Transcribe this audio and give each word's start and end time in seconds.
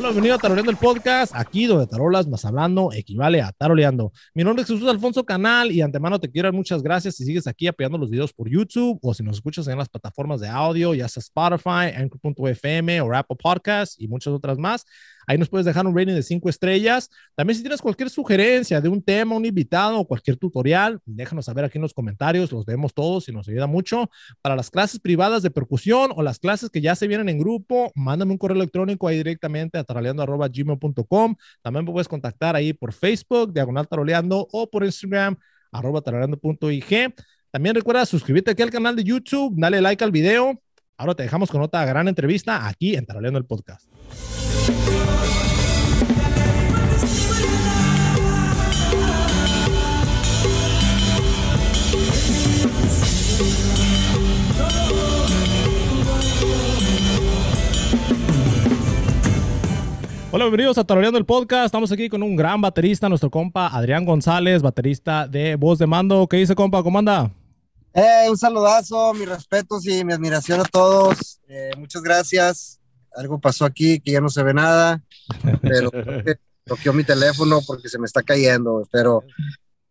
Hola, 0.00 0.08
bienvenido 0.12 0.36
a 0.36 0.38
Taroleando 0.38 0.70
el 0.70 0.78
Podcast, 0.78 1.30
aquí 1.36 1.66
donde 1.66 1.86
tarolas 1.86 2.26
más 2.26 2.46
hablando 2.46 2.90
equivale 2.90 3.42
a 3.42 3.52
taroleando. 3.52 4.14
Mi 4.32 4.42
nombre 4.42 4.62
es 4.62 4.68
Jesús 4.68 4.88
Alfonso 4.88 5.26
Canal 5.26 5.70
y 5.70 5.82
antemano 5.82 6.18
te 6.18 6.30
quiero 6.30 6.46
dar 6.46 6.54
muchas 6.54 6.82
gracias 6.82 7.16
si 7.16 7.26
sigues 7.26 7.46
aquí 7.46 7.66
apoyando 7.66 7.98
los 7.98 8.08
videos 8.08 8.32
por 8.32 8.48
YouTube 8.48 8.98
o 9.02 9.12
si 9.12 9.22
nos 9.22 9.36
escuchas 9.36 9.68
en 9.68 9.76
las 9.76 9.90
plataformas 9.90 10.40
de 10.40 10.48
audio, 10.48 10.94
ya 10.94 11.06
sea 11.06 11.20
Spotify, 11.20 11.94
Anchor.fm 11.94 13.02
o 13.02 13.14
Apple 13.14 13.36
Podcasts 13.38 13.96
y 14.00 14.08
muchas 14.08 14.32
otras 14.32 14.56
más. 14.56 14.86
Ahí 15.26 15.38
nos 15.38 15.48
puedes 15.48 15.64
dejar 15.64 15.86
un 15.86 15.96
rating 15.96 16.14
de 16.14 16.22
cinco 16.22 16.48
estrellas. 16.48 17.10
También 17.34 17.56
si 17.56 17.62
tienes 17.62 17.80
cualquier 17.80 18.10
sugerencia 18.10 18.80
de 18.80 18.88
un 18.88 19.02
tema, 19.02 19.36
un 19.36 19.44
invitado 19.44 19.98
o 19.98 20.06
cualquier 20.06 20.36
tutorial, 20.36 21.00
déjanos 21.04 21.44
saber 21.44 21.64
aquí 21.64 21.78
en 21.78 21.82
los 21.82 21.94
comentarios, 21.94 22.52
los 22.52 22.64
vemos 22.64 22.94
todos 22.94 23.28
y 23.28 23.32
nos 23.32 23.48
ayuda 23.48 23.66
mucho. 23.66 24.10
Para 24.42 24.56
las 24.56 24.70
clases 24.70 25.00
privadas 25.00 25.42
de 25.42 25.50
percusión 25.50 26.10
o 26.14 26.22
las 26.22 26.38
clases 26.38 26.70
que 26.70 26.80
ya 26.80 26.94
se 26.94 27.06
vienen 27.06 27.28
en 27.28 27.38
grupo, 27.38 27.92
mándame 27.94 28.32
un 28.32 28.38
correo 28.38 28.56
electrónico 28.56 29.08
ahí 29.08 29.16
directamente 29.16 29.78
a 29.78 29.84
taraleando.gmail.com. 29.84 31.36
También 31.62 31.84
me 31.84 31.92
puedes 31.92 32.08
contactar 32.08 32.56
ahí 32.56 32.72
por 32.72 32.92
Facebook, 32.92 33.52
diagonal 33.52 33.88
taroleando, 33.88 34.48
o 34.52 34.68
por 34.68 34.84
Instagram, 34.84 35.36
arroba 35.72 36.00
taraleando.ig. 36.00 37.14
También 37.50 37.74
recuerda 37.74 38.06
suscribirte 38.06 38.52
aquí 38.52 38.62
al 38.62 38.70
canal 38.70 38.94
de 38.94 39.04
YouTube, 39.04 39.54
dale 39.56 39.80
like 39.80 40.02
al 40.04 40.12
video. 40.12 40.60
Ahora 40.96 41.14
te 41.14 41.22
dejamos 41.22 41.50
con 41.50 41.62
otra 41.62 41.84
gran 41.84 42.08
entrevista 42.08 42.68
aquí 42.68 42.94
en 42.94 43.06
Taroleando 43.06 43.38
el 43.38 43.46
Podcast. 43.46 43.88
Hola, 60.32 60.44
bienvenidos 60.44 60.78
a 60.78 60.84
Taroleando 60.84 61.18
el 61.18 61.26
Podcast. 61.26 61.66
Estamos 61.66 61.90
aquí 61.90 62.08
con 62.08 62.22
un 62.22 62.36
gran 62.36 62.60
baterista, 62.60 63.08
nuestro 63.08 63.32
compa 63.32 63.66
Adrián 63.66 64.04
González, 64.04 64.62
baterista 64.62 65.26
de 65.26 65.56
Voz 65.56 65.80
de 65.80 65.88
Mando. 65.88 66.28
¿Qué 66.28 66.36
dice, 66.36 66.54
compa? 66.54 66.84
¿Cómo 66.84 67.00
anda? 67.00 67.32
Eh, 67.92 68.26
un 68.30 68.38
saludazo, 68.38 69.12
mis 69.12 69.28
respetos 69.28 69.84
y 69.88 70.04
mi 70.04 70.12
admiración 70.12 70.60
a 70.60 70.62
todos. 70.62 71.40
Eh, 71.48 71.72
muchas 71.76 72.00
gracias. 72.02 72.78
Algo 73.12 73.40
pasó 73.40 73.64
aquí 73.64 73.98
que 73.98 74.12
ya 74.12 74.20
no 74.20 74.28
se 74.28 74.44
ve 74.44 74.54
nada, 74.54 75.02
pero 75.62 75.90
toqueó 76.64 76.92
mi 76.92 77.02
teléfono 77.02 77.60
porque 77.66 77.88
se 77.88 77.98
me 77.98 78.06
está 78.06 78.22
cayendo. 78.22 78.86
Pero 78.92 79.24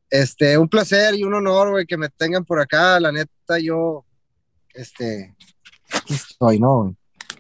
este, 0.10 0.58
un 0.58 0.70
placer 0.70 1.16
y 1.16 1.26
un 1.26 1.34
honor, 1.34 1.72
güey, 1.72 1.86
que 1.86 1.98
me 1.98 2.08
tengan 2.08 2.45
por 2.45 2.62
acá. 2.62 2.98
La 3.02 3.12
neta, 3.12 3.60
yo, 3.62 4.06
este, 4.73 5.36
aquí 5.92 6.14
estoy, 6.14 6.62
¿no? 6.62 6.95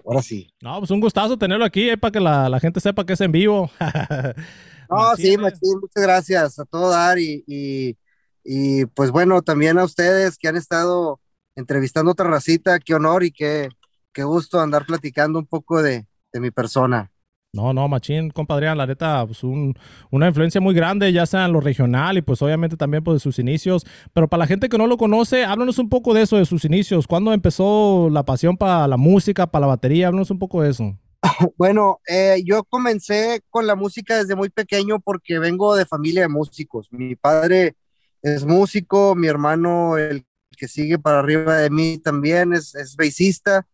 Ahora 0.09 0.23
sí. 0.23 0.51
No, 0.59 0.79
pues 0.79 0.89
un 0.89 0.99
gustazo 0.99 1.37
tenerlo 1.37 1.63
aquí, 1.63 1.87
eh, 1.87 1.95
para 1.95 2.11
que 2.11 2.19
la, 2.19 2.49
la, 2.49 2.59
gente 2.59 2.79
sepa 2.79 3.05
que 3.05 3.13
es 3.13 3.21
en 3.21 3.31
vivo. 3.31 3.69
no, 4.89 5.15
sí, 5.15 5.37
Machín, 5.37 5.79
muchas 5.79 6.01
gracias 6.01 6.57
a 6.57 6.65
todo 6.65 6.89
dar 6.89 7.19
y, 7.19 7.43
y, 7.45 7.95
y, 8.43 8.87
pues 8.87 9.11
bueno, 9.11 9.43
también 9.43 9.77
a 9.77 9.83
ustedes 9.83 10.39
que 10.39 10.47
han 10.47 10.57
estado 10.57 11.21
entrevistando 11.55 12.11
otra 12.11 12.27
racita, 12.27 12.79
qué 12.79 12.95
honor 12.95 13.23
y 13.23 13.31
qué, 13.31 13.69
qué 14.11 14.23
gusto 14.23 14.59
andar 14.59 14.87
platicando 14.87 15.37
un 15.37 15.45
poco 15.45 15.83
de, 15.83 16.07
de 16.33 16.39
mi 16.39 16.49
persona. 16.49 17.11
No, 17.51 17.73
no, 17.73 17.87
Machín, 17.87 18.29
compadre, 18.29 18.73
la 18.75 18.85
neta, 18.85 19.25
pues 19.25 19.43
un, 19.43 19.73
una 20.11 20.27
influencia 20.27 20.61
muy 20.61 20.75
grande, 20.75 21.11
ya 21.11 21.25
sea 21.25 21.45
en 21.45 21.53
lo 21.53 21.59
regional 21.59 22.15
y 22.19 22.21
pues 22.21 22.39
obviamente 22.43 22.77
también 22.77 23.03
pues 23.03 23.15
de 23.15 23.19
sus 23.19 23.39
inicios. 23.39 23.87
Pero 24.13 24.27
para 24.27 24.41
la 24.41 24.47
gente 24.47 24.69
que 24.69 24.77
no 24.77 24.85
lo 24.85 24.97
conoce, 24.97 25.45
háblanos 25.45 25.79
un 25.79 25.89
poco 25.89 26.13
de 26.13 26.21
eso, 26.21 26.37
de 26.37 26.45
sus 26.45 26.63
inicios. 26.65 27.07
¿Cuándo 27.07 27.33
empezó 27.33 28.09
la 28.11 28.23
pasión 28.23 28.55
para 28.55 28.87
la 28.87 28.97
música, 28.97 29.47
para 29.47 29.61
la 29.61 29.67
batería? 29.67 30.07
Háblanos 30.07 30.29
un 30.29 30.37
poco 30.37 30.61
de 30.61 30.69
eso. 30.69 30.95
Bueno, 31.57 31.99
eh, 32.07 32.41
yo 32.45 32.63
comencé 32.65 33.41
con 33.49 33.65
la 33.65 33.75
música 33.75 34.17
desde 34.17 34.35
muy 34.35 34.49
pequeño 34.49 34.99
porque 34.99 35.39
vengo 35.39 35.75
de 35.75 35.87
familia 35.87 36.21
de 36.21 36.27
músicos. 36.29 36.87
Mi 36.91 37.15
padre 37.15 37.75
es 38.21 38.45
músico, 38.45 39.15
mi 39.15 39.27
hermano, 39.27 39.97
el 39.97 40.23
que 40.55 40.67
sigue 40.67 40.99
para 40.99 41.19
arriba 41.19 41.57
de 41.57 41.71
mí 41.71 41.97
también 41.97 42.53
es, 42.53 42.75
es 42.75 42.95
bassista. 42.95 43.65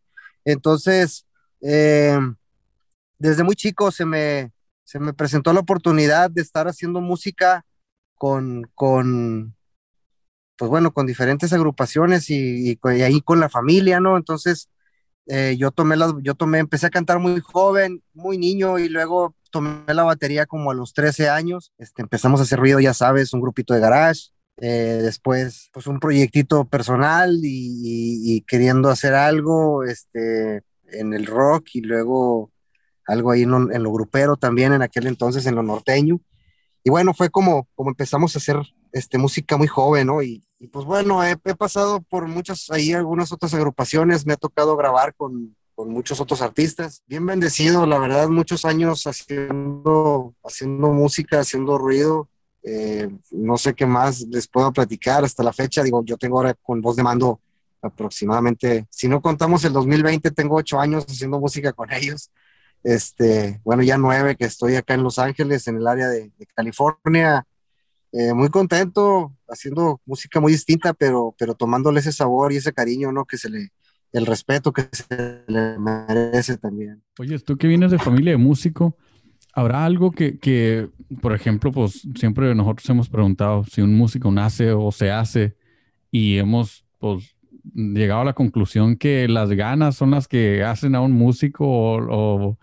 Entonces, 0.45 1.25
eh, 1.61 2.17
desde 3.17 3.43
muy 3.43 3.55
chico 3.55 3.91
se 3.91 4.05
me, 4.05 4.51
se 4.83 4.99
me 4.99 5.13
presentó 5.13 5.53
la 5.53 5.61
oportunidad 5.61 6.29
de 6.29 6.41
estar 6.41 6.67
haciendo 6.67 7.01
música 7.01 7.65
con, 8.15 8.69
con 8.75 9.55
pues 10.57 10.69
bueno, 10.69 10.93
con 10.93 11.05
diferentes 11.05 11.53
agrupaciones 11.53 12.29
y, 12.29 12.79
ahí 12.83 13.21
con 13.21 13.39
la 13.39 13.49
familia, 13.49 13.99
¿no? 13.99 14.17
Entonces, 14.17 14.69
eh, 15.27 15.55
yo 15.57 15.71
tomé 15.71 15.97
la, 15.97 16.13
yo 16.21 16.35
tomé, 16.35 16.59
empecé 16.59 16.87
a 16.87 16.91
cantar 16.91 17.19
muy 17.19 17.39
joven, 17.41 18.03
muy 18.13 18.37
niño 18.37 18.79
y 18.79 18.89
luego 18.89 19.35
tomé 19.51 19.93
la 19.93 20.03
batería 20.03 20.45
como 20.45 20.71
a 20.71 20.73
los 20.73 20.93
13 20.93 21.29
años. 21.29 21.73
Este, 21.77 22.01
empezamos 22.01 22.39
a 22.39 22.43
hacer 22.43 22.59
ruido, 22.59 22.79
ya 22.79 22.93
sabes, 22.93 23.33
un 23.33 23.41
grupito 23.41 23.73
de 23.73 23.79
garage. 23.79 24.29
Eh, 24.57 24.99
después, 25.01 25.69
pues 25.73 25.87
un 25.87 25.99
proyectito 25.99 26.65
personal 26.65 27.39
y, 27.43 28.37
y, 28.37 28.41
queriendo 28.41 28.89
hacer 28.89 29.13
algo 29.13 29.83
este, 29.83 30.61
en 30.87 31.13
el 31.13 31.25
rock 31.25 31.67
y 31.73 31.81
luego 31.81 32.51
algo 33.05 33.31
ahí 33.31 33.43
en 33.43 33.83
lo, 33.83 33.91
grupero 33.91 34.35
también 34.35 34.73
en 34.73 34.81
aquel 34.81 35.07
entonces, 35.07 35.45
en 35.45 35.55
lo 35.55 35.63
norteño. 35.63 36.19
Y 36.83 36.89
bueno, 36.89 37.13
fue 37.13 37.29
como, 37.29 37.67
como 37.75 37.89
empezamos 37.89 38.35
a 38.35 38.39
hacer 38.39 38.57
este, 38.91 39.17
música 39.17 39.57
muy 39.57 39.67
joven, 39.67 40.07
¿no? 40.07 40.21
Y, 40.21 40.43
pues 40.71 40.85
bueno, 40.85 41.23
he, 41.23 41.37
pasado 41.37 42.01
por 42.01 42.27
muchas, 42.27 42.69
ahí 42.71 42.93
algunas 42.93 43.31
otras 43.31 43.53
agrupaciones, 43.53 44.25
me 44.25 44.33
ha 44.33 44.37
tocado 44.37 44.75
grabar 44.75 45.13
con, 45.15 45.55
con, 45.75 45.89
muchos 45.89 46.19
otros 46.19 46.41
artistas. 46.41 47.03
Bien 47.05 47.25
bendecido, 47.25 47.85
la 47.85 47.99
verdad, 47.99 48.29
muchos 48.29 48.65
años 48.65 49.05
haciendo, 49.05 50.33
haciendo 50.43 50.87
música, 50.89 51.39
haciendo 51.39 51.77
ruido. 51.77 52.29
Eh, 52.63 53.09
no 53.29 53.57
sé 53.57 53.75
qué 53.75 53.85
más 53.85 54.21
les 54.21 54.47
puedo 54.47 54.73
platicar 54.73 55.23
hasta 55.23 55.43
la 55.43 55.53
fecha. 55.53 55.83
Digo, 55.83 56.03
yo 56.03 56.17
tengo 56.17 56.37
ahora 56.37 56.55
con 56.55 56.81
voz 56.81 56.95
de 56.95 57.03
mando 57.03 57.39
aproximadamente, 57.81 58.87
si 58.89 59.07
no 59.07 59.21
contamos 59.21 59.63
el 59.63 59.73
2020, 59.73 60.31
tengo 60.31 60.55
ocho 60.55 60.79
años 60.79 61.05
haciendo 61.07 61.39
música 61.39 61.71
con 61.71 61.91
ellos 61.93 62.31
este, 62.85 63.59
bueno, 63.63 63.81
ya 63.81 63.97
nueve 63.97 64.35
que 64.35 64.45
estoy 64.45 64.75
acá 64.75 64.93
en 64.93 65.01
Los 65.01 65.17
Ángeles, 65.17 65.67
en 65.67 65.77
el 65.77 65.87
área 65.87 66.07
de, 66.07 66.31
California. 66.53 67.43
Eh, 68.11 68.31
muy 68.33 68.49
contento, 68.49 69.35
haciendo 69.49 69.99
música 70.05 70.39
muy 70.39 70.51
distinta, 70.51 70.93
pero, 70.93 71.35
pero 71.37 71.55
tomándole 71.55 71.99
ese 71.99 72.11
sabor 72.11 72.53
y 72.53 72.57
ese 72.57 72.73
cariño, 72.73 73.11
¿no? 73.11 73.25
Que 73.25 73.37
se 73.37 73.49
le, 73.49 73.71
el 74.11 74.27
respeto 74.27 74.71
que 74.71 74.87
se 74.91 75.43
le 75.47 75.79
merece 75.79 76.57
también. 76.57 77.01
Oye, 77.17 77.39
tú 77.39 77.57
que 77.57 77.67
vienes 77.67 77.89
de 77.89 77.97
familia 77.97 78.33
de 78.33 78.37
músico, 78.37 78.95
¿habrá 79.51 79.83
algo 79.83 80.11
que, 80.11 80.37
que, 80.37 80.87
por 81.21 81.33
ejemplo, 81.33 81.71
pues 81.71 82.07
siempre 82.15 82.53
nosotros 82.53 82.87
hemos 82.87 83.09
preguntado 83.09 83.63
si 83.63 83.81
un 83.81 83.97
músico 83.97 84.31
nace 84.31 84.71
o 84.71 84.91
se 84.91 85.09
hace 85.09 85.57
y 86.11 86.37
hemos, 86.37 86.85
pues, 86.99 87.34
llegado 87.75 88.21
a 88.21 88.25
la 88.25 88.33
conclusión 88.33 88.95
que 88.95 89.27
las 89.27 89.49
ganas 89.51 89.95
son 89.95 90.11
las 90.11 90.27
que 90.27 90.63
hacen 90.63 90.95
a 90.95 91.01
un 91.01 91.11
músico 91.11 91.65
o, 91.67 92.57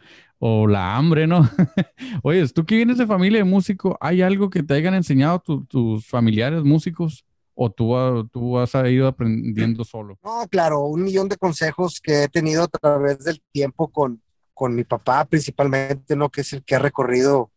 la 0.66 0.96
hambre, 0.96 1.28
¿no? 1.28 1.48
Oye, 2.24 2.46
tú 2.48 2.66
que 2.66 2.74
vienes 2.74 2.98
de 2.98 3.06
familia 3.06 3.38
de 3.38 3.44
músico, 3.44 3.96
¿hay 4.00 4.22
algo 4.22 4.50
que 4.50 4.64
te 4.64 4.74
hayan 4.74 4.94
enseñado 4.94 5.40
tus 5.68 6.04
familiares 6.08 6.64
músicos? 6.64 7.24
¿O 7.54 7.70
tú, 7.70 7.94
tú 8.32 8.58
has 8.58 8.74
ido 8.90 9.06
aprendiendo 9.06 9.84
solo? 9.84 10.18
No, 10.24 10.48
claro, 10.50 10.80
un 10.86 11.04
millón 11.04 11.28
de 11.28 11.36
consejos 11.36 12.00
que 12.00 12.24
he 12.24 12.28
tenido 12.28 12.64
a 12.64 12.68
través 12.68 13.20
del 13.20 13.40
tiempo 13.52 13.86
con, 13.88 14.20
con 14.52 14.74
mi 14.74 14.82
papá, 14.82 15.24
principalmente, 15.26 16.16
¿no? 16.16 16.28
Que 16.28 16.40
es 16.40 16.52
el 16.54 16.64
que 16.64 16.74
ha 16.74 16.80
recorrido, 16.80 17.52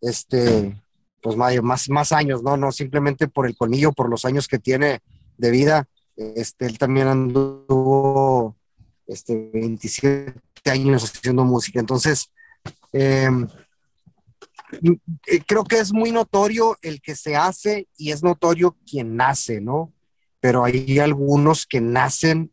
este, 0.00 0.80
pues 1.20 1.36
más, 1.36 1.88
más 1.88 2.12
años, 2.12 2.44
¿no? 2.44 2.56
No 2.56 2.70
simplemente 2.70 3.26
por 3.26 3.46
el 3.46 3.56
colmillo, 3.56 3.92
por 3.92 4.08
los 4.08 4.24
años 4.24 4.46
que 4.46 4.58
tiene 4.58 5.00
de 5.36 5.50
vida, 5.50 5.88
este, 6.36 6.66
él 6.66 6.78
también 6.78 7.08
anduvo 7.08 8.56
este, 9.06 9.50
27 9.52 10.34
años 10.66 11.04
haciendo 11.04 11.44
música. 11.44 11.80
Entonces, 11.80 12.30
em, 12.92 13.46
eh, 15.26 15.40
creo 15.46 15.64
que 15.64 15.78
es 15.78 15.92
muy 15.92 16.12
notorio 16.12 16.76
el 16.82 17.00
que 17.00 17.16
se 17.16 17.36
hace 17.36 17.88
y 17.96 18.12
es 18.12 18.22
notorio 18.22 18.76
quien 18.88 19.16
nace, 19.16 19.60
¿no? 19.60 19.92
Pero 20.40 20.64
hay 20.64 20.98
algunos 20.98 21.66
que 21.66 21.80
nacen 21.80 22.52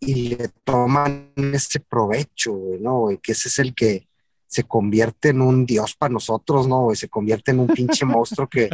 y 0.00 0.36
le 0.36 0.48
toman 0.64 1.32
ese 1.36 1.80
provecho, 1.80 2.56
¿no? 2.80 3.10
Y 3.10 3.18
que 3.18 3.32
ese 3.32 3.48
es 3.48 3.58
el 3.58 3.74
que, 3.74 4.06
se 4.54 4.62
convierte 4.62 5.30
en 5.30 5.42
un 5.42 5.66
dios 5.66 5.96
para 5.96 6.12
nosotros, 6.12 6.68
¿no? 6.68 6.92
Y 6.92 6.96
se 6.96 7.08
convierte 7.08 7.50
en 7.50 7.58
un 7.58 7.66
pinche 7.66 8.04
monstruo 8.04 8.46
que, 8.48 8.70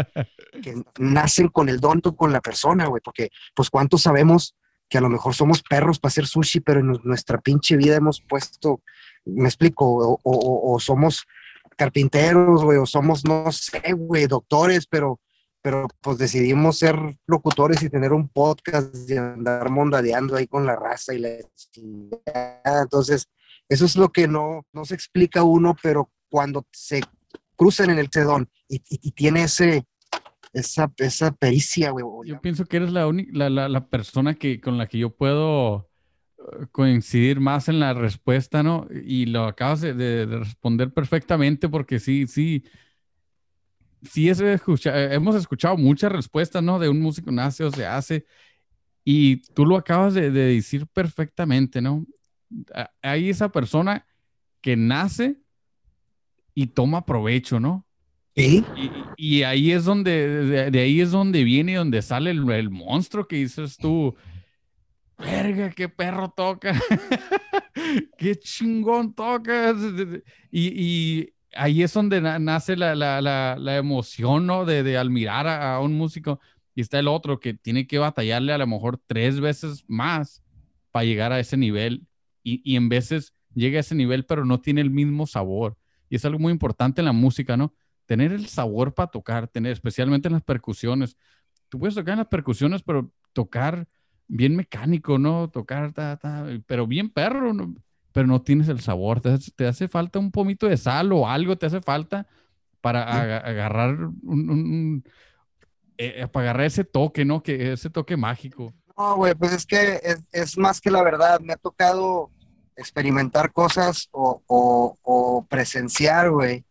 que 0.63 0.75
nacen 0.99 1.49
con 1.49 1.71
el 1.71 1.81
don 1.81 2.01
con 2.01 2.33
la 2.33 2.43
persona, 2.43 2.87
güey, 2.87 3.01
porque 3.03 3.31
pues 3.55 3.71
cuántos 3.71 4.03
sabemos 4.03 4.55
que 4.91 4.99
a 4.99 5.01
lo 5.01 5.09
mejor 5.09 5.35
somos 5.35 5.63
perros 5.63 5.99
para 5.99 6.11
hacer 6.11 6.27
sushi, 6.27 6.61
pero 6.61 6.81
en 6.81 7.01
nuestra 7.05 7.41
pinche 7.41 7.77
vida 7.77 7.97
hemos 7.97 8.21
puesto, 8.21 8.83
me 9.25 9.49
explico, 9.49 10.21
o, 10.23 10.81
somos 10.81 11.25
carpinteros, 11.79 12.63
güey, 12.63 12.77
o 12.77 12.85
somos, 12.85 13.25
no 13.25 13.51
sé, 13.53 13.81
güey, 13.97 14.27
doctores, 14.27 14.87
pero, 14.87 15.19
pero 15.63 15.87
pues 16.03 16.19
decidimos 16.19 16.79
ser 16.79 16.97
locutores 17.27 17.83
y 17.83 17.89
tener 17.89 18.13
un 18.13 18.29
podcast 18.29 18.95
y 19.09 19.17
andar 19.17 19.71
mondadeando 19.71 20.37
ahí 20.37 20.47
con 20.47 20.67
la 20.67 20.77
raza 20.77 21.15
y 21.15 21.21
la... 21.21 21.31
Entonces, 22.83 23.29
eso 23.71 23.85
es 23.85 23.97
lo 23.97 24.11
que 24.11 24.27
no, 24.27 24.67
no 24.73 24.85
se 24.85 24.95
explica 24.95 25.45
uno, 25.45 25.77
pero 25.81 26.11
cuando 26.29 26.67
se 26.73 27.01
cruzan 27.55 27.91
en 27.91 28.01
el 28.01 28.09
sedón 28.11 28.51
y, 28.69 28.83
y, 28.89 29.13
tiene 29.13 29.45
ese, 29.45 29.87
esa, 30.53 30.93
esa 30.97 31.31
pericia, 31.31 31.91
güey. 31.91 32.05
Yo 32.29 32.41
pienso 32.41 32.67
que 32.67 32.79
eres 32.79 32.91
la, 32.91 33.09
la, 33.33 33.49
la, 33.49 33.69
la, 33.69 33.87
persona 33.87 34.35
que, 34.35 34.61
con 34.61 34.77
la 34.77 34.89
que 34.89 34.99
yo 34.99 35.15
puedo 35.15 35.89
eh, 36.39 36.67
coincidir 36.73 37.39
más 37.39 37.69
en 37.69 37.79
la 37.79 37.95
respuesta, 37.95 38.65
¿no? 38.65 38.89
Y 39.05 39.27
lo 39.27 39.45
acabas 39.45 39.83
de, 39.83 39.95
de, 39.95 40.27
responder 40.27 40.93
perfectamente 40.93 41.69
porque 41.69 42.01
sí, 42.01 42.27
sí, 42.27 42.65
sí 44.03 44.29
es 44.29 44.41
hemos 44.41 45.37
escuchado 45.37 45.77
muchas 45.77 46.11
respuestas, 46.11 46.61
¿no? 46.61 46.81
De 46.81 46.89
un 46.89 47.01
músico 47.01 47.31
nace 47.31 47.63
o 47.63 47.71
se 47.71 47.87
hace. 47.87 48.27
Y 49.05 49.43
tú 49.55 49.65
lo 49.65 49.77
acabas 49.77 50.15
de, 50.15 50.33
de 50.33 50.55
decir 50.55 50.89
perfectamente, 50.89 51.81
¿no? 51.81 52.05
Hay 53.03 53.31
esa 53.31 53.51
persona 53.51 54.07
que 54.61 54.77
nace 54.77 55.41
y 56.55 56.67
toma 56.67 57.05
provecho, 57.05 57.61
¿no? 57.61 57.87
Sí. 58.37 58.65
Y, 59.17 59.43
ahí 59.43 59.73
es 59.73 59.85
donde, 59.85 60.71
de, 60.71 60.81
ahí 60.81 61.01
es 61.01 61.11
donde 61.11 61.45
viene, 61.45 61.75
donde 61.75 62.01
sale 62.01 62.31
el, 62.31 62.71
monstruo 62.71 63.27
que 63.27 63.37
dices 63.37 63.77
tú, 63.77 64.15
verga, 65.19 65.71
qué 65.71 65.89
perro 65.89 66.31
toca, 66.31 66.81
qué 68.19 68.37
chingón 68.37 69.15
toca. 69.15 69.75
Y, 70.51 71.33
ahí 71.55 71.83
es 71.83 71.93
donde 71.93 72.21
nace 72.21 72.77
la, 72.77 72.95
la, 72.95 73.21
la, 73.59 73.77
emoción, 73.77 74.47
¿no? 74.47 74.65
De, 74.65 74.83
de 74.83 74.97
admirar 74.97 75.47
a, 75.47 75.75
a, 75.75 75.81
un 75.81 75.95
músico. 75.95 76.41
Y 76.75 76.83
está 76.83 76.99
el 76.99 77.09
otro 77.09 77.41
que 77.41 77.55
tiene 77.55 77.87
que 77.87 77.99
batallarle 77.99 78.53
a 78.53 78.59
lo 78.59 78.67
mejor 78.67 79.01
tres 79.07 79.41
veces 79.41 79.85
más 79.89 80.43
para 80.93 81.05
llegar 81.05 81.33
a 81.33 81.41
ese 81.41 81.57
nivel. 81.57 82.07
Y, 82.43 82.61
y 82.65 82.77
en 82.77 82.89
veces 82.89 83.35
llega 83.55 83.79
a 83.79 83.81
ese 83.81 83.95
nivel, 83.95 84.25
pero 84.25 84.45
no 84.45 84.61
tiene 84.61 84.81
el 84.81 84.91
mismo 84.91 85.27
sabor. 85.27 85.77
Y 86.09 86.17
es 86.17 86.25
algo 86.25 86.39
muy 86.39 86.53
importante 86.53 87.01
en 87.01 87.07
la 87.07 87.13
música, 87.13 87.57
¿no? 87.57 87.75
Tener 88.07 88.33
el 88.33 88.47
sabor 88.47 88.95
para 88.95 89.11
tocar, 89.11 89.49
tener, 89.49 89.73
especialmente 89.73 90.29
en 90.29 90.35
las 90.35 90.43
percusiones. 90.43 91.17
Tú 91.69 91.79
puedes 91.79 91.95
tocar 91.95 92.13
en 92.13 92.19
las 92.19 92.29
percusiones, 92.29 92.83
pero 92.83 93.13
tocar 93.33 93.87
bien 94.27 94.57
mecánico, 94.57 95.19
¿no? 95.19 95.49
Tocar, 95.51 95.93
pero 96.67 96.87
bien 96.87 97.11
perro, 97.11 97.53
¿no? 97.53 97.75
pero 98.13 98.27
no 98.27 98.43
tienes 98.43 98.69
el 98.69 98.81
sabor. 98.81 99.21
Te, 99.21 99.67
hace 99.67 99.89
falta 99.89 100.19
un 100.19 100.31
pomito 100.31 100.67
de 100.67 100.77
sal 100.77 101.13
o 101.13 101.29
algo, 101.29 101.57
te 101.57 101.67
hace 101.67 101.81
falta 101.81 102.27
para 102.81 103.03
agarrar 103.39 103.97
un, 104.23 105.05
eh, 105.99 106.27
para 106.33 106.47
agarrar 106.47 106.67
ese 106.67 106.85
toque, 106.85 107.25
¿no? 107.25 107.43
Que 107.43 107.73
ese 107.73 107.91
toque 107.91 108.17
mágico. 108.17 108.75
No, 109.01 109.17
güey, 109.17 109.35
pues 109.35 109.53
es 109.53 109.65
que 109.65 109.99
es, 110.31 110.59
más 110.59 110.79
que 110.79 110.91
la 110.91 111.03
verdad. 111.03 111.41
Me 111.41 111.55
ha 111.55 111.57
tocado 111.57 112.31
experimentar 112.77 113.51
cosas 113.51 114.11
o, 114.13 115.47
presenciar, 115.49 116.31
güey, 116.31 116.67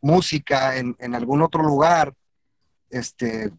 música 0.00 0.78
en, 0.78 1.14
algún 1.14 1.42
otro 1.42 1.62
lugar, 1.62 2.14
este, 2.88 3.52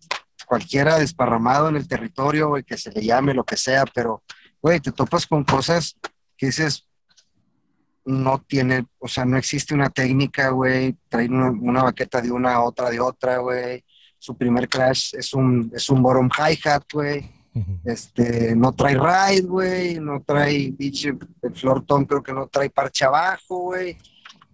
cualquiera 0.48 0.98
desparramado 0.98 1.70
en 1.70 1.76
el 1.76 1.88
territorio, 1.88 2.50
güey, 2.50 2.64
que 2.64 2.80
se 2.80 2.92
le 2.92 3.04
llame 3.04 3.36
lo 3.36 3.44
que 3.44 3.58
sea, 3.58 3.86
pero, 3.94 4.24
güey, 4.60 4.80
te 4.80 4.92
topas 4.92 5.28
con 5.28 5.44
cosas 5.44 5.96
que 6.36 6.48
dices, 6.48 6.88
no 8.06 8.40
tiene, 8.40 8.88
o 8.98 9.08
sea, 9.08 9.24
no 9.24 9.38
existe 9.38 9.76
una 9.76 9.92
técnica, 9.92 10.50
güey, 10.50 10.98
trae 11.10 11.28
una, 11.28 11.52
una, 11.52 11.84
baqueta 11.84 12.22
de 12.22 12.32
una, 12.32 12.64
otra 12.64 12.90
de 12.90 13.00
otra, 13.00 13.38
güey, 13.38 13.86
su 14.18 14.36
primer 14.36 14.68
crash 14.68 15.14
es 15.14 15.32
un, 15.36 15.72
es 15.76 15.92
un 15.92 16.02
bottom 16.02 16.28
hi-hat, 16.36 16.86
güey, 16.92 17.35
este, 17.86 18.56
no 18.56 18.74
trae 18.74 18.96
ride, 18.96 19.48
güey, 19.48 20.00
no 20.00 20.22
trae, 20.22 20.72
bicho, 20.72 21.10
el 21.42 21.56
flortón 21.56 22.06
creo 22.06 22.22
que 22.22 22.34
no 22.34 22.48
trae 22.48 22.70
parche 22.70 23.06
abajo, 23.06 23.60
güey. 23.60 23.98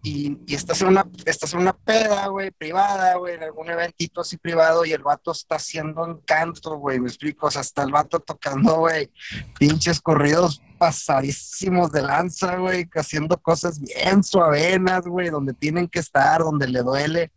Y, 0.03 0.39
y 0.48 0.56
estás 0.56 0.81
en 0.81 0.88
una, 0.88 1.06
estás 1.25 1.53
en 1.53 1.59
una 1.59 1.74
peda, 1.74 2.27
güey, 2.27 2.50
privada, 2.50 3.15
güey, 3.18 3.36
en 3.36 3.44
algún 3.44 3.69
eventito 3.69 4.21
así 4.21 4.38
privado 4.38 4.83
y 4.83 4.94
el 4.94 5.03
vato 5.03 5.31
está 5.31 5.56
haciendo 5.56 6.07
encanto, 6.07 6.75
güey, 6.77 7.00
me 7.00 7.07
explico, 7.07 7.48
o 7.48 7.51
sea, 7.51 7.62
está 7.62 7.83
el 7.83 7.92
vato 7.92 8.19
tocando, 8.19 8.77
güey, 8.77 9.12
pinches 9.59 10.01
corridos 10.01 10.62
pasadísimos 10.80 11.92
de 11.92 12.01
lanza, 12.01 12.56
güey, 12.56 12.89
haciendo 12.95 13.38
cosas 13.38 13.80
bien 13.80 14.24
suavenas, 14.24 15.06
güey, 15.06 15.30
donde 15.30 15.53
tienen 15.53 15.88
que 15.88 16.00
estar, 16.00 16.42
donde 16.42 16.68
le 16.68 16.81
duele. 16.81 17.31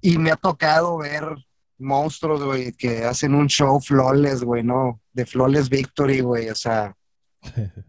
Y 0.00 0.16
me 0.16 0.30
ha 0.30 0.36
tocado 0.36 0.96
ver 0.96 1.36
monstruos, 1.80 2.42
güey, 2.42 2.72
que 2.72 3.04
hacen 3.04 3.34
un 3.34 3.48
show 3.48 3.80
flawless, 3.80 4.42
güey, 4.42 4.62
¿no? 4.62 5.00
De 5.12 5.26
flawless 5.26 5.68
victory, 5.68 6.20
güey, 6.20 6.50
o 6.50 6.54
sea, 6.54 6.96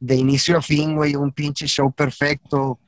de 0.00 0.14
inicio 0.14 0.58
a 0.58 0.62
fin, 0.62 0.94
güey, 0.94 1.16
un 1.16 1.32
pinche 1.32 1.66
show 1.66 1.92
perfecto, 1.92 2.78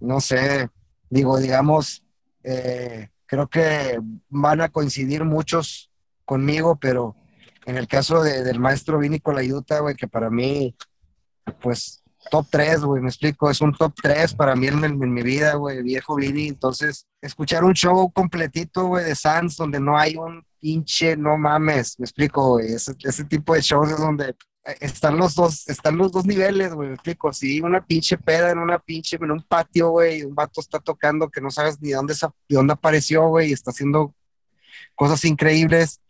no 0.00 0.20
sé, 0.20 0.68
digo, 1.10 1.38
digamos, 1.38 2.02
eh, 2.42 3.08
creo 3.26 3.48
que 3.48 4.00
van 4.28 4.60
a 4.60 4.68
coincidir 4.68 5.24
muchos 5.24 5.90
conmigo, 6.24 6.76
pero 6.76 7.16
en 7.66 7.76
el 7.76 7.88
caso 7.88 8.22
del 8.22 8.60
maestro 8.60 8.98
Vini 8.98 9.20
Colayuta, 9.20 9.80
güey, 9.80 9.94
que 9.96 10.08
para 10.08 10.30
mí, 10.30 10.74
pues, 11.60 12.02
top 12.30 12.46
3, 12.50 12.82
güey, 12.82 13.02
me 13.02 13.08
explico, 13.08 13.50
es 13.50 13.60
un 13.60 13.72
top 13.72 13.92
3 14.02 14.34
para 14.34 14.54
mí 14.54 14.66
en, 14.66 14.98
mi 14.98 15.22
vida, 15.22 15.54
güey, 15.54 15.82
viejo 15.82 16.16
Vini. 16.16 16.48
Entonces, 16.48 17.06
escuchar 17.20 17.64
un 17.64 17.74
show 17.74 18.10
completito, 18.12 18.86
güey, 18.86 19.04
de 19.04 19.14
Sans, 19.14 19.56
donde 19.56 19.80
no 19.80 19.96
hay 19.96 20.16
un 20.16 20.44
pinche, 20.60 21.16
no 21.16 21.36
mames, 21.36 21.98
me 21.98 22.04
explico, 22.04 22.50
güey, 22.50 22.72
ese, 22.72 23.24
tipo 23.24 23.54
de 23.54 23.60
shows 23.60 23.90
es 23.90 23.98
donde 23.98 24.30
eh, 24.64 24.76
están 24.80 25.16
los 25.16 25.34
dos, 25.34 25.68
están 25.68 25.96
los 25.96 26.12
dos 26.12 26.26
niveles, 26.26 26.74
güey, 26.74 26.88
me 26.88 26.94
explico, 26.94 27.32
sí, 27.32 27.60
una 27.60 27.84
pinche 27.84 28.18
peda 28.18 28.50
en 28.50 28.58
una 28.58 28.78
pinche, 28.78 29.16
en 29.20 29.30
un 29.30 29.42
patio, 29.42 29.90
güey, 29.90 30.22
un 30.22 30.34
vato 30.34 30.60
está 30.60 30.78
tocando 30.80 31.28
que 31.28 31.40
no 31.40 31.50
sabes 31.50 31.80
ni 31.80 31.90
dónde, 31.90 32.14
de 32.14 32.56
dónde 32.56 32.72
apareció, 32.72 33.28
güey, 33.28 33.50
y 33.50 33.52
está 33.52 33.70
haciendo 33.70 34.14
cosas 34.94 35.24
increíbles 35.24 36.00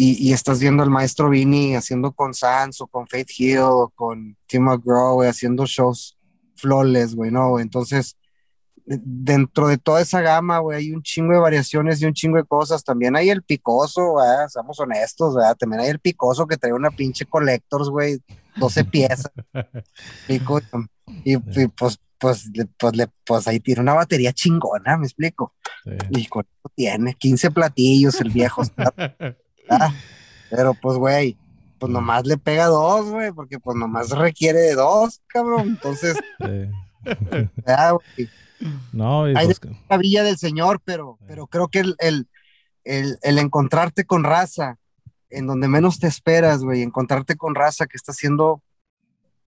y, 0.00 0.32
estás 0.32 0.60
viendo 0.60 0.84
al 0.84 0.90
maestro 0.90 1.28
Vini 1.28 1.74
haciendo 1.74 2.12
con 2.12 2.32
Sans 2.32 2.80
o 2.80 2.86
con 2.86 3.08
Faith 3.08 3.30
Hill 3.36 3.58
o 3.62 3.92
con 3.96 4.36
Tim 4.46 4.62
McGraw, 4.62 5.14
güey, 5.14 5.28
haciendo 5.28 5.66
shows 5.66 6.16
flawless, 6.54 7.16
güey, 7.16 7.32
¿no? 7.32 7.58
Entonces, 7.58 8.16
dentro 8.86 9.66
de 9.66 9.76
toda 9.76 10.00
esa 10.00 10.20
gama, 10.20 10.60
güey, 10.60 10.78
hay 10.78 10.92
un 10.92 11.02
chingo 11.02 11.32
de 11.32 11.40
variaciones 11.40 12.00
y 12.00 12.06
un 12.06 12.14
chingo 12.14 12.36
de 12.36 12.44
cosas. 12.44 12.84
También 12.84 13.16
hay 13.16 13.28
el 13.30 13.42
picoso, 13.42 14.12
güey, 14.12 14.28
seamos 14.46 14.78
honestos, 14.78 15.34
güey. 15.34 15.46
También 15.58 15.80
hay 15.80 15.88
el 15.88 15.98
picoso 15.98 16.46
que 16.46 16.56
trae 16.56 16.72
una 16.72 16.92
pinche 16.92 17.26
Collectors, 17.26 17.88
güey, 17.88 18.20
12 18.54 18.84
piezas. 18.84 19.32
Pico, 20.28 20.60
y, 21.24 21.38
pues, 21.38 21.98
pues, 22.20 22.50
pues, 22.78 22.96
le, 22.96 23.08
pues 23.24 23.48
ahí 23.48 23.58
tiene 23.58 23.80
una 23.80 23.94
batería 23.94 24.32
chingona, 24.32 24.96
me 24.96 25.06
explico. 25.06 25.54
Y 26.10 26.26
con 26.26 26.46
tiene 26.76 27.14
15 27.14 27.50
platillos, 27.50 28.20
el 28.20 28.30
viejo. 28.30 28.62
Está, 28.62 28.94
Ah, 29.68 29.92
pero 30.50 30.74
pues, 30.74 30.98
güey, 30.98 31.36
pues 31.78 31.90
nomás 31.90 32.26
le 32.26 32.36
pega 32.38 32.66
dos, 32.66 33.10
güey, 33.10 33.32
porque 33.32 33.58
pues 33.58 33.76
nomás 33.76 34.10
requiere 34.10 34.60
de 34.60 34.74
dos, 34.74 35.20
cabrón. 35.26 35.68
Entonces, 35.68 36.16
ya, 37.66 37.90
güey. 37.90 38.28
No, 38.92 39.24
Hay 39.24 39.46
pues, 39.46 39.60
la 39.88 39.96
villa 39.98 40.24
del 40.24 40.36
Señor, 40.36 40.80
pero, 40.84 41.18
pero 41.26 41.46
creo 41.46 41.68
que 41.68 41.80
el, 41.80 41.94
el, 41.98 42.28
el, 42.82 43.18
el, 43.22 43.38
encontrarte 43.38 44.04
con 44.04 44.24
raza 44.24 44.78
en 45.30 45.46
donde 45.46 45.68
menos 45.68 46.00
te 46.00 46.08
esperas, 46.08 46.64
güey, 46.64 46.82
encontrarte 46.82 47.36
con 47.36 47.54
raza 47.54 47.86
que 47.86 47.96
está 47.96 48.12
haciendo 48.12 48.62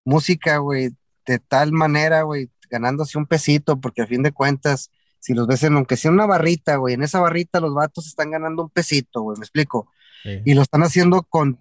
música, 0.04 0.58
güey, 0.58 0.90
de 1.26 1.38
tal 1.38 1.72
manera, 1.72 2.22
güey, 2.22 2.50
ganándose 2.70 3.18
un 3.18 3.26
pesito, 3.26 3.80
porque 3.80 4.02
a 4.02 4.06
fin 4.06 4.22
de 4.22 4.32
cuentas, 4.32 4.90
si 5.20 5.34
los 5.34 5.46
ves 5.46 5.62
en, 5.64 5.76
aunque 5.76 5.96
sea 5.96 6.10
una 6.10 6.26
barrita, 6.26 6.76
güey, 6.76 6.94
en 6.94 7.02
esa 7.02 7.20
barrita 7.20 7.60
los 7.60 7.74
vatos 7.74 8.06
están 8.06 8.30
ganando 8.30 8.62
un 8.62 8.70
pesito, 8.70 9.22
güey, 9.22 9.38
me 9.38 9.44
explico. 9.44 9.88
Y 10.24 10.54
lo 10.54 10.62
están 10.62 10.82
haciendo 10.82 11.22
con 11.22 11.58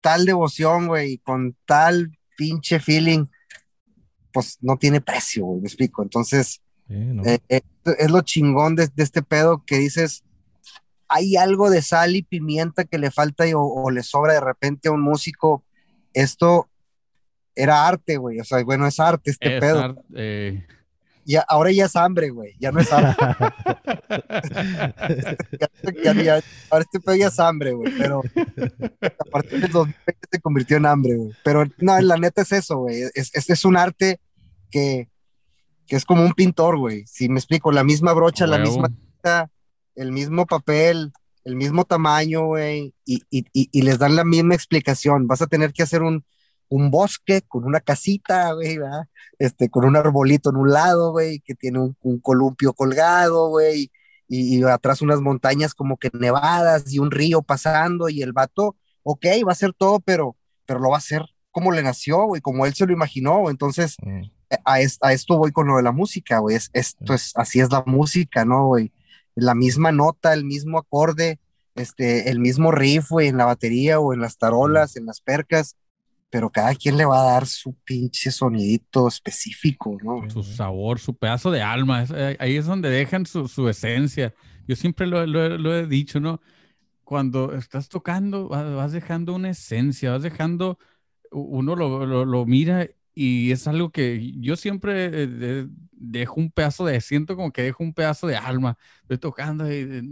tal 0.00 0.26
devoción, 0.26 0.88
güey, 0.88 1.18
con 1.18 1.56
tal 1.66 2.18
pinche 2.36 2.80
feeling, 2.80 3.26
pues 4.32 4.58
no 4.60 4.76
tiene 4.76 5.00
precio, 5.00 5.44
güey, 5.44 5.60
me 5.60 5.68
explico. 5.68 6.02
Entonces, 6.02 6.60
eh, 6.88 7.38
eh, 7.48 7.60
es 7.98 8.10
lo 8.10 8.20
chingón 8.22 8.76
de, 8.76 8.90
este 8.96 9.22
pedo 9.22 9.64
que 9.64 9.78
dices, 9.78 10.24
hay 11.08 11.36
algo 11.36 11.70
de 11.70 11.82
sal 11.82 12.16
y 12.16 12.22
pimienta 12.22 12.84
que 12.84 12.98
le 12.98 13.10
falta 13.10 13.44
o, 13.54 13.90
le 13.90 14.02
sobra 14.02 14.34
de 14.34 14.40
repente 14.40 14.88
a 14.88 14.92
un 14.92 15.02
músico. 15.02 15.64
Esto 16.12 16.68
era 17.54 17.86
arte, 17.86 18.16
güey, 18.16 18.40
o 18.40 18.44
sea, 18.44 18.62
bueno, 18.64 18.86
es 18.86 18.98
arte 18.98 19.30
este 19.30 19.60
pedo. 19.60 20.02
Eh, 20.14 20.66
ya, 21.24 21.44
ahora 21.48 21.70
ya 21.72 21.86
es 21.86 21.96
hambre, 21.96 22.30
güey, 22.30 22.54
ya 22.58 22.72
no 22.72 22.80
es 22.80 22.92
hambre. 22.92 23.14
ahora 26.70 26.84
este 26.84 27.00
pedo 27.00 27.14
ya 27.16 27.28
es 27.28 27.40
hambre, 27.40 27.72
güey, 27.72 27.92
pero 27.96 28.22
a 29.00 29.24
partir 29.30 29.60
del 29.60 29.70
2020 29.70 30.28
se 30.30 30.40
convirtió 30.40 30.76
en 30.76 30.86
hambre, 30.86 31.16
güey. 31.16 31.32
Pero 31.44 31.64
no, 31.78 32.00
la 32.00 32.16
neta 32.16 32.42
es 32.42 32.52
eso, 32.52 32.78
güey. 32.78 33.02
Es, 33.14 33.30
es, 33.34 33.64
un 33.64 33.76
arte 33.76 34.20
que, 34.70 35.08
que, 35.86 35.96
es 35.96 36.04
como 36.04 36.24
un 36.24 36.32
pintor, 36.32 36.78
güey. 36.78 37.04
Si 37.06 37.28
me 37.28 37.38
explico, 37.38 37.72
la 37.72 37.84
misma 37.84 38.12
brocha, 38.12 38.46
la 38.46 38.58
misma 38.58 38.88
el 39.94 40.12
mismo 40.12 40.46
papel, 40.46 41.12
el 41.44 41.56
mismo 41.56 41.84
tamaño, 41.84 42.46
güey, 42.46 42.94
y, 43.04 43.22
y, 43.30 43.46
y, 43.52 43.82
les 43.82 43.98
dan 43.98 44.16
la 44.16 44.24
misma 44.24 44.54
explicación. 44.54 45.26
Vas 45.26 45.42
a 45.42 45.46
tener 45.46 45.72
que 45.72 45.82
hacer 45.82 46.02
un, 46.02 46.24
un 46.72 46.90
bosque 46.90 47.42
con 47.42 47.64
una 47.64 47.80
casita, 47.80 48.54
güey, 48.54 48.78
este, 49.38 49.68
con 49.68 49.84
un 49.84 49.94
arbolito 49.94 50.48
en 50.48 50.56
un 50.56 50.70
lado, 50.70 51.12
güey, 51.12 51.40
que 51.40 51.54
tiene 51.54 51.78
un, 51.78 52.18
columpio 52.20 52.72
colgado, 52.72 53.50
güey, 53.50 53.90
y, 54.26 54.62
atrás 54.64 55.02
unas 55.02 55.20
montañas 55.20 55.74
como 55.74 55.98
que 55.98 56.10
nevadas 56.14 56.90
y 56.90 56.98
un 56.98 57.10
río 57.10 57.42
pasando 57.42 58.08
y 58.08 58.22
el 58.22 58.32
vato, 58.32 58.74
ok, 59.02 59.26
va 59.46 59.50
a 59.50 59.52
hacer 59.52 59.74
todo, 59.74 60.00
pero, 60.00 60.34
pero 60.64 60.80
lo 60.80 60.88
va 60.88 60.96
a 60.96 60.98
hacer 60.98 61.26
como 61.50 61.72
le 61.72 61.82
nació, 61.82 62.24
güey, 62.24 62.40
como 62.40 62.64
él 62.64 62.72
se 62.72 62.86
lo 62.86 62.94
imaginó, 62.94 63.50
entonces 63.50 63.96
mm. 64.00 64.22
a, 64.64 64.76
a, 65.02 65.12
esto 65.12 65.36
voy 65.36 65.52
con 65.52 65.66
lo 65.66 65.76
de 65.76 65.82
la 65.82 65.92
música, 65.92 66.38
güey, 66.38 66.56
esto 66.56 67.12
es, 67.12 67.32
así 67.34 67.60
es 67.60 67.70
la 67.70 67.84
música, 67.84 68.46
¿no, 68.46 68.68
güey? 68.68 68.92
La 69.34 69.54
misma 69.54 69.92
nota, 69.92 70.32
el 70.32 70.46
mismo 70.46 70.78
acorde, 70.78 71.38
este, 71.74 72.30
el 72.30 72.38
mismo 72.38 72.72
riff, 72.72 73.10
güey, 73.10 73.28
en 73.28 73.36
la 73.36 73.44
batería 73.44 74.00
o 74.00 74.14
en 74.14 74.20
las 74.20 74.38
tarolas, 74.38 74.96
en 74.96 75.04
las 75.04 75.20
percas, 75.20 75.76
pero 76.32 76.48
cada 76.48 76.74
quien 76.74 76.96
le 76.96 77.04
va 77.04 77.20
a 77.20 77.32
dar 77.34 77.46
su 77.46 77.74
pinche 77.84 78.30
sonidito 78.30 79.06
específico, 79.06 79.98
¿no? 80.02 80.30
Su 80.30 80.42
sabor, 80.42 80.98
su 80.98 81.14
pedazo 81.14 81.50
de 81.50 81.60
alma, 81.60 82.06
eh, 82.16 82.38
ahí 82.40 82.56
es 82.56 82.64
donde 82.64 82.88
dejan 82.88 83.26
su, 83.26 83.48
su 83.48 83.68
esencia. 83.68 84.32
Yo 84.66 84.74
siempre 84.74 85.06
lo, 85.06 85.26
lo, 85.26 85.76
he 85.76 85.86
dicho, 85.86 86.20
¿no? 86.20 86.40
Cuando 87.04 87.52
estás 87.52 87.90
tocando, 87.90 88.48
vas 88.48 88.92
dejando 88.92 89.34
una 89.34 89.50
esencia, 89.50 90.12
vas 90.12 90.22
dejando, 90.22 90.78
uno 91.30 91.76
lo, 91.76 92.06
lo 92.24 92.46
mira 92.46 92.88
y 93.14 93.52
es 93.52 93.68
algo 93.68 93.90
que 93.90 94.32
yo 94.40 94.56
siempre 94.56 95.10
eh, 95.12 95.66
dejo 95.90 96.40
un 96.40 96.50
pedazo 96.50 96.86
de, 96.86 96.98
siento 97.02 97.36
como 97.36 97.52
que 97.52 97.60
dejo 97.60 97.84
un 97.84 97.92
pedazo 97.92 98.26
de 98.26 98.36
alma, 98.36 98.78
estoy 99.02 99.18
tocando 99.18 99.70
y, 99.70 100.10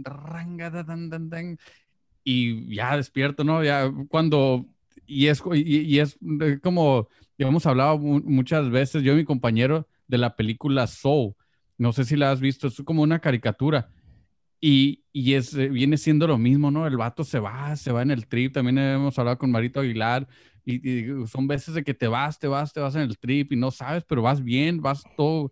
y 2.23 2.75
ya 2.75 2.95
despierto, 2.95 3.43
¿no? 3.43 3.63
Ya 3.63 3.91
cuando 4.07 4.67
y 5.11 5.27
es, 5.27 5.43
y, 5.53 5.99
es 5.99 6.17
como, 6.63 7.07
ya 7.37 7.47
hemos 7.47 7.65
hablado 7.65 7.97
muchas 7.97 8.69
veces, 8.69 9.03
yo 9.03 9.13
y 9.13 9.17
mi 9.17 9.25
compañero 9.25 9.87
de 10.07 10.17
la 10.17 10.35
película 10.35 10.87
Soul, 10.87 11.33
no 11.77 11.91
sé 11.93 12.05
si 12.05 12.15
la 12.15 12.31
has 12.31 12.39
visto, 12.39 12.67
es 12.67 12.81
como 12.85 13.01
una 13.01 13.19
caricatura. 13.19 13.89
Y, 14.61 15.03
y 15.11 15.33
es, 15.33 15.53
eh, 15.55 15.69
viene 15.69 15.97
siendo 15.97 16.27
lo 16.27 16.37
mismo, 16.37 16.69
¿no? 16.69 16.85
El 16.85 16.95
vato 16.95 17.23
se 17.23 17.39
va, 17.39 17.75
se 17.75 17.91
va 17.91 18.03
en 18.03 18.11
el 18.11 18.27
trip. 18.27 18.53
También 18.53 18.77
hemos 18.77 19.17
hablado 19.17 19.39
con 19.39 19.49
Marito 19.49 19.79
Aguilar. 19.79 20.27
Y, 20.63 21.07
son 21.25 21.47
veces 21.47 21.73
de 21.73 21.83
que 21.83 21.95
te 21.95 22.07
vas, 22.07 22.37
te 22.37 22.47
vas, 22.47 22.71
te 22.71 22.79
vas 22.79 22.93
en 22.93 23.01
el 23.01 23.17
trip 23.17 23.51
y 23.51 23.55
no 23.55 23.71
sabes, 23.71 24.03
pero 24.07 24.21
vas 24.21 24.43
bien, 24.43 24.79
vas 24.79 25.03
todo 25.17 25.51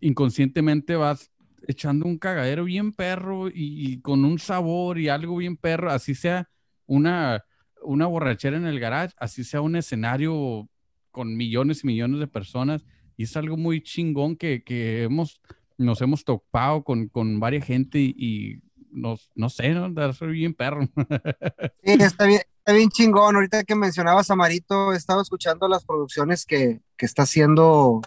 inconscientemente, 0.00 0.96
vas 0.96 1.30
echando 1.66 2.04
un 2.04 2.18
cagadero 2.18 2.64
bien 2.64 2.92
perro 2.92 3.48
y, 3.48 3.92
y 3.92 4.00
con 4.02 4.24
un 4.26 4.38
sabor 4.38 4.98
y 4.98 5.08
algo 5.08 5.36
bien 5.38 5.56
perro, 5.56 5.90
así 5.90 6.14
sea 6.14 6.48
una, 6.86 7.42
una 7.82 8.06
borrachera 8.06 8.56
en 8.56 8.66
el 8.66 8.80
garage, 8.80 9.14
así 9.18 9.44
sea 9.44 9.60
un 9.60 9.76
escenario 9.76 10.68
con 11.10 11.36
millones 11.36 11.84
y 11.84 11.88
millones 11.88 12.20
de 12.20 12.26
personas. 12.26 12.84
Y 13.16 13.24
es 13.24 13.36
algo 13.36 13.56
muy 13.56 13.82
chingón 13.82 14.36
que, 14.36 14.62
que 14.64 15.02
hemos, 15.02 15.40
nos 15.76 16.00
hemos 16.00 16.24
topado 16.24 16.82
con, 16.84 17.08
con 17.08 17.38
varias 17.38 17.66
gente 17.66 17.98
y, 17.98 18.62
nos, 18.92 19.30
no 19.34 19.48
sé, 19.48 19.70
¿no? 19.70 20.12
Soy 20.12 20.32
bien 20.32 20.54
perro. 20.54 20.80
Sí, 21.82 21.92
está 21.98 22.26
bien, 22.26 22.40
está 22.58 22.72
bien 22.72 22.90
chingón. 22.90 23.34
Ahorita 23.34 23.64
que 23.64 23.74
mencionabas 23.74 24.30
a 24.30 24.36
Marito, 24.36 24.92
he 24.92 24.96
estado 24.96 25.22
escuchando 25.22 25.68
las 25.68 25.84
producciones 25.84 26.44
que, 26.44 26.80
que 26.96 27.06
está 27.06 27.22
haciendo 27.22 28.00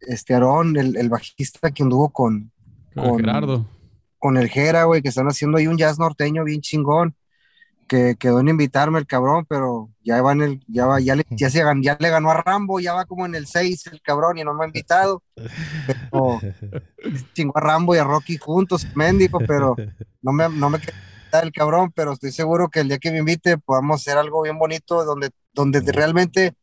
este 0.00 0.34
Aarón, 0.34 0.76
el, 0.76 0.96
el 0.96 1.08
bajista 1.08 1.70
que 1.70 1.82
anduvo 1.82 2.10
con, 2.10 2.50
con, 2.94 3.18
Gerardo. 3.18 3.68
Con 4.18 4.36
el 4.36 4.48
Jera, 4.48 4.84
güey, 4.84 5.02
que 5.02 5.08
están 5.08 5.26
haciendo 5.26 5.58
ahí 5.58 5.66
un 5.66 5.76
jazz 5.76 5.98
norteño 5.98 6.44
bien 6.44 6.60
chingón 6.60 7.14
que 7.92 8.16
quedó 8.18 8.40
en 8.40 8.48
invitarme 8.48 8.98
el 8.98 9.06
cabrón, 9.06 9.44
pero 9.46 9.90
ya 10.02 10.22
va 10.22 10.32
en 10.32 10.40
el, 10.40 10.64
ya 10.66 10.86
va, 10.86 10.98
ya 10.98 11.14
le, 11.14 11.24
ya, 11.30 11.50
se, 11.50 11.62
ya 11.82 11.98
le 12.00 12.08
ganó 12.08 12.30
a 12.30 12.42
Rambo, 12.42 12.80
ya 12.80 12.94
va 12.94 13.04
como 13.04 13.26
en 13.26 13.34
el 13.34 13.46
6 13.46 13.88
el 13.88 14.00
cabrón 14.00 14.38
y 14.38 14.44
no 14.44 14.54
me 14.54 14.64
ha 14.64 14.66
invitado. 14.66 15.22
Pero 15.34 16.40
chingó 17.34 17.58
a 17.58 17.60
Rambo 17.60 17.94
y 17.94 17.98
a 17.98 18.04
Rocky 18.04 18.38
juntos, 18.38 18.86
mendigo, 18.94 19.40
pero 19.46 19.76
no 20.22 20.32
me, 20.32 20.48
no 20.48 20.70
me 20.70 20.78
el 21.42 21.52
cabrón, 21.52 21.92
pero 21.94 22.12
estoy 22.12 22.32
seguro 22.32 22.70
que 22.70 22.80
el 22.80 22.88
día 22.88 22.98
que 22.98 23.10
me 23.10 23.18
invite 23.18 23.58
podamos 23.58 24.00
hacer 24.00 24.16
algo 24.16 24.42
bien 24.42 24.58
bonito 24.58 25.04
donde, 25.04 25.30
donde 25.52 25.80
realmente 25.92 26.54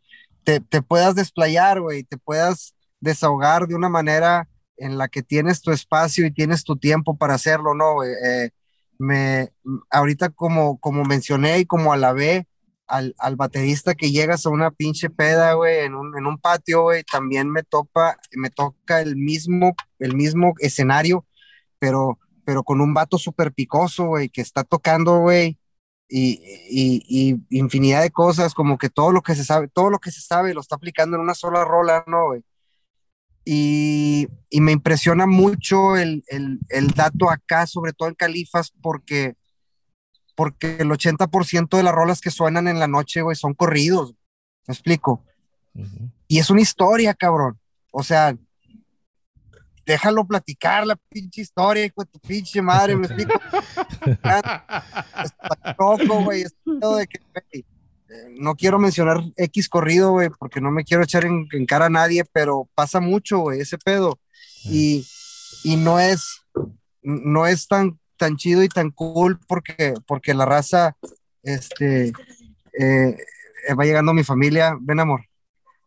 te, 0.44 0.62
te 0.62 0.82
puedas 0.82 1.14
desplayar, 1.14 1.80
güey, 1.80 2.04
te 2.04 2.18
puedas 2.18 2.74
desahogar 3.00 3.68
de 3.68 3.76
una 3.76 3.90
manera 3.90 4.48
en 4.78 4.98
la 4.98 5.10
que 5.10 5.22
tienes 5.22 5.62
tu 5.62 5.72
espacio 5.72 6.26
y 6.26 6.32
tienes 6.32 6.64
tu 6.64 6.76
tiempo 6.76 7.18
para 7.18 7.36
hacerlo, 7.36 7.76
¿no? 7.76 8.04
Eh, 8.04 8.52
me, 9.00 9.50
ahorita 9.90 10.30
como, 10.30 10.80
como 10.80 11.04
mencioné 11.06 11.60
y 11.60 11.66
como 11.66 11.94
alabé 11.94 12.48
al, 12.88 13.16
al 13.20 13.36
baterista 13.36 13.96
que 13.96 14.12
llegas 14.12 14.46
a 14.46 14.50
una 14.50 14.72
pinche 14.72 15.10
peda, 15.10 15.54
güey, 15.54 15.80
en 15.80 15.96
un, 15.96 16.18
en 16.18 16.26
un 16.26 16.38
patio, 16.38 16.84
güey, 16.84 17.04
también 17.04 17.50
me 17.50 17.64
topa, 17.64 18.18
me 18.34 18.50
toca 18.50 19.02
el 19.02 19.16
mismo, 19.16 19.76
el 20.00 20.16
mismo 20.16 20.54
escenario, 20.60 21.26
pero, 21.80 22.20
pero 22.46 22.64
con 22.64 22.82
un 22.82 22.94
vato 22.94 23.18
súper 23.18 23.54
picoso, 23.54 24.08
güey, 24.08 24.30
que 24.30 24.42
está 24.42 24.64
tocando, 24.64 25.20
güey, 25.20 25.58
y, 26.10 26.42
y, 26.70 27.04
y, 27.08 27.58
infinidad 27.58 28.02
de 28.02 28.12
cosas, 28.12 28.54
como 28.56 28.78
que 28.78 28.90
todo 28.90 29.12
lo 29.12 29.22
que 29.22 29.36
se 29.36 29.46
sabe, 29.46 29.68
todo 29.68 29.90
lo 29.92 30.00
que 30.00 30.12
se 30.12 30.22
sabe 30.22 30.54
lo 30.54 30.62
está 30.62 30.76
aplicando 30.76 31.16
en 31.16 31.22
una 31.22 31.36
sola 31.36 31.64
rola, 31.64 32.04
¿no, 32.08 32.28
güey? 32.28 32.44
Y, 33.46 34.28
me 34.52 34.72
impresiona 34.72 35.26
mucho 35.26 35.96
el, 35.96 36.24
dato 36.96 37.30
acá, 37.30 37.68
sobre 37.68 37.94
todo 37.94 38.10
en 38.10 38.16
Califas, 38.16 38.72
porque, 38.82 39.36
porque 40.36 40.78
el 40.80 40.90
80% 40.90 41.78
de 41.78 41.84
las 41.84 41.94
rolas 41.94 42.22
que 42.22 42.32
suenan 42.32 42.68
en 42.68 42.80
la 42.80 42.88
noche, 42.88 43.22
güey, 43.22 43.36
son 43.36 43.54
corridos. 43.54 44.14
¿Me 44.68 44.74
explico? 44.74 45.24
Y 46.28 46.40
es 46.40 46.50
una 46.50 46.62
historia, 46.62 47.14
cabrón. 47.14 47.60
O 47.92 48.04
sea, 48.04 48.36
déjalo 49.86 50.26
platicar 50.26 50.86
la 50.86 50.96
pinche 50.96 51.42
historia, 51.42 51.86
hijo 51.86 52.04
de 52.04 52.12
tu 52.12 52.20
pinche 52.20 52.62
madre, 52.62 52.96
¿me 52.96 53.08
explico? 53.08 53.34
es 54.06 55.34
loco, 55.80 56.24
güey, 56.24 56.44
es 56.44 56.56
todo 56.80 56.98
de 56.98 57.08
que, 57.08 57.20
no 58.38 58.56
quiero 58.56 58.80
mencionar 58.80 59.24
X 59.38 59.70
corrido, 59.70 60.12
güey, 60.12 60.30
porque 60.30 60.62
no 60.62 60.72
me 60.72 60.84
quiero 60.84 61.04
echar 61.04 61.26
en, 61.26 61.48
cara 61.66 61.86
a 61.86 61.90
nadie, 61.90 62.26
pero 62.32 62.70
pasa 62.76 63.00
mucho, 63.00 63.40
güey, 63.40 63.62
ese 63.62 63.78
pedo. 63.78 64.20
Y, 64.66 65.08
y, 65.64 65.76
no 65.78 66.00
es, 66.00 66.42
no 67.02 67.48
es 67.48 67.68
tan, 67.68 68.00
tan 68.18 68.36
chido 68.36 68.64
y 68.64 68.70
tan 68.70 68.92
cool 68.92 69.40
porque, 69.48 69.94
porque 70.06 70.34
la 70.34 70.46
raza, 70.46 70.98
este, 71.44 72.12
eh, 72.78 73.18
va 73.78 73.86
llegando 73.86 74.12
a 74.12 74.16
mi 74.16 74.24
familia. 74.24 74.78
Ven, 74.80 75.00
amor, 75.00 75.26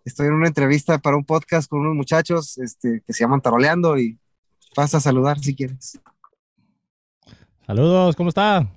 estoy 0.05 0.29
en 0.29 0.35
una 0.35 0.49
entrevista 0.49 0.99
para 0.99 1.17
un 1.17 1.25
podcast 1.25 1.69
con 1.69 1.81
unos 1.81 1.95
muchachos 1.95 2.59
este, 2.59 3.03
que 3.07 3.13
se 3.13 3.21
llaman 3.21 3.41
Taroleando 3.41 3.99
y 3.99 4.19
pasa 4.75 4.99
a 4.99 5.01
saludar 5.01 5.39
si 5.39 5.55
quieres. 5.55 5.99
Saludos, 7.67 8.17
¿cómo 8.17 8.29
está? 8.29 8.69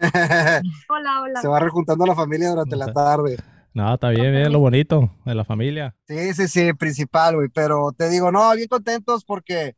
hola, 0.88 1.22
hola. 1.22 1.40
Se 1.40 1.48
va 1.48 1.60
rejuntando 1.60 2.06
la 2.06 2.14
familia 2.14 2.50
durante 2.50 2.76
la 2.76 2.92
tarde. 2.92 3.36
No, 3.74 3.94
está 3.94 4.08
bien, 4.10 4.32
bien, 4.32 4.52
lo 4.52 4.58
bonito 4.58 5.16
de 5.24 5.34
la 5.34 5.44
familia. 5.44 5.94
Sí, 6.08 6.34
sí, 6.34 6.48
sí, 6.48 6.72
principal, 6.72 7.36
güey. 7.36 7.48
Pero 7.48 7.92
te 7.92 8.08
digo, 8.08 8.32
no, 8.32 8.50
bien 8.54 8.68
contentos 8.68 9.24
porque, 9.24 9.76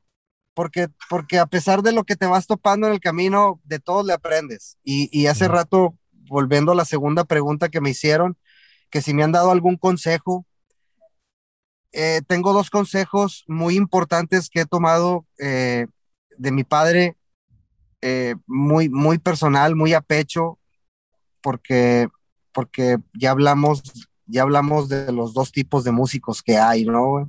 porque, 0.54 0.88
porque 1.10 1.38
a 1.38 1.46
pesar 1.46 1.82
de 1.82 1.92
lo 1.92 2.04
que 2.04 2.16
te 2.16 2.26
vas 2.26 2.46
topando 2.46 2.86
en 2.86 2.94
el 2.94 3.00
camino, 3.00 3.60
de 3.64 3.80
todos 3.80 4.06
le 4.06 4.12
aprendes. 4.12 4.78
Y, 4.82 5.10
y 5.12 5.26
hace 5.26 5.48
rato, 5.48 5.98
volviendo 6.12 6.72
a 6.72 6.76
la 6.76 6.84
segunda 6.84 7.24
pregunta 7.24 7.68
que 7.68 7.80
me 7.80 7.90
hicieron, 7.90 8.38
que 8.90 9.02
si 9.02 9.12
me 9.12 9.24
han 9.24 9.32
dado 9.32 9.50
algún 9.50 9.76
consejo, 9.76 10.46
eh, 11.92 12.22
tengo 12.26 12.54
dos 12.54 12.70
consejos 12.70 13.44
muy 13.48 13.76
importantes 13.76 14.48
que 14.48 14.60
he 14.60 14.66
tomado 14.66 15.26
eh, 15.38 15.86
de 16.38 16.52
mi 16.52 16.64
padre 16.64 17.16
eh, 18.02 18.34
muy, 18.46 18.88
muy 18.88 19.18
personal, 19.18 19.76
muy 19.76 19.94
a 19.94 20.00
pecho, 20.00 20.58
porque, 21.40 22.08
porque 22.52 22.98
ya 23.14 23.30
hablamos, 23.30 23.82
ya 24.26 24.42
hablamos 24.42 24.88
de 24.88 25.12
los 25.12 25.34
dos 25.34 25.52
tipos 25.52 25.84
de 25.84 25.92
músicos 25.92 26.42
que 26.42 26.58
hay, 26.58 26.84
¿no? 26.84 27.26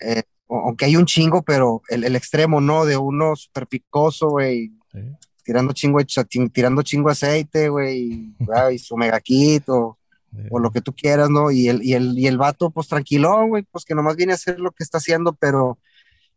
Eh, 0.00 0.22
aunque 0.48 0.84
hay 0.86 0.96
un 0.96 1.06
chingo, 1.06 1.42
pero 1.42 1.82
el, 1.88 2.04
el 2.04 2.16
extremo, 2.16 2.60
¿no? 2.60 2.84
De 2.84 2.96
uno 2.96 3.36
super 3.36 3.66
picoso, 3.66 4.30
güey, 4.30 4.72
tirando 5.44 5.72
chingo, 5.72 6.00
tirando 6.52 6.82
chingo 6.82 7.10
aceite, 7.10 7.68
güey, 7.68 8.34
y 8.72 8.78
su 8.78 8.96
megaquito, 8.96 9.98
o 10.50 10.58
lo 10.58 10.72
que 10.72 10.80
tú 10.80 10.92
quieras, 10.92 11.30
¿no? 11.30 11.52
Y 11.52 11.68
el, 11.68 11.82
y 11.82 11.94
el, 11.94 12.18
y 12.18 12.26
el 12.26 12.38
vato, 12.38 12.70
pues 12.70 12.88
tranquilo, 12.88 13.46
güey, 13.46 13.62
pues 13.70 13.84
que 13.84 13.94
nomás 13.94 14.16
viene 14.16 14.32
a 14.32 14.34
hacer 14.34 14.58
lo 14.58 14.72
que 14.72 14.82
está 14.82 14.98
haciendo, 14.98 15.32
pero 15.32 15.78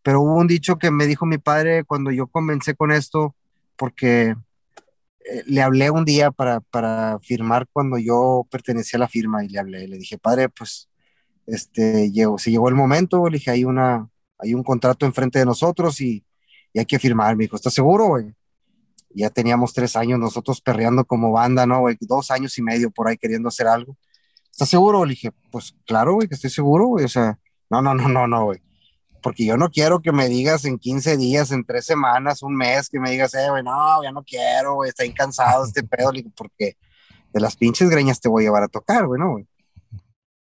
pero 0.08 0.22
hubo 0.22 0.36
un 0.36 0.48
dicho 0.48 0.78
que 0.78 0.90
me 0.90 1.06
dijo 1.06 1.26
mi 1.26 1.38
padre 1.38 1.84
cuando 1.84 2.12
yo 2.12 2.28
comencé 2.28 2.76
con 2.76 2.94
esto, 2.94 3.36
porque 3.76 4.30
eh, 4.30 5.44
le 5.46 5.62
hablé 5.62 5.92
un 5.92 6.06
día 6.06 6.32
para, 6.32 6.62
para 6.62 7.20
firmar 7.20 7.68
cuando 7.74 7.98
yo 7.98 8.48
pertenecía 8.50 8.96
a 8.96 9.02
la 9.02 9.10
firma 9.10 9.44
y 9.44 9.50
le 9.50 9.60
hablé, 9.60 9.86
le 9.86 9.98
dije, 9.98 10.18
padre, 10.18 10.48
pues, 10.48 10.88
este, 11.46 12.10
llegó, 12.10 12.38
se 12.38 12.52
llegó 12.52 12.70
el 12.70 12.76
momento, 12.76 13.28
le 13.28 13.38
dije, 13.38 13.52
hay 13.52 13.66
una, 13.66 14.10
hay 14.40 14.54
un 14.54 14.64
contrato 14.64 15.06
enfrente 15.06 15.40
de 15.40 15.46
nosotros 15.46 16.00
y, 16.00 16.24
y 16.72 16.80
hay 16.80 16.86
que 16.86 17.00
firmar, 17.00 17.36
me 17.36 17.44
dijo, 17.44 17.58
¿estás 17.58 17.74
seguro, 17.74 18.06
güey? 18.08 18.34
Ya 19.10 19.30
teníamos 19.30 19.74
tres 19.74 19.98
años 19.98 20.20
nosotros 20.20 20.62
perreando 20.62 21.04
como 21.04 21.34
banda, 21.34 21.66
¿no? 21.66 21.84
Dos 22.00 22.32
años 22.32 22.58
y 22.58 22.62
medio 22.62 22.92
por 22.92 23.10
ahí 23.10 23.18
queriendo 23.18 23.50
hacer 23.50 23.68
algo. 23.68 23.98
¿estás 24.52 24.70
seguro? 24.70 25.04
Le 25.04 25.10
dije, 25.10 25.32
pues 25.52 25.76
claro, 25.86 26.14
güey, 26.14 26.30
que 26.30 26.36
estoy 26.36 26.50
seguro, 26.50 26.88
güey. 26.88 27.04
O 27.04 27.10
sea, 27.10 27.38
no, 27.70 27.82
no, 27.82 27.94
no, 27.94 28.08
no, 28.08 28.26
no, 28.26 28.46
güey. 28.46 28.62
Porque 29.22 29.46
yo 29.46 29.58
no 29.58 29.70
quiero 29.70 30.02
que 30.02 30.12
me 30.12 30.28
digas 30.28 30.66
en 30.66 30.78
15 30.78 31.18
días, 31.18 31.52
en 31.52 31.66
tres 31.66 31.86
semanas, 31.86 32.44
un 32.44 32.56
mes, 32.56 32.90
que 32.90 33.00
me 33.00 33.12
digas, 33.12 33.34
eh, 33.34 33.50
güey, 33.50 33.64
no, 33.64 34.04
ya 34.04 34.12
no 34.12 34.24
quiero, 34.24 34.76
güey, 34.76 34.90
estoy 34.90 35.14
cansado 35.14 35.66
este 35.66 35.84
pedo. 35.84 36.12
Porque 36.36 36.78
de 37.34 37.40
las 37.40 37.56
pinches 37.56 37.90
greñas 37.90 38.20
te 38.20 38.30
voy 38.30 38.44
a 38.44 38.48
llevar 38.48 38.64
a 38.64 38.68
tocar, 38.68 39.08
güey, 39.08 39.20
¿no, 39.20 39.32
güey? 39.32 39.48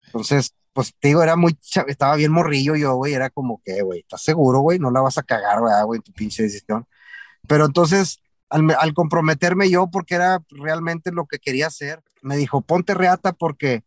Entonces, 0.07 0.55
pues 0.73 0.95
te 0.99 1.09
digo, 1.09 1.23
era 1.23 1.37
muy, 1.37 1.57
estaba 1.87 2.17
bien 2.17 2.33
morrillo 2.33 2.77
yo, 2.77 2.95
güey, 2.95 3.15
era 3.15 3.31
como 3.31 3.61
que, 3.65 3.83
güey, 3.83 4.01
¿estás 4.01 4.23
seguro, 4.23 4.61
güey? 4.61 4.79
No 4.79 4.91
la 4.91 5.01
vas 5.01 5.19
a 5.19 5.23
cagar, 5.23 5.61
güey, 5.87 6.01
tu 6.01 6.13
pinche 6.13 6.43
decisión. 6.43 6.87
Pero 7.49 7.67
entonces, 7.67 8.21
al, 8.49 8.69
al, 8.79 8.95
comprometerme 8.95 9.71
yo, 9.71 9.89
porque 9.89 10.17
era 10.17 10.43
realmente 10.51 11.13
lo 11.13 11.27
que 11.27 11.39
quería 11.39 11.69
hacer, 11.69 12.03
me 12.23 12.37
dijo, 12.37 12.61
ponte 12.61 12.95
reata 12.95 13.33
porque 13.33 13.83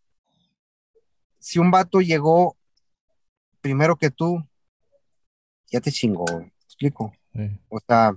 si 1.39 1.59
un 1.59 1.71
vato 1.71 2.01
llegó 2.01 2.57
primero 3.61 3.95
que 3.95 4.11
tú, 4.11 4.45
ya 5.71 5.81
te 5.81 5.91
chingó, 5.91 6.25
güey. 6.25 6.51
explico? 6.65 7.11
O 7.69 7.79
sea, 7.79 8.15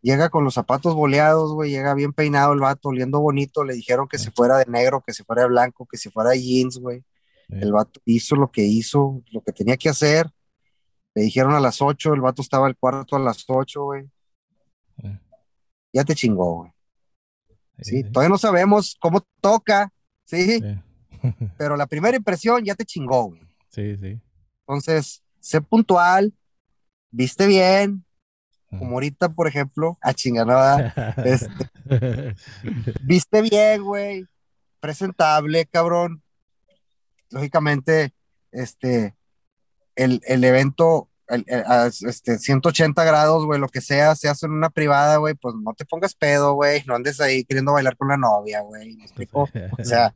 llega 0.00 0.30
con 0.30 0.44
los 0.44 0.54
zapatos 0.54 0.94
boleados, 0.94 1.52
güey, 1.52 1.70
llega 1.70 1.94
bien 1.94 2.12
peinado 2.12 2.52
el 2.52 2.60
vato, 2.60 2.88
oliendo 2.88 3.20
bonito, 3.20 3.64
le 3.64 3.74
dijeron 3.74 4.08
que 4.08 4.18
se 4.18 4.30
fuera 4.30 4.58
de 4.58 4.66
negro, 4.66 5.02
que 5.06 5.12
se 5.12 5.24
fuera 5.24 5.42
de 5.42 5.48
blanco, 5.48 5.86
que 5.86 5.96
se 5.96 6.10
fuera 6.10 6.30
de 6.30 6.42
jeans, 6.42 6.78
güey. 6.78 7.04
El 7.48 7.72
vato 7.72 8.00
hizo 8.06 8.34
lo 8.36 8.50
que 8.50 8.62
hizo, 8.62 9.22
lo 9.30 9.42
que 9.42 9.52
tenía 9.52 9.76
que 9.76 9.90
hacer. 9.90 10.30
Le 11.14 11.22
dijeron 11.22 11.52
a 11.52 11.60
las 11.60 11.82
8, 11.82 12.14
el 12.14 12.22
vato 12.22 12.40
estaba 12.40 12.66
al 12.66 12.76
cuarto 12.76 13.16
a 13.16 13.18
las 13.18 13.44
8, 13.46 13.84
güey. 13.84 14.08
Ya 15.92 16.04
te 16.04 16.14
chingó, 16.14 16.56
güey. 16.56 16.72
Sí, 17.80 18.04
todavía 18.04 18.30
no 18.30 18.38
sabemos 18.38 18.96
cómo 18.98 19.26
toca, 19.40 19.92
¿sí? 20.24 20.62
Pero 21.58 21.76
la 21.76 21.86
primera 21.86 22.16
impresión 22.16 22.64
ya 22.64 22.74
te 22.74 22.86
chingó, 22.86 23.24
güey. 23.24 23.42
Sí, 23.68 23.96
sí. 23.98 24.18
Entonces, 24.60 25.22
sé 25.40 25.60
puntual, 25.60 26.32
viste 27.12 27.46
bien, 27.46 28.04
como 28.78 28.94
ahorita, 28.94 29.28
por 29.28 29.46
ejemplo, 29.46 29.98
a 30.00 30.14
chinganada, 30.14 31.14
este, 31.24 31.70
viste 33.02 33.42
bien, 33.42 33.82
güey, 33.82 34.26
presentable, 34.80 35.66
cabrón. 35.66 36.22
Lógicamente, 37.30 38.12
este, 38.50 39.14
el, 39.94 40.22
el 40.24 40.42
evento, 40.44 41.10
el, 41.28 41.44
este, 42.06 42.38
180 42.38 43.04
grados, 43.04 43.44
güey, 43.44 43.60
lo 43.60 43.68
que 43.68 43.82
sea, 43.82 44.14
se 44.14 44.28
hace 44.28 44.46
en 44.46 44.52
una 44.52 44.70
privada, 44.70 45.18
güey, 45.18 45.34
pues 45.34 45.54
no 45.54 45.74
te 45.74 45.84
pongas 45.84 46.14
pedo, 46.14 46.54
güey, 46.54 46.82
no 46.86 46.94
andes 46.94 47.20
ahí 47.20 47.44
queriendo 47.44 47.72
bailar 47.72 47.96
con 47.96 48.08
la 48.08 48.16
novia, 48.16 48.62
güey, 48.62 48.96
¿me 48.96 49.04
explico? 49.04 49.48
O 49.78 49.84
sea, 49.84 50.14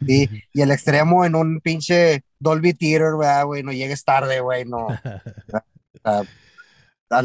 y, 0.00 0.28
y 0.52 0.62
el 0.62 0.70
extremo 0.70 1.24
en 1.24 1.34
un 1.34 1.60
pinche 1.60 2.22
Dolby 2.38 2.72
Theater, 2.74 3.14
güey, 3.44 3.64
no 3.64 3.72
llegues 3.72 4.04
tarde, 4.04 4.40
güey, 4.40 4.64
no. 4.64 4.86
haz 6.06 6.26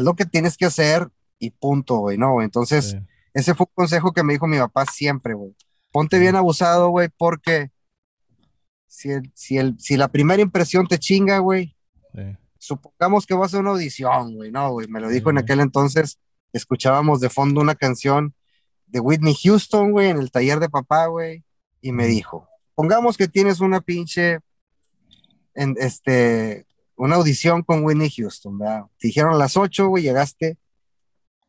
lo 0.00 0.14
que 0.14 0.26
tienes 0.26 0.56
que 0.56 0.66
hacer 0.66 1.08
y 1.38 1.50
punto, 1.50 1.98
güey, 1.98 2.18
¿no? 2.18 2.42
Entonces, 2.42 2.96
ese 3.34 3.54
fue 3.54 3.66
un 3.68 3.74
consejo 3.74 4.12
que 4.12 4.22
me 4.22 4.34
dijo 4.34 4.46
mi 4.46 4.58
papá 4.58 4.86
siempre, 4.86 5.34
güey. 5.34 5.54
Ponte 5.90 6.18
bien 6.18 6.36
abusado, 6.36 6.90
güey, 6.90 7.08
porque 7.16 7.70
si, 8.86 9.10
si, 9.34 9.58
el, 9.58 9.78
si 9.78 9.96
la 9.96 10.08
primera 10.08 10.42
impresión 10.42 10.86
te 10.86 10.98
chinga, 10.98 11.38
güey, 11.38 11.76
supongamos 12.58 13.26
que 13.26 13.34
vas 13.34 13.54
a 13.54 13.58
una 13.58 13.70
audición, 13.70 14.36
güey, 14.36 14.50
no, 14.50 14.72
güey, 14.72 14.86
me 14.86 15.00
lo 15.00 15.08
dijo 15.08 15.30
en 15.30 15.38
aquel 15.38 15.60
entonces, 15.60 16.18
escuchábamos 16.52 17.20
de 17.20 17.30
fondo 17.30 17.60
una 17.60 17.74
canción 17.74 18.34
de 18.86 19.00
Whitney 19.00 19.34
Houston, 19.34 19.92
güey, 19.92 20.10
en 20.10 20.18
el 20.18 20.30
taller 20.30 20.60
de 20.60 20.68
papá, 20.68 21.06
güey, 21.06 21.44
y 21.80 21.92
me 21.92 22.06
dijo, 22.06 22.48
pongamos 22.74 23.16
que 23.16 23.28
tienes 23.28 23.60
una 23.60 23.80
pinche, 23.80 24.38
en, 25.54 25.74
este, 25.78 26.66
una 27.02 27.16
audición 27.16 27.64
con 27.64 27.84
Whitney 27.84 28.08
Houston, 28.10 28.56
¿verdad? 28.56 28.84
Te 28.96 29.08
dijeron 29.08 29.34
a 29.34 29.36
las 29.36 29.56
8, 29.56 29.88
güey, 29.88 30.04
llegaste 30.04 30.56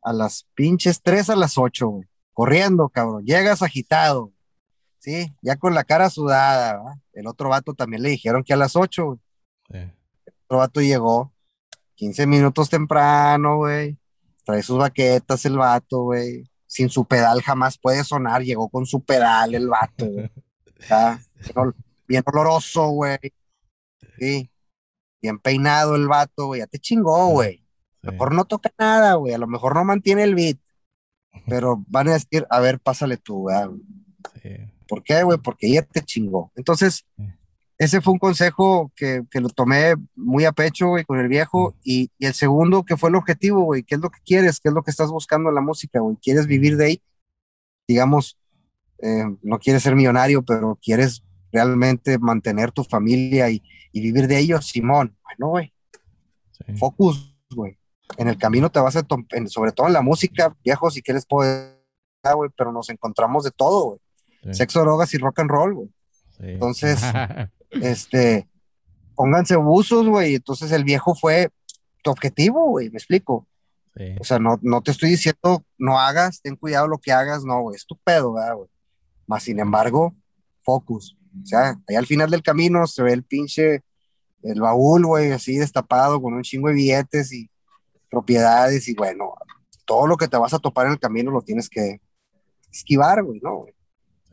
a 0.01 0.11
las 0.11 0.47
pinches 0.55 0.99
3 1.03 1.29
a 1.29 1.35
las 1.35 1.59
8, 1.59 1.87
güey, 1.87 2.07
corriendo, 2.33 2.89
cabrón, 2.89 3.23
llegas 3.23 3.61
agitado, 3.61 4.33
¿sí? 4.97 5.31
Ya 5.43 5.55
con 5.57 5.75
la 5.75 5.83
cara 5.83 6.09
sudada, 6.09 6.77
¿verdad? 6.77 6.95
El 7.13 7.27
otro 7.27 7.49
vato 7.49 7.75
también 7.75 8.01
le 8.01 8.09
dijeron 8.09 8.43
que 8.43 8.53
a 8.53 8.57
las 8.57 8.75
8, 8.75 9.05
güey. 9.05 9.19
El 9.69 9.93
otro 10.45 10.57
vato 10.57 10.81
llegó 10.81 11.31
15 11.97 12.25
minutos 12.25 12.71
temprano, 12.71 13.57
güey, 13.57 13.95
trae 14.45 14.63
sus 14.63 14.79
baquetas 14.79 15.45
el 15.45 15.57
vato, 15.59 16.01
güey, 16.01 16.49
sin 16.65 16.89
su 16.89 17.05
pedal 17.05 17.43
jamás 17.43 17.77
puede 17.77 18.03
sonar, 18.03 18.41
llegó 18.41 18.69
con 18.69 18.87
su 18.87 19.03
pedal 19.03 19.53
el 19.53 19.67
vato, 19.67 20.07
güey. 20.07 20.31
Bien 22.07 22.23
oloroso, 22.25 22.87
güey. 22.87 23.19
Sí 24.17 24.49
bien 25.23 25.39
peinado 25.39 25.95
el 25.95 26.07
vato, 26.07 26.47
güey, 26.47 26.59
ya 26.59 26.67
te 26.67 26.77
chingó, 26.77 27.29
güey. 27.29 27.65
A 28.03 28.07
lo 28.07 28.11
mejor 28.11 28.35
no 28.35 28.45
toca 28.45 28.71
nada, 28.77 29.15
güey, 29.15 29.33
a 29.33 29.37
lo 29.37 29.47
mejor 29.47 29.73
no 29.73 29.85
mantiene 29.85 30.23
el 30.23 30.35
beat, 30.35 30.57
pero 31.47 31.83
van 31.87 32.09
a 32.09 32.13
decir, 32.13 32.45
a 32.49 32.59
ver, 32.59 32.79
pásale 32.79 33.17
tú, 33.17 33.43
güey. 33.43 33.55
¿Por 34.87 35.01
qué, 35.01 35.23
güey? 35.23 35.39
Porque 35.39 35.71
ya 35.71 35.81
te 35.81 36.01
chingó. 36.01 36.51
Entonces, 36.55 37.05
ese 37.77 38.01
fue 38.01 38.13
un 38.13 38.19
consejo 38.19 38.91
que, 38.95 39.23
que, 39.31 39.39
lo 39.39 39.47
tomé 39.49 39.95
muy 40.15 40.43
a 40.43 40.51
pecho, 40.51 40.89
güey, 40.89 41.05
con 41.05 41.17
el 41.19 41.29
viejo. 41.29 41.73
Y, 41.81 42.11
y, 42.19 42.25
el 42.25 42.33
segundo, 42.33 42.83
que 42.83 42.97
fue 42.97 43.09
el 43.09 43.15
objetivo, 43.15 43.63
güey, 43.63 43.83
¿qué 43.83 43.95
es 43.95 44.01
lo 44.01 44.09
que 44.09 44.19
quieres? 44.25 44.59
¿Qué 44.59 44.67
es 44.67 44.75
lo 44.75 44.83
que 44.83 44.91
estás 44.91 45.09
buscando 45.09 45.49
en 45.49 45.55
la 45.55 45.61
música, 45.61 46.01
güey? 46.01 46.17
¿Quieres 46.21 46.45
vivir 46.45 46.75
de 46.75 46.85
ahí? 46.85 47.01
Digamos, 47.87 48.37
eh, 49.01 49.25
no 49.41 49.59
quieres 49.59 49.83
ser 49.83 49.95
millonario, 49.95 50.43
pero 50.43 50.77
quieres 50.81 51.23
realmente 51.53 52.17
mantener 52.17 52.71
tu 52.71 52.83
familia 52.83 53.49
y, 53.49 53.61
y 53.93 54.01
vivir 54.01 54.27
de 54.27 54.39
ellos, 54.39 54.67
Simón. 54.67 55.15
Bueno, 55.23 55.49
güey. 55.51 55.73
Focus, 56.77 57.35
güey. 57.51 57.77
En 58.17 58.27
el 58.27 58.37
camino 58.37 58.69
te 58.69 58.79
vas 58.79 58.95
a, 58.95 59.05
sobre 59.47 59.71
todo 59.71 59.87
en 59.87 59.93
la 59.93 60.01
música, 60.01 60.55
viejo, 60.63 60.89
si 60.91 61.01
quieres 61.01 61.25
poder, 61.25 61.79
güey, 62.35 62.49
pero 62.57 62.71
nos 62.71 62.89
encontramos 62.89 63.43
de 63.43 63.51
todo, 63.51 63.85
güey. 63.85 64.53
Sexo, 64.53 64.81
drogas 64.81 65.13
y 65.13 65.17
rock 65.17 65.39
and 65.39 65.49
roll, 65.49 65.73
güey. 65.73 65.89
Entonces, 66.39 66.99
este, 67.71 68.47
pónganse 69.15 69.55
buzos, 69.55 70.07
güey. 70.07 70.35
Entonces 70.35 70.71
el 70.71 70.83
viejo 70.83 71.15
fue 71.15 71.49
tu 72.03 72.11
objetivo, 72.11 72.65
güey, 72.65 72.89
me 72.89 72.97
explico. 72.97 73.47
O 74.19 74.23
sea, 74.23 74.39
no, 74.39 74.57
no 74.63 74.81
te 74.81 74.89
estoy 74.89 75.11
diciendo 75.11 75.63
no 75.77 75.99
hagas, 75.99 76.41
ten 76.41 76.55
cuidado 76.55 76.87
lo 76.87 76.97
que 76.97 77.11
hagas, 77.11 77.45
no, 77.45 77.61
güey, 77.61 77.75
es 77.75 77.85
tu 77.85 77.95
pedo, 77.97 78.31
güey. 78.31 78.69
Más 79.27 79.43
sin 79.43 79.59
embargo, 79.59 80.15
focus. 80.61 81.15
O 81.41 81.45
sea, 81.45 81.79
ahí 81.87 81.95
al 81.95 82.05
final 82.05 82.29
del 82.29 82.43
camino 82.43 82.85
se 82.87 83.03
ve 83.03 83.13
el 83.13 83.23
pinche, 83.23 83.81
el 84.43 84.61
baúl, 84.61 85.05
güey, 85.05 85.31
así 85.31 85.57
destapado 85.57 86.21
con 86.21 86.33
un 86.33 86.43
chingo 86.43 86.67
de 86.67 86.75
billetes 86.75 87.33
y 87.33 87.49
propiedades 88.09 88.87
y 88.87 88.93
bueno, 88.93 89.33
todo 89.85 90.07
lo 90.07 90.17
que 90.17 90.27
te 90.27 90.37
vas 90.37 90.53
a 90.53 90.59
topar 90.59 90.85
en 90.87 90.93
el 90.93 90.99
camino 90.99 91.31
lo 91.31 91.41
tienes 91.41 91.69
que 91.69 91.99
esquivar, 92.71 93.23
güey, 93.23 93.39
¿no? 93.41 93.65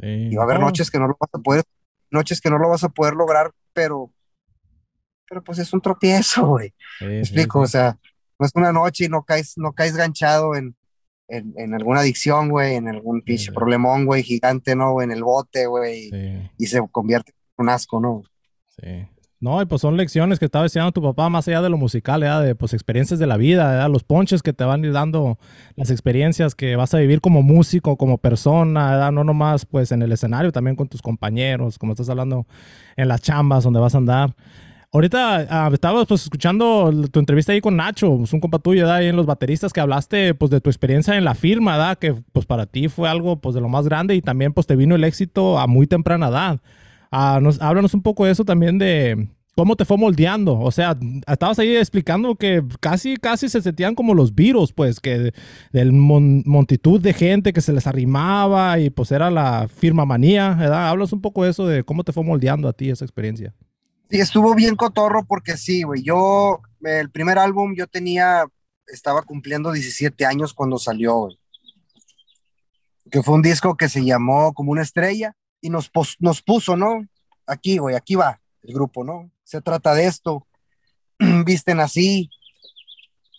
y 0.03 0.35
va 0.35 0.43
a 0.43 0.47
haber 0.47 0.61
noches 0.61 0.91
que 0.91 0.99
no 0.99 1.09
lo 1.09 1.17
vas 1.21 1.29
a 1.33 1.39
poder, 1.39 1.63
noches 2.11 2.41
que 2.41 2.49
no 2.49 2.59
lo 2.59 2.71
vas 2.71 2.83
a 2.85 2.89
poder 2.89 3.15
lograr, 3.15 3.53
pero, 3.75 4.11
pero 5.29 5.45
pues 5.45 5.59
es 5.59 5.73
un 5.75 5.83
tropiezo, 5.83 6.47
güey. 6.47 6.73
¿Me 7.01 7.19
explico? 7.19 7.61
O 7.61 7.67
sea, 7.67 7.99
no 8.39 8.47
es 8.47 8.53
una 8.55 8.73
noche 8.73 9.05
y 9.05 9.09
no 9.09 9.25
caes, 9.25 9.59
no 9.59 9.73
caes 9.73 9.97
ganchado 9.97 10.57
en, 10.57 10.75
en, 11.31 11.75
alguna 11.75 12.01
adicción, 12.01 12.49
güey, 12.49 12.75
en 12.75 12.89
algún 12.89 13.23
pinche 13.23 13.53
problemón, 13.53 14.05
güey, 14.05 14.23
gigante, 14.23 14.75
¿no? 14.75 15.01
En 15.01 15.11
el 15.13 15.23
bote, 15.23 15.67
güey, 15.67 16.11
y 16.59 16.67
se 16.67 16.81
convierte 16.91 17.33
en 17.33 17.65
un 17.65 17.69
asco, 17.71 18.01
¿no? 18.01 18.23
Sí. 18.69 19.07
No, 19.43 19.63
y 19.63 19.65
pues 19.65 19.81
son 19.81 19.97
lecciones 19.97 20.39
que 20.39 20.45
estaba 20.45 20.67
enseñando 20.67 20.93
tu 20.93 21.01
papá 21.01 21.31
más 21.31 21.49
allá 21.49 21.63
de 21.63 21.71
lo 21.71 21.79
musical, 21.79 22.23
¿eh? 22.23 22.29
de 22.47 22.55
pues 22.55 22.75
experiencias 22.75 23.19
de 23.19 23.27
la 23.27 23.39
vida, 23.39 23.89
los 23.89 24.05
ponches 24.05 24.43
que 24.43 24.53
te 24.53 24.65
van 24.65 24.85
a 24.85 24.87
ir 24.87 24.93
dando, 24.93 25.39
las 25.77 25.91
experiencias 25.91 26.55
que 26.55 26.77
vas 26.77 26.93
a 26.93 26.99
vivir 26.99 27.23
como 27.23 27.41
músico, 27.41 27.97
como 27.97 28.19
persona, 28.19 29.11
no 29.11 29.25
nomás 29.25 29.65
pues 29.65 29.93
en 29.93 30.03
el 30.03 30.13
escenario, 30.13 30.53
también 30.53 30.77
con 30.77 30.89
tus 30.89 31.01
compañeros, 31.01 31.79
como 31.79 31.93
estás 31.93 32.11
hablando 32.11 32.47
en 32.97 33.09
las 33.09 33.23
chambas 33.23 33.65
donde 33.65 33.81
vas 33.81 33.95
a 33.95 33.99
andar. 33.99 34.37
Ahorita 34.93 35.69
uh, 35.69 35.73
estaba 35.73 36.05
pues 36.05 36.25
escuchando 36.25 36.91
tu 37.13 37.21
entrevista 37.21 37.53
ahí 37.53 37.61
con 37.61 37.77
Nacho, 37.77 38.17
pues, 38.19 38.33
un 38.33 38.41
compa 38.41 38.59
tuyo, 38.59 38.91
ahí 38.91 39.07
en 39.07 39.15
los 39.15 39.25
bateristas 39.25 39.73
que 39.73 39.81
hablaste 39.81 40.35
pues 40.35 40.51
de 40.51 40.61
tu 40.61 40.69
experiencia 40.69 41.17
en 41.17 41.25
la 41.25 41.37
firma, 41.37 41.77
¿da? 41.77 41.95
Que 41.95 42.15
pues 42.33 42.45
para 42.45 42.67
ti 42.67 42.89
fue 42.89 43.09
algo 43.09 43.41
pues 43.41 43.55
de 43.55 43.61
lo 43.61 43.69
más 43.69 43.85
grande 43.85 44.17
y 44.17 44.23
también 44.23 44.53
pues 44.53 44.67
te 44.67 44.75
vino 44.75 44.97
el 44.97 45.05
éxito 45.05 45.61
a 45.61 45.69
muy 45.69 45.87
temprana 45.87 46.29
edad. 46.29 46.61
Uh, 47.13 47.41
nos, 47.41 47.61
háblanos 47.63 47.95
un 47.95 48.03
poco 48.03 48.25
de 48.25 48.33
eso 48.33 48.45
también 48.45 48.79
de 48.79 49.29
cómo 49.55 49.77
te 49.77 49.85
fue 49.85 49.97
moldeando. 49.97 50.59
O 50.59 50.73
sea, 50.73 50.97
estabas 51.29 51.61
ahí 51.61 51.77
explicando 51.77 52.35
que 52.35 52.61
casi, 52.81 53.17
casi 53.17 53.49
se 53.49 53.63
sentían 53.63 53.95
como 53.95 54.13
los 54.15 54.35
virus, 54.35 54.73
pues, 54.73 54.99
que 54.99 55.33
del 55.73 55.93
multitud 55.93 57.01
de 57.01 57.13
gente 57.13 57.53
que 57.53 57.61
se 57.61 57.73
les 57.73 57.87
arrimaba 57.87 58.81
y 58.81 58.91
pues 58.91 59.13
era 59.13 59.31
la 59.31 59.69
firma 59.69 60.05
manía, 60.05 60.55
¿verdad? 60.55 60.89
Hablas 60.89 61.13
un 61.13 61.21
poco 61.21 61.45
de 61.45 61.51
eso, 61.51 61.67
de 61.67 61.85
cómo 61.85 62.03
te 62.03 62.13
fue 62.13 62.25
moldeando 62.25 62.69
a 62.69 62.73
ti 62.73 62.91
esa 62.91 63.05
experiencia. 63.05 63.55
Sí, 64.11 64.21
estuvo 64.21 64.55
bien 64.55 64.77
cotorro 64.77 65.25
porque 65.25 65.57
sí, 65.57 65.83
güey. 65.83 66.03
Yo, 66.03 66.61
el 66.83 67.11
primer 67.11 67.39
álbum, 67.39 67.75
yo 67.77 67.87
tenía, 67.87 68.45
estaba 68.87 69.23
cumpliendo 69.23 69.73
17 69.73 70.27
años 70.27 70.53
cuando 70.53 70.79
salió, 70.79 71.15
güey. 71.17 71.41
Que 73.11 73.23
fue 73.23 73.35
un 73.35 73.43
disco 73.43 73.77
que 73.77 73.89
se 73.89 74.05
llamó 74.05 74.53
como 74.53 74.73
una 74.73 74.83
estrella 74.83 75.35
y 75.61 75.71
nos, 75.71 75.91
nos 76.21 76.43
puso, 76.43 76.77
¿no? 76.77 77.05
aquí, 77.51 77.79
güey, 77.79 77.97
aquí 77.97 78.15
va 78.15 78.41
el 78.63 78.75
grupo, 78.75 79.05
¿no? 79.05 79.31
Se 79.43 79.61
trata 79.61 79.95
de 79.95 80.07
esto, 80.07 80.47
visten 81.45 81.81
así, 81.81 82.31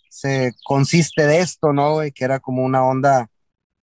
se 0.08 0.52
consiste 0.64 1.26
de 1.26 1.40
esto, 1.40 1.72
¿no? 1.72 1.94
Güey? 1.94 2.12
Que 2.12 2.24
era 2.24 2.38
como 2.38 2.62
una 2.62 2.84
onda 2.84 3.28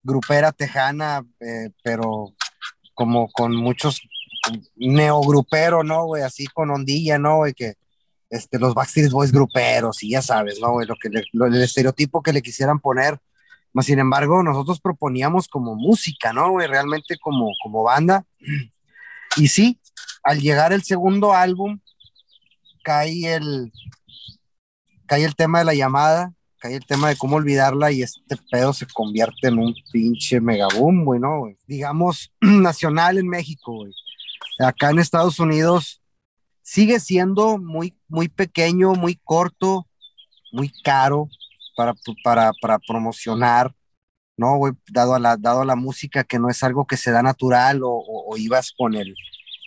grupera 0.03 0.53
tejana, 0.53 1.25
eh, 1.41 1.71
pero 1.83 2.35
como 2.95 3.31
con 3.33 3.57
muchos 3.57 4.03
neogrupero, 4.77 5.83
¿no, 5.83 6.07
güey? 6.07 6.23
Así 6.23 6.47
con 6.47 6.71
ondilla, 6.71 7.19
¿no, 7.19 7.39
güey? 7.39 7.55
Que 7.55 7.75
este, 8.31 8.59
los 8.59 8.75
Backstreet 8.75 9.11
Boys 9.11 9.33
gruperos 9.33 10.03
y 10.03 10.11
ya 10.11 10.23
sabes, 10.23 10.59
¿no, 10.61 10.73
güey? 10.73 10.87
Lo 10.87 10.97
que 10.97 11.09
el 11.09 11.63
estereotipo 11.63 12.23
que 12.23 12.33
le 12.33 12.43
quisieran 12.43 12.81
poner. 12.81 13.21
Más 13.75 13.87
sin 13.87 13.99
embargo, 13.99 14.43
nosotros 14.43 14.81
proponíamos 14.81 15.49
como 15.49 15.75
música, 15.75 16.33
¿no, 16.33 16.51
güey? 16.51 16.67
Realmente 16.67 17.17
como, 17.19 17.51
como 17.63 17.83
banda. 17.83 18.25
Y 19.37 19.49
sí, 19.49 19.81
al 20.23 20.41
llegar 20.41 20.73
el 20.73 20.83
segundo 20.83 21.33
álbum, 21.33 21.81
cae 22.83 23.35
el, 23.35 23.73
cae 25.07 25.25
el 25.25 25.35
tema 25.35 25.61
de 25.61 25.65
la 25.65 25.75
llamada, 25.75 26.35
cae 26.59 26.77
el 26.77 26.87
tema 26.87 27.09
de 27.09 27.17
cómo 27.17 27.37
olvidarla 27.37 27.93
y 27.93 28.03
este 28.03 28.37
pedo 28.51 28.73
se 28.73 28.87
convierte 28.87 29.49
en 29.49 29.59
un 29.59 29.75
pinche 29.91 30.41
megaboom, 30.41 31.05
güey, 31.05 31.21
¿no? 31.21 31.45
Digamos, 31.67 32.33
nacional 32.41 33.19
en 33.19 33.29
México, 33.29 33.73
güey. 33.73 33.93
Acá 34.65 34.91
en 34.91 34.99
Estados 34.99 35.39
Unidos 35.39 36.03
sigue 36.63 37.01
siendo 37.01 37.59
muy, 37.59 37.97
muy 38.09 38.29
pequeño, 38.29 38.95
muy 38.95 39.17
corto, 39.25 39.87
muy 40.53 40.73
caro 40.85 41.29
para, 41.77 41.95
para, 42.23 42.53
para 42.61 42.79
promocionar, 42.79 43.75
¿no? 44.37 44.61
Dado 44.91 45.15
a, 45.15 45.19
la, 45.19 45.37
dado 45.37 45.63
a 45.63 45.65
la 45.65 45.77
música 45.77 46.25
que 46.25 46.39
no 46.39 46.49
es 46.49 46.63
algo 46.63 46.87
que 46.87 46.97
se 46.97 47.11
da 47.11 47.23
natural 47.23 47.83
o, 47.83 47.91
o, 47.91 48.37
ibas 48.37 48.73
con 48.77 48.95
el, 48.95 49.15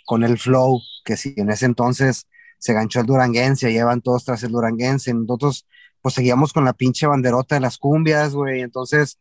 con 0.06 0.24
el 0.24 0.38
flow, 0.38 0.82
que 1.04 1.18
si 1.18 1.34
en 1.38 1.50
ese 1.50 1.66
entonces 1.66 2.28
se 2.58 2.74
ganchó 2.74 3.02
el 3.02 3.06
duranguense, 3.06 3.72
llevan 3.72 4.02
todos 4.02 4.26
tras 4.26 4.44
el 4.44 4.52
duranguense, 4.52 5.14
nosotros 5.14 5.68
pues 6.02 6.16
seguíamos 6.16 6.54
con 6.54 6.66
la 6.66 6.74
pinche 6.74 7.08
banderota 7.08 7.56
de 7.56 7.62
las 7.62 7.78
cumbias, 7.78 8.36
güey, 8.36 8.62
entonces 8.62 9.20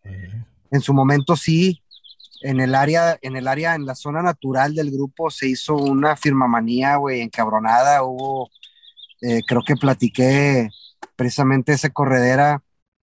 en 0.70 0.80
su 0.80 0.92
momento 0.92 1.36
sí, 1.36 1.82
en 2.42 2.60
el 2.60 2.74
área, 2.74 3.18
en 3.22 3.36
el 3.36 3.48
área, 3.48 3.74
en 3.74 3.86
la 3.86 3.94
zona 3.94 4.22
natural 4.22 4.74
del 4.74 4.90
grupo 4.90 5.30
se 5.30 5.48
hizo 5.48 5.76
una 5.76 6.16
firmamanía, 6.16 6.96
güey, 6.96 7.20
encabronada, 7.20 8.02
hubo, 8.02 8.50
eh, 9.22 9.40
creo 9.46 9.62
que 9.66 9.76
platiqué 9.76 10.68
precisamente 11.16 11.72
esa 11.72 11.90
corredera 11.90 12.62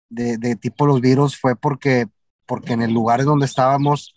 de, 0.09 0.55
tipo 0.55 0.85
los 0.85 1.01
virus 1.01 1.37
fue 1.37 1.55
porque, 1.55 2.07
porque 2.45 2.73
en 2.73 2.81
el 2.81 2.93
lugar 2.93 3.23
donde 3.23 3.45
estábamos 3.45 4.13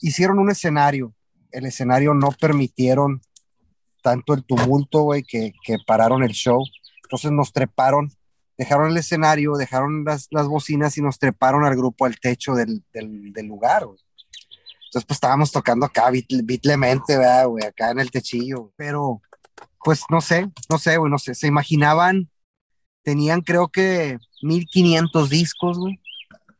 hicieron 0.00 0.38
un 0.38 0.50
escenario, 0.50 1.14
el 1.50 1.66
escenario 1.66 2.14
no 2.14 2.30
permitieron 2.32 3.20
tanto 4.02 4.32
el 4.32 4.44
tumulto, 4.44 5.02
güey, 5.02 5.22
que, 5.22 5.52
que 5.64 5.76
pararon 5.86 6.22
el 6.22 6.30
show, 6.30 6.64
entonces 7.02 7.32
nos 7.32 7.52
treparon 7.52 8.10
dejaron 8.60 8.90
el 8.90 8.98
escenario, 8.98 9.56
dejaron 9.56 10.04
las, 10.04 10.28
las 10.30 10.46
bocinas 10.46 10.98
y 10.98 11.00
nos 11.00 11.18
treparon 11.18 11.64
al 11.64 11.74
grupo 11.74 12.04
al 12.04 12.20
techo 12.20 12.52
del, 12.52 12.84
del, 12.92 13.46
lugar. 13.46 13.84
Entonces, 13.84 15.06
pues 15.06 15.16
estábamos 15.16 15.50
tocando 15.50 15.86
acá 15.86 16.10
bitlemente, 16.10 17.16
¿verdad? 17.16 17.46
Acá 17.66 17.90
en 17.92 18.00
el 18.00 18.10
techillo. 18.10 18.70
Pero, 18.76 19.22
pues 19.82 20.02
no 20.10 20.20
sé, 20.20 20.50
no 20.68 20.76
sé, 20.76 20.98
güey, 20.98 21.10
no 21.10 21.18
sé. 21.18 21.34
Se 21.34 21.46
imaginaban, 21.46 22.28
tenían 23.02 23.40
creo 23.40 23.68
que 23.68 24.18
1500 24.42 25.30
discos, 25.30 25.78
güey, 25.78 25.98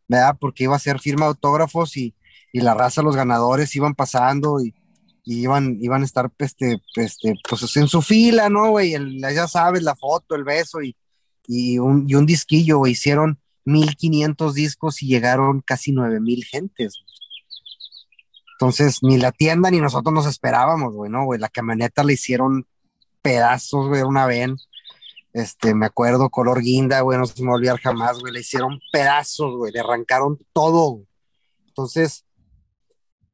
¿verdad? 0.09 0.39
Porque 0.41 0.65
iba 0.65 0.77
a 0.77 0.79
ser 0.79 1.01
firma 1.01 1.27
de 1.27 1.33
autógrafos 1.33 1.99
y, 1.99 2.15
y 2.51 2.63
la 2.63 2.73
raza, 2.73 3.03
los 3.03 3.15
ganadores 3.15 3.77
iban 3.77 3.95
pasando 3.95 4.59
y, 4.65 4.75
y 5.23 5.43
iban, 5.43 5.77
iban 5.83 6.01
a 6.01 6.07
estar, 6.07 6.33
este, 6.39 6.81
este, 6.97 7.35
pues 7.47 7.77
en 7.77 7.89
su 7.89 8.01
fila, 8.01 8.49
¿no, 8.49 8.71
güey? 8.71 8.97
Ya 9.21 9.47
sabes, 9.47 9.83
la 9.83 9.97
foto, 9.97 10.35
el 10.35 10.45
beso 10.45 10.81
y 10.81 10.97
y 11.53 11.81
un, 11.81 12.09
y 12.09 12.15
un 12.15 12.27
disquillo, 12.27 12.87
hicieron 12.87 13.41
1500 13.65 14.55
discos 14.55 15.03
y 15.03 15.09
llegaron 15.09 15.63
casi 15.63 15.91
9000 15.91 16.45
gentes. 16.45 17.03
Entonces, 18.53 18.99
ni 19.03 19.19
la 19.19 19.33
tienda 19.33 19.69
ni 19.69 19.81
nosotros 19.81 20.15
nos 20.15 20.27
esperábamos, 20.27 20.95
güey, 20.95 21.11
¿no? 21.11 21.25
Güey, 21.25 21.41
la 21.41 21.49
camioneta 21.49 22.05
le 22.05 22.13
hicieron 22.13 22.69
pedazos, 23.21 23.89
güey, 23.89 24.03
una 24.03 24.27
ven. 24.27 24.59
Este, 25.33 25.75
me 25.75 25.87
acuerdo, 25.87 26.31
color 26.31 26.61
guinda, 26.61 27.01
güey, 27.01 27.19
no 27.19 27.27
se 27.27 27.43
me 27.43 27.49
va 27.49 27.55
a 27.55 27.57
olvidar 27.57 27.81
jamás, 27.81 28.21
güey, 28.21 28.33
le 28.33 28.41
hicieron 28.41 28.79
pedazos, 28.93 29.57
güey, 29.57 29.73
le 29.73 29.81
arrancaron 29.81 30.39
todo. 30.53 31.03
Entonces, 31.67 32.25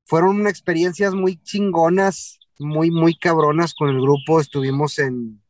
fueron 0.07 0.46
experiencias 0.46 1.12
muy 1.12 1.37
chingonas, 1.42 2.38
muy, 2.59 2.90
muy 2.90 3.14
cabronas 3.14 3.74
con 3.74 3.90
el 3.90 4.00
grupo. 4.00 4.40
Estuvimos 4.40 4.98
en, 4.98 5.42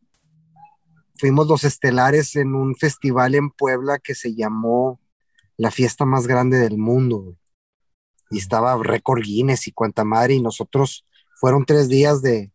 fuimos 1.19 1.47
los 1.49 1.65
estelares 1.65 2.37
en 2.37 2.55
un 2.55 2.75
festival 2.77 3.35
en 3.35 3.51
Puebla 3.51 3.99
que 3.99 4.15
se 4.15 4.35
llamó 4.35 5.01
la 5.57 5.71
fiesta 5.71 6.05
más 6.05 6.27
grande 6.27 6.59
del 6.59 6.79
mundo. 6.79 7.37
Y 8.31 8.39
estaba 8.39 8.77
récord 8.83 9.23
Guinness 9.23 9.69
y 9.69 9.73
cuanta 9.73 10.05
madre. 10.05 10.35
Y 10.35 10.43
nosotros 10.43 11.07
fueron 11.37 11.65
tres 11.65 11.89
días 11.89 12.23
de, 12.23 12.53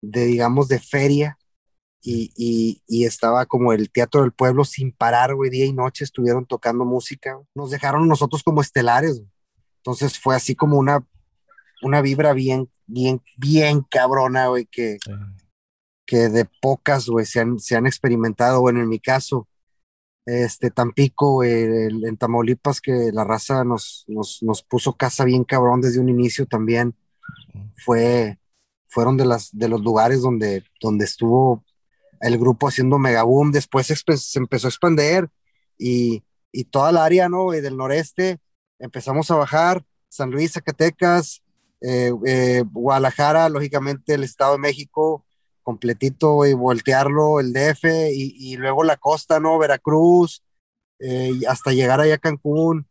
de 0.00 0.24
digamos, 0.26 0.68
de 0.68 0.78
feria. 0.78 1.38
Y, 2.00 2.80
y, 2.86 3.04
estaba 3.04 3.44
como 3.44 3.72
el 3.72 3.90
teatro 3.90 4.22
del 4.22 4.32
pueblo 4.32 4.64
sin 4.64 4.92
parar, 4.92 5.34
güey, 5.34 5.50
día 5.50 5.66
y 5.66 5.72
noche 5.72 6.04
estuvieron 6.04 6.46
tocando 6.46 6.84
música. 6.84 7.38
Nos 7.54 7.70
dejaron 7.70 8.08
nosotros 8.08 8.42
como 8.42 8.62
estelares. 8.62 9.20
Entonces 9.78 10.18
fue 10.18 10.36
así 10.36 10.54
como 10.54 10.78
una, 10.78 11.04
una 11.82 12.00
vibra 12.00 12.32
bien, 12.32 12.70
bien, 12.86 13.20
bien 13.36 13.82
cabrona, 13.82 14.46
güey, 14.46 14.66
que, 14.66 14.98
que 16.08 16.30
de 16.30 16.46
pocas, 16.62 17.06
güey, 17.06 17.26
se 17.26 17.40
han, 17.40 17.58
se 17.58 17.76
han 17.76 17.86
experimentado, 17.86 18.62
bueno, 18.62 18.80
en 18.80 18.88
mi 18.88 18.98
caso, 18.98 19.46
este, 20.24 20.70
Tampico, 20.70 21.44
en 21.44 22.16
Tamaulipas, 22.16 22.80
que 22.80 23.10
la 23.12 23.24
raza 23.24 23.62
nos, 23.62 24.04
nos, 24.08 24.42
nos, 24.42 24.62
puso 24.62 24.94
casa 24.94 25.24
bien 25.24 25.44
cabrón 25.44 25.82
desde 25.82 26.00
un 26.00 26.08
inicio 26.08 26.46
también, 26.46 26.96
fue, 27.84 28.38
fueron 28.88 29.18
de, 29.18 29.26
las, 29.26 29.50
de 29.52 29.68
los 29.68 29.82
lugares 29.82 30.22
donde, 30.22 30.64
donde 30.80 31.04
estuvo 31.04 31.62
el 32.22 32.38
grupo 32.38 32.68
haciendo 32.68 32.98
megaboom, 32.98 33.52
después 33.52 33.86
se, 33.86 34.38
empezó 34.38 34.66
a 34.66 34.70
expandir 34.70 35.28
y, 35.76 36.24
y 36.52 36.64
toda 36.64 36.90
la 36.90 37.04
área, 37.04 37.28
¿no? 37.28 37.50
del 37.50 37.76
noreste, 37.76 38.38
empezamos 38.78 39.30
a 39.30 39.36
bajar, 39.36 39.84
San 40.08 40.30
Luis, 40.30 40.52
Zacatecas, 40.52 41.42
eh, 41.82 42.12
eh, 42.26 42.64
Guadalajara, 42.72 43.50
lógicamente 43.50 44.14
el 44.14 44.24
Estado 44.24 44.52
de 44.52 44.58
México, 44.58 45.26
completito, 45.68 46.46
y 46.46 46.54
voltearlo 46.54 47.40
el 47.40 47.52
DF 47.52 47.84
y, 48.10 48.56
luego 48.56 48.84
la 48.84 48.96
costa, 48.96 49.38
¿no? 49.38 49.58
Veracruz, 49.58 50.42
eh, 50.98 51.32
hasta 51.46 51.72
llegar 51.72 52.00
allá 52.00 52.14
a 52.14 52.18
Cancún. 52.18 52.86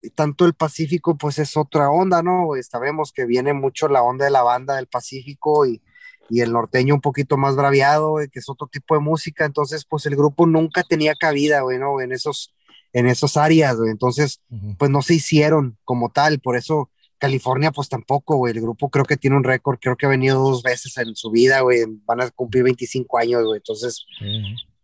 Y 0.00 0.10
tanto 0.10 0.46
el 0.46 0.54
Pacífico, 0.54 1.16
pues 1.16 1.40
es 1.40 1.56
otra 1.56 1.90
onda, 1.90 2.22
¿no? 2.22 2.50
Sabemos 2.62 3.10
que 3.12 3.26
viene 3.26 3.52
mucho 3.52 3.88
la 3.88 4.04
onda 4.04 4.24
de 4.26 4.30
la 4.30 4.44
banda 4.44 4.76
del 4.76 4.86
Pacífico 4.86 5.66
y, 5.66 5.82
y 6.30 6.40
el 6.42 6.52
norteño 6.52 6.94
un 6.94 7.00
poquito 7.00 7.36
más 7.36 7.56
braviado, 7.56 8.14
que 8.30 8.38
es 8.38 8.48
otro 8.48 8.68
tipo 8.68 8.94
de 8.94 9.00
música. 9.00 9.44
Entonces, 9.44 9.84
pues 9.84 10.06
el 10.06 10.14
grupo 10.14 10.46
nunca 10.46 10.84
tenía 10.84 11.16
cabida, 11.16 11.62
güey, 11.62 11.80
¿no? 11.80 12.00
En 12.00 12.12
esos, 12.12 12.54
en 12.92 13.08
esas 13.08 13.36
áreas, 13.36 13.76
güey. 13.76 13.90
Entonces, 13.90 14.40
pues 14.78 14.88
no 14.88 15.02
se 15.02 15.14
hicieron 15.14 15.76
como 15.84 16.10
tal. 16.10 16.38
Por 16.38 16.56
eso 16.56 16.91
California, 17.22 17.70
pues 17.70 17.88
tampoco, 17.88 18.36
güey. 18.36 18.52
El 18.52 18.62
grupo 18.62 18.90
creo 18.90 19.04
que 19.04 19.16
tiene 19.16 19.36
un 19.36 19.44
récord, 19.44 19.78
creo 19.80 19.96
que 19.96 20.06
ha 20.06 20.08
venido 20.08 20.42
dos 20.42 20.64
veces 20.64 20.98
en 20.98 21.14
su 21.14 21.30
vida, 21.30 21.60
güey. 21.60 21.84
Van 22.04 22.20
a 22.20 22.28
cumplir 22.30 22.64
25 22.64 23.16
años, 23.16 23.44
güey. 23.44 23.58
Entonces, 23.58 24.04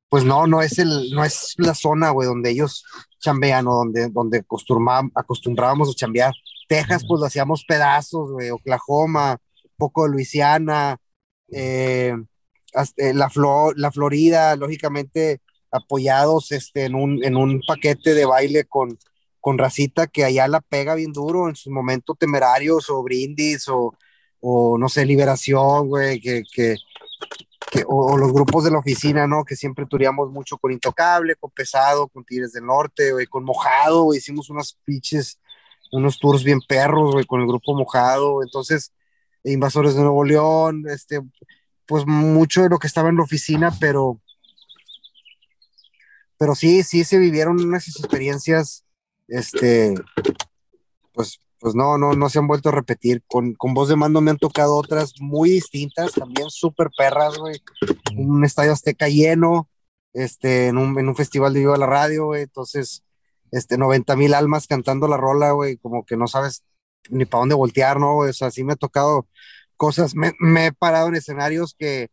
pues 0.08 0.22
no, 0.22 0.46
no 0.46 0.62
es 0.62 0.78
el, 0.78 1.10
no 1.10 1.24
es 1.24 1.56
la 1.56 1.74
zona, 1.74 2.10
güey, 2.10 2.28
donde 2.28 2.50
ellos 2.50 2.84
chambean 3.18 3.66
o 3.66 3.74
donde, 3.74 4.08
donde 4.10 4.44
acostumbrábamos 5.16 5.90
a 5.90 5.94
chambear. 5.94 6.32
Texas, 6.68 7.04
pues 7.08 7.18
lo 7.18 7.26
hacíamos 7.26 7.64
pedazos, 7.66 8.30
güey. 8.30 8.50
Oklahoma, 8.50 9.38
poco 9.76 10.04
de 10.04 10.10
Luisiana, 10.10 10.96
eh, 11.50 12.14
eh, 12.98 13.14
la, 13.14 13.32
la 13.74 13.90
Florida, 13.90 14.54
lógicamente 14.54 15.40
apoyados 15.72 16.52
este, 16.52 16.84
en, 16.84 16.94
un, 16.94 17.24
en 17.24 17.36
un 17.36 17.62
paquete 17.66 18.14
de 18.14 18.26
baile 18.26 18.64
con 18.64 18.96
con 19.48 19.56
racita 19.56 20.06
que 20.08 20.26
allá 20.26 20.46
la 20.46 20.60
pega 20.60 20.94
bien 20.94 21.10
duro 21.10 21.48
en 21.48 21.56
sus 21.56 21.72
momentos 21.72 22.18
temerarios 22.18 22.90
o 22.90 23.02
brindis 23.02 23.66
o, 23.70 23.94
o 24.40 24.76
no 24.76 24.90
sé, 24.90 25.06
liberación, 25.06 25.88
güey, 25.88 26.20
que, 26.20 26.76
o, 27.86 28.18
los 28.18 28.30
grupos 28.30 28.64
de 28.64 28.70
la 28.70 28.78
oficina, 28.78 29.26
¿no? 29.26 29.46
Que 29.46 29.56
siempre 29.56 29.86
turíamos 29.86 30.30
mucho 30.30 30.58
con 30.58 30.70
Intocable, 30.70 31.34
con 31.36 31.50
Pesado, 31.50 32.08
con 32.08 32.26
Tigres 32.26 32.52
del 32.52 32.66
Norte, 32.66 33.12
güey, 33.12 33.24
con 33.24 33.42
Mojado, 33.42 34.12
hicimos 34.12 34.50
unos 34.50 34.76
pitches, 34.84 35.40
unos 35.92 36.18
tours 36.18 36.44
bien 36.44 36.60
perros, 36.68 37.12
güey, 37.12 37.24
con 37.24 37.40
el 37.40 37.46
grupo 37.46 37.74
Mojado, 37.74 38.42
entonces, 38.42 38.92
Invasores 39.44 39.94
de 39.94 40.02
Nuevo 40.02 40.24
León, 40.24 40.84
este, 40.90 41.22
pues 41.86 42.04
mucho 42.06 42.64
de 42.64 42.68
lo 42.68 42.78
que 42.78 42.86
estaba 42.86 43.08
en 43.08 43.16
la 43.16 43.22
oficina, 43.22 43.72
pero, 43.80 44.20
pero 46.36 46.54
sí, 46.54 46.82
sí 46.82 47.02
se 47.04 47.16
vivieron 47.16 47.58
unas 47.64 47.88
experiencias 47.88 48.84
este, 49.28 49.94
pues 51.12 51.40
pues 51.60 51.74
no, 51.74 51.98
no, 51.98 52.14
no 52.14 52.28
se 52.28 52.38
han 52.38 52.46
vuelto 52.46 52.68
a 52.68 52.72
repetir. 52.72 53.22
Con, 53.26 53.54
con 53.54 53.74
voz 53.74 53.88
de 53.88 53.96
mando 53.96 54.20
me 54.20 54.30
han 54.30 54.38
tocado 54.38 54.76
otras 54.76 55.14
muy 55.20 55.50
distintas, 55.50 56.12
también 56.12 56.50
súper 56.50 56.88
perras, 56.96 57.36
güey. 57.38 57.60
Un 58.16 58.44
estadio 58.44 58.72
azteca 58.72 59.08
lleno, 59.08 59.68
este, 60.12 60.68
en 60.68 60.78
un, 60.78 60.98
en 60.98 61.08
un 61.08 61.16
festival 61.16 61.52
de 61.52 61.60
Viva 61.60 61.76
la 61.76 61.86
Radio, 61.86 62.26
güey. 62.26 62.42
Entonces, 62.42 63.04
este, 63.50 63.78
90 63.78 64.16
mil 64.16 64.34
almas 64.34 64.66
cantando 64.66 65.08
la 65.08 65.16
rola, 65.16 65.52
güey, 65.52 65.78
como 65.78 66.04
que 66.04 66.16
no 66.16 66.28
sabes 66.28 66.62
ni 67.10 67.24
para 67.24 67.40
dónde 67.40 67.54
voltear, 67.54 67.98
¿no? 67.98 68.18
O 68.18 68.32
sea, 68.32 68.50
sí 68.50 68.64
me 68.64 68.74
ha 68.74 68.76
tocado 68.76 69.26
cosas, 69.76 70.14
me, 70.14 70.32
me 70.40 70.66
he 70.66 70.72
parado 70.72 71.08
en 71.08 71.14
escenarios 71.16 71.74
que, 71.78 72.08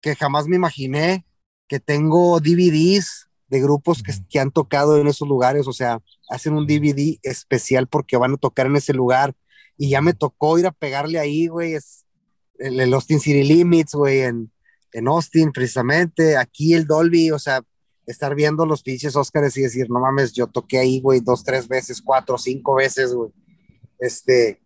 que 0.00 0.16
jamás 0.16 0.46
me 0.46 0.56
imaginé, 0.56 1.26
que 1.68 1.80
tengo 1.80 2.40
DVDs 2.40 3.25
de 3.48 3.60
grupos 3.60 4.02
que, 4.02 4.12
que, 4.28 4.40
han 4.40 4.50
tocado 4.50 4.98
en 4.98 5.06
esos 5.06 5.28
lugares, 5.28 5.66
o 5.68 5.72
sea, 5.72 6.00
hacen 6.28 6.54
un 6.54 6.66
DVD 6.66 7.18
especial 7.22 7.86
porque 7.86 8.16
van 8.16 8.34
a 8.34 8.38
tocar 8.38 8.66
en 8.66 8.76
ese 8.76 8.92
lugar. 8.92 9.34
Y 9.78 9.90
ya 9.90 10.00
me 10.00 10.14
tocó 10.14 10.58
ir 10.58 10.66
a 10.66 10.72
pegarle 10.72 11.18
ahí, 11.18 11.48
güey, 11.48 11.74
es 11.74 12.04
el, 12.58 12.80
el, 12.80 12.94
Austin 12.94 13.20
City 13.20 13.42
Limits, 13.42 13.94
güey, 13.94 14.20
en, 14.20 14.50
en 14.92 15.08
Austin 15.08 15.52
precisamente, 15.52 16.36
aquí 16.36 16.74
el 16.74 16.86
Dolby, 16.86 17.30
o 17.30 17.38
sea, 17.38 17.62
estar 18.06 18.34
viendo 18.34 18.64
los 18.64 18.82
pinches 18.82 19.16
Oscars 19.16 19.56
y 19.56 19.62
decir, 19.62 19.90
no 19.90 20.00
mames, 20.00 20.32
yo 20.32 20.46
toqué 20.46 20.78
ahí, 20.78 21.00
güey, 21.00 21.20
dos, 21.20 21.44
tres 21.44 21.68
veces, 21.68 22.00
cuatro, 22.00 22.38
cinco 22.38 22.76
veces, 22.76 23.12
güey, 23.12 23.30
este, 23.98 24.60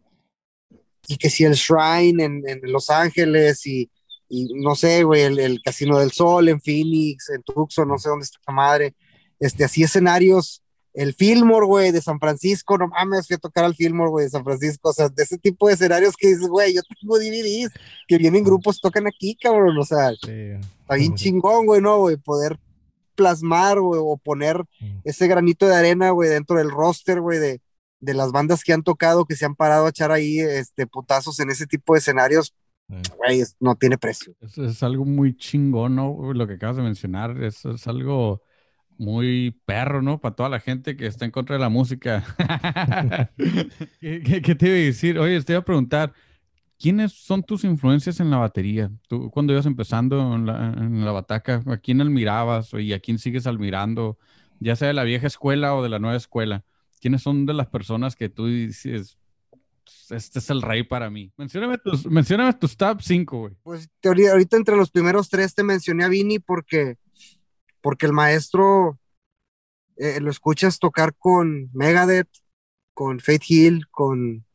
y 1.08 1.16
que 1.16 1.30
si 1.30 1.44
el 1.44 1.54
Shrine 1.54 2.22
en, 2.24 2.42
en 2.46 2.60
Los 2.70 2.90
Ángeles 2.90 3.66
y 3.66 3.90
y 4.30 4.54
no 4.54 4.76
sé, 4.76 5.02
güey, 5.02 5.22
el, 5.22 5.38
el, 5.40 5.60
Casino 5.60 5.98
del 5.98 6.12
Sol 6.12 6.48
en 6.48 6.60
Phoenix, 6.60 7.28
en 7.30 7.42
Tucson, 7.42 7.88
no 7.88 7.98
sé 7.98 8.08
dónde 8.08 8.24
está 8.24 8.38
la 8.46 8.54
madre, 8.54 8.94
este, 9.40 9.64
así 9.64 9.82
escenarios, 9.82 10.62
el 10.94 11.14
Fillmore, 11.14 11.66
güey, 11.66 11.92
de 11.92 12.00
San 12.00 12.18
Francisco, 12.20 12.78
no 12.78 12.88
mames, 12.88 13.26
fui 13.26 13.34
a 13.34 13.38
tocar 13.38 13.64
al 13.64 13.74
Fillmore, 13.74 14.10
güey, 14.10 14.24
de 14.26 14.30
San 14.30 14.44
Francisco, 14.44 14.90
o 14.90 14.92
sea, 14.92 15.08
de 15.08 15.22
ese 15.22 15.36
tipo 15.36 15.66
de 15.66 15.74
escenarios 15.74 16.16
que 16.16 16.28
dices, 16.28 16.48
güey, 16.48 16.74
yo 16.74 16.80
tengo 17.00 17.18
DVDs, 17.18 17.72
que 18.06 18.18
vienen 18.18 18.44
grupos, 18.44 18.80
tocan 18.80 19.06
aquí, 19.06 19.36
cabrón, 19.36 19.76
o 19.76 19.84
sea, 19.84 20.10
sí. 20.10 20.52
está 20.80 20.94
bien 20.94 21.14
chingón, 21.16 21.66
güey, 21.66 21.80
¿no, 21.80 21.98
güey? 21.98 22.16
Poder 22.16 22.58
plasmar, 23.14 23.80
güey, 23.80 24.00
o 24.02 24.16
poner 24.16 24.64
ese 25.04 25.26
granito 25.26 25.66
de 25.66 25.74
arena, 25.74 26.10
güey, 26.10 26.30
dentro 26.30 26.56
del 26.56 26.70
roster, 26.70 27.20
güey, 27.20 27.38
de, 27.38 27.60
de 28.00 28.14
las 28.14 28.32
bandas 28.32 28.64
que 28.64 28.72
han 28.72 28.82
tocado, 28.82 29.26
que 29.26 29.36
se 29.36 29.44
han 29.44 29.54
parado 29.54 29.86
a 29.86 29.90
echar 29.90 30.10
ahí, 30.10 30.40
este, 30.40 30.86
putazos 30.86 31.38
en 31.40 31.50
ese 31.50 31.66
tipo 31.66 31.92
de 31.92 31.98
escenarios, 31.98 32.54
Güey, 33.16 33.42
no 33.60 33.76
tiene 33.76 33.98
precio. 33.98 34.34
Es, 34.40 34.58
es, 34.58 34.82
algo 34.82 35.04
muy 35.04 35.36
chingón, 35.36 35.94
¿no? 35.96 36.32
Lo 36.32 36.46
que 36.46 36.54
acabas 36.54 36.76
de 36.76 36.82
mencionar, 36.82 37.42
es, 37.42 37.64
es 37.64 37.86
algo 37.86 38.42
muy 38.98 39.58
perro, 39.64 40.02
¿no? 40.02 40.20
Para 40.20 40.34
toda 40.34 40.48
la 40.48 40.60
gente 40.60 40.96
que 40.96 41.06
está 41.06 41.24
en 41.24 41.30
contra 41.30 41.56
de 41.56 41.60
la 41.60 41.68
música. 41.68 42.24
¿Qué, 44.00 44.22
qué, 44.22 44.42
qué 44.42 44.54
te 44.54 44.66
iba 44.66 44.74
a 44.74 44.78
decir? 44.78 45.18
Oye, 45.18 45.40
te 45.42 45.52
iba 45.52 45.60
a 45.60 45.64
preguntar, 45.64 46.12
¿quiénes 46.78 47.12
son 47.12 47.42
tus 47.42 47.64
influencias 47.64 48.20
en 48.20 48.30
la 48.30 48.38
batería? 48.38 48.90
Tú 49.08 49.30
cuando 49.30 49.52
ibas 49.52 49.66
empezando 49.66 50.34
en 50.34 50.46
la, 50.46 50.74
en 50.76 51.04
la 51.04 51.12
bataca, 51.12 51.62
¿a 51.66 51.76
quién 51.76 52.00
admirabas 52.00 52.72
y 52.74 52.92
a 52.92 53.00
quién 53.00 53.18
sigues 53.18 53.46
admirando? 53.46 54.18
Ya 54.58 54.76
sea 54.76 54.88
de 54.88 54.94
la 54.94 55.04
vieja 55.04 55.26
escuela 55.26 55.74
o 55.74 55.82
de 55.82 55.88
la 55.88 55.98
nueva 55.98 56.16
escuela. 56.16 56.64
¿Quiénes 57.00 57.22
son 57.22 57.46
de 57.46 57.54
las 57.54 57.68
personas 57.68 58.16
que 58.16 58.28
tú 58.28 58.46
dices, 58.48 59.19
este 60.10 60.38
es 60.38 60.50
el 60.50 60.62
rey 60.62 60.82
para 60.82 61.10
mí. 61.10 61.32
Mencióname 61.36 61.78
tus, 61.78 62.06
mencióname 62.06 62.52
tus 62.54 62.76
top 62.76 63.00
5, 63.00 63.38
güey. 63.38 63.54
Pues 63.62 63.88
teoría, 64.00 64.32
ahorita 64.32 64.56
entre 64.56 64.76
los 64.76 64.90
primeros 64.90 65.28
tres 65.28 65.54
te 65.54 65.62
mencioné 65.62 66.04
a 66.04 66.08
Vini 66.08 66.38
porque, 66.38 66.96
porque 67.80 68.06
el 68.06 68.12
maestro 68.12 68.98
eh, 69.96 70.20
lo 70.20 70.30
escuchas 70.30 70.78
tocar 70.78 71.14
con 71.14 71.70
Megadeth, 71.72 72.30
con 72.94 73.20
Faith 73.20 73.42
Hill, 73.48 73.86
con, 73.90 74.46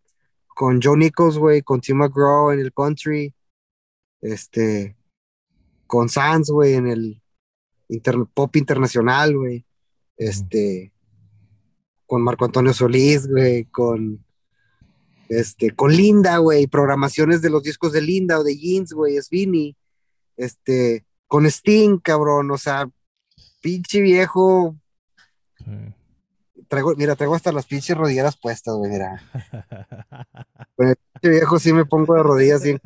con 0.48 0.82
Joe 0.82 0.98
Nichols, 0.98 1.38
güey, 1.38 1.62
con 1.62 1.82
Tim 1.82 1.98
McGraw 1.98 2.52
en 2.52 2.60
el 2.60 2.74
country, 2.74 3.34
este, 4.21 4.98
con 5.88 6.10
Sanz, 6.10 6.50
güey, 6.50 6.74
en 6.74 6.88
el 6.88 7.21
pop 8.34 8.56
internacional, 8.56 9.38
güey, 9.38 9.65
este, 10.17 10.91
con 12.08 12.24
Marco 12.24 12.45
Antonio 12.45 12.74
Solís, 12.74 13.28
güey, 13.28 13.65
con 13.65 14.25
este, 15.30 15.72
con 15.72 15.92
Linda, 15.92 16.38
güey, 16.38 16.68
programaciones 16.68 17.42
de 17.42 17.50
los 17.50 17.64
discos 17.64 17.92
de 17.92 18.02
Linda 18.02 18.40
o 18.40 18.44
de 18.44 18.58
Jeans, 18.58 18.94
güey, 18.94 19.18
es 19.18 19.30
Vini, 19.30 19.76
este, 20.38 21.06
con 21.28 21.46
Sting, 21.46 21.98
cabrón, 21.98 22.52
o 22.52 22.58
sea, 22.58 22.90
pinche 23.62 24.02
viejo. 24.02 24.76
Traigo, 26.68 26.96
mira, 26.96 27.16
traigo 27.16 27.36
hasta 27.36 27.52
las 27.52 27.66
pinches 27.66 27.98
rodilleras 27.98 28.38
puestas, 28.38 28.76
güey, 28.76 28.92
mira. 28.92 29.22
Con 30.76 30.90
el 30.90 30.96
pinche 30.96 31.30
viejo 31.30 31.60
sí 31.60 31.74
me 31.74 31.86
pongo 31.86 32.16
de 32.16 32.24
rodillas 32.24 32.64
bien, 32.64 32.80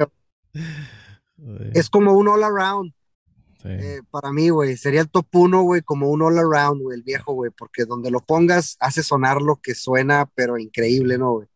Es 1.73 1.89
como 1.89 2.13
un 2.13 2.27
all 2.27 2.43
around. 2.43 2.93
Sí. 3.61 3.69
Eh, 3.69 4.01
para 4.09 4.31
mí, 4.31 4.49
güey, 4.49 4.77
sería 4.77 5.01
el 5.01 5.09
top 5.09 5.27
uno, 5.33 5.63
güey, 5.63 5.81
como 5.81 6.09
un 6.09 6.21
all 6.21 6.37
around, 6.37 6.81
güey, 6.81 6.97
el 6.97 7.03
viejo, 7.03 7.33
güey, 7.33 7.51
porque 7.51 7.83
donde 7.85 8.09
lo 8.09 8.21
pongas 8.21 8.77
hace 8.79 9.03
sonar 9.03 9.41
lo 9.41 9.57
que 9.57 9.75
suena, 9.75 10.29
pero 10.33 10.57
increíble, 10.57 11.17
¿no, 11.17 11.33
güey? 11.33 11.47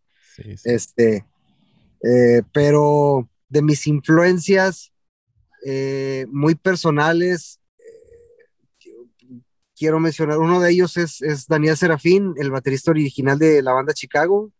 Este, 0.63 1.25
eh, 2.03 2.41
pero 2.51 3.29
de 3.49 3.61
mis 3.61 3.87
influencias 3.87 4.91
eh, 5.65 6.25
muy 6.29 6.55
personales, 6.55 7.59
eh, 7.79 8.89
quiero 9.75 9.99
mencionar, 9.99 10.39
uno 10.39 10.59
de 10.59 10.71
ellos 10.71 10.97
es, 10.97 11.21
es, 11.21 11.47
Daniel 11.47 11.77
Serafín, 11.77 12.33
el 12.37 12.51
baterista 12.51 12.91
original 12.91 13.39
de 13.39 13.61
la 13.61 13.73
banda 13.73 13.93
Chicago. 13.93 14.51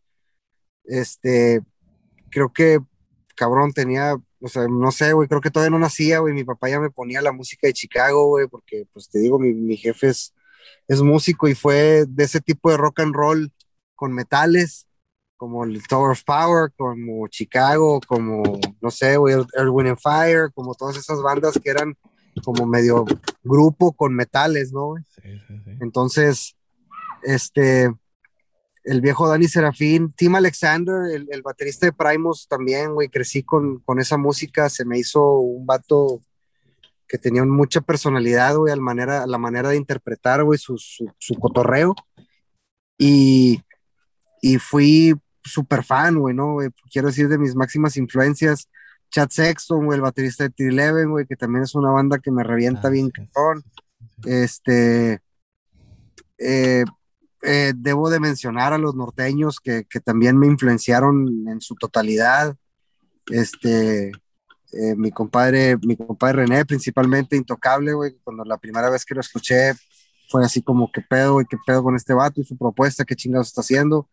Este, 0.85 1.61
creo 2.29 2.53
que, 2.53 2.79
cabrón, 3.35 3.73
tenía, 3.73 4.15
o 4.39 4.47
sea, 4.47 4.67
no 4.67 4.91
sé, 4.91 5.13
güey, 5.13 5.27
creo 5.27 5.41
que 5.41 5.51
todavía 5.51 5.71
no 5.71 5.79
nacía, 5.79 6.19
güey, 6.19 6.33
mi 6.33 6.43
papá 6.43 6.69
ya 6.69 6.79
me 6.79 6.91
ponía 6.91 7.21
la 7.21 7.31
música 7.31 7.67
de 7.67 7.73
Chicago, 7.73 8.37
porque, 8.49 8.85
pues 8.93 9.09
te 9.09 9.19
digo, 9.19 9.39
mi, 9.39 9.53
mi 9.53 9.75
jefe 9.75 10.09
es, 10.09 10.33
es 10.87 11.01
músico 11.01 11.47
y 11.47 11.55
fue 11.55 12.05
de 12.07 12.23
ese 12.23 12.41
tipo 12.41 12.71
de 12.71 12.77
rock 12.77 13.01
and 13.01 13.15
roll 13.15 13.51
con 13.95 14.13
metales 14.13 14.87
como 15.43 15.65
el 15.65 15.85
Tower 15.85 16.11
of 16.11 16.23
Power, 16.23 16.71
como 16.77 17.27
Chicago, 17.27 17.99
como, 18.07 18.61
no 18.79 18.89
sé, 18.89 19.15
Erwin 19.57 19.87
and 19.87 19.99
Fire, 19.99 20.49
como 20.53 20.73
todas 20.73 20.95
esas 20.95 21.21
bandas 21.21 21.59
que 21.61 21.69
eran 21.69 21.97
como 22.45 22.65
medio 22.65 23.03
grupo 23.43 23.91
con 23.91 24.15
metales, 24.15 24.71
¿no? 24.71 24.95
Sí, 25.09 25.21
sí, 25.45 25.61
sí. 25.65 25.71
Entonces, 25.81 26.55
este, 27.23 27.93
el 28.85 29.01
viejo 29.01 29.27
Danny 29.27 29.49
Serafín, 29.49 30.13
Tim 30.13 30.33
Alexander, 30.35 31.13
el, 31.13 31.27
el 31.29 31.41
baterista 31.41 31.87
de 31.87 31.91
Primus 31.91 32.47
también, 32.47 32.93
güey, 32.93 33.09
crecí 33.09 33.43
con, 33.43 33.79
con, 33.79 33.99
esa 33.99 34.15
música, 34.15 34.69
se 34.69 34.85
me 34.85 34.97
hizo 34.97 35.39
un 35.39 35.65
vato 35.65 36.21
que 37.05 37.17
tenía 37.17 37.43
mucha 37.43 37.81
personalidad, 37.81 38.55
güey, 38.55 38.73
manera, 38.79 39.27
la 39.27 39.37
manera 39.37 39.67
de 39.67 39.75
interpretar, 39.75 40.41
güey, 40.45 40.57
su, 40.57 40.77
su, 40.77 41.11
su 41.17 41.35
cotorreo. 41.35 41.95
Y, 42.97 43.61
y 44.41 44.57
fui 44.57 45.15
súper 45.43 45.83
fan, 45.83 46.19
güey, 46.19 46.35
¿no? 46.35 46.53
Güey? 46.53 46.69
Quiero 46.91 47.07
decir 47.09 47.27
de 47.27 47.37
mis 47.37 47.55
máximas 47.55 47.97
influencias, 47.97 48.69
Chad 49.11 49.29
Sexton, 49.29 49.85
güey, 49.85 49.97
el 49.97 50.01
baterista 50.01 50.43
de 50.43 50.49
T-11, 50.49 51.09
güey, 51.09 51.25
que 51.25 51.35
también 51.35 51.63
es 51.63 51.75
una 51.75 51.91
banda 51.91 52.19
que 52.19 52.31
me 52.31 52.43
revienta 52.43 52.87
ah, 52.87 52.91
bien 52.91 53.11
sí, 53.15 53.23
sí. 53.23 53.29
Este, 54.25 55.21
eh, 56.37 56.85
eh, 57.43 57.73
debo 57.75 58.09
de 58.09 58.19
mencionar 58.19 58.73
a 58.73 58.77
los 58.77 58.95
norteños 58.95 59.59
que, 59.59 59.85
que, 59.85 59.99
también 59.99 60.37
me 60.37 60.47
influenciaron 60.47 61.47
en 61.47 61.61
su 61.61 61.75
totalidad. 61.75 62.55
Este, 63.27 64.11
eh, 64.73 64.95
mi 64.95 65.11
compadre, 65.11 65.77
mi 65.83 65.95
compadre 65.95 66.45
René, 66.45 66.65
principalmente 66.65 67.35
Intocable, 67.35 67.93
güey, 67.93 68.17
cuando 68.23 68.43
la 68.43 68.57
primera 68.57 68.89
vez 68.89 69.05
que 69.05 69.13
lo 69.13 69.21
escuché 69.21 69.73
fue 70.29 70.43
así 70.43 70.63
como, 70.63 70.91
¿qué 70.91 71.01
pedo, 71.01 71.33
güey? 71.33 71.45
¿Qué 71.47 71.57
pedo 71.65 71.83
con 71.83 71.95
este 71.95 72.13
vato 72.13 72.41
y 72.41 72.43
su 72.43 72.57
propuesta? 72.57 73.05
¿Qué 73.05 73.15
chingados 73.15 73.47
está 73.47 73.61
haciendo? 73.61 74.09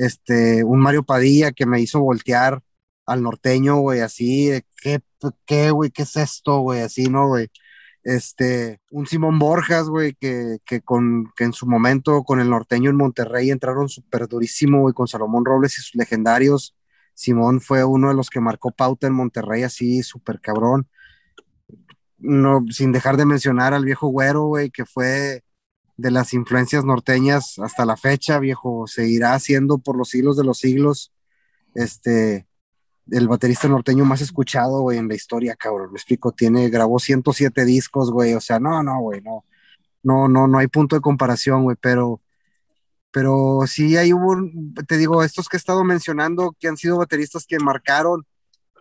Este, 0.00 0.64
un 0.64 0.80
Mario 0.80 1.02
Padilla 1.04 1.52
que 1.52 1.66
me 1.66 1.80
hizo 1.80 2.00
voltear 2.00 2.62
al 3.06 3.22
norteño, 3.22 3.76
güey, 3.76 4.00
así, 4.00 4.50
¿qué, 4.82 5.00
qué, 5.46 5.70
güey, 5.70 5.90
qué 5.90 6.02
es 6.02 6.16
esto, 6.16 6.60
güey, 6.60 6.80
así, 6.80 7.08
¿no, 7.10 7.28
güey? 7.28 7.48
Este, 8.02 8.80
un 8.90 9.06
Simón 9.06 9.38
Borjas, 9.38 9.88
güey, 9.88 10.14
que, 10.14 10.58
que, 10.64 10.80
con, 10.80 11.30
que 11.36 11.44
en 11.44 11.52
su 11.52 11.66
momento 11.66 12.22
con 12.24 12.40
el 12.40 12.48
norteño 12.48 12.88
en 12.90 12.96
Monterrey 12.96 13.50
entraron 13.50 13.88
súper 13.90 14.26
durísimo, 14.26 14.80
güey, 14.80 14.94
con 14.94 15.06
Salomón 15.06 15.44
Robles 15.44 15.78
y 15.78 15.82
sus 15.82 15.94
legendarios. 15.96 16.74
Simón 17.14 17.60
fue 17.60 17.84
uno 17.84 18.08
de 18.08 18.14
los 18.14 18.30
que 18.30 18.40
marcó 18.40 18.70
pauta 18.70 19.06
en 19.06 19.12
Monterrey, 19.14 19.64
así, 19.64 20.02
súper 20.02 20.40
cabrón. 20.40 20.88
No, 22.18 22.64
sin 22.70 22.92
dejar 22.92 23.16
de 23.18 23.26
mencionar 23.26 23.74
al 23.74 23.84
viejo 23.84 24.08
güero, 24.08 24.44
güey, 24.44 24.70
que 24.70 24.86
fue 24.86 25.42
de 26.00 26.10
las 26.10 26.32
influencias 26.32 26.84
norteñas 26.84 27.58
hasta 27.58 27.84
la 27.84 27.96
fecha, 27.96 28.38
viejo, 28.38 28.86
seguirá 28.86 29.38
siendo 29.38 29.78
por 29.78 29.96
los 29.96 30.08
siglos 30.08 30.36
de 30.36 30.44
los 30.44 30.58
siglos, 30.58 31.12
este, 31.74 32.46
el 33.10 33.28
baterista 33.28 33.68
norteño 33.68 34.04
más 34.04 34.20
escuchado, 34.20 34.80
güey, 34.80 34.98
en 34.98 35.08
la 35.08 35.14
historia, 35.14 35.56
cabrón, 35.56 35.92
me 35.92 35.96
explico, 35.96 36.32
tiene, 36.32 36.68
grabó 36.70 36.98
107 36.98 37.64
discos, 37.64 38.10
güey, 38.10 38.34
o 38.34 38.40
sea, 38.40 38.58
no, 38.58 38.82
no, 38.82 39.00
güey, 39.00 39.20
no, 39.20 39.44
no, 40.02 40.28
no, 40.28 40.46
no 40.46 40.58
hay 40.58 40.68
punto 40.68 40.96
de 40.96 41.02
comparación, 41.02 41.64
güey, 41.64 41.76
pero 41.80 42.20
pero 43.12 43.62
sí 43.66 43.96
hay 43.96 44.12
hubo, 44.12 44.36
te 44.86 44.96
digo, 44.96 45.24
estos 45.24 45.48
que 45.48 45.56
he 45.56 45.58
estado 45.58 45.82
mencionando, 45.84 46.54
que 46.58 46.68
han 46.68 46.76
sido 46.76 46.98
bateristas 46.98 47.44
que 47.46 47.58
marcaron 47.58 48.24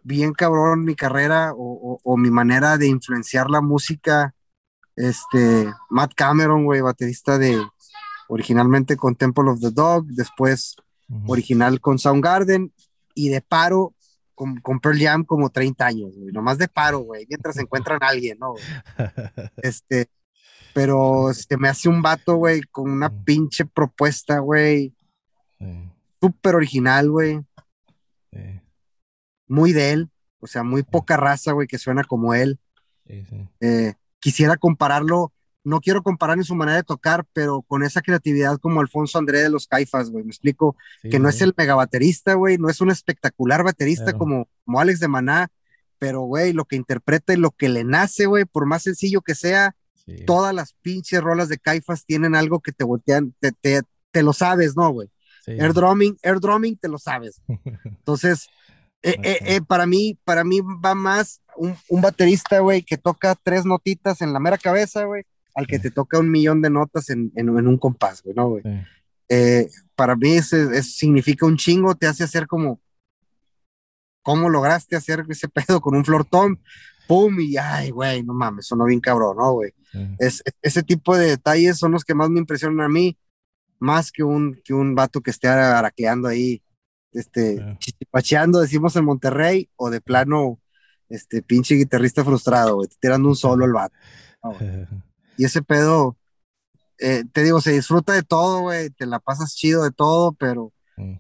bien 0.04 0.34
cabrón 0.34 0.84
mi 0.84 0.96
carrera 0.96 1.52
o, 1.56 2.00
o, 2.04 2.18
mi 2.18 2.30
manera 2.30 2.78
de 2.78 2.88
influenciar 2.88 3.50
la 3.50 3.62
música. 3.62 4.34
Este, 5.00 5.74
Matt 5.90 6.14
Cameron, 6.14 6.66
güey, 6.66 6.82
baterista 6.82 7.38
de 7.38 7.58
originalmente 8.28 8.98
con 8.98 9.16
Temple 9.16 9.50
of 9.50 9.62
the 9.62 9.72
Dog, 9.72 10.08
después 10.08 10.76
original 11.26 11.80
con 11.80 11.98
Soundgarden 11.98 12.74
y 13.16 13.30
de 13.30 13.40
paro 13.42 13.96
con, 14.36 14.58
con, 14.58 14.82
Pearl 14.82 15.00
Jam 15.00 15.24
como 15.24 15.50
30 15.52 15.86
años, 15.86 16.12
güey, 16.18 16.34
nomás 16.34 16.58
de 16.58 16.68
paro, 16.68 17.00
güey, 17.00 17.26
mientras 17.30 17.58
encuentran 17.58 18.04
a 18.04 18.08
alguien, 18.08 18.40
¿no? 18.40 18.56
Este, 19.64 20.10
pero 20.74 21.34
se 21.34 21.56
me 21.56 21.70
hace 21.70 21.88
un 21.88 22.02
vato, 22.02 22.36
güey, 22.36 22.62
con 22.64 22.92
una 22.92 23.10
pinche 23.10 23.66
propuesta, 23.66 24.40
güey, 24.40 24.94
súper 26.20 26.56
original, 26.56 27.10
güey. 27.10 27.40
Muy 29.48 29.72
de 29.72 29.92
él, 29.92 30.10
o 30.42 30.48
sea, 30.48 30.64
muy 30.64 30.84
poca 30.84 31.16
raza, 31.16 31.54
güey, 31.54 31.70
que 31.70 31.78
suena 31.78 32.04
como 32.04 32.34
él. 32.34 32.60
Eh, 33.62 33.94
quisiera 34.20 34.58
compararlo 34.58 35.34
no 35.64 35.82
quiero 35.82 36.02
comparar 36.04 36.38
en 36.38 36.44
su 36.44 36.56
manera 36.56 36.78
de 36.78 36.84
tocar, 36.84 37.26
pero 37.34 37.62
con 37.62 37.84
esa 37.84 38.02
creatividad 38.02 38.58
como 38.58 38.80
Alfonso 38.80 39.18
André 39.18 39.40
de 39.40 39.50
los 39.50 39.68
Caifas, 39.68 40.10
güey, 40.10 40.24
me 40.24 40.32
explico, 40.32 40.76
que 41.04 41.20
no 41.20 41.30
es 41.30 41.42
el 41.42 41.54
mega 41.56 41.76
baterista, 41.76 42.34
güey, 42.34 42.58
no 42.58 42.70
es 42.70 42.82
un 42.82 42.90
espectacular 42.90 43.64
baterista 43.64 44.14
como, 44.14 44.48
como 44.66 44.80
Alex 44.80 45.00
de 45.00 45.08
Maná, 45.08 45.52
pero, 45.98 46.22
güey, 46.22 46.54
lo 46.54 46.66
que 46.66 46.78
interpreta 46.78 47.34
y 47.34 47.38
lo 47.38 47.52
que 47.52 47.70
le 47.70 47.84
nace, 47.84 48.26
güey, 48.26 48.46
por 48.46 48.66
más 48.66 48.84
sencillo 48.84 49.22
que 49.22 49.36
sea, 49.36 49.76
todas 50.26 50.56
las 50.56 50.74
pinches 50.74 51.22
rolas 51.22 51.50
de 51.50 51.60
Caifas 51.60 52.06
tienen 52.06 52.36
algo 52.36 52.62
que 52.62 52.72
te 52.72 52.84
voltean, 52.84 53.36
te, 53.40 53.52
te, 54.12 54.24
lo 54.24 54.34
sabes, 54.34 54.76
¿no, 54.76 54.90
güey? 54.90 55.10
Air 55.46 55.74
drumming, 55.74 56.18
air 56.22 56.40
drumming, 56.40 56.78
te 56.78 56.88
lo 56.88 56.98
sabes. 56.98 57.42
Entonces, 57.84 58.48
eh, 59.02 59.16
eh, 59.24 59.40
eh, 59.46 59.62
para 59.62 59.86
mí, 59.86 60.20
para 60.26 60.44
mí 60.44 60.60
va 60.84 60.94
más 60.94 61.42
un, 61.56 61.76
un 61.88 62.02
baterista, 62.02 62.60
güey, 62.60 62.84
que 62.84 62.98
toca 62.98 63.36
tres 63.36 63.66
notitas 63.66 64.22
en 64.22 64.34
la 64.34 64.40
mera 64.40 64.58
cabeza, 64.58 65.06
güey, 65.06 65.24
al 65.56 65.68
que 65.68 65.80
te 65.80 65.92
toca 65.92 66.20
un 66.20 66.30
millón 66.30 66.62
de 66.62 66.70
notas 66.70 67.10
en, 67.10 67.32
en, 67.36 67.50
un 67.50 67.78
compás, 67.78 68.22
güey, 68.24 68.36
¿no, 68.36 68.50
güey? 68.50 68.64
Eh, 69.30 69.70
para 69.96 70.16
mí 70.16 70.32
eso, 70.32 70.58
significa 70.82 71.46
un 71.46 71.58
chingo, 71.58 71.96
te 71.96 72.08
hace 72.08 72.24
hacer 72.24 72.48
como, 72.48 72.82
¿cómo 74.22 74.50
lograste 74.50 74.96
hacer 74.96 75.26
ese 75.30 75.48
pedo 75.50 75.80
con 75.82 75.96
un 75.96 76.06
flortón? 76.06 76.60
¡Pum! 77.08 77.40
Y, 77.40 77.58
ay, 77.58 77.92
güey, 77.92 78.24
no 78.24 78.34
mames, 78.34 78.68
sonó 78.68 78.86
bien 78.86 79.00
cabrón, 79.00 79.38
¿no, 79.38 79.54
güey? 79.54 79.74
Es, 80.20 80.44
ese 80.62 80.84
tipo 80.84 81.18
de 81.18 81.28
detalles 81.28 81.78
son 81.80 81.92
los 81.92 82.04
que 82.04 82.14
más 82.14 82.30
me 82.30 82.40
impresionan 82.40 82.86
a 82.86 82.90
mí, 82.90 83.18
más 83.80 84.12
que 84.12 84.24
un, 84.24 84.62
que 84.64 84.74
un 84.74 84.94
vato 84.94 85.22
que 85.22 85.32
esté 85.32 85.48
aracleando 85.48 86.28
ahí, 86.28 86.62
este, 87.12 87.78
chichipacheando, 87.80 88.60
decimos 88.60 88.96
en 88.96 89.06
Monterrey, 89.06 89.70
o 89.76 89.90
de 89.90 90.02
plano, 90.02 90.60
este, 91.10 91.42
pinche 91.42 91.76
guitarrista 91.76 92.24
frustrado, 92.24 92.76
güey, 92.76 92.90
tirando 93.00 93.30
un 93.30 93.36
solo 93.36 93.66
el 93.66 93.74
vato. 93.74 93.96
Y 95.38 95.46
ese 95.46 95.62
pedo, 95.62 96.18
eh, 97.00 97.24
te 97.32 97.46
digo, 97.46 97.62
se 97.62 97.72
disfruta 97.72 98.12
de 98.12 98.24
todo, 98.24 98.60
güey, 98.60 98.90
te 98.90 99.06
la 99.06 99.20
pasas 99.20 99.56
chido 99.56 99.86
de 99.86 99.92
todo, 99.92 100.34
pero, 100.34 100.74
mm. 100.98 101.16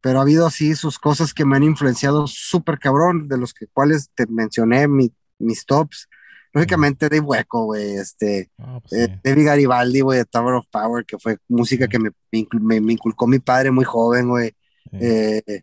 pero 0.00 0.18
ha 0.18 0.22
habido 0.22 0.46
así 0.46 0.74
sus 0.74 0.98
cosas 0.98 1.34
que 1.34 1.44
me 1.44 1.56
han 1.56 1.64
influenciado 1.64 2.26
súper 2.26 2.78
cabrón, 2.78 3.28
de 3.28 3.36
los 3.36 3.52
que 3.52 3.66
cuales 3.66 4.08
te 4.14 4.26
mencioné 4.26 4.88
mis 4.88 5.66
tops. 5.66 6.08
Lógicamente 6.54 7.10
de 7.10 7.20
Hueco, 7.20 7.66
güey, 7.66 7.96
este, 7.96 8.50
ah, 8.58 8.80
pues 8.80 8.92
eh, 8.94 9.20
David 9.22 9.44
Garibaldi, 9.44 10.00
güey, 10.00 10.18
de 10.18 10.24
Tower 10.24 10.54
of 10.54 10.66
Power, 10.70 11.04
que 11.04 11.18
fue 11.18 11.36
música 11.46 11.88
que 11.88 11.98
me, 11.98 12.10
me, 12.30 12.92
inculcó 12.92 13.26
mi 13.26 13.38
padre 13.38 13.70
muy 13.70 13.84
joven, 13.84 14.30
güey. 14.30 14.54
Eh, 14.92 15.62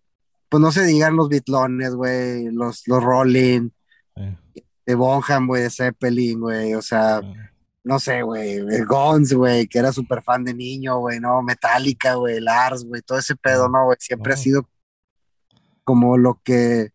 pues 0.49 0.61
no 0.61 0.71
se 0.71 0.85
digan 0.85 1.15
los 1.15 1.29
Beatlones, 1.29 1.95
güey, 1.95 2.51
los, 2.51 2.87
los 2.87 3.03
Rolling, 3.03 3.69
de 4.85 4.95
Bonham, 4.95 5.47
güey, 5.47 5.63
de 5.63 5.69
Zeppelin, 5.69 6.39
güey, 6.39 6.73
o 6.75 6.81
sea, 6.81 7.21
no 7.83 7.99
sé, 7.99 8.21
güey, 8.21 8.59
Guns, 8.83 9.33
güey, 9.33 9.67
que 9.67 9.79
era 9.79 9.91
súper 9.91 10.21
fan 10.21 10.43
de 10.43 10.53
niño, 10.53 10.99
güey, 10.99 11.19
¿no? 11.19 11.41
Metallica, 11.41 12.15
güey, 12.15 12.39
Lars, 12.39 12.83
güey, 12.83 13.01
todo 13.01 13.17
ese 13.17 13.35
pedo, 13.35 13.67
¿no, 13.69 13.85
güey? 13.85 13.97
Siempre 13.99 14.33
ha 14.33 14.37
sido 14.37 14.67
como 15.83 16.17
lo 16.17 16.41
que, 16.43 16.91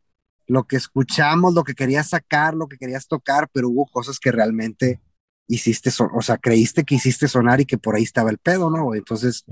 lo 0.46 0.64
que 0.64 0.76
escuchamos, 0.76 1.54
lo 1.54 1.64
que 1.64 1.74
querías 1.74 2.08
sacar, 2.08 2.54
lo 2.54 2.66
que 2.66 2.76
querías 2.76 3.06
tocar, 3.06 3.48
pero 3.52 3.68
hubo 3.68 3.86
cosas 3.86 4.18
que 4.18 4.32
realmente 4.32 5.00
hiciste, 5.46 5.90
o 6.12 6.22
sea, 6.22 6.38
creíste 6.38 6.84
que 6.84 6.94
hiciste 6.94 7.28
sonar 7.28 7.60
y 7.60 7.66
que 7.66 7.78
por 7.78 7.96
ahí 7.96 8.02
estaba 8.02 8.30
el 8.30 8.38
pedo, 8.38 8.70
¿no? 8.70 8.94
Entonces, 8.94 9.44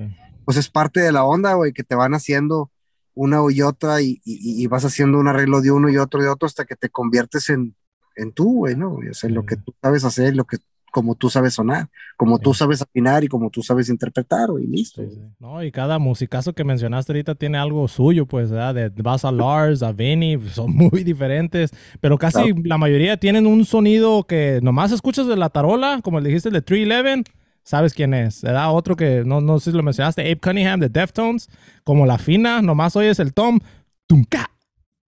pues 0.48 0.56
es 0.56 0.70
parte 0.70 1.00
de 1.00 1.12
la 1.12 1.26
onda, 1.26 1.52
güey, 1.52 1.74
que 1.74 1.84
te 1.84 1.94
van 1.94 2.14
haciendo 2.14 2.70
una 3.12 3.40
y 3.50 3.60
otra 3.60 4.00
y, 4.00 4.18
y, 4.24 4.66
vas 4.66 4.82
haciendo 4.82 5.18
un 5.18 5.28
arreglo 5.28 5.60
de 5.60 5.70
uno 5.70 5.90
y 5.90 5.98
otro 5.98 6.24
y 6.24 6.26
otro 6.26 6.46
hasta 6.46 6.64
que 6.64 6.74
te 6.74 6.88
conviertes 6.88 7.50
en, 7.50 7.76
en 8.16 8.32
tú, 8.32 8.60
güey, 8.60 8.74
¿no? 8.74 8.94
O 8.94 9.12
sea, 9.12 9.28
lo 9.28 9.44
que 9.44 9.56
tú 9.56 9.74
sabes 9.82 10.06
hacer, 10.06 10.34
lo 10.34 10.46
que 10.46 10.56
como 10.90 11.16
tú 11.16 11.28
sabes 11.28 11.52
sonar, 11.52 11.90
como 12.16 12.38
tú 12.38 12.54
sabes 12.54 12.80
afinar 12.80 13.24
y 13.24 13.28
como 13.28 13.50
tú 13.50 13.62
sabes 13.62 13.90
interpretar, 13.90 14.48
y 14.58 14.66
listo. 14.66 15.02
No, 15.38 15.62
y 15.62 15.70
cada 15.70 15.98
musicazo 15.98 16.54
que 16.54 16.64
mencionaste 16.64 17.12
ahorita 17.12 17.34
tiene 17.34 17.58
algo 17.58 17.86
suyo, 17.86 18.24
pues, 18.24 18.50
¿verdad? 18.50 18.74
De, 18.74 19.02
vas 19.02 19.26
a 19.26 19.30
Lars, 19.30 19.82
a 19.82 19.92
Vinny, 19.92 20.38
pues, 20.38 20.52
son 20.52 20.72
muy 20.74 21.04
diferentes, 21.04 21.72
pero 22.00 22.16
casi 22.16 22.54
la 22.64 22.78
mayoría 22.78 23.18
tienen 23.18 23.46
un 23.46 23.66
sonido 23.66 24.24
que 24.24 24.60
nomás 24.62 24.92
escuchas 24.92 25.26
de 25.26 25.36
la 25.36 25.50
tarola, 25.50 26.00
como 26.02 26.20
le 26.20 26.28
dijiste, 26.28 26.48
de 26.48 26.62
311, 26.62 27.30
sabes 27.68 27.92
quién 27.92 28.14
es, 28.14 28.40
¿verdad? 28.40 28.72
Otro 28.72 28.96
que 28.96 29.24
no, 29.26 29.42
no 29.42 29.60
sé 29.60 29.72
si 29.72 29.76
lo 29.76 29.82
mencionaste, 29.82 30.22
Abe 30.22 30.40
Cunningham 30.40 30.80
de 30.80 30.88
Deftones, 30.88 31.50
como 31.84 32.06
la 32.06 32.16
fina, 32.16 32.62
nomás 32.62 32.96
oyes 32.96 33.18
el 33.18 33.34
tom, 33.34 33.60
tumca, 34.06 34.50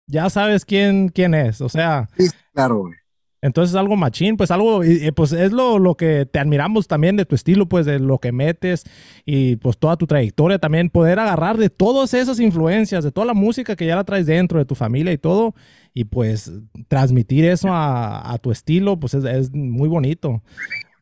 ya 0.09 0.29
sabes 0.31 0.65
quién, 0.65 1.11
quién 1.11 1.33
es, 1.35 1.61
o 1.61 1.69
sea. 1.69 2.09
Sí, 2.19 2.29
claro, 2.53 2.79
güey. 2.79 2.95
Entonces 3.41 3.77
algo 3.77 3.97
machín, 3.97 4.37
pues 4.37 4.51
algo, 4.51 4.83
pues 5.15 5.33
es 5.33 5.53
lo, 5.53 5.79
lo, 5.79 5.95
que 5.95 6.27
te 6.27 6.41
admiramos 6.41 6.89
también 6.89 7.17
de 7.17 7.25
tu 7.25 7.37
estilo, 7.37 7.69
pues 7.69 7.87
de 7.87 8.01
lo 8.01 8.19
que 8.19 8.33
metes 8.33 8.85
y 9.25 9.57
pues 9.57 9.79
toda 9.79 9.97
tu 9.97 10.07
trayectoria 10.07 10.59
también, 10.59 10.91
poder 10.91 11.21
agarrar 11.21 11.57
de 11.57 11.71
todas 11.71 12.13
esas 12.15 12.41
influencias, 12.41 13.05
de 13.05 13.13
toda 13.13 13.27
la 13.27 13.33
música 13.33 13.77
que 13.77 13.87
ya 13.87 13.97
la 13.97 14.05
traes 14.05 14.27
dentro 14.27 14.59
de 14.59 14.67
tu 14.67 14.75
familia 14.75 15.13
y 15.13 15.19
todo, 15.19 15.55
y 15.95 16.05
pues 16.05 16.53
transmitir 16.89 17.45
eso 17.45 17.69
a, 17.71 18.37
tu 18.43 18.51
estilo, 18.51 18.99
pues 18.99 19.15
es, 19.15 19.53
muy 19.53 19.89
bonito. 19.89 20.43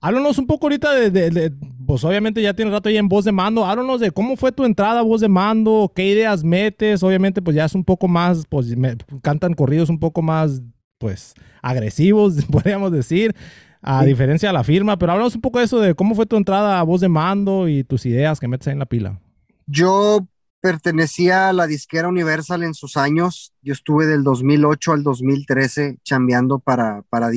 Háblanos 0.00 0.38
un 0.38 0.46
poco 0.46 0.66
ahorita 0.66 0.94
de, 0.94 1.52
pues 1.86 2.04
obviamente 2.04 2.40
ya 2.40 2.54
tienes 2.54 2.72
rato 2.72 2.88
ahí 2.88 2.96
en 2.96 3.08
voz 3.08 3.24
de 3.24 3.32
mando, 3.32 3.64
háblanos 3.64 4.00
de 4.00 4.12
cómo 4.12 4.36
fue 4.36 4.52
tu 4.52 4.64
entrada 4.64 5.00
a 5.00 5.02
voz 5.02 5.20
de 5.20 5.28
mando, 5.28 5.90
qué 5.94 6.06
ideas 6.06 6.44
metes, 6.44 7.02
obviamente 7.02 7.42
pues 7.42 7.56
ya 7.56 7.64
es 7.64 7.74
un 7.74 7.84
poco 7.84 8.06
más, 8.06 8.44
pues 8.48 8.76
me, 8.76 8.96
cantan 9.22 9.54
corridos 9.54 9.88
un 9.88 9.98
poco 9.98 10.22
más 10.22 10.62
pues, 10.98 11.34
agresivos, 11.62 12.44
podríamos 12.50 12.92
decir, 12.92 13.34
a 13.82 14.04
diferencia 14.04 14.50
de 14.50 14.52
la 14.52 14.64
firma. 14.64 14.98
Pero 14.98 15.12
hablamos 15.12 15.34
un 15.34 15.40
poco 15.40 15.58
de 15.58 15.64
eso, 15.64 15.80
de 15.80 15.94
cómo 15.94 16.14
fue 16.14 16.26
tu 16.26 16.36
entrada 16.36 16.78
a 16.78 16.82
voz 16.82 17.00
de 17.00 17.08
mando 17.08 17.68
y 17.68 17.84
tus 17.84 18.06
ideas 18.06 18.38
que 18.38 18.48
metes 18.48 18.68
ahí 18.68 18.72
en 18.72 18.78
la 18.80 18.86
pila. 18.86 19.20
Yo 19.66 20.28
pertenecía 20.60 21.48
a 21.48 21.52
la 21.52 21.66
disquera 21.66 22.08
Universal 22.08 22.62
en 22.62 22.74
sus 22.74 22.96
años. 22.96 23.52
Yo 23.62 23.72
estuve 23.72 24.06
del 24.06 24.24
2008 24.24 24.92
al 24.92 25.02
2013 25.02 25.98
chambeando 26.02 26.58
para, 26.58 27.02
para 27.08 27.30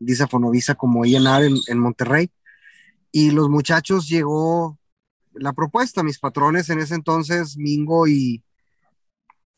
Disa 0.00 0.26
Fonovisa 0.26 0.74
como 0.74 1.04
INR 1.04 1.44
en, 1.44 1.56
en 1.68 1.78
Monterrey. 1.78 2.30
Y 3.12 3.30
los 3.30 3.48
muchachos 3.48 4.08
llegó 4.08 4.78
la 5.34 5.52
propuesta, 5.52 6.02
mis 6.02 6.18
patrones 6.18 6.70
en 6.70 6.80
ese 6.80 6.94
entonces, 6.96 7.56
Mingo 7.56 8.08
y, 8.08 8.42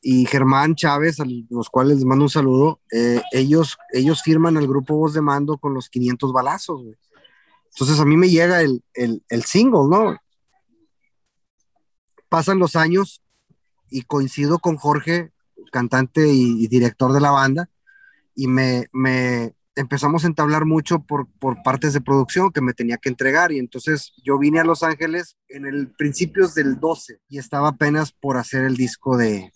y 0.03 0.27
Germán 0.27 0.75
Chávez, 0.75 1.21
a 1.21 1.25
los 1.49 1.71
cuales 1.71 1.99
les 1.99 2.05
mando 2.05 2.25
un 2.25 2.31
saludo, 2.31 2.81
eh, 2.93 3.23
ellos, 3.31 3.79
ellos 3.93 4.23
firman 4.23 4.57
el 4.57 4.67
grupo 4.67 4.97
Voz 4.97 5.15
de 5.15 5.23
Mando 5.23 5.57
con 5.59 5.75
los 5.75 5.89
500 5.89 6.33
balazos. 6.33 6.83
Entonces 7.73 8.01
a 8.01 8.05
mí 8.05 8.17
me 8.17 8.29
llega 8.29 8.61
el, 8.61 8.83
el, 8.95 9.23
el 9.29 9.45
single, 9.45 9.89
¿no? 9.89 10.17
Pasan 12.29 12.59
los 12.59 12.77
años 12.77 13.23
y 13.89 14.03
coincido 14.03 14.59
con 14.59 14.77
Jorge, 14.77 15.33
cantante 15.71 16.27
y, 16.29 16.67
director 16.67 17.13
de 17.13 17.21
la 17.21 17.31
banda, 17.31 17.71
y 18.35 18.49
me, 18.49 18.87
me 18.93 19.55
empezamos 19.75 20.25
a 20.25 20.27
entablar 20.27 20.65
mucho 20.65 21.01
por, 21.01 21.29
por 21.39 21.63
partes 21.63 21.93
de 21.93 22.01
producción 22.01 22.53
que 22.53 22.61
me 22.61 22.75
tenía 22.75 22.99
que 22.99 23.09
entregar. 23.09 23.53
Y 23.53 23.59
entonces 23.59 24.13
yo 24.25 24.39
vine 24.39 24.61
a 24.61 24.65
Los 24.65 24.83
Ángeles 24.83 25.37
en 25.49 25.67
el 25.67 25.89
principios 25.89 26.55
del 26.55 26.79
12 26.79 27.21
y 27.29 27.39
estaba 27.39 27.69
apenas 27.69 28.13
por 28.13 28.37
hacer 28.37 28.65
el 28.65 28.77
disco 28.77 29.17
de, 29.17 29.53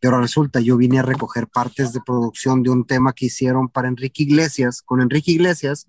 pero 0.00 0.18
resulta, 0.18 0.60
yo 0.60 0.78
vine 0.78 0.98
a 0.98 1.02
recoger 1.02 1.46
partes 1.46 1.92
de 1.92 2.00
producción 2.00 2.62
de 2.62 2.70
un 2.70 2.86
tema 2.86 3.12
que 3.12 3.26
hicieron 3.26 3.68
para 3.68 3.88
Enrique 3.88 4.22
Iglesias, 4.22 4.82
con 4.82 5.02
Enrique 5.02 5.32
Iglesias, 5.32 5.86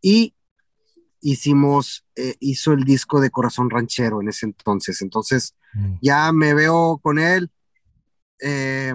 y 0.00 0.34
hicimos, 1.20 2.06
eh, 2.14 2.36
hizo 2.38 2.72
el 2.72 2.84
disco 2.84 3.20
de 3.20 3.30
Corazón 3.30 3.68
Ranchero 3.68 4.20
en 4.22 4.28
ese 4.28 4.46
entonces. 4.46 5.02
Entonces, 5.02 5.56
mm. 5.74 5.94
ya 6.00 6.32
me 6.32 6.54
veo 6.54 7.00
con 7.02 7.18
él, 7.18 7.50
eh, 8.40 8.94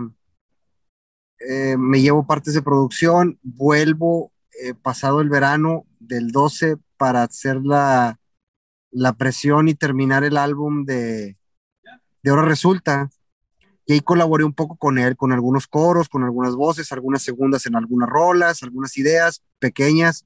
eh, 1.40 1.76
me 1.78 2.02
llevo 2.02 2.26
partes 2.26 2.54
de 2.54 2.62
producción, 2.62 3.40
vuelvo 3.44 4.32
pasado 4.82 5.20
el 5.20 5.28
verano 5.28 5.86
del 6.00 6.32
12 6.32 6.78
para 6.98 7.24
hacer 7.24 7.58
la, 7.58 8.20
la 8.96 9.14
presión 9.14 9.68
y 9.68 9.76
terminar 9.76 10.24
el 10.24 10.38
álbum 10.38 10.86
de, 10.86 11.38
de 12.24 12.30
Ahora 12.30 12.44
Resulta. 12.44 13.10
Y 13.86 13.94
ahí 13.94 14.00
colaboré 14.00 14.44
un 14.44 14.54
poco 14.54 14.78
con 14.78 14.98
él, 14.98 15.16
con 15.16 15.32
algunos 15.32 15.68
coros, 15.68 16.10
con 16.10 16.24
algunas 16.24 16.56
voces, 16.56 16.92
algunas 16.92 17.22
segundas 17.22 17.66
en 17.66 17.76
algunas 17.76 18.10
rolas, 18.10 18.64
algunas 18.64 18.98
ideas 18.98 19.44
pequeñas. 19.60 20.26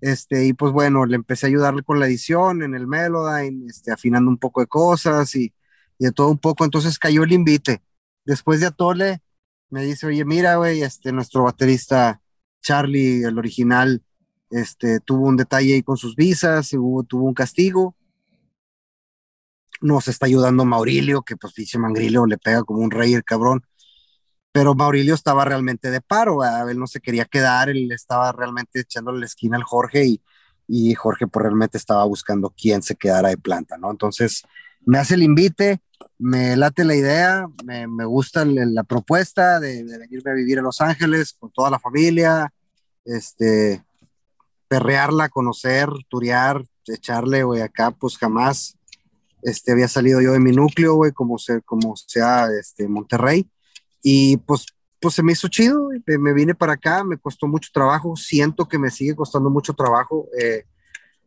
Este, 0.00 0.46
y 0.46 0.52
pues 0.52 0.72
bueno, 0.72 1.04
le 1.06 1.16
empecé 1.16 1.46
a 1.46 1.48
ayudarle 1.48 1.82
con 1.82 2.00
la 2.00 2.06
edición 2.06 2.62
en 2.62 2.74
el 2.74 2.86
Melodyne, 2.86 3.66
este, 3.68 3.92
afinando 3.92 4.30
un 4.30 4.38
poco 4.38 4.60
de 4.60 4.66
cosas 4.66 5.34
y, 5.36 5.52
y 5.98 6.06
de 6.06 6.12
todo 6.12 6.28
un 6.28 6.38
poco. 6.38 6.64
Entonces 6.64 6.98
cayó 6.98 7.22
el 7.22 7.32
invite. 7.32 7.82
Después 8.24 8.60
de 8.60 8.66
Atole, 8.66 9.20
me 9.70 9.84
dice, 9.84 10.06
oye, 10.06 10.24
mira, 10.24 10.56
güey, 10.56 10.82
este, 10.82 11.12
nuestro 11.12 11.44
baterista 11.44 12.20
Charlie, 12.62 13.24
el 13.24 13.38
original, 13.38 14.02
este, 14.50 15.00
tuvo 15.00 15.26
un 15.26 15.36
detalle 15.36 15.74
ahí 15.74 15.82
con 15.82 15.96
sus 15.96 16.16
visas, 16.16 16.72
hubo, 16.72 17.02
tuvo 17.04 17.24
un 17.26 17.34
castigo. 17.34 17.94
Nos 19.80 20.08
está 20.08 20.26
ayudando 20.26 20.64
Maurilio, 20.64 21.22
que 21.22 21.36
pues 21.36 21.54
dice 21.54 21.78
Mangrilio 21.78 22.26
le 22.26 22.38
pega 22.38 22.64
como 22.64 22.80
un 22.80 22.90
rey 22.90 23.14
el 23.14 23.24
cabrón. 23.24 23.62
Pero 24.50 24.74
Maurilio 24.74 25.14
estaba 25.14 25.44
realmente 25.44 25.90
de 25.90 26.00
paro, 26.00 26.40
él 26.68 26.78
no 26.78 26.86
se 26.86 27.00
quería 27.00 27.26
quedar, 27.26 27.68
él 27.68 27.92
estaba 27.92 28.32
realmente 28.32 28.80
echándole 28.80 29.20
la 29.20 29.26
esquina 29.26 29.56
al 29.56 29.62
Jorge 29.62 30.06
y, 30.06 30.22
y 30.66 30.94
Jorge 30.94 31.26
pues 31.26 31.42
realmente 31.42 31.78
estaba 31.78 32.04
buscando 32.04 32.52
quién 32.56 32.82
se 32.82 32.96
quedara 32.96 33.28
de 33.28 33.36
planta, 33.36 33.76
¿no? 33.78 33.90
Entonces 33.90 34.42
me 34.88 34.96
hace 34.96 35.16
el 35.16 35.22
invite, 35.22 35.82
me 36.18 36.56
late 36.56 36.82
la 36.82 36.94
idea, 36.94 37.46
me, 37.62 37.86
me 37.86 38.06
gusta 38.06 38.46
la, 38.46 38.84
propuesta 38.84 39.60
de, 39.60 39.84
de, 39.84 39.98
venirme 39.98 40.30
a 40.30 40.34
vivir 40.34 40.58
a 40.58 40.62
Los 40.62 40.80
Ángeles 40.80 41.34
con 41.38 41.52
toda 41.52 41.68
la 41.68 41.78
familia, 41.78 42.50
este, 43.04 43.84
perrearla, 44.66 45.28
conocer, 45.28 45.90
turear, 46.08 46.64
echarle, 46.86 47.42
güey, 47.42 47.60
acá 47.60 47.90
pues 47.90 48.16
jamás 48.16 48.78
este, 49.42 49.72
había 49.72 49.88
salido 49.88 50.22
yo 50.22 50.32
de 50.32 50.40
mi 50.40 50.52
núcleo, 50.52 50.94
güey, 50.94 51.12
como, 51.12 51.36
se, 51.36 51.60
como 51.60 51.94
sea 51.94 52.46
este, 52.58 52.88
Monterrey. 52.88 53.46
Y 54.02 54.38
pues, 54.38 54.64
pues 55.00 55.14
se 55.16 55.22
me 55.22 55.32
hizo 55.32 55.48
chido, 55.48 55.90
me, 56.06 56.32
vine 56.32 56.54
para 56.54 56.72
acá, 56.72 57.04
me 57.04 57.18
costó 57.18 57.46
mucho 57.46 57.68
trabajo, 57.74 58.16
siento 58.16 58.66
que 58.66 58.78
me 58.78 58.90
sigue 58.90 59.14
costando 59.14 59.50
mucho 59.50 59.74
trabajo. 59.74 60.28
Eh, 60.40 60.64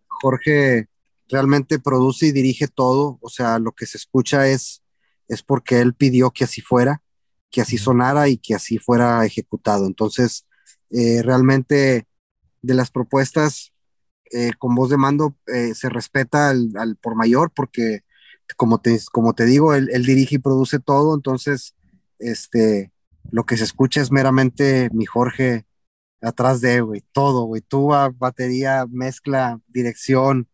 Jorge 0.07 0.87
realmente 1.31 1.79
produce 1.79 2.27
y 2.27 2.31
dirige 2.31 2.67
todo, 2.67 3.17
o 3.21 3.29
sea, 3.29 3.57
lo 3.59 3.71
que 3.71 3.85
se 3.85 3.97
escucha 3.97 4.47
es, 4.47 4.83
es 5.27 5.41
porque 5.43 5.79
él 5.79 5.93
pidió 5.93 6.31
que 6.31 6.43
así 6.43 6.61
fuera, 6.61 7.01
que 7.49 7.61
así 7.61 7.77
sonara 7.77 8.29
y 8.29 8.37
que 8.37 8.53
así 8.53 8.77
fuera 8.77 9.25
ejecutado. 9.25 9.87
Entonces, 9.87 10.45
eh, 10.89 11.21
realmente 11.23 12.07
de 12.61 12.73
las 12.73 12.91
propuestas 12.91 13.73
eh, 14.31 14.51
con 14.57 14.75
voz 14.75 14.89
de 14.89 14.97
mando 14.97 15.35
eh, 15.47 15.73
se 15.75 15.89
respeta 15.89 16.49
al, 16.49 16.71
al, 16.77 16.95
por 16.97 17.15
mayor 17.15 17.51
porque, 17.53 18.01
como 18.57 18.79
te, 18.79 18.99
como 19.11 19.33
te 19.33 19.45
digo, 19.45 19.73
él, 19.73 19.89
él, 19.91 20.05
dirige 20.05 20.35
y 20.35 20.39
produce 20.39 20.79
todo, 20.79 21.15
entonces, 21.15 21.75
este, 22.19 22.91
lo 23.31 23.45
que 23.45 23.57
se 23.57 23.63
escucha 23.63 24.01
es 24.01 24.11
meramente 24.11 24.89
mi 24.93 25.05
Jorge 25.05 25.65
atrás 26.21 26.61
de, 26.61 26.81
güey, 26.81 27.03
todo, 27.11 27.45
güey, 27.45 27.61
tuba, 27.61 28.09
batería, 28.09 28.85
mezcla, 28.89 29.59
dirección, 29.67 30.47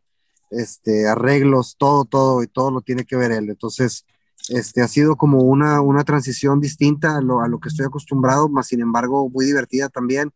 este, 0.49 1.07
arreglos, 1.07 1.75
todo, 1.77 2.05
todo, 2.05 2.43
y 2.43 2.47
todo 2.47 2.71
lo 2.71 2.81
tiene 2.81 3.05
que 3.05 3.15
ver 3.15 3.31
él. 3.31 3.49
Entonces, 3.49 4.05
este, 4.49 4.81
ha 4.81 4.87
sido 4.87 5.15
como 5.15 5.39
una, 5.39 5.81
una 5.81 6.03
transición 6.03 6.59
distinta 6.59 7.17
a 7.17 7.21
lo, 7.21 7.41
a 7.41 7.47
lo 7.47 7.59
que 7.59 7.69
estoy 7.69 7.85
acostumbrado, 7.85 8.49
más 8.49 8.67
sin 8.67 8.81
embargo, 8.81 9.29
muy 9.29 9.45
divertida 9.45 9.89
también 9.89 10.31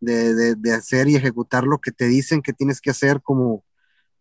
de, 0.00 0.34
de, 0.34 0.54
de, 0.54 0.72
hacer 0.72 1.08
y 1.08 1.16
ejecutar 1.16 1.64
lo 1.64 1.78
que 1.78 1.90
te 1.90 2.06
dicen 2.06 2.42
que 2.42 2.52
tienes 2.52 2.80
que 2.80 2.90
hacer 2.90 3.22
como, 3.22 3.64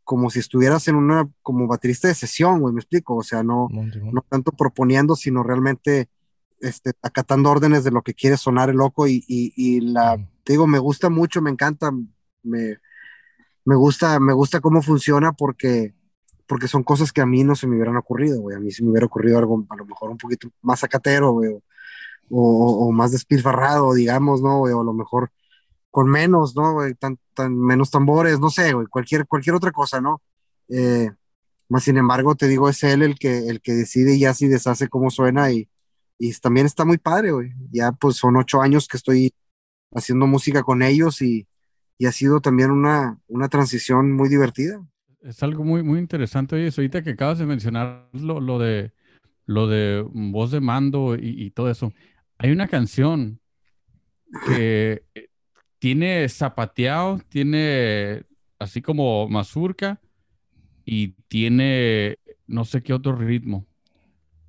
como 0.04 0.30
si 0.30 0.40
estuvieras 0.40 0.88
en 0.88 0.96
una, 0.96 1.30
como 1.42 1.68
baterista 1.68 2.08
de 2.08 2.16
sesión, 2.16 2.62
güey, 2.62 2.74
me 2.74 2.80
explico, 2.80 3.16
o 3.16 3.24
sea, 3.24 3.44
no, 3.44 3.68
no 3.70 4.26
tanto 4.30 4.52
proponiendo, 4.52 5.16
sino 5.16 5.44
realmente 5.44 6.10
este, 6.62 6.94
acatando 7.02 7.52
órdenes 7.52 7.84
de 7.84 7.92
lo 7.92 8.02
que 8.02 8.14
quiere 8.14 8.38
sonar 8.38 8.70
el 8.70 8.78
loco 8.78 9.08
y, 9.08 9.24
y, 9.28 9.54
y 9.56 9.82
la, 9.82 10.18
mm. 10.18 10.28
te 10.44 10.54
digo, 10.54 10.66
me 10.68 10.80
gusta 10.80 11.10
mucho, 11.10 11.42
me 11.42 11.52
encanta, 11.52 11.92
me, 12.44 12.78
me 13.66 13.76
gusta, 13.76 14.20
me 14.20 14.34
gusta 14.34 14.62
cómo 14.62 14.82
funciona 14.82 15.34
porque, 15.34 15.94
porque 16.48 16.68
son 16.68 16.84
cosas 16.84 17.12
que 17.12 17.22
a 17.22 17.26
mí 17.26 17.44
no 17.44 17.56
se 17.56 17.68
me 17.68 17.76
hubieran 17.76 17.98
ocurrido, 17.98 18.42
güey. 18.42 18.56
A 18.56 18.60
mí 18.60 18.72
se 18.72 18.84
me 18.84 18.92
hubiera 18.92 19.08
ocurrido 19.08 19.40
algo 19.40 19.66
a 19.70 19.76
lo 19.76 19.86
mejor 19.86 20.12
un 20.12 20.18
poquito 20.18 20.50
más 20.62 20.84
acatero, 20.84 21.32
güey, 21.34 21.52
o, 21.52 21.62
o, 22.30 22.88
o, 22.88 22.92
más 22.92 23.12
despilfarrado, 23.12 23.94
digamos, 23.94 24.42
¿no? 24.42 24.60
Güey? 24.60 24.74
O 24.74 24.82
a 24.82 24.84
lo 24.84 24.94
mejor 24.94 25.32
con 25.92 26.08
menos, 26.10 26.56
¿no? 26.56 26.74
Güey? 26.74 26.94
Tan, 26.96 27.20
tan, 27.34 27.58
menos 27.58 27.92
tambores, 27.92 28.40
no 28.40 28.50
sé, 28.50 28.74
güey, 28.74 28.88
cualquier, 28.88 29.28
cualquier 29.28 29.56
otra 29.56 29.72
cosa, 29.72 30.02
¿no? 30.02 30.22
Eh, 30.70 31.12
más 31.70 31.84
sin 31.84 31.98
embargo, 31.98 32.36
te 32.36 32.48
digo, 32.48 32.70
es 32.70 32.84
él 32.84 33.02
el 33.04 33.18
que, 33.18 33.48
el 33.50 33.62
que 33.62 33.74
decide 33.74 34.16
y 34.16 34.26
así 34.26 34.48
deshace 34.48 34.88
cómo 34.90 35.10
suena 35.10 35.52
y, 35.52 35.70
y 36.20 36.34
también 36.36 36.68
está 36.68 36.86
muy 36.86 36.98
padre, 37.00 37.32
güey. 37.32 37.54
Ya 37.72 37.92
pues 37.94 38.18
son 38.18 38.38
ocho 38.38 38.62
años 38.62 38.88
que 38.88 38.98
estoy 38.98 39.34
haciendo 39.94 40.28
música 40.28 40.64
con 40.64 40.84
ellos 40.84 41.22
y, 41.22 41.48
y 41.98 42.06
ha 42.08 42.12
sido 42.12 42.42
también 42.42 42.72
una, 42.72 43.20
una 43.28 43.50
transición 43.50 44.12
muy 44.12 44.30
divertida. 44.30 44.86
Es 45.22 45.42
algo 45.44 45.64
muy, 45.64 45.82
muy 45.84 46.00
interesante. 46.00 46.56
Oye, 46.56 46.70
ahorita 46.76 47.04
que 47.04 47.12
acabas 47.12 47.40
de 47.40 47.46
mencionar 47.46 48.10
lo, 48.14 48.40
lo, 48.40 48.60
de, 48.60 48.94
lo 49.46 49.68
de 49.68 50.06
voz 50.08 50.52
de 50.52 50.60
mando 50.60 51.16
y, 51.16 51.46
y 51.46 51.52
todo 51.52 51.70
eso. 51.70 51.94
Hay 52.38 52.52
una 52.52 52.68
canción 52.68 53.40
que 54.46 55.04
tiene 55.80 56.28
zapateado, 56.30 57.20
tiene 57.30 58.24
así 58.60 58.82
como 58.82 59.28
mazurca 59.30 60.02
y 60.84 61.10
tiene 61.28 62.18
no 62.48 62.66
sé 62.66 62.84
qué 62.84 62.94
otro 62.94 63.16
ritmo. 63.16 63.66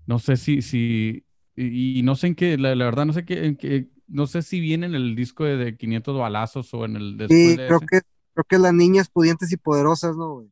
No 0.06 0.18
sé 0.18 0.36
si, 0.36 0.62
si, 0.62 1.24
y, 1.56 1.98
y 1.98 2.02
no 2.02 2.14
sé 2.14 2.28
en 2.28 2.34
qué, 2.34 2.58
la, 2.58 2.74
la, 2.74 2.84
verdad, 2.84 3.06
no 3.06 3.12
sé 3.12 3.24
qué, 3.24 3.46
en 3.46 3.56
qué, 3.56 3.88
no 4.08 4.26
sé 4.26 4.42
si 4.42 4.60
viene 4.60 4.86
en 4.86 4.94
el 4.94 5.14
disco 5.16 5.44
de, 5.44 5.56
de 5.56 5.76
500 5.76 6.18
balazos 6.18 6.72
o 6.74 6.84
en 6.84 6.96
el 6.96 7.16
después 7.16 7.38
sí, 7.38 7.56
de 7.56 7.66
creo 7.66 7.78
ese. 7.78 7.86
que 7.86 8.00
creo 8.36 8.44
que 8.44 8.58
las 8.58 8.74
niñas 8.74 9.08
pudientes 9.08 9.50
y 9.50 9.56
poderosas, 9.56 10.14
¿no? 10.14 10.46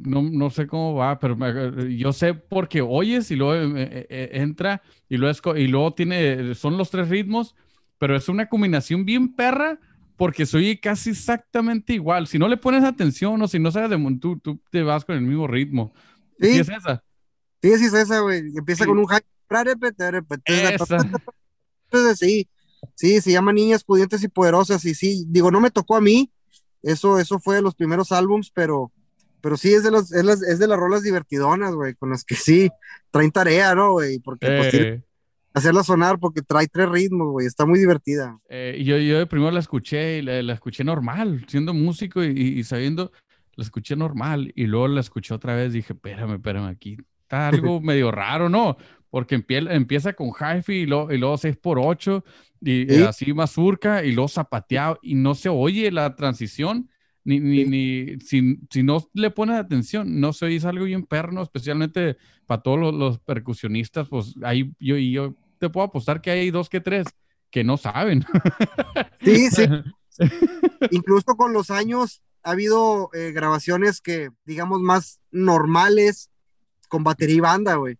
No, 0.00 0.22
no 0.22 0.48
sé 0.48 0.66
cómo 0.66 0.94
va, 0.94 1.18
pero 1.18 1.36
me, 1.36 1.94
yo 1.94 2.10
sé 2.14 2.32
porque 2.32 2.80
oyes 2.80 3.30
y 3.30 3.36
luego 3.36 3.76
eh, 3.76 4.06
eh, 4.08 4.30
entra 4.32 4.80
y 5.06 5.18
luego, 5.18 5.54
y 5.54 5.66
luego 5.66 5.92
tiene, 5.92 6.54
son 6.54 6.78
los 6.78 6.90
tres 6.90 7.10
ritmos, 7.10 7.54
pero 7.98 8.16
es 8.16 8.30
una 8.30 8.48
combinación 8.48 9.04
bien 9.04 9.34
perra 9.34 9.78
porque 10.16 10.46
soy 10.46 10.78
casi 10.78 11.10
exactamente 11.10 11.92
igual. 11.92 12.26
Si 12.26 12.38
no 12.38 12.48
le 12.48 12.56
pones 12.56 12.84
atención 12.84 13.40
o 13.42 13.48
si 13.48 13.58
no 13.58 13.70
sabes 13.70 13.90
de 13.90 14.18
tú, 14.18 14.38
tú 14.38 14.58
te 14.70 14.82
vas 14.82 15.04
con 15.04 15.16
el 15.16 15.22
mismo 15.22 15.46
ritmo. 15.46 15.92
Sí, 16.40 16.54
¿Sí 16.54 16.60
es 16.60 16.68
esa. 16.70 17.04
Sí, 17.60 17.76
sí 17.76 17.84
es 17.84 17.92
esa, 17.92 18.20
güey. 18.20 18.44
Empieza 18.56 18.84
sí. 18.84 18.88
con 18.88 18.98
un 18.98 19.06
high. 19.06 19.20
Entonces, 21.90 22.18
sí, 22.18 22.48
sí, 22.94 23.20
se 23.20 23.32
llama 23.32 23.52
Niñas 23.52 23.84
Pudientes 23.84 24.22
y 24.22 24.28
Poderosas. 24.28 24.84
Y 24.84 24.94
sí, 24.94 25.24
digo, 25.28 25.50
no 25.50 25.60
me 25.60 25.70
tocó 25.70 25.96
a 25.96 26.00
mí. 26.00 26.30
Eso, 26.82 27.18
eso 27.18 27.38
fue 27.38 27.56
de 27.56 27.62
los 27.62 27.74
primeros 27.74 28.12
álbums, 28.12 28.50
pero, 28.50 28.92
pero 29.40 29.56
sí 29.56 29.74
es 29.74 29.82
de, 29.82 29.90
los, 29.90 30.12
es, 30.12 30.24
las, 30.24 30.42
es 30.42 30.58
de 30.58 30.68
las 30.68 30.78
rolas 30.78 31.02
divertidonas, 31.02 31.74
güey, 31.74 31.94
con 31.94 32.10
las 32.10 32.24
que 32.24 32.36
sí 32.36 32.70
traen 33.10 33.32
tarea, 33.32 33.74
¿no, 33.74 33.92
güey? 33.92 34.18
Porque 34.20 34.46
eh. 34.46 34.58
pues, 34.58 34.70
tiene, 34.70 35.02
hacerla 35.56 35.82
sonar 35.82 36.18
porque 36.18 36.42
trae 36.42 36.68
tres 36.68 36.86
ritmos, 36.86 37.30
güey, 37.30 37.46
está 37.46 37.64
muy 37.64 37.78
divertida. 37.78 38.38
Eh, 38.50 38.82
yo, 38.84 38.98
yo 38.98 39.26
primero 39.26 39.50
la 39.50 39.60
escuché 39.60 40.18
y 40.18 40.22
la, 40.22 40.42
la 40.42 40.52
escuché 40.52 40.84
normal, 40.84 41.46
siendo 41.48 41.72
músico 41.72 42.22
y, 42.22 42.28
y, 42.28 42.62
sabiendo, 42.62 43.10
la 43.54 43.64
escuché 43.64 43.96
normal 43.96 44.52
y 44.54 44.66
luego 44.66 44.88
la 44.88 45.00
escuché 45.00 45.32
otra 45.32 45.54
vez 45.54 45.72
dije, 45.72 45.94
espérame, 45.94 46.34
espérame, 46.34 46.66
aquí 46.66 46.98
está 47.22 47.48
algo 47.70 47.80
medio 47.80 48.10
raro, 48.10 48.50
¿no? 48.50 48.76
Porque 49.08 49.42
empieza 49.48 50.12
con 50.12 50.28
hi-fi 50.28 50.74
y 50.74 50.86
luego, 50.86 51.10
y 51.10 51.16
luego 51.16 51.38
6 51.38 51.56
por 51.56 51.78
8 51.78 52.22
y 52.60 52.86
¿Sí? 52.88 53.02
así 53.02 53.32
mazurca 53.32 54.04
y 54.04 54.12
luego 54.12 54.28
zapateado 54.28 54.98
y 55.02 55.14
no 55.14 55.34
se 55.34 55.48
oye 55.48 55.90
la 55.90 56.14
transición. 56.14 56.90
Ni, 57.24 57.40
ni, 57.40 57.64
sí. 57.64 57.66
ni 57.68 58.20
si, 58.20 58.60
si, 58.70 58.82
no 58.84 59.04
le 59.12 59.32
pones 59.32 59.56
atención, 59.56 60.20
no 60.20 60.32
se 60.32 60.46
oye 60.46 60.60
algo 60.64 60.84
bien 60.84 61.02
perno, 61.02 61.42
especialmente 61.42 62.16
para 62.46 62.62
todos 62.62 62.78
los, 62.78 62.94
los 62.94 63.18
percusionistas, 63.18 64.08
pues 64.08 64.36
ahí 64.44 64.72
yo, 64.78 64.96
yo 64.96 65.34
te 65.58 65.68
puedo 65.68 65.86
apostar 65.86 66.20
que 66.20 66.30
hay 66.30 66.52
dos 66.52 66.68
que 66.68 66.80
tres 66.80 67.06
que 67.50 67.64
no 67.64 67.76
saben. 67.76 68.24
Sí, 69.24 69.50
sí. 69.50 69.64
Incluso 70.92 71.34
con 71.36 71.52
los 71.52 71.70
años 71.70 72.22
ha 72.44 72.52
habido 72.52 73.10
eh, 73.12 73.32
grabaciones 73.32 74.00
que, 74.00 74.30
digamos, 74.44 74.80
más 74.80 75.20
normales 75.32 76.30
con 76.88 77.02
batería 77.02 77.36
y 77.36 77.40
banda, 77.40 77.74
güey. 77.74 77.98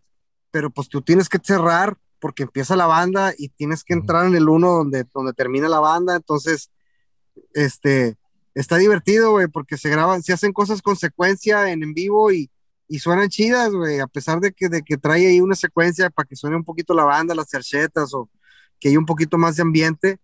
Pero 0.53 0.71
pues 0.71 0.89
tú 0.89 1.03
tienes 1.03 1.29
que 1.29 1.39
cerrar 1.43 1.99
porque 2.21 2.45
empieza 2.45 2.77
la 2.77 2.87
banda 2.87 3.35
y 3.37 3.49
tienes 3.51 3.85
que 3.85 3.95
entrar 3.95 4.27
en 4.27 4.35
el 4.35 4.49
uno 4.49 4.73
donde, 4.73 5.05
donde 5.15 5.33
termina 5.33 5.69
la 5.69 5.81
banda. 5.81 6.17
Entonces, 6.17 6.71
este, 7.55 8.17
está 8.55 8.77
divertido, 8.77 9.33
güey, 9.33 9.49
porque 9.49 9.77
se 9.77 9.91
graban, 9.91 10.23
se 10.23 10.33
hacen 10.33 10.53
cosas 10.53 10.83
con 10.83 10.97
secuencia 10.97 11.71
en, 11.71 11.83
en 11.83 11.95
vivo 11.95 12.33
y, 12.33 12.51
y 12.89 12.99
suenan 12.99 13.29
chidas, 13.29 13.73
güey, 13.73 14.01
a 14.01 14.07
pesar 14.07 14.41
de 14.41 14.53
que, 14.53 14.69
de 14.69 14.83
que 14.83 14.97
trae 14.97 15.27
ahí 15.27 15.41
una 15.41 15.55
secuencia 15.55 16.11
para 16.11 16.27
que 16.27 16.37
suene 16.37 16.57
un 16.57 16.65
poquito 16.65 16.95
la 16.95 17.05
banda, 17.05 17.35
las 17.35 17.51
cerchetas 17.51 18.15
o 18.15 18.31
que 18.79 18.89
haya 18.89 18.99
un 18.99 19.07
poquito 19.07 19.39
más 19.39 19.57
de 19.57 19.63
ambiente, 19.63 20.19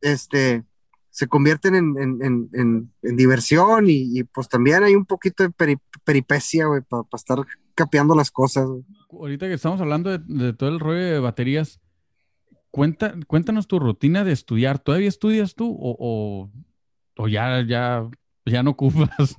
este, 0.00 0.64
se 1.10 1.26
convierten 1.26 1.74
en, 1.74 2.92
diversión 3.02 3.86
y, 3.88 4.24
pues 4.24 4.48
también 4.48 4.82
hay 4.82 4.94
un 4.94 5.04
poquito 5.04 5.42
de 5.44 5.78
peripecia, 6.04 6.66
güey, 6.66 6.82
para 6.82 7.04
estar 7.12 7.38
capeando 7.80 8.14
las 8.14 8.30
cosas. 8.30 8.68
Ahorita 9.10 9.48
que 9.48 9.54
estamos 9.54 9.80
hablando 9.80 10.18
de, 10.18 10.52
todo 10.52 10.68
el 10.68 10.78
rollo 10.80 11.00
de 11.00 11.18
baterías, 11.18 11.80
cuenta, 12.70 13.14
cuéntanos 13.26 13.66
tu 13.66 13.78
rutina 13.78 14.22
de 14.22 14.32
estudiar. 14.32 14.78
¿Todavía 14.78 15.08
estudias 15.08 15.54
tú 15.54 15.74
o, 15.80 16.50
o, 17.16 17.28
ya, 17.28 17.64
ya, 17.66 18.06
ya 18.44 18.62
no 18.62 18.72
ocupas? 18.72 19.34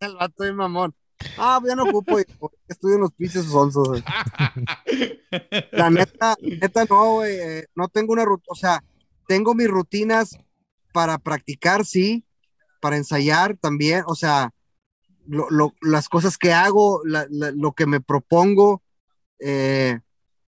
el 0.00 0.14
vato 0.14 0.44
de 0.44 0.52
mamón. 0.52 0.94
Ah, 1.38 1.56
pues 1.58 1.70
ya 1.70 1.76
no 1.76 1.84
ocupo, 1.84 2.18
estudio 2.68 2.96
en 2.96 3.00
los 3.00 3.12
pinches 3.12 3.46
sonsos. 3.46 4.02
La 5.70 5.88
neta, 5.88 6.36
neta 6.42 6.84
no, 6.84 7.14
güey, 7.14 7.34
eh, 7.34 7.66
no 7.74 7.88
tengo 7.88 8.12
una 8.12 8.26
rutina, 8.26 8.48
o 8.50 8.56
sea, 8.56 8.84
tengo 9.26 9.54
mis 9.54 9.68
rutinas 9.68 10.36
para 10.92 11.16
practicar, 11.16 11.86
sí, 11.86 12.26
para 12.80 12.98
ensayar 12.98 13.56
también, 13.56 14.02
o 14.06 14.14
sea, 14.14 14.52
las 15.80 16.08
cosas 16.08 16.36
que 16.38 16.52
hago, 16.52 17.02
lo 17.04 17.72
que 17.72 17.86
me 17.86 18.00
propongo, 18.00 18.82
eh, 19.38 20.00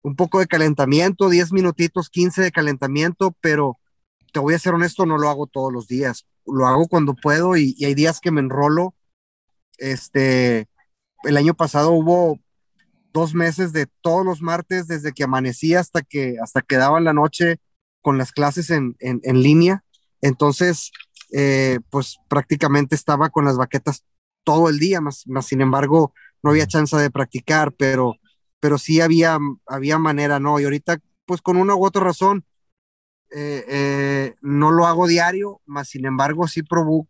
un 0.03 0.15
poco 0.15 0.39
de 0.39 0.47
calentamiento, 0.47 1.29
10 1.29 1.53
minutitos, 1.53 2.11
15 2.11 2.43
de 2.43 2.53
calentamiento, 2.53 3.37
pero 3.41 3.79
te 4.33 4.39
voy 4.39 4.55
a 4.55 4.59
ser 4.59 4.75
honesto, 4.75 5.07
no 5.07 5.19
lo 5.19 5.29
hago 5.29 5.47
todos 5.47 5.73
los 5.73 5.89
días, 5.89 6.27
lo 6.47 6.67
hago 6.67 6.87
cuando 6.89 7.15
puedo 7.15 7.57
y, 7.57 7.77
hay 7.85 7.95
días 7.95 8.21
que 8.21 8.31
me 8.31 8.41
enrolo. 8.41 8.95
Este, 9.79 10.69
el 11.25 11.37
año 11.37 11.55
pasado 11.55 11.91
hubo 11.91 12.39
dos 13.13 13.35
meses 13.35 13.73
de 13.73 13.87
todos 14.01 14.25
los 14.25 14.43
martes, 14.43 14.87
desde 14.87 15.13
que 15.13 15.25
amanecía 15.25 15.81
hasta 15.81 16.03
que, 16.03 16.37
hasta 16.43 16.63
que 16.63 16.77
daba 16.77 17.01
la 17.01 17.13
noche, 17.13 17.57
con 18.01 18.19
las 18.19 18.31
clases 18.31 18.71
en, 18.71 18.95
en, 19.01 19.43
línea. 19.43 19.83
Entonces, 20.21 20.93
eh, 21.33 21.81
pues 21.91 22.19
prácticamente 22.29 22.95
estaba 22.95 23.31
con 23.31 23.45
las 23.45 23.57
baquetas 23.57 24.05
todo 24.47 24.69
el 24.69 24.79
día, 24.79 25.01
más, 25.01 25.27
más 25.27 25.47
sin 25.47 25.61
embargo, 25.61 26.15
no 26.41 26.51
había 26.51 26.69
chance 26.69 26.97
de 26.97 27.11
practicar, 27.11 27.73
pero, 27.73 28.15
pero 28.61 28.79
sí 28.79 29.01
había, 29.01 29.39
había 29.67 29.99
manera, 29.99 30.39
¿no? 30.39 30.61
Y 30.61 30.65
ahorita, 30.65 30.99
pues 31.25 31.43
con 31.43 31.57
una 31.57 31.75
u 31.75 31.85
otra 31.85 32.05
razón, 32.05 32.45
eh, 33.33 33.65
eh, 33.69 34.35
no 34.43 34.71
lo 34.71 34.87
hago 34.87 35.09
diario, 35.09 35.61
más 35.67 35.89
sin 35.89 36.07
embargo, 36.07 36.47
sí, 36.47 36.63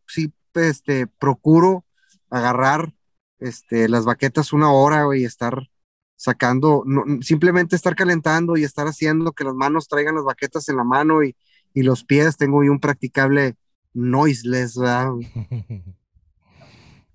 sí 0.08 0.32
este, 0.54 1.06
procuro 1.06 1.84
agarrar 2.30 2.94
este, 3.38 3.90
las 3.90 4.06
baquetas 4.06 4.54
una 4.54 4.72
hora 4.72 5.04
y 5.14 5.24
estar 5.24 5.68
sacando, 6.16 6.84
simplemente 7.20 7.76
estar 7.76 7.94
calentando 7.94 8.56
y 8.56 8.64
estar 8.64 8.86
haciendo 8.86 9.32
que 9.32 9.44
las 9.44 9.54
manos 9.54 9.88
traigan 9.88 10.14
las 10.14 10.24
baquetas 10.24 10.70
en 10.70 10.76
la 10.76 10.84
mano 10.84 11.22
y, 11.22 11.36
y 11.74 11.82
los 11.82 12.02
pies. 12.02 12.38
Tengo 12.38 12.60
un 12.60 12.80
practicable 12.80 13.56
noiseless, 13.92 14.78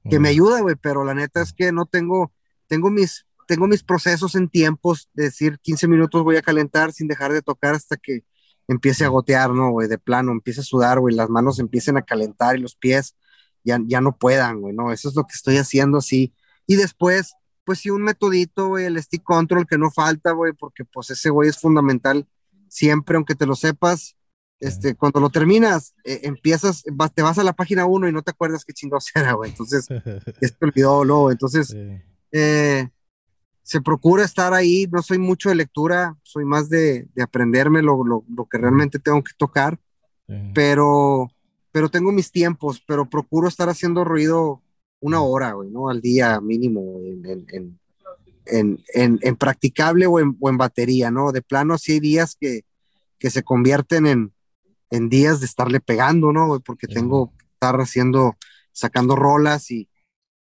que 0.09 0.19
me 0.19 0.29
ayuda, 0.29 0.61
güey, 0.61 0.75
pero 0.75 1.03
la 1.03 1.13
neta 1.13 1.41
es 1.41 1.53
que 1.53 1.71
no 1.71 1.85
tengo, 1.85 2.31
tengo 2.67 2.89
mis, 2.89 3.25
tengo 3.47 3.67
mis 3.67 3.83
procesos 3.83 4.35
en 4.35 4.49
tiempos, 4.49 5.09
de 5.13 5.25
decir 5.25 5.59
15 5.61 5.87
minutos 5.87 6.23
voy 6.23 6.37
a 6.37 6.41
calentar 6.41 6.91
sin 6.91 7.07
dejar 7.07 7.33
de 7.33 7.41
tocar 7.41 7.75
hasta 7.75 7.97
que 7.97 8.23
empiece 8.67 9.05
a 9.05 9.09
gotear, 9.09 9.51
¿no, 9.51 9.71
güey? 9.71 9.87
De 9.87 9.97
plano, 9.97 10.31
empiece 10.31 10.61
a 10.61 10.63
sudar, 10.63 10.99
güey, 10.99 11.15
las 11.15 11.29
manos 11.29 11.59
empiecen 11.59 11.97
a 11.97 12.03
calentar 12.03 12.57
y 12.57 12.61
los 12.61 12.75
pies 12.75 13.15
ya, 13.63 13.79
ya 13.85 14.01
no 14.01 14.17
puedan, 14.17 14.61
güey, 14.61 14.73
¿no? 14.73 14.91
Eso 14.91 15.09
es 15.09 15.15
lo 15.15 15.23
que 15.25 15.33
estoy 15.33 15.57
haciendo 15.57 15.99
así. 15.99 16.33
Y 16.65 16.75
después 16.75 17.35
pues 17.63 17.79
sí, 17.79 17.89
un 17.89 18.03
metodito, 18.03 18.67
güey, 18.69 18.85
el 18.85 19.01
stick 19.01 19.23
control 19.23 19.67
que 19.67 19.77
no 19.77 19.91
falta, 19.91 20.31
güey, 20.31 20.53
porque 20.53 20.85
pues 20.85 21.09
ese 21.11 21.29
güey 21.29 21.49
es 21.49 21.59
fundamental 21.59 22.27
siempre, 22.67 23.15
aunque 23.15 23.35
te 23.35 23.45
lo 23.45 23.55
sepas. 23.55 24.15
Este, 24.61 24.93
cuando 24.93 25.19
lo 25.19 25.31
terminas, 25.31 25.95
eh, 26.03 26.19
empiezas, 26.21 26.83
te 27.15 27.21
vas 27.23 27.39
a 27.39 27.43
la 27.43 27.53
página 27.53 27.87
1 27.87 28.07
y 28.07 28.11
no 28.13 28.21
te 28.21 28.29
acuerdas 28.29 28.63
qué 28.63 28.73
chingados 28.73 29.09
era, 29.15 29.33
güey. 29.33 29.49
Entonces, 29.49 29.87
te 30.39 30.55
olvidó, 30.65 31.03
¿no? 31.03 31.31
Entonces, 31.31 31.75
eh, 32.31 32.87
se 33.63 33.81
procura 33.81 34.23
estar 34.23 34.53
ahí. 34.53 34.87
No 34.91 35.01
soy 35.01 35.17
mucho 35.17 35.49
de 35.49 35.55
lectura, 35.55 36.15
soy 36.21 36.45
más 36.45 36.69
de, 36.69 37.07
de 37.15 37.23
aprenderme 37.23 37.81
lo, 37.81 38.03
lo, 38.03 38.23
lo, 38.29 38.45
que 38.45 38.59
realmente 38.59 38.99
tengo 38.99 39.23
que 39.23 39.33
tocar, 39.35 39.79
pero, 40.53 41.31
pero 41.71 41.89
tengo 41.89 42.11
mis 42.11 42.31
tiempos, 42.31 42.83
pero 42.87 43.09
procuro 43.09 43.47
estar 43.47 43.67
haciendo 43.67 44.03
ruido 44.03 44.61
una 44.99 45.21
hora, 45.21 45.53
güey, 45.53 45.71
¿no? 45.71 45.89
Al 45.89 46.01
día 46.01 46.39
mínimo 46.39 46.99
en, 47.03 47.79
en, 48.45 49.19
en, 49.23 49.35
practicable 49.37 50.05
o, 50.05 50.19
en, 50.19 50.57
batería, 50.57 51.09
¿no? 51.09 51.31
De 51.31 51.41
plano, 51.41 51.79
sí 51.79 51.93
hay 51.93 51.99
días 51.99 52.37
que, 52.39 52.61
que 53.17 53.31
se 53.31 53.41
convierten 53.41 54.05
en, 54.05 54.33
días 54.91 55.39
de 55.39 55.45
estarle 55.45 55.79
pegando, 55.79 56.31
¿no? 56.33 56.59
Porque 56.59 56.87
tengo 56.87 57.31
que 57.37 57.45
estar 57.53 57.79
haciendo, 57.79 58.37
sacando 58.71 59.15
rolas 59.15 59.71
y, 59.71 59.89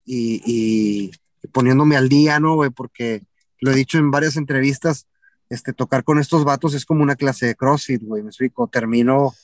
y, 0.04 1.10
poniéndome 1.52 1.96
al 1.96 2.08
día, 2.08 2.40
¿no? 2.40 2.54
Güey? 2.54 2.70
Porque 2.70 3.22
lo 3.60 3.72
he 3.72 3.74
dicho 3.74 3.98
en 3.98 4.10
varias 4.10 4.36
entrevistas, 4.36 5.06
este, 5.48 5.72
tocar 5.72 6.04
con 6.04 6.18
estos 6.18 6.44
vatos 6.44 6.74
es 6.74 6.84
como 6.84 7.02
una 7.02 7.16
clase 7.16 7.46
de 7.46 7.54
CrossFit, 7.54 8.02
güey, 8.02 8.22
me 8.22 8.30
explico, 8.30 8.68
termino 8.68 9.34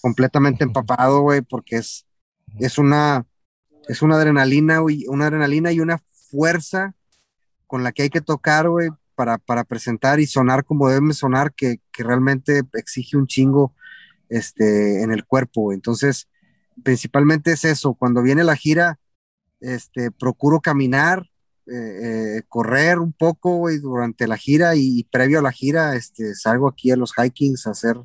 completamente 0.00 0.64
empapado, 0.64 1.20
güey, 1.20 1.42
porque 1.42 1.76
es, 1.76 2.06
es 2.58 2.78
una, 2.78 3.26
es 3.88 4.02
una 4.02 4.16
adrenalina, 4.16 4.80
una 4.82 5.26
adrenalina 5.26 5.72
y 5.72 5.80
una 5.80 5.98
fuerza 6.30 6.94
con 7.66 7.82
la 7.82 7.92
que 7.92 8.02
hay 8.02 8.10
que 8.10 8.20
tocar, 8.20 8.68
güey, 8.68 8.90
para, 9.14 9.38
para 9.38 9.64
presentar 9.64 10.20
y 10.20 10.26
sonar 10.26 10.64
como 10.64 10.88
deben 10.88 11.12
sonar, 11.12 11.52
que, 11.52 11.80
que, 11.92 12.04
realmente 12.04 12.62
exige 12.74 13.16
un 13.16 13.26
chingo 13.26 13.74
este, 14.28 15.02
en 15.02 15.12
el 15.12 15.24
cuerpo. 15.24 15.72
Entonces, 15.72 16.28
principalmente 16.82 17.52
es 17.52 17.64
eso. 17.64 17.94
Cuando 17.94 18.22
viene 18.22 18.44
la 18.44 18.56
gira, 18.56 18.98
este, 19.60 20.10
procuro 20.10 20.60
caminar, 20.60 21.28
eh, 21.66 22.38
eh, 22.38 22.42
correr 22.48 22.98
un 22.98 23.12
poco, 23.12 23.56
güey, 23.56 23.78
durante 23.78 24.26
la 24.26 24.36
gira 24.36 24.74
y, 24.74 25.04
previo 25.04 25.40
a 25.40 25.42
la 25.42 25.52
gira, 25.52 25.96
este, 25.96 26.34
salgo 26.34 26.68
aquí 26.68 26.90
a 26.90 26.96
los 26.96 27.12
hikings 27.16 27.66
a 27.66 27.72
hacer 27.72 27.96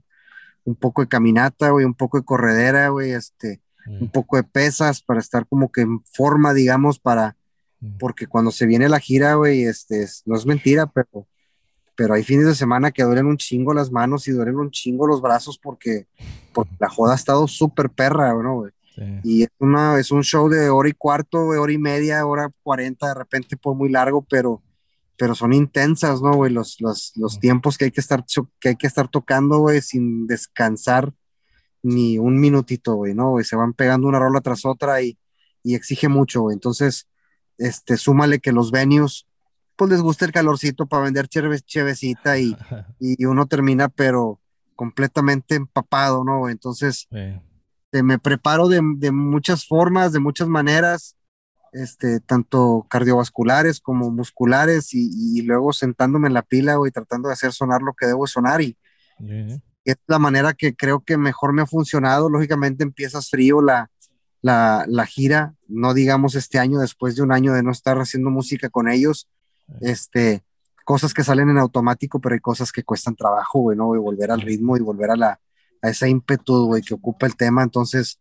un 0.66 0.76
poco 0.76 1.02
de 1.02 1.08
caminata, 1.08 1.70
güey, 1.70 1.86
un 1.86 1.94
poco 1.94 2.18
de 2.18 2.26
corredera, 2.26 2.90
güey, 2.90 3.12
este, 3.12 3.62
un 3.86 4.10
poco 4.10 4.38
de 4.38 4.44
pesas 4.44 5.02
para 5.02 5.20
estar 5.20 5.46
como 5.48 5.72
que 5.72 5.82
en 5.82 6.04
forma, 6.06 6.54
digamos, 6.54 7.00
para, 7.00 7.38
porque 8.00 8.28
cuando 8.28 8.52
se 8.52 8.66
viene 8.66 8.90
la 8.90 9.00
gira, 9.00 9.36
güey, 9.36 9.64
este, 9.64 10.08
no 10.26 10.36
es 10.36 10.46
mentira, 10.46 10.88
pero, 10.88 11.28
pero 11.96 12.14
hay 12.14 12.24
fines 12.24 12.46
de 12.46 12.56
semana 12.56 12.92
que 12.92 13.04
duelen 13.04 13.26
un 13.26 13.38
chingo 13.38 13.74
las 13.74 13.92
manos 13.92 14.28
y 14.28 14.32
duelen 14.32 14.58
un 14.58 14.72
chingo 14.72 15.08
los 15.08 15.22
brazos 15.22 15.58
porque, 15.58 16.08
la 16.80 16.90
joda 16.90 17.14
ha 17.14 17.16
estado 17.16 17.48
súper 17.48 17.90
perra, 17.90 18.34
¿no, 18.34 18.56
güey? 18.56 18.72
Y 19.24 19.44
es, 19.44 19.50
una, 19.58 20.00
es 20.00 20.12
un 20.12 20.24
show 20.24 20.50
de 20.50 20.70
hora 20.70 20.88
y 20.88 20.94
cuarto, 20.94 21.40
hora 21.40 21.72
y 21.72 21.80
media, 21.80 22.26
hora 22.28 22.52
cuarenta, 22.62 23.08
de 23.08 23.16
repente 23.16 23.58
por 23.58 23.76
muy 23.76 23.90
largo, 23.90 24.24
pero, 24.30 24.62
pero 25.18 25.34
son 25.34 25.52
intensas, 25.52 26.22
¿no, 26.22 26.34
güey? 26.34 26.52
Los, 26.52 26.80
los, 26.80 27.12
los 27.16 27.40
tiempos 27.40 27.78
que 27.78 27.86
hay 27.86 27.92
que 27.92 28.02
estar, 28.02 28.24
que 28.60 28.70
hay 28.70 28.76
que 28.76 28.86
estar 28.86 29.08
tocando, 29.08 29.60
güey, 29.60 29.82
sin 29.82 30.28
descansar 30.28 31.12
ni 31.82 32.20
un 32.20 32.40
minutito, 32.40 32.94
güey, 32.96 33.16
¿no? 33.16 33.40
Y 33.40 33.44
se 33.44 33.56
van 33.56 33.74
pegando 33.74 34.08
una 34.08 34.20
rola 34.20 34.42
tras 34.42 34.64
otra 34.64 35.02
y, 35.02 35.18
y 35.64 35.74
exige 35.74 36.08
mucho, 36.08 36.42
güey. 36.42 36.54
Entonces, 36.54 37.08
este, 37.58 37.98
súmale 37.98 38.40
que 38.40 38.52
los 38.52 38.72
venues, 38.72 39.28
pues 39.76 39.92
les 39.92 40.02
gusta 40.02 40.26
el 40.26 40.32
calorcito 40.32 40.86
para 40.86 41.04
vender 41.04 41.28
cheve, 41.28 41.60
chevecita 41.60 42.38
y, 42.38 42.56
y, 43.00 43.26
uno 43.26 43.48
termina, 43.48 43.90
pero 43.90 44.40
completamente 44.76 45.56
empapado, 45.56 46.24
¿no? 46.24 46.50
Entonces, 46.50 47.08
me 47.92 48.20
preparo 48.20 48.68
de, 48.68 48.82
de, 48.98 49.12
muchas 49.12 49.66
formas, 49.68 50.14
de 50.14 50.20
muchas 50.20 50.48
maneras, 50.48 51.16
este, 51.72 52.20
tanto 52.20 52.86
cardiovasculares 52.90 53.80
como 53.80 54.12
musculares 54.12 54.94
y, 54.94 55.10
y 55.38 55.42
luego 55.42 55.74
sentándome 55.74 56.28
en 56.28 56.34
la 56.34 56.44
pila, 56.44 56.76
güey, 56.76 56.92
tratando 56.92 57.30
de 57.30 57.34
hacer 57.34 57.52
sonar 57.52 57.82
lo 57.82 57.94
que 57.94 58.06
debo 58.06 58.28
sonar 58.28 58.62
y, 58.62 58.78
es 59.86 59.98
la 60.08 60.20
manera 60.20 60.54
que 60.54 60.76
creo 60.76 61.02
que 61.02 61.18
mejor 61.18 61.54
me 61.54 61.62
ha 61.62 61.66
funcionado. 61.66 62.30
Lógicamente 62.30 62.84
empiezas 62.84 63.30
frío 63.30 63.62
la, 63.62 63.92
la, 64.42 64.86
la, 64.88 65.06
gira, 65.06 65.56
no 65.68 65.94
digamos 65.94 66.36
este 66.36 66.60
año, 66.60 66.80
después 66.80 67.16
de 67.16 67.22
un 67.22 67.32
año 67.32 67.54
de 67.54 67.64
no 67.64 67.72
estar 67.72 67.98
haciendo 67.98 68.30
música 68.30 68.70
con 68.70 68.90
ellos, 68.90 69.28
este, 69.82 70.44
cosas 70.84 71.14
que 71.14 71.24
salen 71.24 71.50
en 71.50 71.58
automático, 71.58 72.20
pero 72.20 72.36
hay 72.36 72.42
cosas 72.42 72.72
que 72.72 72.84
cuestan 72.84 73.16
trabajo, 73.16 73.60
güey, 73.60 73.78
¿no? 73.78 73.88
Volver 73.88 74.32
al 74.32 74.42
ritmo 74.42 74.78
y 74.78 74.82
volver 74.82 75.12
a, 75.12 75.16
la, 75.16 75.40
a 75.82 75.90
ese 75.90 76.10
ímpetu, 76.10 76.66
güey, 76.66 76.82
que 76.82 76.94
ocupa 76.94 77.26
el 77.26 77.36
tema. 77.36 77.64
Entonces, 77.64 78.20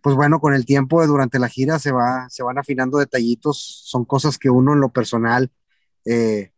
pues 0.00 0.14
bueno, 0.16 0.40
con 0.40 0.54
el 0.54 0.64
tiempo 0.64 1.04
durante 1.06 1.38
la 1.38 1.48
gira 1.48 1.78
se, 1.78 1.92
va, 1.92 2.28
se 2.28 2.42
van 2.42 2.58
afinando 2.58 2.98
detallitos, 2.98 3.82
son 3.84 4.04
cosas 4.04 4.38
que 4.38 4.50
uno 4.50 4.72
en 4.72 4.80
lo 4.80 4.90
personal 4.90 5.50
eh, 6.04 6.52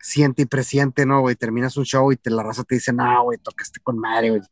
siente 0.00 0.42
y 0.42 0.46
presiente, 0.46 1.06
¿no, 1.06 1.20
güey? 1.20 1.36
Terminas 1.36 1.76
un 1.76 1.84
show 1.84 2.10
y 2.12 2.16
te 2.16 2.30
la 2.30 2.42
raza 2.42 2.64
te 2.64 2.76
dice, 2.76 2.92
no, 2.92 3.24
güey, 3.24 3.38
tocaste 3.38 3.80
con 3.80 3.98
madre, 3.98 4.30
güey. 4.30 4.42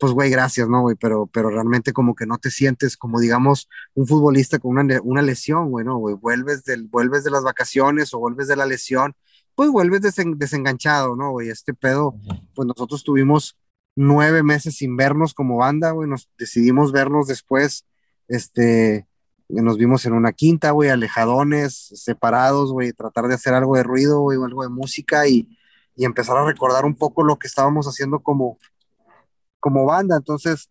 Pues, 0.00 0.14
güey, 0.14 0.30
gracias, 0.30 0.66
¿no, 0.66 0.80
güey? 0.80 0.96
Pero, 0.96 1.26
pero 1.26 1.50
realmente 1.50 1.92
como 1.92 2.14
que 2.14 2.24
no 2.24 2.38
te 2.38 2.50
sientes 2.50 2.96
como, 2.96 3.20
digamos, 3.20 3.68
un 3.92 4.06
futbolista 4.06 4.58
con 4.58 4.78
una, 4.78 4.98
una 5.02 5.20
lesión, 5.20 5.70
güey, 5.70 5.84
¿no, 5.84 5.98
güey? 5.98 6.14
Vuelves, 6.14 6.64
del, 6.64 6.84
vuelves 6.84 7.22
de 7.22 7.30
las 7.30 7.44
vacaciones 7.44 8.14
o 8.14 8.18
vuelves 8.18 8.48
de 8.48 8.56
la 8.56 8.64
lesión, 8.64 9.14
pues 9.54 9.70
vuelves 9.70 10.00
desenganchado, 10.00 11.16
¿no, 11.16 11.32
güey? 11.32 11.50
Este 11.50 11.74
pedo, 11.74 12.14
pues 12.54 12.66
nosotros 12.66 13.04
tuvimos 13.04 13.58
nueve 13.94 14.42
meses 14.42 14.76
sin 14.76 14.96
vernos 14.96 15.34
como 15.34 15.58
banda, 15.58 15.90
güey, 15.90 16.08
nos 16.08 16.30
decidimos 16.38 16.92
vernos 16.92 17.26
después, 17.26 17.84
este, 18.26 19.06
nos 19.50 19.76
vimos 19.76 20.06
en 20.06 20.14
una 20.14 20.32
quinta, 20.32 20.70
güey, 20.70 20.88
alejadones, 20.88 21.90
separados, 21.94 22.72
güey, 22.72 22.94
tratar 22.94 23.28
de 23.28 23.34
hacer 23.34 23.52
algo 23.52 23.76
de 23.76 23.82
ruido, 23.82 24.20
güey, 24.20 24.38
algo 24.42 24.62
de 24.62 24.70
música 24.70 25.28
y, 25.28 25.58
y 25.94 26.06
empezar 26.06 26.38
a 26.38 26.46
recordar 26.46 26.86
un 26.86 26.96
poco 26.96 27.22
lo 27.22 27.38
que 27.38 27.48
estábamos 27.48 27.86
haciendo 27.86 28.20
como, 28.20 28.56
como 29.60 29.84
banda. 29.84 30.16
Entonces, 30.16 30.70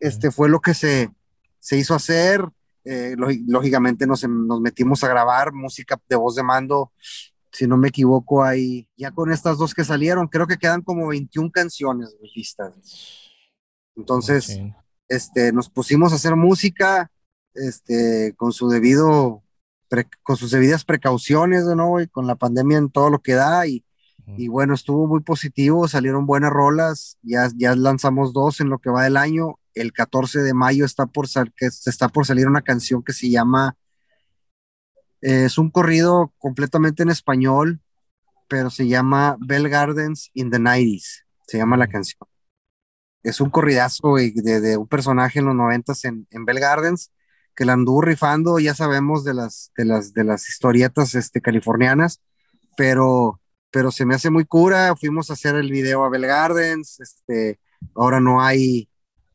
este 0.00 0.30
fue 0.30 0.48
lo 0.48 0.60
que 0.60 0.74
se, 0.74 1.10
se 1.58 1.76
hizo 1.76 1.94
hacer. 1.94 2.46
Eh, 2.84 3.16
lógicamente 3.46 4.06
nos, 4.06 4.22
nos, 4.28 4.60
metimos 4.60 5.02
a 5.02 5.08
grabar 5.08 5.52
música 5.52 6.00
de 6.08 6.16
voz 6.16 6.36
de 6.36 6.42
mando. 6.42 6.92
Si 7.50 7.66
no 7.66 7.76
me 7.76 7.88
equivoco, 7.88 8.44
ahí 8.44 8.88
ya 8.96 9.10
con 9.10 9.32
estas 9.32 9.58
dos 9.58 9.74
que 9.74 9.84
salieron, 9.84 10.28
creo 10.28 10.46
que 10.46 10.58
quedan 10.58 10.82
como 10.82 11.08
21 11.08 11.50
canciones 11.50 12.14
listas. 12.34 12.74
Entonces, 13.96 14.60
este, 15.08 15.52
nos 15.52 15.70
pusimos 15.70 16.12
a 16.12 16.16
hacer 16.16 16.36
música 16.36 17.10
este, 17.54 18.34
con 18.36 18.52
su 18.52 18.68
debido, 18.68 19.42
con 20.22 20.36
sus 20.36 20.50
debidas 20.50 20.84
precauciones, 20.84 21.64
¿no? 21.64 22.00
Y 22.00 22.08
con 22.08 22.26
la 22.26 22.34
pandemia 22.34 22.78
en 22.78 22.90
todo 22.90 23.08
lo 23.08 23.20
que 23.20 23.32
da 23.32 23.66
y, 23.66 23.85
y 24.36 24.48
bueno, 24.48 24.74
estuvo 24.74 25.06
muy 25.06 25.20
positivo, 25.20 25.86
salieron 25.86 26.26
buenas 26.26 26.50
rolas, 26.50 27.16
ya, 27.22 27.48
ya 27.56 27.76
lanzamos 27.76 28.32
dos 28.32 28.60
en 28.60 28.68
lo 28.68 28.78
que 28.78 28.90
va 28.90 29.04
del 29.04 29.16
año. 29.16 29.58
El 29.74 29.92
14 29.92 30.40
de 30.40 30.52
mayo 30.52 30.84
está 30.84 31.06
por, 31.06 31.28
que 31.28 31.66
está 31.66 32.08
por 32.08 32.26
salir 32.26 32.48
una 32.48 32.62
canción 32.62 33.02
que 33.04 33.12
se 33.12 33.30
llama, 33.30 33.76
eh, 35.20 35.44
es 35.44 35.58
un 35.58 35.70
corrido 35.70 36.32
completamente 36.38 37.04
en 37.04 37.10
español, 37.10 37.80
pero 38.48 38.70
se 38.70 38.88
llama 38.88 39.36
Bell 39.40 39.68
Gardens 39.68 40.30
in 40.34 40.50
the 40.50 40.58
90s, 40.58 41.24
se 41.46 41.58
llama 41.58 41.76
la 41.76 41.86
canción. 41.86 42.20
Es 43.22 43.40
un 43.40 43.50
corridazo 43.50 44.16
de, 44.16 44.76
un 44.76 44.88
personaje 44.88 45.38
en 45.38 45.46
los 45.46 45.54
90 45.54 45.92
en, 46.04 46.26
en 46.30 46.44
Bell 46.44 46.60
Gardens, 46.60 47.12
que 47.54 47.64
la 47.64 47.72
anduvo 47.72 48.02
rifando, 48.02 48.58
ya 48.58 48.74
sabemos 48.74 49.24
de 49.24 49.34
las, 49.34 49.72
de 49.76 49.84
las, 49.84 50.12
de 50.12 50.24
las 50.24 50.48
historietas 50.48 51.14
este, 51.14 51.40
californianas, 51.40 52.20
pero, 52.76 53.40
pero 53.76 53.90
se 53.90 54.06
me 54.06 54.14
hace 54.14 54.30
muy 54.30 54.46
cura, 54.46 54.96
fuimos 54.96 55.28
a 55.28 55.34
hacer 55.34 55.54
el 55.54 55.70
video 55.70 56.02
a 56.02 56.08
Bell 56.08 56.24
Gardens, 56.24 56.98
este, 56.98 57.60
ahora 57.94 58.20
no 58.20 58.40
hay 58.42 58.88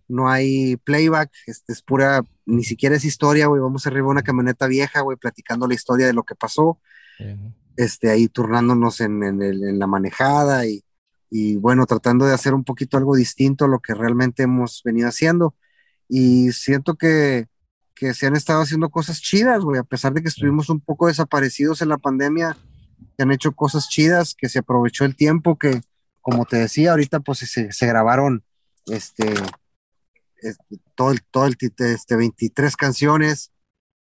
no 0.08 0.32
hay 0.32 0.78
playback, 0.78 1.30
este 1.46 1.74
es 1.74 1.84
pura, 1.84 2.24
ni 2.48 2.64
siquiera 2.64 2.96
es 2.96 3.06
historia, 3.06 3.46
güey, 3.46 3.62
vamos 3.62 3.86
arriba 3.86 4.08
de 4.08 4.12
una 4.14 4.24
camioneta 4.24 4.66
vieja, 4.66 5.02
güey, 5.02 5.16
platicando 5.16 5.68
la 5.68 5.76
historia 5.76 6.08
de 6.08 6.14
lo 6.14 6.24
que 6.24 6.34
pasó, 6.34 6.80
este, 7.78 8.10
ahí 8.10 8.30
turnándonos 8.30 9.00
en, 9.00 9.22
en, 9.22 9.78
la 9.78 9.86
manejada 9.86 10.66
y, 10.66 10.84
y, 11.30 11.58
bueno, 11.58 11.86
tratando 11.86 12.26
de 12.26 12.34
hacer 12.34 12.56
un 12.56 12.64
poquito 12.64 12.98
algo 12.98 13.16
distinto 13.16 13.66
a 13.66 13.68
lo 13.68 13.80
que 13.80 13.94
realmente 13.94 14.42
hemos 14.42 14.82
venido 14.84 15.08
haciendo. 15.08 15.54
Y 16.10 16.52
siento 16.52 16.96
que, 16.96 17.46
que 17.94 18.16
se 18.16 18.26
han 18.26 18.36
estado 18.36 18.62
haciendo 18.62 18.90
cosas 18.90 19.22
chidas, 19.22 19.62
güey, 19.62 19.80
a 19.80 19.84
pesar 19.84 20.14
de 20.14 20.24
que 20.24 20.30
estuvimos 20.30 20.68
un 20.72 20.80
poco 20.80 21.06
desaparecidos 21.06 21.84
en 21.84 21.90
la 21.90 22.00
pandemia, 22.00 22.58
han 23.24 23.32
hecho 23.32 23.52
cosas 23.54 23.90
chidas, 23.90 24.36
que 24.36 24.50
se 24.50 24.60
aprovechó 24.60 25.06
el 25.06 25.16
tiempo, 25.16 25.58
que 25.58 25.82
como 26.22 26.46
te 26.46 26.58
decía, 26.58 26.92
ahorita 26.92 27.20
pues 27.20 27.40
se, 27.40 27.72
se 27.72 27.88
grabaron, 27.88 28.44
este, 28.86 29.34
todo 30.96 31.12
el, 31.12 31.24
todo 31.24 31.46
el, 31.46 31.58
este, 31.60 32.16
23 32.16 32.76
canciones, 32.76 33.52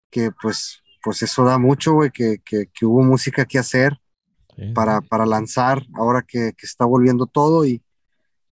que 0.10 0.32
pues, 0.42 0.82
pues 1.04 1.24
eso 1.24 1.44
da 1.44 1.58
mucho, 1.58 1.94
güey, 1.94 2.12
que, 2.12 2.40
que, 2.44 2.68
que, 2.74 2.86
hubo 2.86 3.04
música 3.04 3.46
que 3.46 3.60
hacer 3.60 4.00
para, 4.76 5.00
para 5.02 5.26
lanzar 5.26 5.86
ahora 5.96 6.22
que, 6.28 6.54
que, 6.58 6.66
está 6.66 6.84
volviendo 6.84 7.26
todo 7.26 7.66
y, 7.66 7.82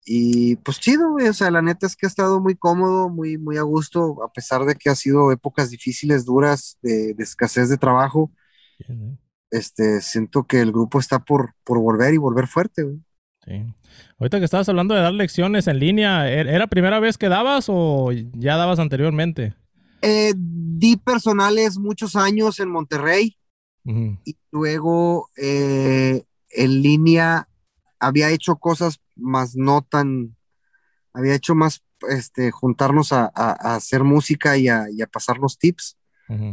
y 0.06 0.56
pues 0.58 0.80
chido, 0.80 1.12
güey, 1.12 1.28
o 1.28 1.34
sea, 1.34 1.52
la 1.52 1.62
neta 1.62 1.86
es 1.86 1.98
que 1.98 2.06
ha 2.06 2.10
estado 2.10 2.40
muy 2.40 2.56
cómodo, 2.56 3.10
muy, 3.10 3.38
muy 3.38 3.58
a 3.58 3.64
gusto, 3.64 4.24
a 4.24 4.32
pesar 4.32 4.64
de 4.64 4.76
que 4.76 4.90
ha 4.90 4.96
sido 4.96 5.32
épocas 5.34 5.70
difíciles, 5.70 6.24
duras, 6.24 6.78
de, 6.82 7.14
de 7.14 7.24
escasez 7.24 7.68
de 7.68 7.78
trabajo. 7.78 8.32
Este, 9.52 10.02
siento 10.02 10.44
que 10.44 10.62
el 10.62 10.72
grupo 10.72 11.00
está 11.00 11.20
por, 11.20 11.54
por 11.64 11.80
volver 11.80 12.14
y 12.14 12.18
volver 12.18 12.48
fuerte, 12.48 12.84
güey. 12.84 13.00
Sí. 13.46 13.74
Ahorita 14.20 14.40
que 14.40 14.46
estabas 14.46 14.68
hablando 14.68 14.94
de 14.94 15.02
dar 15.02 15.14
lecciones 15.14 15.68
en 15.68 15.80
línea, 15.80 16.30
¿er-, 16.30 16.50
¿era 16.50 16.68
primera 16.68 17.00
vez 17.00 17.18
que 17.18 17.30
dabas 17.30 17.68
o 17.70 18.12
ya 18.12 18.58
dabas 18.58 18.80
anteriormente? 18.80 19.56
Eh, 20.02 20.34
di 20.36 20.98
personales 20.98 21.78
muchos 21.78 22.16
años 22.16 22.60
en 22.60 22.70
Monterrey 22.70 23.38
y 24.26 24.38
luego 24.52 25.30
eh, 25.38 26.26
en 26.50 26.82
línea 26.82 27.48
había 28.00 28.30
hecho 28.32 28.58
cosas 28.58 29.00
más 29.16 29.56
no 29.56 29.82
tan, 29.82 30.36
había 31.14 31.36
hecho 31.36 31.56
más 31.56 31.84
este, 32.10 32.52
juntarnos 32.52 33.14
a, 33.14 33.28
hacer 33.28 34.04
música 34.04 34.58
y 34.58 34.68
a, 34.68 34.88
pasar 35.12 35.38
los 35.38 35.58
tips, 35.58 35.98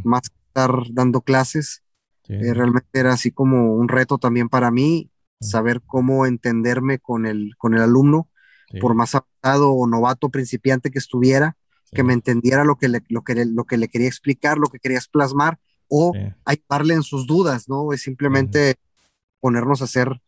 más 0.05 0.29
que 0.29 0.37
estar 0.47 0.71
dando 0.93 1.21
clases. 1.21 1.83
Eh, 2.29 2.55
realmente 2.55 2.89
era 2.93 3.13
así 3.13 3.31
como 3.31 3.75
un 3.75 3.89
reto 3.89 4.19
también 4.19 4.49
para 4.49 4.71
mí 4.71 5.11
saber 5.41 5.83
cómo 5.85 6.25
entenderme 6.25 6.99
con 6.99 7.27
el, 7.27 7.55
con 7.59 7.75
el 7.75 7.83
alumno, 7.83 8.29
por 8.81 8.95
más 8.95 9.15
adaptado 9.15 9.73
o 9.73 9.87
novato 9.87 10.31
principiante 10.31 10.91
que 10.91 10.99
estuviera, 10.99 11.57
que 11.93 12.03
me 12.03 12.13
entendiera 12.13 12.65
lo 12.65 12.77
que, 12.77 12.89
le, 12.89 13.03
lo, 13.09 13.23
que 13.23 13.45
lo 13.45 13.65
que 13.65 13.77
le 13.77 13.89
quería 13.89 14.09
explicar, 14.09 14.59
lo 14.59 14.69
que 14.69 14.81
querías 14.81 15.07
plasmar, 15.07 15.59
o 15.87 16.13
ayudarle 16.45 16.95
en 16.95 17.03
sus 17.03 17.27
dudas, 17.27 17.69
¿no? 17.69 17.93
Es 17.93 18.03
simplemente 18.03 18.77
ponernos 19.39 19.81
a 19.81 19.85
hacer 19.85 20.21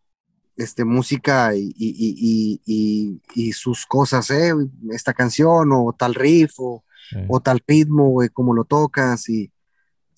este, 0.57 0.85
música 0.85 1.57
y, 1.57 1.75
y, 1.77 2.61
y, 2.65 3.21
y, 3.35 3.53
sus 3.53 3.85
cosas, 3.87 4.31
¿eh? 4.31 4.53
Esta 4.91 5.13
canción 5.13 5.71
o 5.73 5.93
tal 5.99 6.15
riff 6.15 6.53
o, 6.59 6.85
o 7.29 7.41
tal 7.41 7.63
ritmo, 7.67 8.11
güey, 8.11 8.29
cómo 8.29 8.55
lo 8.55 8.65
tocas 8.65 9.29
y 9.29 9.51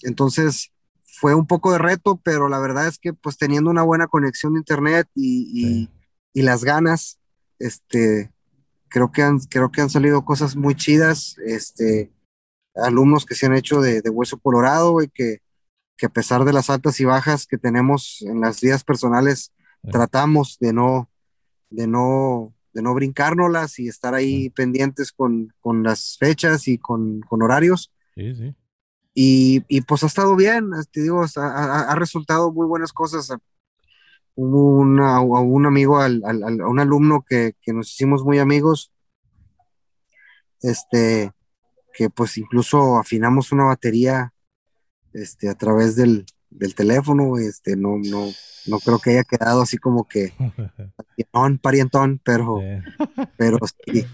entonces 0.03 0.73
fue 1.19 1.35
un 1.35 1.47
poco 1.47 1.73
de 1.73 1.79
reto, 1.79 2.21
pero 2.23 2.49
la 2.49 2.61
verdad 2.61 2.87
es 2.87 2.99
que 2.99 3.13
pues 3.13 3.37
teniendo 3.37 3.71
una 3.71 3.83
buena 3.83 4.07
conexión 4.07 4.55
de 4.55 4.61
internet 4.61 5.09
y, 5.17 5.89
y, 6.33 6.43
las 6.43 6.63
ganas, 6.63 7.19
este, 7.59 8.31
creo 8.87 9.11
que 9.11 9.23
han, 9.23 9.41
creo 9.41 9.73
que 9.73 9.81
han 9.81 9.91
salido 9.91 10.25
cosas 10.25 10.55
muy 10.55 10.77
chidas, 10.77 11.37
este, 11.45 12.13
alumnos 12.77 13.27
que 13.27 13.35
se 13.35 13.47
han 13.47 13.57
hecho 13.57 13.81
de, 13.81 14.01
de 14.01 14.11
hueso 14.11 14.39
colorado 14.39 15.03
y 15.03 15.09
que, 15.09 15.39
que 15.97 16.07
a 16.07 16.11
pesar 16.11 16.45
de 16.45 16.53
las 16.53 16.71
altas 16.71 17.01
y 17.01 17.05
bajas 17.05 17.47
que 17.47 17.59
tenemos 17.59 18.23
en 18.23 18.41
las 18.41 18.61
vidas 18.61 18.85
personales, 18.85 19.53
tratamos 19.91 20.57
de 20.61 20.73
no, 20.73 21.11
de 21.69 21.89
no, 21.89 22.55
de 22.73 22.83
no 22.83 22.95
brincárnoslas 22.95 23.81
y 23.81 23.89
estar 23.89 24.15
ahí 24.15 24.51
pendientes 24.51 25.11
con, 25.11 25.53
con, 25.59 25.83
las 25.83 26.17
fechas 26.17 26.69
y 26.69 26.79
con, 26.79 27.23
con 27.23 27.43
horarios. 27.43 27.93
Sí, 28.15 28.37
sí. 28.37 28.55
Y, 29.21 29.65
y, 29.67 29.81
pues 29.81 30.05
ha 30.05 30.07
estado 30.07 30.37
bien, 30.37 30.71
te 30.93 31.03
digo, 31.03 31.25
ha, 31.39 31.91
ha 31.91 31.95
resultado 31.97 32.53
muy 32.53 32.69
buenas 32.69 32.93
cosas. 32.93 33.37
Hubo 34.37 34.79
una, 34.79 35.21
un 35.21 35.67
amigo, 35.67 35.99
al, 35.99 36.23
al, 36.25 36.63
un 36.63 36.79
alumno 36.79 37.25
que, 37.29 37.57
que, 37.61 37.73
nos 37.73 37.93
hicimos 37.93 38.23
muy 38.23 38.39
amigos, 38.39 38.93
este, 40.63 41.33
que 41.93 42.11
pues 42.11 42.39
incluso 42.39 42.97
afinamos 42.97 43.51
una 43.51 43.65
batería 43.65 44.33
este, 45.13 45.49
a 45.49 45.55
través 45.57 45.97
del, 45.97 46.25
del 46.49 46.77
teléfono, 46.77 47.39
este, 47.39 47.75
no, 47.75 47.99
no, 47.99 48.29
no 48.69 48.79
creo 48.79 49.01
que 49.01 49.11
haya 49.11 49.25
quedado 49.25 49.63
así 49.63 49.79
como 49.79 50.07
que 50.07 50.33
parientón, 51.33 51.59
parientón, 51.59 52.21
pero, 52.23 52.61
pero 53.37 53.59
sí, 53.85 54.07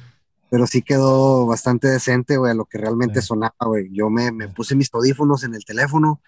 pero 0.51 0.67
sí 0.67 0.83
quedó 0.83 1.47
bastante 1.47 1.89
decente, 1.89 2.37
güey, 2.37 2.53
a 2.53 2.55
lo 2.55 2.67
que 2.67 2.79
realmente 2.79 3.23
sonaba, 3.23 3.55
güey. 3.67 3.89
Yo 3.93 4.11
me, 4.11 4.31
me, 4.31 4.49
puse 4.49 4.75
mis 4.75 4.93
audífonos 4.93 5.43
en 5.45 5.55
el 5.55 5.65
teléfono 5.65 6.21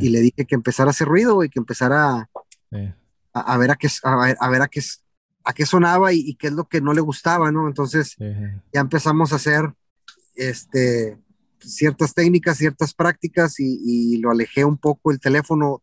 y 0.00 0.10
le 0.10 0.20
dije 0.20 0.44
que 0.46 0.54
empezara 0.54 0.88
a 0.88 0.92
hacer 0.92 1.08
ruido, 1.08 1.34
güey, 1.34 1.48
que 1.48 1.58
empezara 1.58 2.28
a, 2.72 2.92
a, 3.32 3.56
ver 3.56 3.70
a 3.70 3.76
qué, 3.76 3.88
a, 4.02 4.16
ver, 4.16 4.36
a 4.38 4.48
ver 4.50 4.62
a 4.62 4.68
qué, 4.68 4.82
a 5.44 5.52
qué 5.52 5.66
sonaba 5.66 6.12
y, 6.12 6.34
qué 6.34 6.48
es 6.48 6.52
lo 6.52 6.64
que 6.68 6.80
no 6.80 6.92
le 6.92 7.00
gustaba, 7.00 7.50
¿no? 7.50 7.66
Entonces 7.66 8.16
ya 8.18 8.80
empezamos 8.80 9.32
a 9.32 9.36
hacer 9.36 9.72
este, 10.34 11.18
ciertas 11.60 12.14
técnicas, 12.14 12.58
ciertas 12.58 12.94
prácticas 12.94 13.58
y, 13.60 13.80
y, 13.84 14.16
lo 14.18 14.30
alejé 14.30 14.64
un 14.64 14.76
poco 14.76 15.12
el 15.12 15.20
teléfono, 15.20 15.82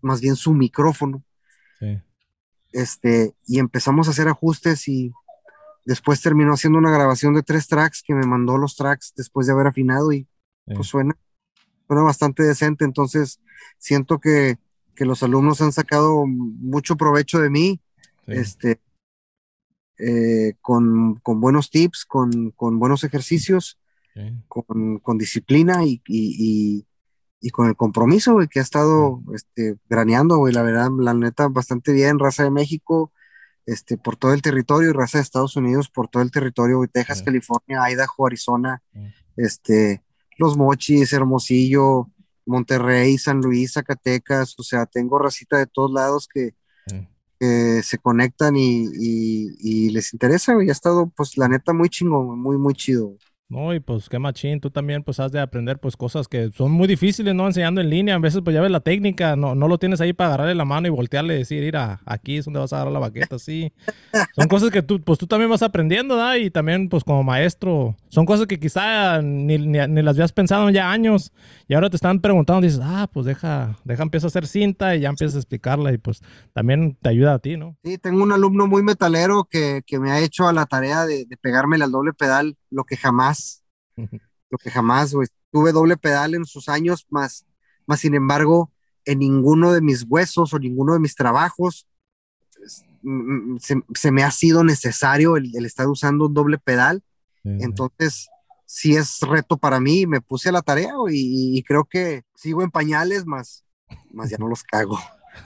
más 0.00 0.20
bien 0.20 0.36
su 0.36 0.52
micrófono. 0.52 1.22
Este, 2.72 3.34
y 3.46 3.58
empezamos 3.58 4.06
a 4.06 4.12
hacer 4.12 4.28
ajustes 4.28 4.86
y 4.86 5.12
Después 5.84 6.20
terminó 6.20 6.52
haciendo 6.52 6.78
una 6.78 6.90
grabación 6.90 7.34
de 7.34 7.42
tres 7.42 7.66
tracks 7.66 8.02
que 8.06 8.14
me 8.14 8.26
mandó 8.26 8.58
los 8.58 8.76
tracks 8.76 9.12
después 9.16 9.46
de 9.46 9.54
haber 9.54 9.66
afinado 9.66 10.12
y 10.12 10.26
pues 10.66 10.86
suena, 10.86 11.16
suena 11.86 12.02
bastante 12.02 12.42
decente. 12.42 12.84
Entonces 12.84 13.40
siento 13.78 14.18
que, 14.18 14.58
que, 14.94 15.04
los 15.04 15.22
alumnos 15.22 15.60
han 15.62 15.72
sacado 15.72 16.26
mucho 16.26 16.96
provecho 16.96 17.40
de 17.40 17.50
mí, 17.50 17.80
este, 18.26 18.80
eh, 19.98 20.54
con, 20.60 21.16
con, 21.16 21.40
buenos 21.40 21.70
tips, 21.70 22.04
con, 22.04 22.50
con 22.50 22.78
buenos 22.78 23.02
ejercicios, 23.04 23.78
con, 24.48 24.98
con, 24.98 25.18
disciplina 25.18 25.84
y, 25.84 26.02
y, 26.06 26.86
y, 27.40 27.50
con 27.50 27.68
el 27.68 27.76
compromiso 27.76 28.36
que 28.50 28.60
ha 28.60 28.62
estado 28.62 29.22
este, 29.34 29.76
graneando, 29.88 30.36
güey, 30.36 30.52
la 30.52 30.62
verdad, 30.62 30.90
la 30.98 31.14
neta, 31.14 31.48
bastante 31.48 31.92
bien, 31.92 32.18
raza 32.18 32.44
de 32.44 32.50
México 32.50 33.12
este, 33.66 33.96
por 33.96 34.16
todo 34.16 34.32
el 34.32 34.42
territorio, 34.42 34.90
y 34.90 34.92
raza 34.92 35.18
de 35.18 35.22
Estados 35.22 35.56
Unidos 35.56 35.88
por 35.88 36.08
todo 36.08 36.22
el 36.22 36.30
territorio, 36.30 36.80
Texas, 36.92 37.18
Sí. 37.18 37.24
California, 37.24 37.88
Idaho, 37.90 38.26
Arizona, 38.26 38.82
este, 39.36 40.02
Los 40.38 40.56
Mochis, 40.56 41.12
Hermosillo, 41.12 42.08
Monterrey, 42.46 43.18
San 43.18 43.40
Luis, 43.40 43.74
Zacatecas, 43.74 44.54
o 44.58 44.62
sea, 44.62 44.86
tengo 44.86 45.18
racita 45.18 45.58
de 45.58 45.66
todos 45.66 45.92
lados 45.92 46.26
que, 46.32 46.54
Sí. 46.86 47.06
que 47.38 47.82
se 47.84 47.98
conectan 47.98 48.56
y, 48.56 48.86
y- 48.98 49.54
y 49.60 49.90
les 49.90 50.12
interesa, 50.12 50.54
güey, 50.54 50.68
ha 50.68 50.72
estado, 50.72 51.12
pues, 51.16 51.36
la 51.36 51.48
neta, 51.48 51.72
muy 51.72 51.88
chingón, 51.88 52.38
muy, 52.40 52.56
muy 52.58 52.74
chido. 52.74 53.16
No, 53.50 53.74
y 53.74 53.80
pues 53.80 54.08
qué 54.08 54.18
machín, 54.18 54.60
tú 54.60 54.70
también 54.70 55.02
pues 55.02 55.18
has 55.18 55.32
de 55.32 55.40
aprender 55.40 55.78
pues 55.78 55.96
cosas 55.96 56.28
que 56.28 56.50
son 56.52 56.70
muy 56.70 56.86
difíciles, 56.86 57.34
¿no? 57.34 57.46
Enseñando 57.46 57.80
en 57.80 57.90
línea, 57.90 58.14
a 58.14 58.18
veces 58.18 58.42
pues 58.44 58.54
ya 58.54 58.60
ves 58.62 58.70
la 58.70 58.80
técnica, 58.80 59.34
no, 59.34 59.56
no 59.56 59.66
lo 59.66 59.76
tienes 59.78 60.00
ahí 60.00 60.12
para 60.12 60.28
agarrarle 60.28 60.54
la 60.54 60.64
mano 60.64 60.86
y 60.86 60.90
voltearle 60.90 61.34
y 61.34 61.38
decir, 61.38 61.62
mira, 61.62 62.00
aquí 62.06 62.36
es 62.36 62.44
donde 62.44 62.60
vas 62.60 62.72
a 62.72 62.76
agarrar 62.76 62.92
la 62.92 63.00
baqueta, 63.00 63.36
así. 63.36 63.72
Son 64.36 64.46
cosas 64.46 64.70
que 64.70 64.82
tú, 64.82 65.00
pues 65.02 65.18
tú 65.18 65.26
también 65.26 65.50
vas 65.50 65.62
aprendiendo. 65.62 66.10
Y 66.36 66.50
también 66.50 66.88
pues 66.88 67.04
como 67.04 67.22
maestro, 67.22 67.96
son 68.08 68.26
cosas 68.26 68.46
que 68.46 68.58
quizá 68.58 69.22
ni, 69.22 69.58
ni, 69.58 69.78
ni 69.86 70.02
las 70.02 70.16
habías 70.16 70.32
pensado 70.32 70.68
en 70.68 70.74
ya 70.74 70.90
años 70.90 71.32
y 71.68 71.74
ahora 71.74 71.90
te 71.90 71.96
están 71.96 72.20
preguntando, 72.20 72.62
dices, 72.62 72.80
ah, 72.82 73.08
pues 73.12 73.26
deja, 73.26 73.76
deja, 73.84 74.02
empieza 74.02 74.26
a 74.26 74.28
hacer 74.28 74.46
cinta 74.46 74.96
y 74.96 75.00
ya 75.00 75.08
empiezas 75.08 75.36
a 75.36 75.38
explicarla 75.38 75.92
y 75.92 75.98
pues 75.98 76.22
también 76.52 76.96
te 77.00 77.08
ayuda 77.08 77.34
a 77.34 77.38
ti, 77.38 77.56
¿no? 77.56 77.76
Sí, 77.84 77.98
tengo 77.98 78.22
un 78.22 78.32
alumno 78.32 78.66
muy 78.66 78.82
metalero 78.82 79.44
que, 79.44 79.82
que 79.86 79.98
me 79.98 80.10
ha 80.10 80.20
hecho 80.20 80.48
a 80.48 80.52
la 80.52 80.66
tarea 80.66 81.06
de, 81.06 81.24
de 81.26 81.36
pegármele 81.36 81.84
al 81.84 81.92
doble 81.92 82.12
pedal, 82.12 82.56
lo 82.70 82.84
que 82.84 82.96
jamás, 82.96 83.64
lo 83.96 84.58
que 84.58 84.70
jamás, 84.70 85.12
güey. 85.14 85.28
Tuve 85.52 85.72
doble 85.72 85.96
pedal 85.96 86.34
en 86.34 86.44
sus 86.44 86.68
años, 86.68 87.06
más, 87.10 87.44
más 87.86 88.00
sin 88.00 88.14
embargo, 88.14 88.70
en 89.04 89.18
ninguno 89.18 89.72
de 89.72 89.80
mis 89.80 90.04
huesos 90.08 90.54
o 90.54 90.58
ninguno 90.58 90.92
de 90.92 91.00
mis 91.00 91.16
trabajos 91.16 91.88
mm, 93.02 93.54
mm, 93.54 93.58
se, 93.58 93.82
se 93.94 94.12
me 94.12 94.22
ha 94.22 94.30
sido 94.30 94.62
necesario 94.62 95.36
el, 95.36 95.50
el 95.56 95.66
estar 95.66 95.88
usando 95.88 96.26
un 96.26 96.34
doble 96.34 96.58
pedal. 96.58 97.02
Entonces, 97.42 98.28
sí 98.66 98.94
es 98.94 99.20
reto 99.20 99.56
para 99.56 99.80
mí. 99.80 100.06
Me 100.06 100.20
puse 100.20 100.50
a 100.50 100.52
la 100.52 100.62
tarea 100.62 100.92
y, 101.10 101.58
y 101.58 101.62
creo 101.62 101.84
que 101.84 102.22
sigo 102.34 102.62
en 102.62 102.70
pañales, 102.70 103.26
más, 103.26 103.64
más 104.12 104.30
ya 104.30 104.36
no 104.38 104.46
los 104.46 104.62
cago. 104.62 104.98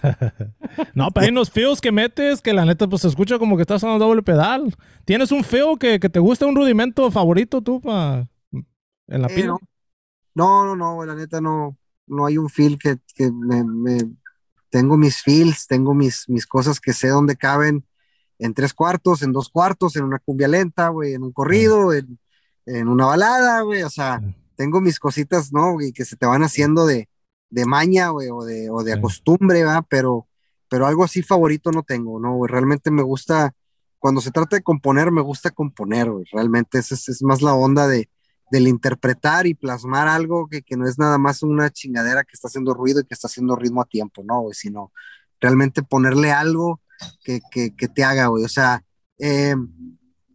No, 0.95 1.11
pero 1.11 1.25
hay 1.25 1.31
unos 1.31 1.51
feos 1.51 1.81
que 1.81 1.93
metes 1.93 2.41
que 2.41 2.53
la 2.53 2.65
neta 2.65 2.87
pues 2.89 3.03
se 3.03 3.09
escucha 3.09 3.39
como 3.39 3.57
que 3.57 3.63
estás 3.63 3.83
usando 3.83 4.05
doble 4.05 4.23
pedal. 4.23 4.75
¿Tienes 5.05 5.31
un 5.33 5.45
feo 5.45 5.77
que, 5.77 6.01
que 6.01 6.09
te 6.09 6.19
gusta, 6.19 6.47
un 6.47 6.57
rudimento 6.57 7.11
favorito 7.11 7.61
tú 7.63 7.81
pa- 7.81 8.29
en 8.53 9.23
la 9.23 9.29
Eh, 9.29 9.35
pila? 9.35 9.47
no. 9.49 9.59
No, 10.35 10.65
no, 10.65 10.75
no, 10.77 11.05
la 11.05 11.15
neta 11.15 11.41
no, 11.41 11.77
no 12.09 12.27
hay 12.27 12.39
un 12.39 12.49
feel 12.51 12.77
que, 12.79 12.97
que 13.15 13.31
me, 13.31 13.63
me- 13.63 14.11
tengo 14.69 14.97
mis 14.97 15.23
feels, 15.23 15.67
tengo 15.69 15.95
mis, 15.95 16.29
mis 16.29 16.47
cosas 16.47 16.81
que 16.81 16.93
sé 16.93 17.09
dónde 17.09 17.37
caben 17.37 17.85
en 18.41 18.53
tres 18.53 18.75
cuartos, 18.75 19.23
en 19.23 19.33
dos 19.33 19.49
cuartos, 19.49 19.95
en 19.95 20.03
una 20.05 20.19
cumbia 20.19 20.49
lenta, 20.49 20.89
güey, 20.89 21.15
en 21.15 21.23
un 21.23 21.33
corrido, 21.33 21.93
en, 21.93 22.19
en 22.67 22.89
una 22.89 23.07
balada, 23.07 23.61
güey, 23.61 23.85
o 23.85 23.91
sea, 23.91 24.21
tengo 24.57 24.81
mis 24.81 24.99
cositas, 24.99 25.53
¿no? 25.53 25.75
güey, 25.75 25.93
que 25.93 26.05
se 26.05 26.17
te 26.17 26.27
van 26.27 26.43
haciendo 26.43 26.85
de, 26.85 27.09
de 27.55 27.67
maña, 27.67 28.09
güey, 28.11 28.29
o 28.31 28.43
de, 28.45 28.69
o 28.71 28.83
de 28.83 28.95
Sí. 28.95 29.01
costumbre, 29.01 29.65
¿va? 29.65 29.83
Pero, 29.83 30.27
pero 30.69 30.87
algo 30.87 31.05
así 31.05 31.23
favorito 31.23 31.71
no 31.71 31.83
tengo, 31.83 32.19
¿no? 32.21 32.47
Realmente 32.47 32.91
me 32.91 33.03
gusta, 33.03 33.53
cuando 33.99 34.21
se 34.21 34.31
trata 34.31 34.57
de 34.57 34.63
componer, 34.63 35.11
me 35.11 35.23
gusta 35.23 35.51
componer, 35.51 36.11
güey, 36.11 36.25
realmente 36.33 36.79
es, 36.79 36.91
es 36.93 37.23
más 37.23 37.43
la 37.43 37.55
onda 37.55 37.87
de, 37.87 38.09
del 38.51 38.67
interpretar 38.69 39.47
y 39.47 39.55
plasmar 39.55 40.09
algo 40.09 40.49
que, 40.49 40.63
que 40.63 40.77
no 40.77 40.87
es 40.89 40.99
nada 40.99 41.17
más 41.19 41.43
una 41.43 41.71
chingadera 41.71 42.25
que 42.25 42.33
está 42.35 42.49
haciendo 42.49 42.75
ruido 42.75 43.01
y 43.01 43.05
que 43.05 43.15
está 43.15 43.29
haciendo 43.29 43.57
ritmo 43.57 43.81
a 43.83 43.87
tiempo, 43.87 44.23
¿no? 44.25 44.45
Sino 44.53 44.93
realmente 45.41 45.83
ponerle 45.83 46.33
algo 46.33 46.81
que, 47.25 47.41
que, 47.51 47.75
que 47.75 47.89
te 47.89 48.05
haga, 48.05 48.27
güey. 48.27 48.45
O 48.45 48.49
sea, 48.49 48.83
eh, 49.19 49.55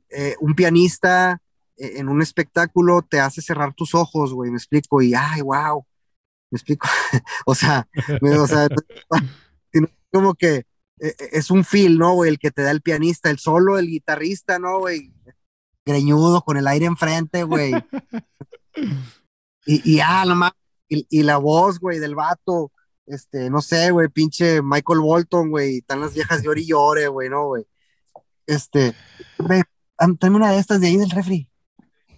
eh, 0.10 0.36
un 0.40 0.54
pianista 0.56 1.42
eh, 1.78 1.94
en 1.98 2.10
un 2.10 2.22
espectáculo 2.22 3.02
te 3.02 3.20
hace 3.20 3.42
cerrar 3.42 3.74
tus 3.74 3.94
ojos, 3.94 4.34
güey, 4.34 4.52
me 4.52 4.58
explico, 4.58 5.02
y 5.02 5.14
ay, 5.14 5.42
wow, 5.42 5.86
me 6.52 6.58
explico. 6.58 6.88
o 7.46 7.56
sea, 7.56 7.88
me- 8.22 8.38
o 8.38 8.48
sea, 8.48 8.68
sino 9.72 9.88
como 10.12 10.34
que 10.36 10.56
eh, 10.56 10.66
eh, 11.00 11.30
es 11.34 11.52
un 11.52 11.64
feel, 11.64 11.98
¿no, 11.98 12.14
güey? 12.14 12.30
El 12.30 12.40
que 12.40 12.52
te 12.52 12.62
da 12.62 12.72
el 12.72 12.82
pianista, 12.82 13.30
el 13.30 13.40
solo, 13.40 13.78
el 13.78 13.88
guitarrista, 13.88 14.60
¿no, 14.60 14.80
güey? 14.80 15.14
Greñudo, 15.86 16.42
con 16.42 16.58
el 16.58 16.68
aire 16.68 16.86
enfrente, 16.86 17.44
güey. 17.44 17.74
Y, 19.66 19.96
y 19.96 20.00
ah, 20.02 20.26
nomás, 20.26 20.52
y, 20.88 21.06
y 21.10 21.24
la 21.24 21.38
voz, 21.38 21.80
güey, 21.80 22.00
del 22.00 22.16
vato, 22.16 22.72
este, 23.06 23.50
no 23.50 23.62
sé, 23.62 23.92
güey, 23.92 24.08
pinche 24.10 24.62
Michael 24.62 25.00
Bolton, 25.00 25.50
güey, 25.50 25.78
están 25.78 26.02
las 26.02 26.14
viejas 26.14 26.44
llore 26.44 26.62
y 26.62 26.68
llore, 26.68 27.08
güey, 27.08 27.30
¿no, 27.30 27.48
güey? 27.48 27.66
Este, 28.46 28.96
tráeme 29.38 30.38
una 30.38 30.52
de 30.52 30.60
estas 30.60 30.82
de 30.82 30.88
ahí 30.88 30.98
del 30.98 31.12
refri. 31.12 31.50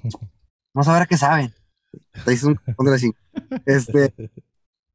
Vamos 0.73 0.87
a 0.87 0.93
ver 0.93 1.01
a 1.03 1.05
qué 1.05 1.17
saben. 1.17 1.53
Te 2.25 2.45
un 2.45 2.85
de 2.85 2.91
Este, 3.65 4.13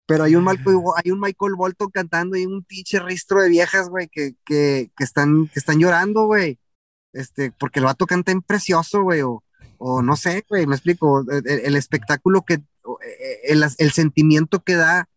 pero 0.07 0.25
hay 0.25 0.37
un, 0.37 0.45
Michael, 0.45 0.77
hay 1.03 1.11
un 1.11 1.21
Michael 1.21 1.55
Bolton 1.57 1.91
cantando 1.91 2.37
y 2.37 2.47
un 2.47 2.63
pinche 2.65 3.01
ristro 3.01 3.43
de 3.43 3.49
viejas, 3.49 3.89
güey, 3.89 4.09
que, 4.09 4.35
que, 4.45 4.91
que, 4.97 5.05
están, 5.05 5.49
que 5.49 5.59
están 5.59 5.79
llorando, 5.79 6.27
güey. 6.27 6.59
Este, 7.13 7.51
porque 7.53 7.81
el 7.81 7.87
vato 7.87 8.07
canta 8.07 8.31
en 8.33 8.43
precioso, 8.43 9.03
güey, 9.03 9.23
o, 9.23 9.43
o 9.79 10.03
no 10.03 10.17
sé, 10.17 10.45
güey, 10.49 10.67
me 10.67 10.75
explico, 10.77 11.25
el, 11.31 11.47
el 11.47 11.77
espectáculo 11.77 12.43
que, 12.43 12.63
o, 12.83 12.99
eh, 13.03 13.41
el, 13.53 13.65
el 13.79 13.91
sentimiento 13.93 14.63
que 14.63 14.75
da, 14.75 15.09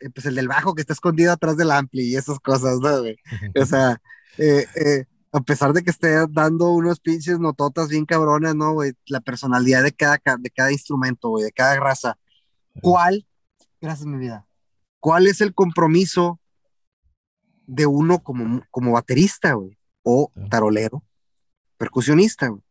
eh, 0.00 0.10
pues 0.10 0.26
el 0.26 0.36
del 0.36 0.48
bajo 0.48 0.74
que 0.74 0.80
está 0.82 0.92
escondido 0.92 1.32
atrás 1.32 1.56
del 1.56 1.70
ampli 1.72 2.02
y 2.02 2.16
esas 2.16 2.38
cosas, 2.40 2.78
¿no, 2.80 3.00
güey? 3.00 3.16
O 3.60 3.66
sea, 3.66 4.00
eh, 4.38 4.64
eh, 4.76 5.04
a 5.32 5.40
pesar 5.40 5.72
de 5.72 5.82
que 5.82 5.90
esté 5.90 6.14
dando 6.30 6.70
unos 6.70 7.00
pinches 7.00 7.38
nototas 7.40 7.88
bien 7.88 8.06
cabronas, 8.06 8.54
¿no, 8.54 8.72
güey? 8.72 8.92
La 9.06 9.20
personalidad 9.20 9.82
de 9.82 9.92
cada, 9.92 10.18
ca- 10.18 10.36
de 10.38 10.50
cada 10.50 10.72
instrumento, 10.72 11.28
güey, 11.30 11.44
de 11.44 11.52
cada 11.52 11.78
raza. 11.80 12.16
¿Cuál, 12.82 13.26
gracias 13.80 14.06
mi 14.06 14.18
vida, 14.18 14.46
cuál 15.00 15.26
es 15.26 15.40
el 15.40 15.54
compromiso 15.54 16.40
de 17.66 17.86
uno 17.86 18.22
como, 18.22 18.62
como 18.70 18.92
baterista, 18.92 19.52
güey? 19.54 19.78
O 20.02 20.32
tarolero, 20.48 21.04
percusionista, 21.76 22.48
güey. 22.48 22.62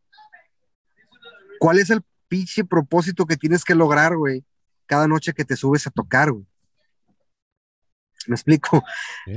¿Cuál 1.60 1.78
es 1.78 1.90
el 1.90 2.02
pinche 2.28 2.64
propósito 2.64 3.26
que 3.26 3.36
tienes 3.36 3.64
que 3.64 3.74
lograr, 3.74 4.16
güey, 4.16 4.44
cada 4.86 5.06
noche 5.08 5.32
que 5.32 5.44
te 5.44 5.56
subes 5.56 5.86
a 5.86 5.90
tocar, 5.90 6.30
güey? 6.32 6.46
Me 8.26 8.34
explico. 8.34 8.82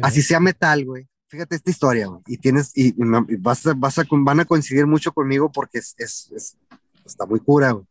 Así 0.01 0.21
sea 0.21 0.39
metal, 0.39 0.85
güey. 0.85 1.07
Fíjate 1.27 1.55
esta 1.55 1.69
historia, 1.69 2.07
güey. 2.07 2.21
Y 2.27 2.37
tienes, 2.37 2.71
y, 2.75 2.89
y 2.89 3.35
vas 3.37 3.65
a, 3.65 3.73
vas 3.73 3.97
a, 3.99 4.03
van 4.09 4.39
a 4.41 4.45
coincidir 4.45 4.85
mucho 4.85 5.13
conmigo 5.13 5.51
porque 5.51 5.77
es, 5.79 5.95
es, 5.97 6.31
es- 6.35 6.57
está 7.05 7.25
muy 7.25 7.39
cura, 7.39 7.71
güey. 7.71 7.85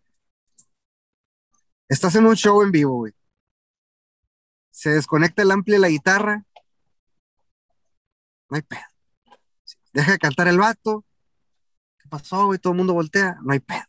Estás 1.91 2.15
en 2.15 2.25
un 2.25 2.37
show 2.37 2.63
en 2.63 2.71
vivo, 2.71 2.95
güey. 2.95 3.13
Se 4.71 4.91
desconecta 4.91 5.43
el 5.43 5.51
ampli 5.51 5.73
de 5.75 5.79
la 5.81 5.89
guitarra. 5.89 6.47
No 8.49 8.57
hay 8.57 8.63
pedo. 8.63 8.81
Deja 9.93 10.13
de 10.13 10.19
cantar 10.19 10.47
el 10.49 10.59
vato. 10.59 11.05
¿Qué 11.99 12.09
pasó, 12.09 12.47
güey? 12.47 12.59
Todo 12.61 12.73
el 12.73 12.77
mundo 12.79 12.95
voltea. 12.95 13.39
No 13.43 13.53
hay 13.53 13.59
pedo. 13.61 13.83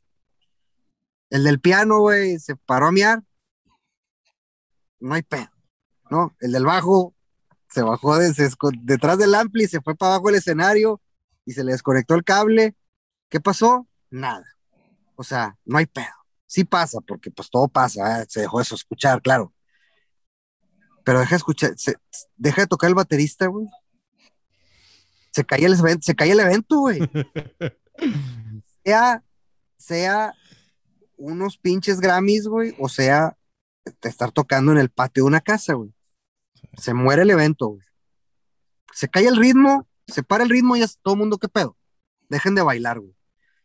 El 1.29 1.43
del 1.43 1.61
piano, 1.61 1.99
güey, 1.99 2.39
se 2.39 2.55
paró 2.55 2.87
a 2.87 2.91
miar. 2.91 3.23
No 4.99 5.13
hay 5.13 5.21
pedo. 5.21 5.49
¿No? 6.09 6.35
El 6.39 6.51
del 6.51 6.65
bajo 6.65 7.13
se 7.69 7.83
bajó 7.83 8.17
de- 8.17 8.33
detrás 8.81 9.17
del 9.17 9.33
ampli, 9.35 9.67
se 9.67 9.79
fue 9.79 9.95
para 9.95 10.15
abajo 10.15 10.27
del 10.27 10.35
escenario 10.39 10.99
y 11.45 11.53
se 11.53 11.63
le 11.63 11.71
desconectó 11.71 12.15
el 12.15 12.23
cable. 12.23 12.75
¿Qué 13.29 13.39
pasó? 13.39 13.87
Nada. 14.09 14.45
O 15.15 15.23
sea, 15.23 15.57
no 15.65 15.77
hay 15.77 15.85
pedo. 15.85 16.20
Sí 16.51 16.65
pasa, 16.65 16.99
porque 16.99 17.31
pues 17.31 17.49
todo 17.49 17.69
pasa, 17.69 18.21
¿eh? 18.21 18.25
se 18.27 18.41
dejó 18.41 18.59
eso 18.59 18.75
escuchar, 18.75 19.21
claro. 19.21 19.53
Pero 21.05 21.19
deja 21.21 21.29
de 21.29 21.37
escuchar, 21.37 21.71
se- 21.77 21.95
deja 22.35 22.63
de 22.63 22.67
tocar 22.67 22.89
el 22.89 22.93
baterista, 22.93 23.47
güey. 23.47 23.67
Se 25.31 25.45
cae 25.45 25.63
el 25.63 25.79
evento, 25.79 26.01
se 26.03 26.13
cae 26.13 26.31
el 26.31 26.41
evento, 26.41 26.79
güey. 26.79 26.99
Sea, 28.83 29.23
sea 29.77 30.33
unos 31.15 31.57
pinches 31.57 32.01
Grammys, 32.01 32.47
güey, 32.47 32.75
o 32.79 32.89
sea, 32.89 33.37
estar 34.01 34.33
tocando 34.33 34.73
en 34.73 34.77
el 34.79 34.89
patio 34.89 35.23
de 35.23 35.27
una 35.27 35.39
casa, 35.39 35.75
güey. 35.75 35.93
Se 36.77 36.93
muere 36.93 37.21
el 37.21 37.29
evento, 37.29 37.67
güey. 37.67 37.85
Se 38.91 39.07
cae 39.07 39.27
el 39.27 39.37
ritmo, 39.37 39.87
se 40.05 40.21
para 40.21 40.43
el 40.43 40.49
ritmo 40.49 40.75
y 40.75 40.81
es 40.81 40.99
todo 41.01 41.13
el 41.13 41.19
mundo, 41.21 41.37
¿qué 41.37 41.47
pedo? 41.47 41.77
Dejen 42.27 42.55
de 42.55 42.61
bailar, 42.61 42.99
güey. 42.99 43.15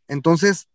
Entonces, 0.07 0.69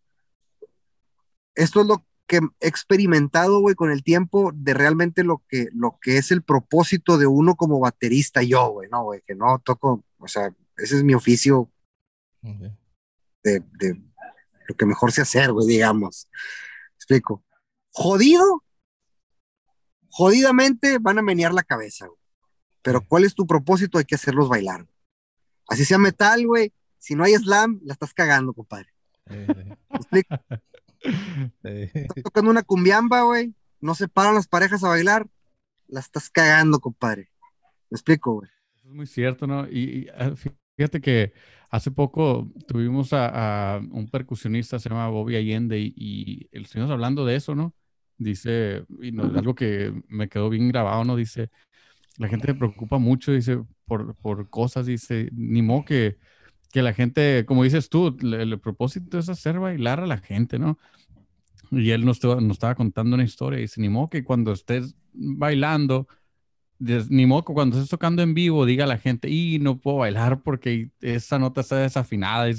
esto 1.56 1.82
es 1.82 1.88
lo 1.88 2.06
que 2.28 2.39
he 2.60 2.68
experimentado, 2.68 3.60
güey, 3.60 3.76
con 3.76 3.91
el 3.91 4.04
tiempo 4.04 4.52
de 4.54 4.74
realmente 4.74 5.24
lo 5.24 5.43
que, 5.49 5.68
lo 5.74 5.99
que 6.02 6.18
es 6.18 6.32
el 6.32 6.43
propósito 6.43 7.18
de 7.18 7.28
uno 7.28 7.56
como 7.56 7.80
baterista, 7.80 8.41
yo, 8.41 8.70
güey, 8.70 8.89
no, 8.89 9.04
güey, 9.04 9.22
que 9.22 9.36
no 9.36 9.60
toco, 9.60 10.06
o 10.18 10.28
sea, 10.28 10.54
ese 10.78 10.97
es 10.97 11.04
mi 11.04 11.14
oficio 11.14 11.70
de, 12.41 13.60
de 13.60 14.02
lo 14.68 14.76
que 14.76 14.86
mejor 14.86 15.12
sé 15.12 15.22
hacer, 15.22 15.52
güey, 15.52 15.68
digamos. 15.68 16.30
Explico. 16.95 17.43
Jodido, 17.91 18.64
jodidamente 20.10 20.97
van 20.99 21.20
a 21.20 21.22
menear 21.22 21.54
la 21.54 21.64
cabeza, 21.64 22.08
güey. 22.08 22.18
Pero 22.82 23.06
¿cuál 23.06 23.26
es 23.26 23.36
tu 23.36 23.45
propósito? 23.45 23.97
Hay 23.97 24.06
que 24.06 24.16
hacerlos 24.16 24.49
bailar. 24.49 24.88
Así 25.68 25.86
sea 25.86 25.97
metal, 25.97 26.45
güey. 26.47 26.74
Si 26.97 27.16
no 27.16 27.24
hay 27.24 27.36
slam, 27.36 27.80
la 27.84 27.93
estás 27.93 28.14
cagando, 28.14 28.54
compadre. 28.54 28.89
¿Me 29.26 29.76
explico? 29.91 30.36
eh, 31.64 31.91
Estás 31.93 32.24
tocando 32.24 32.52
una 32.52 32.64
cumbiamba, 32.64 33.24
güey. 33.24 33.54
No 33.80 33.95
se 33.95 34.08
paran 34.08 34.36
las 34.36 34.47
parejas 34.47 34.84
a 34.84 34.89
bailar. 34.89 35.28
La 35.88 35.99
estás 35.99 36.30
cagando, 36.30 36.80
compadre. 36.80 37.30
¿Me 37.89 37.95
explico, 37.95 38.34
güey? 38.34 38.49
Eso 38.76 38.89
es 38.89 38.93
muy 38.93 39.08
cierto, 39.08 39.47
¿no? 39.47 39.68
Y, 39.68 39.80
y, 39.80 40.08
ah, 40.16 40.34
fíjate 40.78 41.02
que 41.02 41.34
hace 41.70 41.91
poco 41.91 42.52
tuvimos 42.68 43.14
a, 43.14 43.76
a 43.76 43.78
un 43.80 44.10
percusionista, 44.10 44.80
se 44.80 44.89
llama 44.89 45.10
Bobby 45.10 45.36
Allende, 45.36 45.80
y, 45.80 45.93
y 45.95 46.49
el 46.52 46.64
estuvimos 46.64 46.91
hablando 46.91 47.26
de 47.26 47.36
eso, 47.36 47.56
¿no? 47.56 47.76
Dice, 48.18 48.86
y 49.02 49.12
no, 49.12 49.24
algo 49.24 49.56
que 49.56 49.93
me 50.08 50.30
quedó 50.30 50.49
bien 50.49 50.70
grabado, 50.70 51.04
¿no? 51.04 51.16
Dice, 51.16 51.49
la 52.18 52.28
gente 52.28 52.47
se 52.47 52.56
preocupa 52.56 52.97
mucho, 52.99 53.32
dice, 53.32 53.64
por, 53.86 54.16
por 54.18 54.49
cosas, 54.49 54.86
dice, 54.86 55.30
ni 55.34 55.62
modo 55.62 55.86
que, 55.86 56.18
que 56.72 56.82
la 56.82 56.94
gente, 56.94 57.46
como 57.46 57.64
dices 57.64 57.90
tú, 57.90 58.18
el, 58.22 58.60
propósito 58.60 59.20
es 59.20 59.30
hacer 59.30 59.60
bailar 59.60 60.00
a 60.00 60.08
la 60.08 60.18
gente, 60.18 60.60
¿no? 60.60 60.78
Y 61.72 61.92
él 61.92 62.06
nos, 62.06 62.24
nos 62.24 62.52
estaba 62.52 62.76
contando 62.76 63.16
una 63.16 63.24
historia, 63.24 63.60
dice, 63.60 63.80
ni 63.82 63.90
modo 63.90 64.10
que 64.10 64.24
cuando 64.24 64.52
estés 64.52 64.96
bailando, 65.14 66.08
ni 66.80 67.26
modo 67.26 67.46
que 67.46 67.54
cuando 67.54 67.78
estés 67.78 67.90
tocando 67.90 68.22
en 68.24 68.34
vivo 68.34 68.66
diga 68.66 68.86
la 68.86 68.98
gente, 68.98 69.30
y 69.30 69.60
no 69.60 69.78
puedo 69.80 69.98
bailar 69.98 70.42
porque 70.42 70.90
esa 71.02 71.40
nota 71.40 71.62
está 71.62 71.78
desafinada, 71.78 72.50
y, 72.50 72.56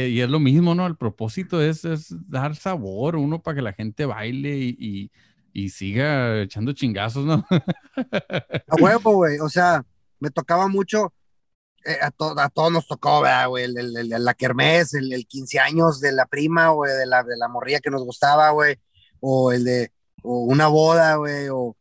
y 0.00 0.20
es 0.20 0.28
lo 0.28 0.40
mismo, 0.40 0.74
¿no? 0.74 0.86
El 0.86 0.96
propósito 0.96 1.62
es, 1.62 1.84
es 1.84 2.14
dar 2.28 2.56
sabor, 2.56 3.16
uno 3.16 3.42
para 3.42 3.56
que 3.56 3.62
la 3.62 3.72
gente 3.72 4.06
baile 4.06 4.58
y, 4.58 4.76
y- 4.78 5.10
y 5.56 5.68
siga 5.68 6.42
echando 6.42 6.72
chingazos, 6.72 7.24
¿no? 7.24 7.46
A 8.68 8.76
huevo, 8.76 9.14
güey. 9.14 9.38
O 9.38 9.48
sea, 9.48 9.84
me 10.18 10.30
tocaba 10.30 10.66
mucho. 10.68 11.12
Eh, 11.84 11.98
a, 12.02 12.10
to- 12.10 12.38
a 12.38 12.48
todos 12.48 12.72
nos 12.72 12.86
tocó, 12.86 13.20
¿verdad, 13.22 13.48
güey? 13.48 13.64
El, 13.64 14.08
la 14.08 14.34
kermés, 14.34 14.94
el, 14.94 15.12
el 15.12 15.26
15 15.26 15.60
años 15.60 16.00
de 16.00 16.12
la 16.12 16.26
prima, 16.26 16.68
güey, 16.70 16.92
de 16.96 17.06
la, 17.06 17.22
de 17.22 17.36
la 17.36 17.48
morrilla 17.48 17.80
que 17.80 17.90
nos 17.90 18.02
gustaba, 18.04 18.50
güey. 18.50 18.76
O 19.20 19.52
el 19.52 19.64
de 19.64 19.92
o 20.22 20.44
una 20.44 20.68
boda, 20.68 21.16
güey, 21.16 21.48
o 21.50 21.76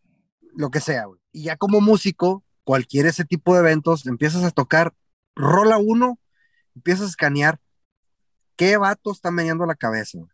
lo 0.55 0.69
que 0.69 0.79
sea, 0.81 1.05
güey. 1.05 1.19
Y 1.31 1.43
ya 1.43 1.55
como 1.57 1.79
músico, 1.81 2.43
cualquier 2.63 3.05
ese 3.05 3.25
tipo 3.25 3.53
de 3.53 3.61
eventos, 3.61 4.05
empiezas 4.05 4.43
a 4.43 4.51
tocar, 4.51 4.93
rola 5.35 5.77
uno, 5.77 6.19
empiezas 6.75 7.05
a 7.05 7.09
escanear 7.09 7.59
qué 8.55 8.77
vato 8.77 9.11
está 9.11 9.31
meneando 9.31 9.65
la 9.65 9.75
cabeza, 9.75 10.19
güey. 10.19 10.29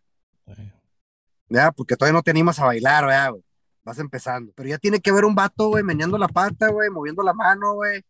¿verdad? 1.47 1.74
Porque 1.76 1.95
todavía 1.95 2.13
no 2.17 2.24
te 2.24 2.32
animas 2.32 2.59
a 2.59 2.65
bailar, 2.65 3.05
¿verdad, 3.05 3.32
güey? 3.32 3.43
Vas 3.84 3.97
empezando. 3.99 4.51
Pero 4.55 4.70
ya 4.70 4.78
tiene 4.78 4.99
que 4.99 5.11
ver 5.11 5.26
un 5.26 5.36
vato, 5.36 5.70
güey, 5.70 5.84
meneando 5.84 6.17
la 6.17 6.28
pata, 6.28 6.70
güey, 6.70 6.89
moviendo 6.89 7.24
la 7.24 7.34
mano, 7.34 7.74
güey, 7.76 8.03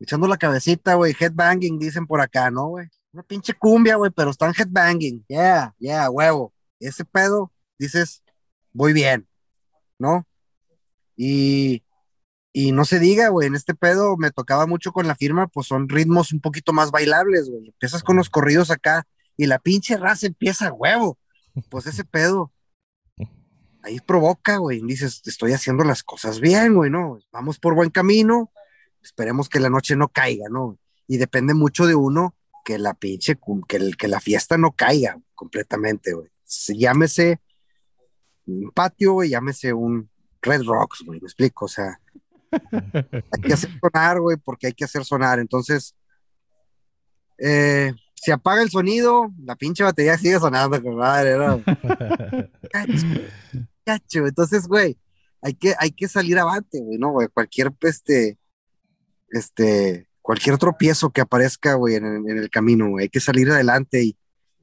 echando 0.00 0.26
la 0.26 0.36
cabecita, 0.36 0.94
güey, 0.94 1.14
headbanging, 1.18 1.78
dicen 1.78 2.06
por 2.06 2.20
acá, 2.20 2.50
¿no, 2.50 2.68
güey? 2.68 2.88
Una 3.12 3.22
pinche 3.22 3.54
cumbia, 3.54 3.96
güey, 3.96 4.10
pero 4.10 4.30
están 4.30 4.54
headbanging. 4.56 5.24
Yeah, 5.28 5.74
yeah, 5.78 6.10
huevo. 6.10 6.52
Ese 6.78 7.04
pedo, 7.04 7.52
dices, 7.78 8.22
voy 8.72 8.92
bien, 8.92 9.28
¿no? 9.98 10.26
Y, 11.16 11.82
y 12.52 12.72
no 12.72 12.84
se 12.84 12.98
diga, 12.98 13.28
güey, 13.28 13.48
en 13.48 13.54
este 13.54 13.74
pedo 13.74 14.16
me 14.16 14.30
tocaba 14.30 14.66
mucho 14.66 14.92
con 14.92 15.06
la 15.08 15.16
firma, 15.16 15.48
pues 15.48 15.66
son 15.66 15.88
ritmos 15.88 16.32
un 16.32 16.40
poquito 16.40 16.72
más 16.72 16.90
bailables, 16.90 17.50
güey. 17.50 17.66
Empiezas 17.66 18.02
con 18.02 18.16
los 18.16 18.30
corridos 18.30 18.70
acá 18.70 19.06
y 19.36 19.46
la 19.46 19.58
pinche 19.58 19.96
raza 19.96 20.26
empieza 20.26 20.72
huevo. 20.72 21.18
Pues 21.70 21.86
ese 21.86 22.04
pedo 22.04 22.52
ahí 23.82 24.00
provoca, 24.00 24.58
güey. 24.58 24.80
Dices, 24.82 25.22
estoy 25.24 25.52
haciendo 25.52 25.84
las 25.84 26.02
cosas 26.02 26.40
bien, 26.40 26.74
güey, 26.74 26.90
¿no? 26.90 27.18
Vamos 27.32 27.58
por 27.58 27.74
buen 27.74 27.90
camino, 27.90 28.52
esperemos 29.02 29.48
que 29.48 29.60
la 29.60 29.70
noche 29.70 29.96
no 29.96 30.08
caiga, 30.08 30.46
¿no? 30.50 30.78
Y 31.06 31.16
depende 31.18 31.54
mucho 31.54 31.86
de 31.86 31.94
uno 31.94 32.34
que 32.64 32.78
la 32.78 32.94
pinche, 32.94 33.38
que, 33.66 33.76
el- 33.76 33.96
que 33.96 34.08
la 34.08 34.20
fiesta 34.20 34.58
no 34.58 34.72
caiga 34.72 35.18
completamente, 35.34 36.12
güey. 36.12 36.28
Se- 36.44 36.76
Llámese 36.76 37.40
un 38.46 38.70
patio, 38.72 39.12
güey, 39.14 39.30
llámese 39.30 39.72
un 39.72 40.10
Red 40.42 40.62
Rocks, 40.64 41.02
güey, 41.04 41.20
me 41.20 41.26
explico, 41.26 41.64
o 41.64 41.68
sea, 41.68 42.00
hay 42.52 43.42
que 43.42 43.52
hacer 43.52 43.70
sonar, 43.80 44.20
güey, 44.20 44.36
porque 44.38 44.68
hay 44.68 44.72
que 44.72 44.84
hacer 44.84 45.04
sonar. 45.04 45.38
Entonces, 45.38 45.94
eh, 47.38 47.92
se 48.14 48.32
apaga 48.32 48.62
el 48.62 48.70
sonido, 48.70 49.32
la 49.44 49.54
pinche 49.56 49.84
batería 49.84 50.18
sigue 50.18 50.38
sonando, 50.38 50.82
compadre, 50.82 51.36
¿no? 51.38 51.62
Cacho, 52.72 53.06
cacho. 53.84 54.26
Entonces, 54.26 54.66
güey, 54.66 54.98
hay 55.42 55.54
que, 55.54 55.74
hay 55.78 55.90
que 55.92 56.08
salir 56.08 56.38
avante, 56.38 56.80
güey, 56.80 56.98
¿no? 56.98 57.10
Güey? 57.12 57.28
Cualquier, 57.28 57.72
este, 57.82 58.38
este, 59.30 60.08
cualquier 60.22 60.58
tropiezo 60.58 61.10
que 61.10 61.20
aparezca, 61.20 61.74
güey, 61.74 61.96
en, 61.96 62.28
el- 62.28 62.50
camino, 62.50 62.96
hay 62.98 63.08
que 63.08 63.20
salir 63.20 63.50
adelante 63.50 64.02
y, 64.04 64.16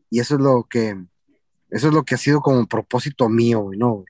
y 0.10 0.20
eso 0.20 0.36
es 0.36 0.42
lo 0.42 0.66
que, 0.70 0.96
eso 1.70 1.88
es 1.88 1.94
lo 1.94 2.04
que 2.04 2.16
ha 2.16 2.18
sido 2.18 2.42
como 2.42 2.68
propósito 2.68 3.30
mío, 3.30 3.62
güey, 3.62 3.78
¿no? 3.80 4.06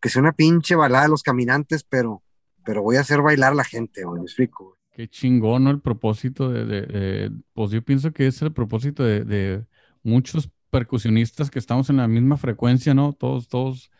Que 0.00 0.08
sea 0.08 0.20
una 0.22 0.32
pinche 0.32 0.74
balada 0.74 1.04
de 1.04 1.10
los 1.10 1.22
caminantes, 1.22 1.84
pero, 1.84 2.22
pero 2.64 2.82
voy 2.82 2.96
a 2.96 3.00
hacer 3.00 3.22
bailar 3.22 3.52
a 3.52 3.56
la 3.56 3.64
gente, 3.64 4.04
güey, 4.04 4.20
me 4.20 4.26
explico, 4.26 4.64
güey. 4.64 4.78
Qué 4.92 5.08
chingón, 5.08 5.64
¿no? 5.64 5.70
El 5.70 5.80
propósito 5.80 6.50
de, 6.50 7.32
pues 7.52 7.70
yo 7.72 7.82
pienso 7.82 8.12
que 8.12 8.28
es 8.28 8.40
el 8.42 8.52
propósito 8.52 9.02
de 9.02 9.64
muchos 10.04 10.48
percusionistas 10.70 11.50
que 11.50 11.58
estamos 11.58 11.88
en 11.90 11.96
la 11.96 12.06
misma 12.08 12.36
frecuencia, 12.36 12.94
¿no? 12.94 13.12
Todos, 13.12 13.48
todos, 13.48 13.90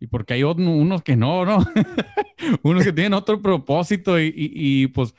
y 0.00 0.06
porque 0.08 0.34
hay 0.34 0.42
ot- 0.42 0.58
unos 0.66 1.02
que 1.02 1.16
no, 1.16 1.44
¿no? 1.44 1.58
unos 2.62 2.84
que 2.84 2.92
tienen 2.92 3.14
otro 3.14 3.40
propósito 3.42 4.20
y, 4.20 4.32
y- 4.36 4.86
pues 4.88 5.14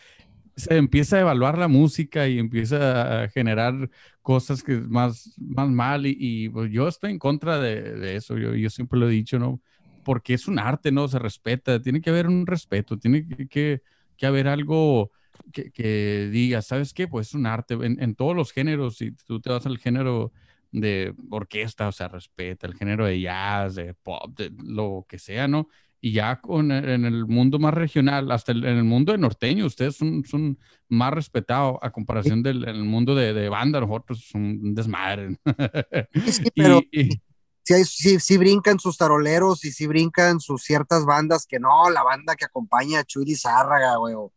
se 0.56 0.78
empieza 0.78 1.18
a 1.18 1.22
evaluar 1.22 1.58
la 1.58 1.68
música 1.68 2.28
y 2.28 2.40
empieza 2.40 3.24
a 3.24 3.30
generar 3.30 3.90
cosas 4.22 4.64
que 4.64 4.74
es 4.76 4.88
más, 4.88 5.34
más 5.40 5.70
mal 5.70 6.06
y, 6.08 6.16
y, 6.20 6.50
pues 6.50 6.72
yo 6.72 6.88
estoy 6.88 7.12
en 7.12 7.20
contra 7.20 7.60
de, 7.60 8.16
eso, 8.16 8.38
yo, 8.38 8.56
yo 8.56 8.70
siempre 8.70 9.00
lo 9.00 9.08
he 9.10 9.12
dicho, 9.12 9.40
¿no? 9.40 9.62
Porque 10.04 10.34
es 10.34 10.48
un 10.48 10.60
arte, 10.60 10.92
¿no? 10.92 11.08
Se 11.08 11.20
respeta, 11.20 11.82
tiene 11.82 12.02
que 12.02 12.10
haber 12.12 12.28
un 12.28 12.46
respeto, 12.48 12.98
tiene 12.98 13.28
que- 13.50 13.82
que 14.18 14.26
haber 14.26 14.48
algo 14.48 15.12
que, 15.52 15.72
que 15.72 16.30
diga, 16.32 16.62
¿sabes 16.62 16.94
qué? 16.94 17.08
Pues 17.08 17.28
es 17.30 17.34
un 17.34 17.46
arte 17.46 17.74
en, 17.76 18.02
en 18.02 18.16
todos 18.16 18.36
los 18.36 18.52
géneros. 18.52 18.98
Si 18.98 19.12
tú 19.12 19.42
te 19.42 19.50
vas 19.50 19.66
al 19.66 19.78
género 19.78 20.32
de 20.82 21.14
orquesta, 21.30 21.88
o 21.88 21.92
sea, 21.92 22.08
respeta 22.08 22.68
el 22.68 22.76
género 22.76 23.06
de 23.06 23.20
jazz, 23.22 23.76
de 23.76 23.94
pop, 23.94 24.36
de 24.38 24.52
lo 24.64 25.06
que 25.08 25.18
sea, 25.20 25.48
¿no? 25.48 25.68
Y 26.02 26.12
ya 26.12 26.40
con, 26.40 26.72
en 26.72 27.06
el 27.06 27.26
mundo 27.26 27.58
más 27.58 27.74
regional, 27.74 28.32
hasta 28.32 28.52
el- 28.52 28.64
en 28.66 28.78
el 28.78 28.84
mundo 28.84 29.12
de 29.12 29.18
norteño, 29.18 29.66
ustedes 29.66 29.96
son, 29.96 30.24
son 30.26 30.60
más 30.88 31.12
respetados 31.14 31.78
a 31.82 31.90
comparación 31.92 32.44
del 32.44 32.64
en 32.64 32.76
el 32.76 32.84
mundo 32.84 33.16
de, 33.16 33.34
de 33.34 33.50
banda, 33.50 33.80
nosotros 33.80 34.24
son 34.30 34.44
un 34.44 34.76
desmadre. 34.76 35.38
Sí, 36.32 36.44
pero 36.56 36.82
Y- 36.92 37.02
y- 37.02 37.10
sí, 37.64 37.74
hay- 37.74 37.86
sí, 37.86 38.20
sí 38.20 38.38
brincan 38.38 38.78
sus 38.80 38.98
taroleros 38.98 39.66
y 39.66 39.72
sí 39.72 39.88
brincan 39.88 40.40
sus 40.40 40.62
ciertas 40.64 41.06
bandas 41.06 41.48
que 41.48 41.60
no, 41.60 41.90
la 41.90 42.04
banda 42.04 42.36
que 42.36 42.46
acompaña 42.46 43.00
a 43.00 43.04
Chuy 43.04 43.26
Lizárraga, 43.26 43.96
güey, 43.98 44.14
o, 44.14 44.32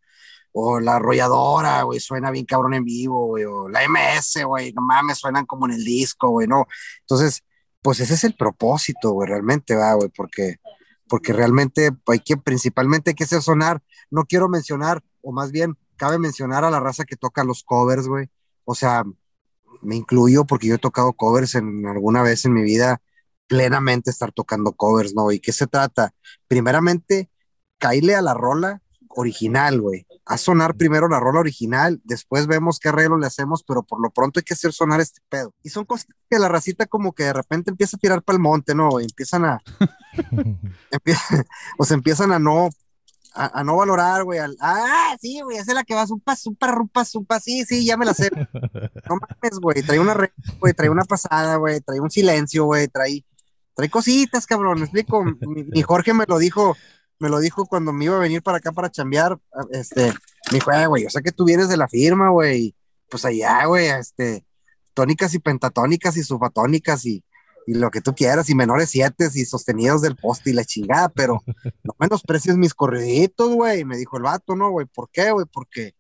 o 0.61 0.81
la 0.81 0.97
arrolladora, 0.97 1.83
güey, 1.83 2.01
suena 2.01 2.31
bien 2.31 2.45
cabrón 2.45 2.75
en 2.75 2.85
vivo, 2.85 3.27
güey, 3.27 3.45
o 3.45 3.69
la 3.69 3.85
MS, 3.85 4.45
güey, 4.45 4.73
no 4.73 4.83
mames, 4.83 5.19
suenan 5.19 5.47
como 5.47 5.67
en 5.67 5.73
el 5.73 5.85
disco, 5.85 6.31
güey, 6.31 6.49
no. 6.49 6.67
Entonces, 7.01 7.45
pues 7.81 8.01
ese 8.01 8.15
es 8.15 8.25
el 8.25 8.35
propósito, 8.35 9.13
güey, 9.13 9.29
realmente, 9.29 9.77
va, 9.77 9.95
güey, 9.95 10.09
porque, 10.09 10.57
porque 11.09 11.33
realmente 11.33 11.91
hay 12.07 12.19
que, 12.21 12.37
principalmente 12.37 13.15
que 13.15 13.25
hacer 13.25 13.41
sonar, 13.41 13.83
no 14.11 14.25
quiero 14.25 14.49
mencionar, 14.49 15.03
o 15.23 15.33
más 15.33 15.53
bien, 15.53 15.77
cabe 15.97 16.19
mencionar 16.19 16.65
a 16.65 16.71
la 16.71 16.81
raza 16.81 17.05
que 17.05 17.17
toca 17.17 17.45
los 17.45 17.63
covers, 17.63 18.09
güey, 18.09 18.29
o 18.65 18.75
sea, 18.75 19.05
me 19.83 19.97
incluyo 19.97 20.45
porque 20.45 20.67
yo 20.67 20.75
he 20.75 20.79
tocado 20.79 21.13
covers 21.13 21.55
en 21.55 21.87
alguna 21.87 22.23
vez 22.23 22.45
en 22.45 22.55
mi 22.55 22.63
vida, 22.63 23.01
plenamente 23.47 24.11
estar 24.11 24.33
tocando 24.33 24.73
covers, 24.73 25.15
¿no? 25.15 25.31
¿Y 25.31 25.39
qué 25.39 25.53
se 25.53 25.69
trata? 25.69 26.13
Primeramente, 26.49 27.31
caíle 27.79 28.17
a 28.17 28.23
la 28.23 28.35
rola 28.35 28.83
original, 29.19 29.81
güey. 29.81 30.07
A 30.25 30.39
sonar 30.39 30.77
primero 30.77 31.09
la 31.09 31.19
rola 31.19 31.41
original, 31.41 32.01
después 32.05 32.47
vemos 32.47 32.79
qué 32.79 32.91
arreglo 32.91 33.19
le 33.19 33.27
hacemos, 33.27 33.65
pero 33.65 33.83
por 33.83 34.01
lo 34.01 34.11
pronto 34.11 34.39
hay 34.39 34.45
que 34.45 34.55
hacer 34.55 34.73
sonar 34.73 35.01
este 35.01 35.21
pedo. 35.29 35.53
Y 35.65 35.71
son 35.71 35.85
cosas 35.85 36.07
que 36.31 36.39
la 36.39 36.49
racita 36.49 36.87
como 36.87 37.13
que 37.13 37.25
de 37.25 37.33
repente 37.33 37.71
empieza 37.71 37.97
a 37.97 38.01
tirar 38.01 38.23
para 38.23 38.37
el 38.37 38.43
monte, 38.43 38.77
¿no? 38.77 39.01
Y 39.01 39.05
empiezan 39.05 39.45
a, 39.45 39.61
o 41.79 41.85
se 41.85 41.95
empiezan 41.95 42.31
a 42.31 42.39
no, 42.39 42.69
a, 43.35 43.61
a 43.61 43.65
no 43.65 43.77
valorar, 43.77 44.23
güey. 44.23 44.39
Ah, 44.61 45.17
sí, 45.21 45.41
güey, 45.41 45.59
esa 45.59 45.73
es 45.73 45.75
la 45.75 45.83
que 45.83 45.95
par, 45.95 46.07
un 46.13 46.21
paso, 46.89 47.19
un 47.19 47.27
paso, 47.27 47.43
sí, 47.45 47.65
sí, 47.65 47.85
ya 47.85 47.97
me 47.97 48.07
la 48.07 48.15
sé. 48.15 48.31
No 48.33 49.17
mames, 49.17 49.59
güey, 49.61 49.83
trae 49.83 49.99
una 49.99 50.15
re, 50.15 50.33
güey, 50.61 50.75
trae 50.75 50.91
una 50.91 51.05
pasada, 51.05 51.57
güey, 51.57 51.81
trae 51.81 51.99
un 51.99 52.11
silencio, 52.11 52.67
güey, 52.67 52.87
trae, 52.87 53.25
trae 53.75 53.91
cositas, 53.91 54.47
cabrón, 54.47 54.79
me 54.79 54.85
explico. 54.85 55.25
Mi, 55.25 55.65
mi 55.65 55.83
Jorge 55.83 56.15
me 56.15 56.25
lo 56.29 56.39
dijo, 56.39 56.77
me 57.21 57.29
lo 57.29 57.41
dijo 57.41 57.67
cuando 57.67 57.93
me 57.93 58.07
iba 58.07 58.17
a 58.17 58.21
venir 58.21 58.43
para 58.43 58.59
acá 58.59 58.73
para 58.73 58.91
chambear, 58.91 59.39
este, 59.71 60.13
me 60.51 60.59
dijo, 60.59 60.73
"Eh, 60.73 60.87
güey, 60.87 61.03
yo 61.05 61.11
sé 61.11 61.23
que 61.23 61.33
tú 61.33 61.45
vienes 61.45 61.69
de 61.69 61.77
la 61.77 61.89
firma, 61.89 62.31
güey, 62.31 62.75
pues 63.09 63.25
allá, 63.25 63.65
güey, 63.67 63.89
este, 63.89 64.45
tónicas 64.95 65.35
y 65.35 65.39
pentatónicas 65.39 66.17
y 66.17 66.23
subatónicas 66.23 67.07
y, 67.07 67.25
y 67.67 67.75
lo 67.75 67.91
que 67.91 68.01
tú 68.01 68.15
quieras, 68.15 68.49
y 68.51 68.55
menores 68.55 68.91
siete 68.91 69.29
y 69.35 69.45
sostenidos 69.45 70.03
del 70.03 70.17
poste 70.17 70.51
y 70.51 70.53
la 70.53 70.65
chingada, 70.65 71.09
pero 71.09 71.43
no 71.85 71.95
menosprecies 71.99 72.57
mis 72.57 72.75
corriditos, 72.75 73.53
güey, 73.55 73.85
me 73.85 73.97
dijo 73.97 74.17
el 74.17 74.25
vato, 74.25 74.57
¿no, 74.57 74.71
güey? 74.71 74.87
¿Por 74.87 75.11
qué, 75.11 75.31
güey? 75.31 75.47
Porque 75.53 75.95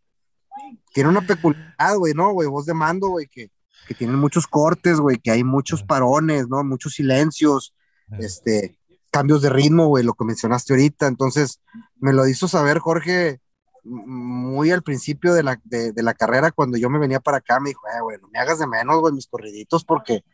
tiene 0.93 1.11
una 1.11 1.27
peculiaridad, 1.27 1.97
güey, 1.97 2.15
¿no, 2.15 2.33
güey? 2.33 2.49
Voz 2.49 2.67
de 2.67 2.75
mando, 2.75 3.09
güey, 3.09 3.27
que, 3.27 3.51
que 3.87 3.95
tienen 3.95 4.17
muchos 4.17 4.47
cortes, 4.47 4.99
güey, 4.99 5.19
que 5.19 5.31
hay 5.31 5.45
muchos 5.45 5.83
parones, 5.83 6.49
¿no? 6.49 6.65
Muchos 6.65 6.95
silencios, 6.95 7.75
este, 8.19 8.78
cambios 9.11 9.43
de 9.43 9.51
ritmo, 9.51 9.87
güey, 9.87 10.05
lo 10.05 10.15
que 10.15 10.25
mencionaste 10.25 10.73
ahorita. 10.73 11.07
Entonces, 11.07 11.61
me 11.97 12.13
lo 12.13 12.27
hizo 12.27 12.49
saber 12.49 12.79
Jorge 12.79 13.41
muy 13.85 14.71
al 14.71 14.83
principio 14.83 15.35
de 15.35 15.43
la, 15.43 15.61
de, 15.65 15.93
la 16.03 16.15
carrera, 16.15 16.51
cuando 16.51 16.77
yo 16.77 16.91
me 16.91 16.99
venía 16.99 17.21
para 17.21 17.39
acá, 17.39 17.61
me 17.61 17.71
dijo, 17.71 17.83
eh, 17.89 18.01
güey, 18.03 18.19
no 18.21 18.29
me 18.29 18.39
hagas 18.39 18.59
de 18.59 18.67
menos, 18.67 19.01
güey, 19.01 19.15
mis 19.15 19.27
corriditos, 19.27 19.85
porque, 19.85 20.25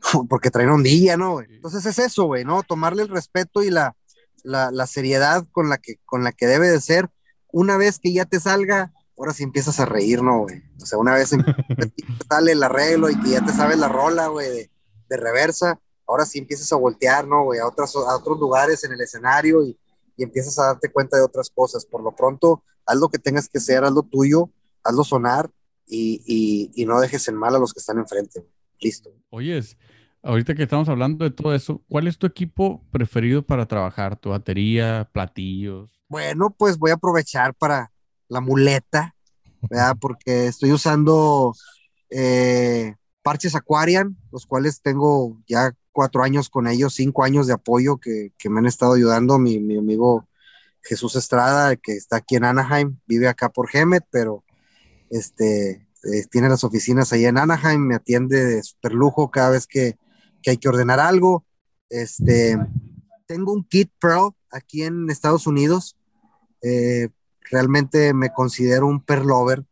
porque 0.28 0.50
traen 0.50 0.70
ondilla, 0.70 1.16
¿no? 1.16 1.40
Entonces 1.40 1.84
es 1.86 1.98
eso, 1.98 2.24
güey, 2.24 2.44
¿no? 2.44 2.62
Tomarle 2.62 3.02
el 3.02 3.08
respeto 3.08 3.62
y 3.62 3.70
la, 3.70 3.96
la, 4.42 4.70
la, 4.70 4.86
seriedad 4.86 5.44
con 5.52 5.68
la, 5.68 5.78
que, 5.78 5.96
con 6.04 6.24
la 6.24 6.32
que 6.32 6.46
debe 6.46 6.68
de 6.68 6.80
ser. 6.80 7.10
Una 7.52 7.76
vez 7.76 7.98
que 7.98 8.12
ya 8.12 8.24
te 8.24 8.40
salga, 8.40 8.92
ahora 9.18 9.32
sí 9.32 9.42
empiezas 9.42 9.80
a 9.80 9.86
reír, 9.86 10.22
¿no, 10.22 10.40
güey? 10.40 10.62
O 10.80 10.86
sea, 10.86 10.98
una 10.98 11.14
vez 11.14 11.30
sale 12.28 12.52
el 12.52 12.62
arreglo 12.62 13.10
y 13.10 13.20
que 13.20 13.30
ya 13.30 13.44
te 13.44 13.52
sabes 13.52 13.78
la 13.78 13.88
rola, 13.88 14.28
güey, 14.28 14.48
de, 14.48 14.70
de, 15.08 15.16
reversa, 15.16 15.78
ahora 16.06 16.26
sí 16.26 16.38
empiezas 16.38 16.72
a 16.72 16.76
voltear, 16.76 17.26
¿no, 17.26 17.44
güey? 17.44 17.60
A, 17.60 17.66
otras, 17.66 17.94
a 17.96 18.16
otros 18.16 18.38
lugares 18.38 18.84
en 18.84 18.92
el 18.92 19.00
escenario 19.00 19.64
y, 19.64 19.78
y 20.16 20.22
empiezas 20.22 20.58
a 20.58 20.66
darte 20.66 20.90
cuenta 20.90 21.16
de 21.16 21.22
otras 21.22 21.50
cosas. 21.50 21.86
Por 21.86 22.02
lo 22.02 22.14
pronto, 22.14 22.62
haz 22.86 22.96
lo 22.96 23.08
que 23.08 23.18
tengas 23.18 23.48
que 23.48 23.58
hacer, 23.58 23.84
haz 23.84 23.92
lo 23.92 24.02
tuyo, 24.02 24.50
hazlo 24.82 25.04
sonar 25.04 25.50
y, 25.86 26.22
y, 26.26 26.70
y 26.74 26.86
no 26.86 27.00
dejes 27.00 27.26
en 27.28 27.36
mal 27.36 27.54
a 27.54 27.58
los 27.58 27.72
que 27.72 27.80
están 27.80 27.98
enfrente. 27.98 28.46
Listo. 28.80 29.10
Oyes, 29.30 29.76
ahorita 30.22 30.54
que 30.54 30.64
estamos 30.64 30.88
hablando 30.88 31.24
de 31.24 31.30
todo 31.30 31.54
eso, 31.54 31.82
¿cuál 31.88 32.06
es 32.06 32.18
tu 32.18 32.26
equipo 32.26 32.82
preferido 32.90 33.42
para 33.42 33.66
trabajar? 33.66 34.16
¿Tu 34.16 34.30
batería, 34.30 35.08
platillos? 35.12 35.90
Bueno, 36.08 36.50
pues 36.50 36.78
voy 36.78 36.90
a 36.90 36.94
aprovechar 36.94 37.54
para 37.54 37.90
la 38.28 38.40
muleta, 38.40 39.14
¿verdad? 39.62 39.96
Porque 40.00 40.46
estoy 40.46 40.72
usando 40.72 41.54
eh, 42.10 42.94
parches 43.22 43.54
Aquarian, 43.54 44.16
los 44.30 44.46
cuales 44.46 44.80
tengo 44.80 45.38
ya 45.46 45.72
cuatro 45.94 46.24
años 46.24 46.50
con 46.50 46.66
ellos, 46.66 46.94
cinco 46.94 47.24
años 47.24 47.46
de 47.46 47.54
apoyo 47.54 47.96
que, 47.96 48.32
que 48.36 48.50
me 48.50 48.58
han 48.58 48.66
estado 48.66 48.94
ayudando. 48.94 49.38
Mi, 49.38 49.60
mi, 49.60 49.78
amigo 49.78 50.28
Jesús 50.82 51.16
Estrada, 51.16 51.76
que 51.76 51.92
está 51.92 52.16
aquí 52.16 52.36
en 52.36 52.44
Anaheim, 52.44 52.98
vive 53.06 53.28
acá 53.28 53.48
por 53.48 53.68
Gemet, 53.68 54.04
pero 54.10 54.44
este, 55.08 55.86
eh, 56.02 56.26
tiene 56.30 56.48
las 56.48 56.64
oficinas 56.64 57.12
ahí 57.12 57.24
en 57.24 57.38
Anaheim, 57.38 57.80
me 57.80 57.94
atiende 57.94 58.44
de 58.44 58.62
super 58.62 58.92
lujo 58.92 59.30
cada 59.30 59.50
vez 59.50 59.66
que, 59.66 59.96
que 60.42 60.50
hay 60.50 60.56
que 60.58 60.68
ordenar 60.68 60.98
algo. 60.98 61.44
Este, 61.88 62.58
tengo 63.26 63.52
un 63.52 63.64
kit 63.64 63.90
Pro 64.00 64.36
aquí 64.50 64.82
en 64.82 65.08
Estados 65.08 65.46
Unidos. 65.46 65.96
Eh, 66.60 67.08
realmente 67.50 68.12
me 68.12 68.32
considero 68.32 68.86
un 68.86 69.00
perlover. 69.00 69.64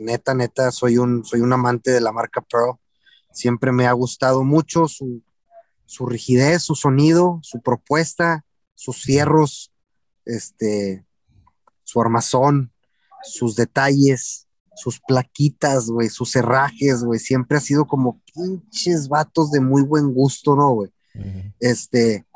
Neta, 0.00 0.34
neta, 0.34 0.72
soy 0.72 0.98
un, 0.98 1.24
soy 1.24 1.40
un 1.40 1.52
amante 1.52 1.92
de 1.92 2.00
la 2.00 2.12
marca 2.12 2.40
Pro. 2.40 2.80
Siempre 3.32 3.70
me 3.70 3.86
ha 3.86 3.92
gustado 3.92 4.42
mucho 4.42 4.88
su, 4.88 5.22
su 5.88 6.04
rigidez, 6.04 6.62
su 6.62 6.74
sonido, 6.74 7.40
su 7.42 7.62
propuesta, 7.62 8.44
sus 8.74 9.02
fierros, 9.02 9.72
este, 10.26 11.06
su 11.82 11.98
armazón, 12.00 12.72
sus 13.22 13.56
detalles, 13.56 14.46
sus 14.76 15.00
plaquitas, 15.00 15.86
güey, 15.86 16.10
sus 16.10 16.36
herrajes, 16.36 17.02
güey, 17.02 17.18
siempre 17.18 17.56
ha 17.56 17.60
sido 17.60 17.86
como 17.86 18.20
pinches 18.34 19.08
vatos 19.08 19.50
de 19.50 19.60
muy 19.60 19.82
buen 19.82 20.12
gusto, 20.12 20.54
¿no, 20.54 20.74
güey? 20.74 20.90
Este, 21.58 22.26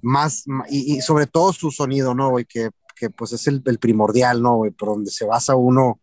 más, 0.00 0.44
y, 0.70 1.00
sobre 1.00 1.26
todo 1.26 1.52
su 1.52 1.72
sonido, 1.72 2.14
¿no, 2.14 2.30
güey? 2.30 2.44
Que, 2.44 2.70
que 2.94 3.10
pues 3.10 3.32
es 3.32 3.48
el, 3.48 3.60
primordial, 3.60 4.40
¿no, 4.40 4.54
güey? 4.54 4.70
Por 4.70 4.90
donde 4.90 5.10
se 5.10 5.26
basa 5.26 5.56
uno, 5.56 6.00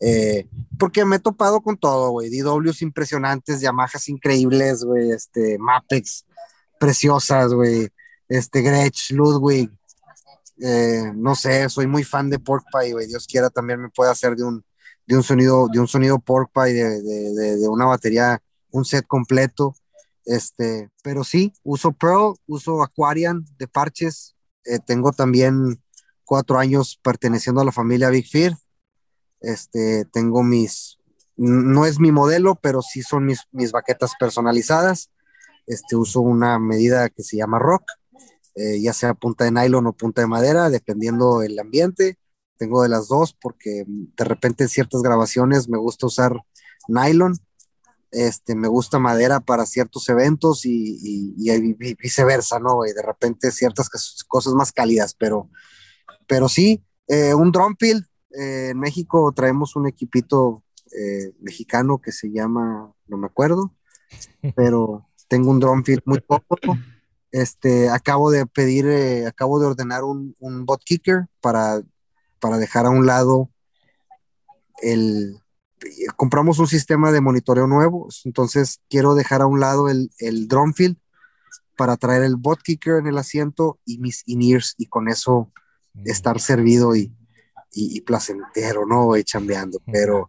eh, 0.00 0.46
porque 0.78 1.06
me 1.06 1.16
he 1.16 1.18
topado 1.18 1.62
con 1.62 1.78
todo, 1.78 2.10
güey, 2.10 2.28
DWs 2.28 2.82
impresionantes, 2.82 3.62
Yamahas 3.62 4.10
increíbles, 4.10 4.84
güey, 4.84 5.12
este, 5.12 5.56
Mapex 5.58 6.26
preciosas, 6.82 7.54
güey, 7.54 7.88
este, 8.28 8.60
Gretsch, 8.60 9.12
Ludwig, 9.12 9.70
eh, 10.60 11.12
no 11.14 11.36
sé, 11.36 11.68
soy 11.68 11.86
muy 11.86 12.02
fan 12.02 12.28
de 12.28 12.40
Pork 12.40 12.64
Pie, 12.72 12.92
güey. 12.92 13.06
Dios 13.06 13.28
quiera 13.28 13.50
también 13.50 13.80
me 13.80 13.88
pueda 13.88 14.10
hacer 14.10 14.34
de 14.34 14.42
un, 14.42 14.64
de 15.06 15.16
un 15.16 15.22
sonido, 15.22 15.68
de 15.72 15.78
un 15.78 15.86
sonido 15.86 16.18
Pork 16.18 16.50
Pie, 16.52 16.74
de, 16.74 17.02
de, 17.02 17.56
de, 17.56 17.68
una 17.68 17.84
batería, 17.84 18.42
un 18.72 18.84
set 18.84 19.06
completo. 19.06 19.76
Este, 20.24 20.90
pero 21.04 21.22
sí, 21.22 21.52
uso 21.62 21.92
Pro, 21.92 22.36
uso 22.46 22.82
Aquarian 22.82 23.44
de 23.58 23.68
parches. 23.68 24.34
Eh, 24.64 24.80
tengo 24.84 25.12
también 25.12 25.80
cuatro 26.24 26.58
años 26.58 26.98
perteneciendo 27.00 27.60
a 27.60 27.64
la 27.64 27.70
familia 27.70 28.10
Big 28.10 28.28
Fear. 28.28 28.56
Este, 29.40 30.04
tengo 30.06 30.42
mis, 30.42 30.98
no 31.36 31.86
es 31.86 32.00
mi 32.00 32.10
modelo, 32.10 32.56
pero 32.56 32.82
sí 32.82 33.02
son 33.02 33.24
mis, 33.24 33.42
mis 33.52 33.70
baquetas 33.70 34.14
personalizadas. 34.18 35.11
Este, 35.66 35.96
uso 35.96 36.20
una 36.20 36.58
medida 36.58 37.08
que 37.08 37.22
se 37.22 37.36
llama 37.36 37.58
Rock 37.58 37.84
eh, 38.54 38.80
ya 38.82 38.92
sea 38.92 39.14
punta 39.14 39.44
de 39.44 39.50
nylon 39.50 39.86
o 39.86 39.92
punta 39.94 40.20
de 40.20 40.26
madera, 40.26 40.68
dependiendo 40.68 41.42
el 41.42 41.58
ambiente. 41.58 42.18
Tengo 42.58 42.82
de 42.82 42.90
las 42.90 43.08
dos 43.08 43.32
porque 43.32 43.84
de 43.86 44.24
repente 44.24 44.64
en 44.64 44.68
ciertas 44.68 45.02
grabaciones 45.02 45.68
me 45.68 45.78
gusta 45.78 46.06
usar 46.06 46.36
nylon, 46.86 47.34
este, 48.10 48.54
me 48.54 48.68
gusta 48.68 48.98
madera 48.98 49.40
para 49.40 49.64
ciertos 49.64 50.08
eventos 50.10 50.66
y, 50.66 51.34
viceversa, 51.98 52.58
¿no? 52.58 52.84
Y 52.84 52.92
de 52.92 53.02
repente 53.02 53.50
ciertas 53.50 53.88
cosas 54.28 54.52
más 54.52 54.70
cálidas, 54.70 55.14
pero, 55.14 55.48
pero 56.26 56.48
sí, 56.48 56.84
eh, 57.08 57.34
un 57.34 57.52
drum 57.52 57.74
field. 57.78 58.04
Eh, 58.38 58.70
en 58.70 58.78
México 58.78 59.32
traemos 59.34 59.76
un 59.76 59.86
equipito 59.86 60.62
mexicano 61.40 62.02
que 62.02 62.12
se 62.12 62.30
llama, 62.30 62.92
no 63.06 63.16
me 63.16 63.26
acuerdo, 63.26 63.74
pero 64.54 65.08
tengo 65.32 65.50
un 65.50 65.60
drum 65.60 65.82
field 65.82 66.02
muy 66.04 66.20
poco. 66.20 66.58
Este, 67.30 67.88
acabo 67.88 68.30
de 68.30 68.44
pedir, 68.44 68.84
eh, 68.86 69.26
acabo 69.26 69.58
de 69.58 69.64
ordenar 69.64 70.04
un, 70.04 70.36
un 70.40 70.66
bot 70.66 70.84
kicker 70.84 71.26
para, 71.40 71.80
para 72.38 72.58
dejar 72.58 72.84
a 72.84 72.90
un 72.90 73.06
lado 73.06 73.48
el, 74.82 75.40
compramos 76.16 76.58
un 76.58 76.66
sistema 76.66 77.12
de 77.12 77.22
monitoreo 77.22 77.66
nuevo, 77.66 78.08
entonces 78.26 78.82
quiero 78.90 79.14
dejar 79.14 79.40
a 79.40 79.46
un 79.46 79.58
lado 79.58 79.88
el, 79.88 80.10
el 80.18 80.48
drum 80.48 80.74
field 80.74 80.98
para 81.78 81.96
traer 81.96 82.24
el 82.24 82.36
bot 82.36 82.60
kicker 82.60 82.96
en 82.96 83.06
el 83.06 83.16
asiento 83.16 83.80
y 83.86 84.00
mis 84.00 84.24
in-ears 84.26 84.74
y 84.76 84.84
con 84.84 85.08
eso 85.08 85.50
mm. 85.94 86.10
estar 86.10 86.40
servido 86.40 86.94
y, 86.94 87.10
y, 87.70 88.02
placentero, 88.02 88.84
¿no? 88.84 89.16
Y 89.16 89.24
chambeando, 89.24 89.78
pero 89.90 90.28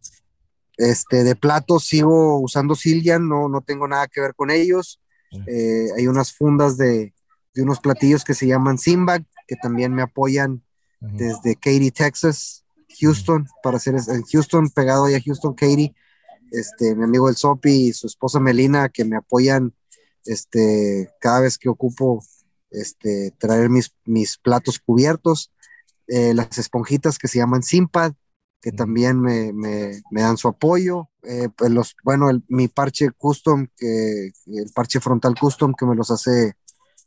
este, 0.78 1.24
de 1.24 1.36
plato 1.36 1.80
sigo 1.80 2.40
usando 2.40 2.76
Cillian, 2.76 3.28
no, 3.28 3.50
no 3.50 3.62
tengo 3.62 3.88
nada 3.88 4.08
que 4.08 4.22
ver 4.22 4.34
con 4.36 4.52
ellos. 4.52 5.00
Eh, 5.48 5.88
hay 5.98 6.08
unas 6.08 6.34
fundas 6.34 6.78
de, 6.78 7.14
de, 7.56 7.62
unos 7.64 7.80
platillos 7.80 8.24
que 8.24 8.36
se 8.36 8.46
llaman 8.46 8.78
Simbag, 8.78 9.26
que 9.48 9.56
también 9.56 9.94
me 9.94 10.04
apoyan 10.04 10.64
desde 11.00 11.56
Katy, 11.56 11.92
Texas, 11.92 12.64
Houston, 13.02 13.48
para 13.62 13.78
hacer 13.78 13.96
en 13.96 14.24
Houston, 14.24 14.70
pegado 14.70 15.06
ahí 15.06 15.16
a 15.16 15.22
Houston, 15.22 15.54
Katy, 15.54 15.94
este, 16.52 16.96
mi 16.96 17.04
amigo 17.04 17.30
El 17.30 17.36
Sopi 17.36 17.88
y 17.88 17.94
su 17.94 18.08
esposa 18.08 18.40
Melina, 18.40 18.90
que 18.90 19.04
me 19.04 19.18
apoyan 19.18 19.74
este, 20.26 21.10
cada 21.20 21.42
vez 21.42 21.58
que 21.58 21.68
ocupo 21.68 22.24
este, 22.72 23.32
traer 23.38 23.70
mis, 23.70 23.94
mis 24.06 24.38
platos 24.38 24.80
cubiertos, 24.80 25.52
eh, 26.08 26.34
las 26.34 26.58
esponjitas 26.58 27.18
que 27.18 27.28
se 27.28 27.40
llaman 27.40 27.64
Simpad, 27.64 28.14
que 28.64 28.72
también 28.72 29.20
me, 29.20 29.51
me, 29.51 30.01
me 30.09 30.22
dan 30.22 30.38
su 30.38 30.47
apoyo, 30.47 31.09
eh, 31.24 31.49
pues 31.53 31.70
los, 31.70 31.97
bueno, 32.01 32.30
el, 32.30 32.45
mi 32.47 32.70
parche 32.70 33.11
custom, 33.11 33.68
que, 33.76 34.32
el 34.45 34.72
parche 34.74 35.01
frontal 35.01 35.36
custom 35.38 35.74
que 35.78 35.86
me 35.86 35.95
los 35.95 36.09
hace, 36.11 36.53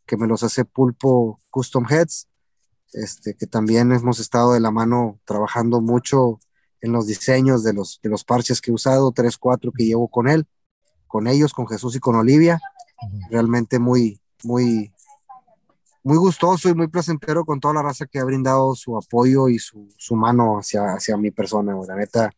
que 0.04 0.18
me 0.18 0.26
los 0.26 0.42
hace 0.42 0.66
Pulpo 0.66 1.40
Custom 1.48 1.86
Heads, 1.88 2.28
este, 2.92 3.34
que 3.36 3.46
también 3.46 3.90
hemos 3.90 4.20
estado 4.20 4.52
de 4.52 4.60
la 4.60 4.70
mano 4.70 5.18
trabajando 5.24 5.80
mucho 5.80 6.40
en 6.82 6.92
los 6.92 7.06
diseños 7.06 7.64
de 7.64 7.72
los, 7.72 8.00
de 8.02 8.10
los 8.10 8.22
parches 8.22 8.60
que 8.60 8.70
he 8.70 8.74
usado, 8.74 9.12
tres, 9.12 9.38
cuatro 9.38 9.72
que 9.72 9.86
llevo 9.86 10.08
con 10.08 10.28
él, 10.28 10.46
con 11.06 11.26
ellos, 11.26 11.54
con 11.54 11.66
Jesús 11.66 11.96
y 11.96 12.00
con 12.00 12.16
Olivia, 12.16 12.60
realmente 13.30 13.78
muy, 13.78 14.20
muy, 14.44 14.92
muy 16.06 16.18
gustoso 16.18 16.68
y 16.68 16.74
muy 16.74 16.86
placentero 16.86 17.44
con 17.44 17.58
toda 17.58 17.74
la 17.74 17.82
raza 17.82 18.06
que 18.06 18.20
ha 18.20 18.24
brindado 18.24 18.76
su 18.76 18.96
apoyo 18.96 19.48
y 19.48 19.58
su, 19.58 19.88
su 19.98 20.14
mano 20.14 20.56
hacia, 20.56 20.94
hacia 20.94 21.16
mi 21.16 21.32
persona, 21.32 21.74
la 21.88 21.96
neta, 21.96 22.30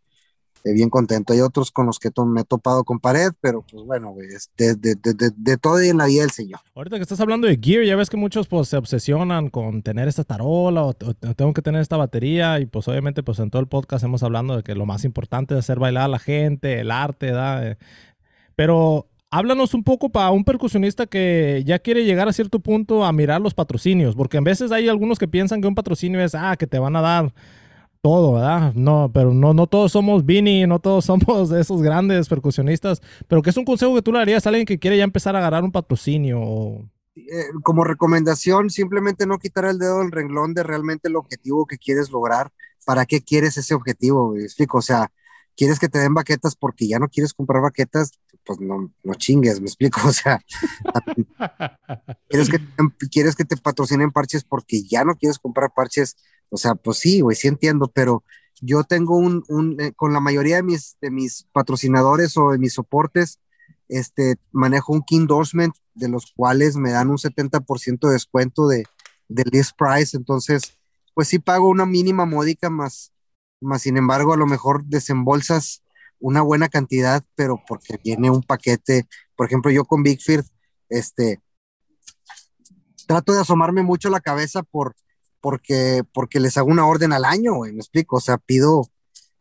bien 0.64 0.88
contento. 0.88 1.34
Hay 1.34 1.42
otros 1.42 1.70
con 1.70 1.84
los 1.84 1.98
que 1.98 2.10
me 2.24 2.40
he 2.40 2.44
topado 2.44 2.82
con 2.82 2.98
pared, 2.98 3.30
pero 3.42 3.62
pues 3.70 3.84
bueno, 3.84 4.12
güey, 4.12 4.26
de, 4.56 4.74
de, 4.74 4.94
de, 4.94 5.32
de, 5.36 5.56
todo 5.58 5.84
y 5.84 5.90
en 5.90 5.98
la 5.98 6.06
vida 6.06 6.22
del 6.22 6.30
Señor. 6.30 6.60
Ahorita 6.74 6.96
que 6.96 7.02
estás 7.02 7.20
hablando 7.20 7.46
de 7.46 7.58
gear, 7.60 7.84
ya 7.84 7.94
ves 7.94 8.08
que 8.08 8.16
muchos 8.16 8.48
pues 8.48 8.68
se 8.68 8.78
obsesionan 8.78 9.50
con 9.50 9.82
tener 9.82 10.08
esta 10.08 10.24
tarola 10.24 10.84
o, 10.84 10.94
tengo 10.94 11.52
que 11.52 11.60
tener 11.60 11.82
esta 11.82 11.98
batería 11.98 12.60
y 12.60 12.64
pues 12.64 12.88
obviamente 12.88 13.22
pues 13.22 13.38
en 13.38 13.50
todo 13.50 13.60
el 13.60 13.68
podcast 13.68 14.02
hemos 14.02 14.22
hablando 14.22 14.56
de 14.56 14.62
que 14.62 14.74
lo 14.74 14.86
más 14.86 15.04
importante 15.04 15.52
es 15.52 15.60
hacer 15.60 15.78
bailar 15.78 16.04
a 16.04 16.08
la 16.08 16.18
gente, 16.18 16.80
el 16.80 16.90
arte, 16.90 17.32
¿da? 17.32 17.66
Eh, 17.66 17.76
pero 18.56 19.08
háblanos 19.30 19.74
un 19.74 19.84
poco 19.84 20.10
para 20.10 20.30
un 20.30 20.44
percusionista 20.44 21.06
que 21.06 21.62
ya 21.66 21.78
quiere 21.78 22.04
llegar 22.04 22.28
a 22.28 22.32
cierto 22.32 22.60
punto 22.60 23.04
a 23.04 23.12
mirar 23.12 23.40
los 23.40 23.54
patrocinios, 23.54 24.14
porque 24.14 24.38
a 24.38 24.40
veces 24.40 24.72
hay 24.72 24.88
algunos 24.88 25.18
que 25.18 25.28
piensan 25.28 25.60
que 25.60 25.68
un 25.68 25.74
patrocinio 25.74 26.20
es, 26.22 26.34
ah, 26.34 26.56
que 26.56 26.66
te 26.66 26.78
van 26.78 26.96
a 26.96 27.00
dar 27.00 27.34
todo, 28.00 28.34
¿verdad? 28.34 28.72
No, 28.74 29.10
pero 29.12 29.34
no, 29.34 29.54
no 29.54 29.66
todos 29.66 29.92
somos 29.92 30.24
Vini, 30.24 30.66
no 30.66 30.78
todos 30.78 31.04
somos 31.06 31.50
esos 31.52 31.82
grandes 31.82 32.28
percusionistas, 32.28 33.02
pero 33.26 33.42
que 33.42 33.50
es 33.50 33.56
un 33.56 33.64
consejo 33.64 33.94
que 33.94 34.02
tú 34.02 34.12
le 34.12 34.18
darías 34.18 34.46
a 34.46 34.50
alguien 34.50 34.66
que 34.66 34.78
quiere 34.78 34.96
ya 34.96 35.04
empezar 35.04 35.36
a 35.36 35.40
agarrar 35.40 35.64
un 35.64 35.72
patrocinio 35.72 36.88
eh, 37.16 37.46
como 37.62 37.84
recomendación, 37.84 38.70
simplemente 38.70 39.26
no 39.26 39.38
quitar 39.38 39.64
el 39.64 39.78
dedo 39.78 39.98
del 39.98 40.12
renglón 40.12 40.54
de 40.54 40.62
realmente 40.62 41.08
el 41.08 41.16
objetivo 41.16 41.66
que 41.66 41.78
quieres 41.78 42.10
lograr. 42.10 42.52
¿Para 42.84 43.06
qué 43.06 43.20
quieres 43.22 43.56
ese 43.58 43.74
objetivo? 43.74 44.32
¿Me 44.32 44.42
explico? 44.42 44.78
O 44.78 44.82
sea, 44.82 45.10
¿quieres 45.56 45.78
que 45.78 45.88
te 45.88 45.98
den 45.98 46.14
baquetas 46.14 46.56
porque 46.56 46.86
ya 46.88 46.98
no 46.98 47.08
quieres 47.08 47.34
comprar 47.34 47.62
baquetas? 47.62 48.12
Pues 48.48 48.60
no, 48.60 48.90
no 49.04 49.14
chingues, 49.14 49.60
me 49.60 49.66
explico. 49.66 50.00
O 50.08 50.12
sea, 50.12 50.40
¿quieres 52.30 52.48
que, 52.48 52.58
¿quieres 53.10 53.36
que 53.36 53.44
te 53.44 53.58
patrocinen 53.58 54.10
parches 54.10 54.42
porque 54.42 54.82
ya 54.82 55.04
no 55.04 55.16
quieres 55.16 55.38
comprar 55.38 55.70
parches? 55.76 56.16
O 56.48 56.56
sea, 56.56 56.74
pues 56.74 56.96
sí, 56.96 57.20
güey, 57.20 57.36
sí 57.36 57.46
entiendo, 57.46 57.92
pero 57.94 58.24
yo 58.62 58.84
tengo 58.84 59.18
un, 59.18 59.76
eh, 59.78 59.92
con 59.94 60.14
la 60.14 60.20
mayoría 60.20 60.56
de 60.56 60.62
mis, 60.62 60.96
de 61.02 61.10
mis 61.10 61.46
patrocinadores 61.52 62.38
o 62.38 62.52
de 62.52 62.58
mis 62.58 62.72
soportes, 62.72 63.38
este, 63.88 64.36
manejo 64.50 64.94
un 64.94 65.02
key 65.02 65.18
endorsement 65.18 65.74
de 65.94 66.08
los 66.08 66.32
cuales 66.34 66.76
me 66.76 66.90
dan 66.90 67.10
un 67.10 67.18
70% 67.18 68.06
de 68.06 68.14
descuento 68.14 68.66
de, 68.66 68.84
de 69.28 69.44
list 69.52 69.72
price, 69.76 70.16
entonces, 70.16 70.78
pues 71.12 71.28
sí 71.28 71.38
pago 71.38 71.68
una 71.68 71.84
mínima 71.84 72.24
módica 72.24 72.70
más, 72.70 73.12
más 73.60 73.82
sin 73.82 73.98
embargo, 73.98 74.32
a 74.32 74.38
lo 74.38 74.46
mejor 74.46 74.86
desembolsas 74.86 75.82
una 76.20 76.42
buena 76.42 76.68
cantidad, 76.68 77.24
pero 77.34 77.62
porque 77.66 77.98
viene 78.02 78.30
un 78.30 78.42
paquete, 78.42 79.06
por 79.36 79.46
ejemplo, 79.46 79.70
yo 79.70 79.84
con 79.84 80.02
Big 80.02 80.20
este, 80.88 81.40
trato 83.06 83.32
de 83.32 83.40
asomarme 83.40 83.82
mucho 83.82 84.10
la 84.10 84.20
cabeza 84.20 84.62
por, 84.62 84.94
porque, 85.40 86.02
porque 86.12 86.40
les 86.40 86.56
hago 86.56 86.68
una 86.68 86.86
orden 86.86 87.12
al 87.12 87.24
año, 87.24 87.54
güey, 87.54 87.72
me 87.72 87.78
explico, 87.78 88.16
o 88.16 88.20
sea, 88.20 88.38
pido, 88.38 88.82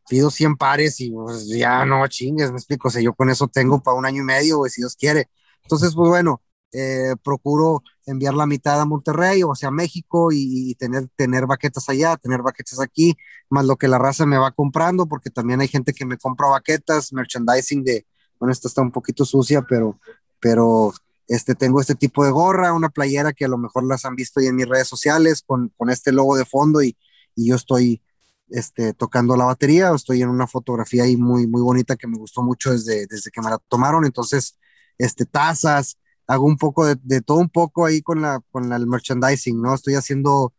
pido 0.10 0.32
100 0.32 0.58
pares 0.58 1.00
y 1.00 1.12
pues, 1.12 1.48
ya 1.48 1.86
no 1.86 2.08
chingues, 2.08 2.52
me 2.52 2.58
explico, 2.58 2.88
o 2.88 2.92
sea, 2.92 3.02
yo 3.02 3.14
con 3.14 3.30
eso 3.30 3.48
tengo 3.48 3.82
para 3.82 3.98
un 3.98 4.06
año 4.06 4.22
y 4.22 4.26
medio, 4.26 4.58
güey, 4.58 4.72
si 4.72 4.82
Dios 4.82 4.96
quiere. 4.96 5.30
Entonces, 5.64 5.94
pues 5.96 6.10
bueno, 6.10 6.42
eh, 6.74 7.16
procuro 7.24 7.84
enviar 8.06 8.34
la 8.34 8.46
mitad 8.46 8.80
a 8.80 8.86
Monterrey 8.86 9.42
o 9.44 9.56
sea 9.56 9.72
México 9.72 10.30
y, 10.32 10.76
tener, 10.76 11.08
tener 11.16 11.46
baquetas 11.46 11.88
allá, 11.90 12.18
tener 12.18 12.42
baquetas 12.42 12.80
aquí, 12.80 13.18
más 13.50 13.66
lo 13.66 13.78
que 13.78 13.88
la 13.88 13.98
raza 13.98 14.26
me 14.26 14.38
va 14.38 14.52
comprando, 14.52 15.06
porque 15.08 15.30
también 15.30 15.62
hay 15.62 15.68
gente 15.68 15.94
que 15.94 16.06
me 16.06 16.18
compra 16.18 16.50
baquetas, 16.50 17.14
merchandising 17.14 17.84
de, 17.84 18.06
bueno, 18.40 18.52
esta 18.52 18.68
está 18.68 18.82
un 18.82 18.92
poquito 18.92 19.26
sucia, 19.26 19.62
pero, 19.68 20.00
pero 20.40 20.94
este, 21.28 21.56
tengo 21.56 21.82
este 21.82 21.96
tipo 21.96 22.26
de 22.26 22.32
gorra, 22.32 22.74
una 22.74 22.90
playera 22.90 23.34
que 23.34 23.46
a 23.46 23.50
lo 23.50 23.58
mejor 23.58 23.86
las 23.86 24.06
han 24.06 24.16
visto 24.16 24.40
ahí 24.40 24.48
en 24.48 24.56
mis 24.56 24.68
redes 24.68 24.88
sociales 24.88 25.44
con, 25.46 25.70
con 25.78 25.90
este 25.90 26.12
logo 26.12 26.38
de 26.38 26.46
fondo 26.46 26.82
y, 26.82 26.98
y 27.36 27.48
yo 27.50 27.56
estoy 27.56 28.02
este, 28.50 28.94
tocando 28.94 29.36
la 29.36 29.46
batería, 29.46 29.92
estoy 29.94 30.22
en 30.22 30.30
una 30.30 30.48
fotografía 30.48 31.04
ahí 31.04 31.18
muy, 31.18 31.48
muy 31.48 31.62
bonita 31.62 31.96
que 31.96 32.08
me 32.08 32.18
gustó 32.18 32.42
mucho 32.42 32.72
desde, 32.72 33.06
desde 33.08 33.32
que 33.32 33.42
me 33.42 33.50
la 33.50 33.58
tomaron, 33.70 34.06
entonces, 34.06 34.58
este, 34.98 35.26
tazas, 35.26 35.98
hago 36.28 36.46
un 36.46 36.58
poco 36.58 36.86
de, 36.86 37.22
todo 37.22 37.40
un 37.40 37.50
poco 37.50 37.86
ahí 37.86 38.02
con 38.02 38.22
la, 38.22 38.42
con 38.52 38.72
el 38.72 38.88
merchandising, 38.88 39.62
¿no? 39.62 39.74
Estoy 39.74 39.96
haciendo 39.96 40.54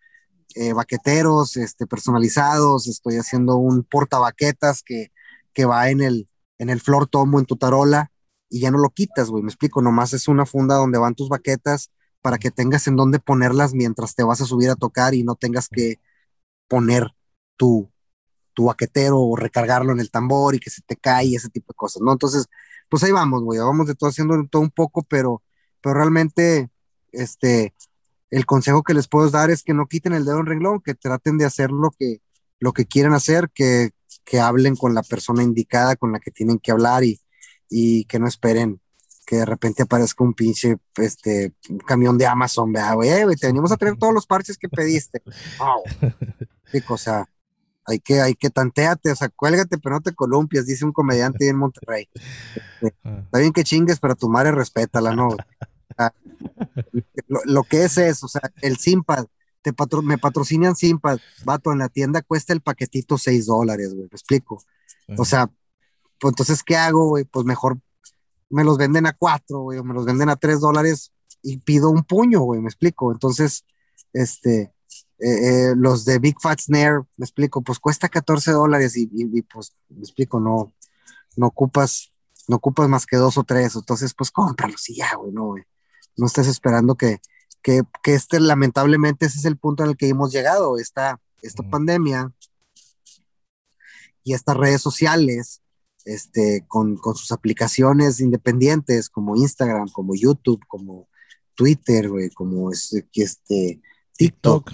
eh, 0.54 0.72
baqueteros, 0.72 1.56
este, 1.56 1.86
personalizados, 1.86 2.88
estoy 2.88 3.16
haciendo 3.16 3.56
un 3.56 3.84
portabaquetas 3.84 4.82
que, 4.82 5.12
que 5.52 5.64
va 5.66 5.90
en 5.90 6.00
el, 6.00 6.28
en 6.58 6.70
el 6.70 6.80
flor 6.80 7.06
tomo, 7.06 7.38
en 7.38 7.46
tu 7.46 7.56
tarola, 7.56 8.10
y 8.48 8.60
ya 8.60 8.70
no 8.70 8.78
lo 8.78 8.90
quitas, 8.90 9.28
güey, 9.30 9.42
me 9.42 9.50
explico, 9.50 9.82
nomás 9.82 10.12
es 10.14 10.28
una 10.28 10.46
funda 10.46 10.76
donde 10.76 10.98
van 10.98 11.14
tus 11.14 11.28
baquetas 11.28 11.90
para 12.22 12.38
que 12.38 12.50
tengas 12.50 12.86
en 12.88 12.96
dónde 12.96 13.20
ponerlas 13.20 13.74
mientras 13.74 14.14
te 14.14 14.22
vas 14.24 14.40
a 14.40 14.46
subir 14.46 14.70
a 14.70 14.76
tocar 14.76 15.14
y 15.14 15.22
no 15.22 15.34
tengas 15.34 15.68
que 15.68 16.00
poner 16.68 17.14
tu, 17.56 17.90
tu 18.54 18.64
baquetero 18.66 19.20
o 19.20 19.36
recargarlo 19.36 19.92
en 19.92 20.00
el 20.00 20.10
tambor 20.10 20.54
y 20.54 20.60
que 20.60 20.70
se 20.70 20.82
te 20.82 20.96
cae 20.96 21.34
ese 21.34 21.48
tipo 21.50 21.72
de 21.72 21.76
cosas, 21.76 22.02
¿no? 22.02 22.12
Entonces, 22.12 22.46
pues 22.88 23.04
ahí 23.04 23.12
vamos, 23.12 23.42
güey, 23.42 23.60
vamos 23.60 23.86
de 23.86 23.94
todo 23.94 24.10
haciendo 24.10 24.34
todo 24.50 24.62
un 24.62 24.70
poco, 24.70 25.02
pero, 25.02 25.42
pero 25.81 25.95
realmente, 25.95 26.70
este, 27.12 27.74
el 28.31 28.47
consejo 28.47 28.83
que 28.83 28.95
les 28.95 29.09
puedo 29.09 29.29
dar 29.31 29.51
es 29.51 29.62
que 29.62 29.74
no 29.74 29.87
quiten 29.87 30.12
el 30.12 30.24
dedo 30.24 30.41
en 30.41 30.47
renglón, 30.47 30.81
que 30.81 30.95
traten 30.95 31.39
de 31.39 31.45
hacer 31.45 31.70
lo 31.70 31.91
que, 31.99 32.20
lo 32.59 32.72
que 32.72 32.87
quieren 32.87 33.12
hacer, 33.12 33.51
que, 33.55 33.91
que 34.24 34.41
hablen 34.41 34.76
con 34.76 34.95
la 34.95 35.03
persona 35.03 35.43
indicada 35.43 35.97
con 35.97 36.12
la 36.12 36.20
que 36.20 36.31
tienen 36.31 36.59
que 36.59 36.72
hablar 36.72 37.05
y, 37.05 37.20
y 37.68 38.05
que 38.05 38.18
no 38.18 38.26
esperen 38.26 38.81
que 39.29 39.37
de 39.37 39.45
repente 39.45 39.83
aparezca 39.83 40.24
un 40.24 40.33
pinche 40.33 40.79
este, 40.97 41.53
un 41.68 41.79
camión 41.81 42.16
de 42.16 42.26
Amazon, 42.26 42.72
vea, 42.72 42.95
güey, 42.95 43.11
eh, 43.11 43.26
te 43.39 43.47
venimos 43.47 43.70
a 43.70 43.76
traer 43.76 43.99
todos 43.99 44.14
los 44.14 44.26
parches 44.26 44.57
que 44.57 44.70
pediste. 44.70 45.22
Wow. 45.59 46.95
o 46.95 46.99
sea, 46.99 47.26
hay 47.89 48.01
que, 48.01 48.20
hay 48.20 48.34
que 48.34 48.51
tanteate, 48.51 49.11
o 49.11 49.16
sea, 49.16 49.30
cuélgate, 49.30 49.78
pero 49.78 49.97
no 49.97 50.01
te 50.03 50.14
columpias, 50.14 50.66
dice 50.66 50.84
un 50.84 50.93
comediante 50.93 51.49
en 51.49 51.57
Monterrey. 51.57 52.09
Este, 52.80 52.97
ah. 53.03 53.22
está 53.24 53.39
bien 53.39 53.53
que 53.53 53.64
chingues, 53.64 53.99
pero 53.99 54.14
tu 54.14 54.28
madre 54.28 54.53
respétala, 54.53 55.12
¿no? 55.12 55.30
lo, 57.26 57.64
que 57.64 57.84
es 57.84 57.99
es, 57.99 58.22
o 58.22 58.28
sea, 58.28 58.43
el 58.62 58.76
Simpad, 58.76 59.26
te 59.62 59.74
me 60.05 60.16
patrocinan 60.16 60.76
Simpad, 60.76 61.18
vato, 61.45 61.72
en 61.72 61.78
la 61.78 61.89
tienda 61.89 62.22
cuesta 62.22 62.53
el 62.53 62.61
paquetito 62.61 63.18
6 63.18 63.47
dólares, 63.47 63.95
güey, 63.95 64.03
me 64.03 64.14
explico. 64.14 64.62
O 65.16 65.24
sea, 65.24 65.51
pues 66.20 66.32
entonces, 66.32 66.62
¿qué 66.62 66.76
hago, 66.76 67.09
güey? 67.09 67.24
Pues 67.24 67.45
mejor 67.47 67.80
me 68.49 68.62
los 68.62 68.78
venden 68.78 69.07
a 69.07 69.12
4, 69.12 69.61
güey, 69.61 69.78
o 69.78 69.84
me 69.84 69.95
los 69.95 70.05
venden 70.05 70.28
a 70.28 70.36
3 70.36 70.61
dólares 70.61 71.12
y 71.43 71.59
pido 71.59 71.91
un 71.91 72.05
puño, 72.05 72.41
güey, 72.43 72.61
me 72.61 72.68
explico. 72.68 73.11
Entonces, 73.11 73.64
este, 74.12 74.72
eh, 75.20 75.70
eh, 75.70 75.74
los 75.76 76.04
de 76.04 76.20
Big 76.20 76.36
Fat 76.40 76.60
Snare, 76.60 77.00
me 77.16 77.24
explico, 77.24 77.60
pues 77.62 77.80
cuesta 77.80 78.08
14 78.08 78.52
dólares 78.52 78.96
y, 78.96 79.08
pues 79.42 79.72
me 79.88 80.00
explico, 80.00 80.38
no, 80.38 80.72
no 81.36 81.48
ocupas, 81.48 82.12
no 82.46 82.56
ocupas 82.56 82.88
más 82.88 83.04
que 83.04 83.16
dos 83.16 83.36
o 83.36 83.42
tres, 83.42 83.74
entonces 83.74 84.14
pues 84.14 84.30
cómpralos 84.30 84.88
y 84.90 84.96
ya, 84.96 85.16
güey, 85.16 85.32
no, 85.32 85.46
güey. 85.46 85.64
No 86.16 86.26
estés 86.26 86.46
esperando 86.46 86.96
que, 86.96 87.20
que, 87.62 87.82
que, 88.02 88.14
este, 88.14 88.38
lamentablemente, 88.38 89.26
ese 89.26 89.38
es 89.38 89.44
el 89.44 89.56
punto 89.56 89.82
en 89.82 89.90
el 89.90 89.96
que 89.96 90.08
hemos 90.08 90.32
llegado, 90.32 90.78
esta, 90.78 91.20
esta 91.42 91.62
pandemia 91.64 92.32
y 94.22 94.34
estas 94.34 94.56
redes 94.56 94.80
sociales, 94.80 95.62
este, 96.04 96.64
con, 96.68 96.96
con, 96.96 97.16
sus 97.16 97.32
aplicaciones 97.32 98.20
independientes 98.20 99.10
como 99.10 99.36
Instagram, 99.36 99.88
como 99.88 100.14
YouTube, 100.14 100.64
como 100.68 101.08
Twitter, 101.54 102.08
güey, 102.08 102.30
como 102.30 102.70
este, 102.70 103.08
este 103.14 103.80
TikTok, 104.18 104.72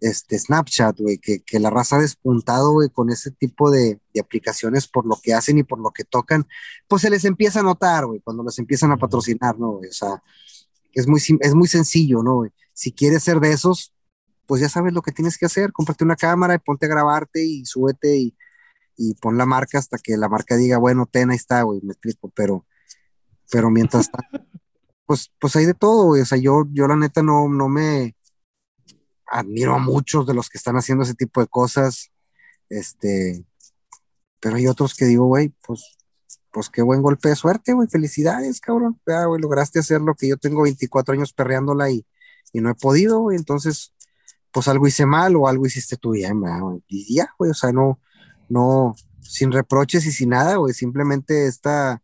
este, 0.00 0.38
Snapchat, 0.38 1.00
güey, 1.00 1.18
que, 1.18 1.40
que, 1.40 1.58
la 1.58 1.70
raza 1.70 1.96
ha 1.96 2.00
despuntado, 2.00 2.72
güey, 2.72 2.90
con 2.90 3.08
ese 3.08 3.30
tipo 3.30 3.70
de, 3.70 4.00
de, 4.12 4.20
aplicaciones 4.20 4.86
por 4.86 5.06
lo 5.06 5.18
que 5.22 5.32
hacen 5.32 5.56
y 5.56 5.62
por 5.62 5.80
lo 5.80 5.92
que 5.92 6.04
tocan, 6.04 6.46
pues 6.88 7.02
se 7.02 7.10
les 7.10 7.24
empieza 7.24 7.60
a 7.60 7.62
notar, 7.62 8.04
güey, 8.04 8.20
cuando 8.20 8.42
los 8.42 8.58
empiezan 8.58 8.92
a 8.92 8.98
patrocinar, 8.98 9.58
¿no? 9.58 9.76
O 9.76 9.82
sea, 9.90 10.22
es 10.92 11.06
muy, 11.06 11.20
es 11.40 11.54
muy 11.54 11.68
sencillo, 11.68 12.22
¿no? 12.22 12.44
Si 12.74 12.92
quieres 12.92 13.22
ser 13.22 13.40
de 13.40 13.52
esos, 13.52 13.94
pues 14.46 14.60
ya 14.60 14.68
sabes 14.68 14.92
lo 14.92 15.00
que 15.00 15.12
tienes 15.12 15.38
que 15.38 15.46
hacer, 15.46 15.72
cómprate 15.72 16.04
una 16.04 16.16
cámara 16.16 16.54
y 16.54 16.58
ponte 16.58 16.86
a 16.86 16.90
grabarte 16.90 17.42
y 17.42 17.64
súbete 17.64 18.16
y, 18.16 18.36
y 18.96 19.14
pon 19.14 19.38
la 19.38 19.46
marca 19.46 19.78
hasta 19.78 19.96
que 19.96 20.16
la 20.16 20.28
marca 20.28 20.56
diga, 20.56 20.76
bueno, 20.78 21.06
ten, 21.06 21.30
ahí 21.30 21.36
está, 21.36 21.62
güey, 21.62 21.80
me 21.82 21.92
explico, 21.92 22.30
pero, 22.34 22.66
pero 23.50 23.70
mientras 23.70 24.10
tanto, 24.10 24.46
pues, 25.06 25.32
pues 25.40 25.56
hay 25.56 25.66
de 25.66 25.74
todo, 25.74 26.08
güey, 26.08 26.22
o 26.22 26.26
sea, 26.26 26.36
yo, 26.36 26.64
yo 26.72 26.86
la 26.88 26.96
neta 26.96 27.22
no, 27.22 27.48
no 27.48 27.68
me, 27.68 28.16
admiro 29.34 29.74
a 29.74 29.78
muchos 29.78 30.26
de 30.26 30.34
los 30.34 30.48
que 30.48 30.58
están 30.58 30.76
haciendo 30.76 31.02
ese 31.02 31.14
tipo 31.14 31.40
de 31.40 31.48
cosas, 31.48 32.12
este, 32.68 33.44
pero 34.40 34.56
hay 34.56 34.68
otros 34.68 34.94
que 34.94 35.06
digo, 35.06 35.26
güey, 35.26 35.52
pues, 35.66 35.98
pues 36.52 36.70
qué 36.70 36.82
buen 36.82 37.02
golpe 37.02 37.30
de 37.30 37.36
suerte, 37.36 37.72
güey, 37.72 37.88
felicidades, 37.88 38.60
cabrón, 38.60 39.00
ya, 39.04 39.24
güey, 39.24 39.42
lograste 39.42 39.80
hacer 39.80 40.00
lo 40.00 40.14
que 40.14 40.28
yo 40.28 40.36
tengo 40.36 40.62
24 40.62 41.14
años 41.14 41.32
perreándola 41.32 41.90
y, 41.90 42.06
y 42.52 42.60
no 42.60 42.70
he 42.70 42.74
podido, 42.76 43.18
güey, 43.20 43.36
entonces, 43.36 43.92
pues 44.52 44.68
algo 44.68 44.86
hice 44.86 45.04
mal 45.04 45.34
o 45.34 45.48
algo 45.48 45.66
hiciste 45.66 45.96
tú 45.96 46.12
bien, 46.12 46.40
güey, 46.40 46.84
y 46.86 47.16
ya, 47.16 47.28
güey, 47.36 47.50
o 47.50 47.54
sea, 47.54 47.72
no, 47.72 48.00
no, 48.48 48.94
sin 49.20 49.50
reproches 49.50 50.06
y 50.06 50.12
sin 50.12 50.30
nada, 50.30 50.56
güey, 50.56 50.74
simplemente 50.74 51.48
esta, 51.48 52.00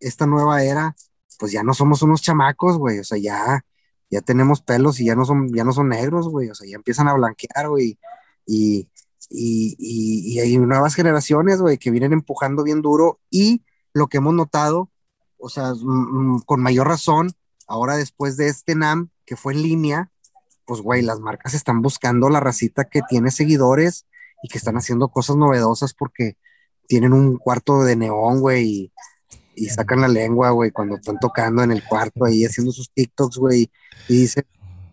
esta 0.00 0.26
nueva 0.26 0.62
era, 0.64 0.96
pues 1.38 1.52
ya 1.52 1.62
no 1.62 1.74
somos 1.74 2.00
unos 2.00 2.22
chamacos, 2.22 2.78
güey, 2.78 3.00
o 3.00 3.04
sea, 3.04 3.18
ya, 3.18 3.62
ya 4.10 4.20
tenemos 4.20 4.60
pelos 4.62 5.00
y 5.00 5.06
ya 5.06 5.14
no 5.14 5.24
son, 5.24 5.52
ya 5.54 5.64
no 5.64 5.72
son 5.72 5.88
negros, 5.88 6.28
güey, 6.28 6.50
o 6.50 6.54
sea, 6.54 6.68
ya 6.68 6.76
empiezan 6.76 7.08
a 7.08 7.14
blanquear, 7.14 7.68
güey, 7.68 7.98
y, 8.46 8.88
y, 9.28 9.76
y, 9.78 10.38
hay 10.40 10.56
nuevas 10.58 10.94
generaciones, 10.94 11.60
güey, 11.60 11.78
que 11.78 11.90
vienen 11.90 12.12
empujando 12.12 12.62
bien 12.62 12.82
duro 12.82 13.20
y 13.30 13.64
lo 13.92 14.08
que 14.08 14.18
hemos 14.18 14.34
notado, 14.34 14.90
o 15.38 15.48
sea, 15.48 15.72
con 16.46 16.60
mayor 16.62 16.88
razón, 16.88 17.32
ahora 17.66 17.96
después 17.96 18.36
de 18.36 18.48
este 18.48 18.74
NAM 18.74 19.10
que 19.24 19.36
fue 19.36 19.54
en 19.54 19.62
línea, 19.62 20.10
pues, 20.66 20.80
güey, 20.80 21.02
las 21.02 21.20
marcas 21.20 21.54
están 21.54 21.82
buscando 21.82 22.28
la 22.28 22.40
racita 22.40 22.84
que 22.84 23.02
tiene 23.08 23.30
seguidores 23.30 24.06
y 24.42 24.48
que 24.48 24.58
están 24.58 24.76
haciendo 24.76 25.08
cosas 25.08 25.36
novedosas 25.36 25.94
porque 25.94 26.36
tienen 26.86 27.12
un 27.12 27.36
cuarto 27.36 27.82
de 27.82 27.96
neón, 27.96 28.40
güey, 28.40 28.64
y 28.64 28.92
sacan 29.68 30.00
la 30.00 30.08
lengua, 30.08 30.50
güey, 30.50 30.70
cuando 30.70 30.96
están 30.96 31.18
tocando 31.18 31.62
en 31.62 31.72
el 31.72 31.82
cuarto 31.82 32.24
ahí 32.24 32.44
haciendo 32.44 32.72
sus 32.72 32.90
TikToks, 32.92 33.38
güey, 33.38 33.70
y 34.08 34.16
dicen, 34.16 34.44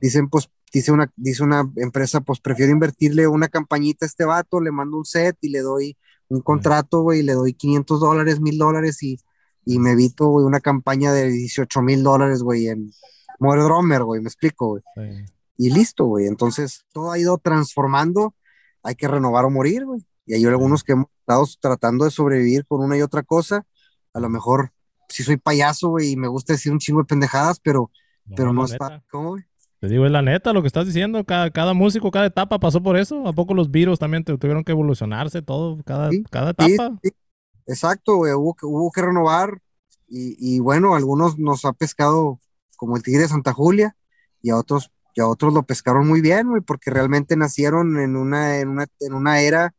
dicen, 0.02 0.30
pues 0.30 0.50
dice 0.72 0.92
una, 0.92 1.12
dice 1.16 1.44
una 1.44 1.70
empresa, 1.76 2.22
pues 2.22 2.40
prefiero 2.40 2.72
invertirle 2.72 3.28
una 3.28 3.50
campañita 3.50 4.06
a 4.06 4.08
este 4.08 4.26
vato, 4.26 4.62
le 4.62 4.72
mando 4.72 4.98
un 4.98 5.06
set 5.06 5.38
y 5.42 5.50
le 5.50 5.60
doy 5.60 5.98
un 6.30 6.42
contrato, 6.42 7.02
güey, 7.02 7.22
le 7.22 7.34
doy 7.34 7.54
500 7.54 8.00
dólares, 8.00 8.40
1000 8.40 8.58
dólares 8.58 9.04
y, 9.04 9.20
y 9.66 9.80
me 9.80 9.92
evito, 9.92 10.28
güey, 10.28 10.46
una 10.46 10.60
campaña 10.60 11.12
de 11.14 11.30
18 11.30 11.82
mil 11.82 12.02
dólares, 12.02 12.42
güey, 12.42 12.68
en 12.68 12.92
More 13.40 13.62
Drummer, 13.62 14.04
güey, 14.04 14.22
me 14.22 14.28
explico, 14.28 14.68
güey. 14.68 14.84
Y 15.58 15.70
listo, 15.70 16.06
güey. 16.06 16.28
Entonces, 16.28 16.86
todo 16.94 17.12
ha 17.12 17.20
ido 17.20 17.38
transformando. 17.38 18.34
Hay 18.82 18.96
que 18.96 19.08
renovar 19.08 19.46
o 19.46 19.50
morir, 19.50 19.86
güey. 19.86 20.06
Y 20.26 20.34
hay 20.34 20.46
algunos 20.46 20.84
que 20.84 20.94
hemos 20.94 21.08
estado 21.20 21.46
tratando 21.60 22.06
de 22.06 22.12
sobrevivir 22.12 22.66
con 22.66 22.82
una 22.82 22.98
y 22.98 23.02
otra 23.02 23.24
cosa. 23.24 23.66
A 24.14 24.20
lo 24.20 24.30
mejor, 24.30 24.72
si 25.10 25.24
soy 25.24 25.38
payaso, 25.38 25.90
güey, 25.90 26.12
y 26.12 26.16
me 26.16 26.28
gusta 26.28 26.54
decir 26.54 26.72
un 26.72 26.80
chingo 26.80 27.02
de 27.02 27.06
pendejadas, 27.06 27.60
pero 27.60 27.92
no, 28.26 28.36
pero 28.36 28.54
no 28.54 28.66
está. 28.66 29.04
¿Cómo, 29.12 29.32
güey? 29.32 29.44
Te 29.80 29.90
digo, 29.90 30.06
es 30.06 30.12
la 30.14 30.22
neta 30.22 30.54
lo 30.54 30.62
que 30.62 30.68
estás 30.68 30.86
diciendo. 30.86 31.26
Cada, 31.26 31.52
cada 31.52 31.74
músico, 31.74 32.10
cada 32.10 32.28
etapa 32.28 32.58
pasó 32.58 32.82
por 32.82 32.96
eso. 32.96 33.28
¿A 33.28 33.34
poco 33.34 33.54
los 33.54 33.70
virus 33.70 34.00
también 34.00 34.24
tuvieron 34.24 34.64
que 34.64 34.72
evolucionarse 34.72 35.42
todo? 35.42 35.78
Cada, 35.84 36.10
cada 36.32 36.52
etapa. 36.52 36.98
Exacto, 37.68 38.16
güey. 38.16 38.32
Hubo, 38.34 38.56
hubo 38.62 38.92
que 38.94 39.02
renovar. 39.02 39.60
Y, 40.08 40.38
y, 40.40 40.60
bueno, 40.60 40.96
algunos 40.96 41.38
nos 41.38 41.66
ha 41.66 41.74
pescado 41.74 42.40
como 42.78 42.96
el 42.96 43.04
Tigre 43.04 43.24
de 43.24 43.28
Santa 43.28 43.52
Julia 43.52 43.96
y 44.42 44.52
a 44.52 44.58
otros, 44.58 44.92
y 45.16 45.22
a 45.22 45.28
otros 45.28 45.54
lo 45.54 45.64
pescaron 45.64 46.08
muy 46.08 46.22
bien, 46.22 46.50
güey, 46.50 46.62
porque 46.62 46.92
realmente 46.92 47.36
nacieron 47.36 48.00
en 48.00 48.16
una, 48.16 48.60
en 48.60 48.70
una, 48.70 48.88
en 49.00 49.14
una 49.14 49.42
era 49.42 49.74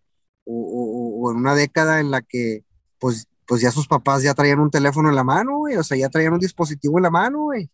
o, 0.44 1.22
o, 1.22 1.30
en 1.30 1.36
una 1.36 1.54
década 1.54 2.00
en 2.00 2.10
la 2.10 2.22
que 2.22 2.64
pues, 2.98 3.26
pues 3.46 3.60
ya 3.60 3.70
sus 3.70 3.86
papás 3.86 4.22
ya 4.22 4.34
traían 4.34 4.60
un 4.60 4.70
teléfono 4.70 5.08
en 5.08 5.16
la 5.16 5.24
mano, 5.24 5.58
güey, 5.58 5.76
o 5.76 5.82
sea, 5.82 5.96
ya 5.96 6.08
traían 6.08 6.32
un 6.32 6.40
dispositivo 6.40 6.98
en 6.98 7.02
la 7.04 7.10
mano, 7.10 7.44
güey. 7.44 7.70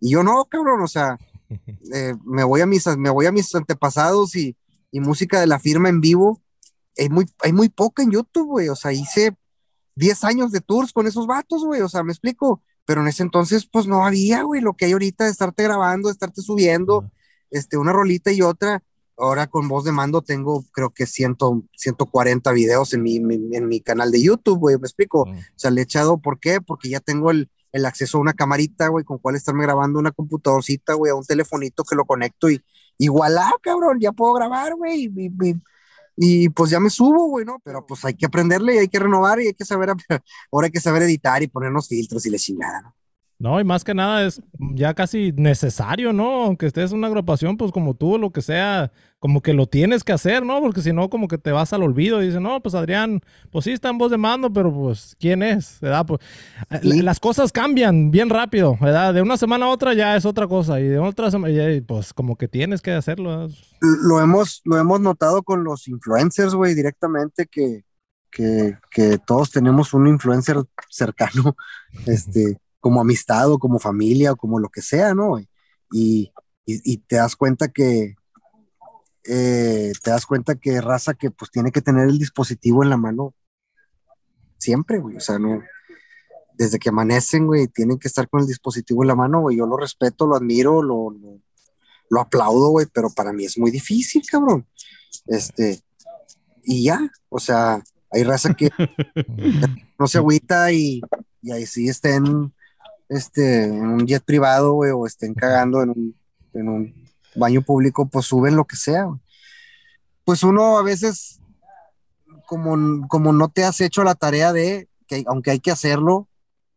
Y 0.00 0.10
yo 0.10 0.22
no, 0.22 0.44
cabrón, 0.44 0.82
o 0.82 0.88
sea, 0.88 1.18
eh, 1.94 2.14
me, 2.24 2.44
voy 2.44 2.60
a 2.60 2.66
mis, 2.66 2.86
me 2.96 3.10
voy 3.10 3.26
a 3.26 3.32
mis 3.32 3.54
antepasados 3.54 4.36
y, 4.36 4.56
y 4.90 5.00
música 5.00 5.40
de 5.40 5.46
la 5.46 5.58
firma 5.58 5.88
en 5.88 6.00
vivo. 6.00 6.40
Hay 6.96 7.08
muy, 7.08 7.26
hay 7.42 7.52
muy 7.52 7.68
poca 7.68 8.02
en 8.02 8.10
YouTube, 8.10 8.46
güey. 8.46 8.68
O 8.68 8.76
sea, 8.76 8.92
hice 8.92 9.36
10 9.96 10.24
años 10.24 10.52
de 10.52 10.60
tours 10.60 10.92
con 10.92 11.06
esos 11.06 11.26
vatos, 11.26 11.64
güey. 11.64 11.80
O 11.80 11.88
sea, 11.88 12.02
me 12.02 12.12
explico. 12.12 12.62
Pero 12.84 13.02
en 13.02 13.08
ese 13.08 13.22
entonces, 13.22 13.68
pues 13.70 13.86
no 13.86 14.06
había, 14.06 14.42
güey, 14.42 14.60
lo 14.62 14.74
que 14.74 14.86
hay 14.86 14.92
ahorita 14.92 15.24
de 15.24 15.30
estarte 15.30 15.62
grabando, 15.62 16.08
de 16.08 16.12
estarte 16.12 16.40
subiendo, 16.40 17.10
este, 17.50 17.76
una 17.76 17.92
rolita 17.92 18.32
y 18.32 18.40
otra. 18.40 18.82
Ahora 19.18 19.48
con 19.48 19.68
voz 19.68 19.84
de 19.84 19.92
mando 19.92 20.22
tengo, 20.22 20.64
creo 20.72 20.90
que 20.90 21.06
100, 21.06 21.36
140 21.76 22.52
videos 22.52 22.94
en 22.94 23.02
mi, 23.02 23.16
en 23.16 23.68
mi 23.68 23.80
canal 23.80 24.12
de 24.12 24.22
YouTube, 24.22 24.58
güey. 24.58 24.76
Me 24.76 24.86
explico. 24.86 25.22
O 25.22 25.34
sea, 25.56 25.70
le 25.70 25.80
he 25.80 25.84
echado, 25.84 26.18
¿por 26.18 26.38
qué? 26.38 26.60
Porque 26.60 26.88
ya 26.88 27.00
tengo 27.00 27.30
el, 27.30 27.50
el 27.72 27.86
acceso 27.86 28.18
a 28.18 28.20
una 28.20 28.32
camarita, 28.34 28.88
güey, 28.88 29.04
con 29.04 29.18
cual 29.18 29.36
estarme 29.36 29.64
grabando 29.64 29.98
una 29.98 30.12
computadorcita, 30.12 30.94
güey, 30.94 31.10
a 31.10 31.14
un 31.14 31.24
telefonito 31.24 31.84
que 31.84 31.96
lo 31.96 32.04
conecto 32.04 32.50
y 32.50 32.62
igual, 32.98 33.38
ah, 33.38 33.52
cabrón, 33.62 33.98
ya 34.00 34.12
puedo 34.12 34.34
grabar, 34.34 34.74
güey, 34.74 35.10
y, 36.20 36.48
pues 36.50 36.70
ya 36.70 36.80
me 36.80 36.90
subo, 36.90 37.28
güey, 37.28 37.44
¿no? 37.44 37.60
Pero 37.64 37.86
pues 37.86 38.04
hay 38.04 38.14
que 38.14 38.26
aprenderle 38.26 38.74
y 38.74 38.78
hay 38.78 38.88
que 38.88 38.98
renovar 38.98 39.40
y 39.40 39.48
hay 39.48 39.54
que 39.54 39.64
saber, 39.64 39.90
ahora 40.52 40.66
hay 40.66 40.72
que 40.72 40.80
saber 40.80 41.02
editar 41.02 41.42
y 41.42 41.48
ponernos 41.48 41.88
filtros 41.88 42.26
y 42.26 42.30
le 42.30 42.38
chingada, 42.38 42.80
¿no? 42.82 42.97
No, 43.40 43.60
y 43.60 43.64
más 43.64 43.84
que 43.84 43.94
nada 43.94 44.26
es 44.26 44.42
ya 44.74 44.94
casi 44.94 45.32
necesario, 45.36 46.12
¿no? 46.12 46.42
Aunque 46.42 46.66
estés 46.66 46.90
en 46.90 46.98
una 46.98 47.06
agrupación, 47.06 47.56
pues 47.56 47.70
como 47.70 47.94
tú, 47.94 48.18
lo 48.18 48.32
que 48.32 48.42
sea, 48.42 48.90
como 49.20 49.42
que 49.42 49.54
lo 49.54 49.68
tienes 49.68 50.02
que 50.02 50.12
hacer, 50.12 50.44
¿no? 50.44 50.60
Porque 50.60 50.80
si 50.82 50.92
no, 50.92 51.08
como 51.08 51.28
que 51.28 51.38
te 51.38 51.52
vas 51.52 51.72
al 51.72 51.84
olvido 51.84 52.20
y 52.20 52.26
dices, 52.26 52.40
no, 52.40 52.60
pues 52.60 52.74
Adrián, 52.74 53.20
pues 53.52 53.64
sí 53.66 53.70
está 53.70 53.90
en 53.90 53.98
voz 53.98 54.10
de 54.10 54.16
mando, 54.16 54.52
pero 54.52 54.72
pues, 54.72 55.14
¿quién 55.20 55.44
es? 55.44 55.78
¿Verdad? 55.80 56.04
Pues, 56.04 56.20
eh, 56.70 57.02
Las 57.04 57.20
cosas 57.20 57.52
cambian 57.52 58.10
bien 58.10 58.28
rápido, 58.28 58.76
¿verdad? 58.80 59.14
De 59.14 59.22
una 59.22 59.36
semana 59.36 59.66
a 59.66 59.68
otra 59.68 59.94
ya 59.94 60.16
es 60.16 60.26
otra 60.26 60.48
cosa, 60.48 60.80
y 60.80 60.88
de 60.88 60.98
otra 60.98 61.30
semana, 61.30 61.54
pues 61.86 62.12
como 62.12 62.34
que 62.34 62.48
tienes 62.48 62.82
que 62.82 62.90
hacerlo. 62.90 63.48
Lo 63.80 64.20
hemos, 64.20 64.62
lo 64.64 64.78
hemos 64.78 65.00
notado 65.00 65.44
con 65.44 65.62
los 65.62 65.86
influencers, 65.86 66.56
güey, 66.56 66.74
directamente 66.74 67.46
que, 67.46 67.84
que, 68.32 68.76
que 68.90 69.18
todos 69.18 69.52
tenemos 69.52 69.94
un 69.94 70.08
influencer 70.08 70.56
cercano, 70.90 71.54
este 72.06 72.58
como 72.80 73.00
amistad 73.00 73.50
o 73.50 73.58
como 73.58 73.78
familia 73.78 74.32
o 74.32 74.36
como 74.36 74.58
lo 74.58 74.68
que 74.68 74.82
sea, 74.82 75.14
¿no? 75.14 75.38
Y, 75.90 76.32
y, 76.64 76.98
te 76.98 77.16
das 77.16 77.34
cuenta 77.34 77.68
que, 77.68 78.14
eh, 79.24 79.92
te 80.02 80.10
das 80.10 80.26
cuenta 80.26 80.54
que 80.56 80.80
raza 80.80 81.14
que 81.14 81.30
pues 81.30 81.50
tiene 81.50 81.72
que 81.72 81.80
tener 81.80 82.08
el 82.08 82.18
dispositivo 82.18 82.82
en 82.82 82.90
la 82.90 82.96
mano 82.96 83.34
siempre, 84.58 84.98
güey, 84.98 85.16
o 85.16 85.20
sea, 85.20 85.38
no, 85.38 85.62
desde 86.54 86.78
que 86.78 86.90
amanecen, 86.90 87.46
güey, 87.46 87.68
tienen 87.68 87.98
que 87.98 88.08
estar 88.08 88.28
con 88.28 88.40
el 88.40 88.46
dispositivo 88.46 89.02
en 89.02 89.08
la 89.08 89.14
mano, 89.14 89.40
güey, 89.40 89.56
yo 89.56 89.66
lo 89.66 89.76
respeto, 89.76 90.26
lo 90.26 90.36
admiro, 90.36 90.82
lo, 90.82 91.10
lo, 91.10 91.40
lo 92.10 92.20
aplaudo, 92.20 92.70
güey, 92.70 92.86
pero 92.92 93.08
para 93.10 93.32
mí 93.32 93.44
es 93.44 93.56
muy 93.56 93.70
difícil, 93.70 94.22
cabrón, 94.30 94.66
este, 95.26 95.80
y 96.64 96.84
ya, 96.84 97.10
o 97.28 97.38
sea, 97.38 97.82
hay 98.10 98.24
raza 98.24 98.54
que 98.54 98.70
no 99.98 100.06
se 100.06 100.18
agüita 100.18 100.72
y, 100.72 101.00
y 101.40 101.52
ahí 101.52 101.64
sí 101.66 101.88
estén 101.88 102.52
este, 103.08 103.64
en 103.64 103.86
un 103.86 104.06
jet 104.06 104.24
privado, 104.24 104.72
güey, 104.72 104.90
o 104.90 105.06
estén 105.06 105.34
cagando 105.34 105.82
en 105.82 105.90
un, 105.90 106.16
en 106.54 106.68
un 106.68 107.08
baño 107.34 107.62
público, 107.62 108.08
pues 108.08 108.26
suben 108.26 108.56
lo 108.56 108.64
que 108.66 108.76
sea, 108.76 109.08
Pues 110.24 110.42
uno 110.42 110.78
a 110.78 110.82
veces, 110.82 111.40
como, 112.46 113.06
como 113.08 113.32
no 113.32 113.48
te 113.48 113.64
has 113.64 113.80
hecho 113.80 114.04
la 114.04 114.14
tarea 114.14 114.52
de, 114.52 114.88
que 115.06 115.24
aunque 115.26 115.50
hay 115.50 115.60
que 115.60 115.70
hacerlo, 115.70 116.28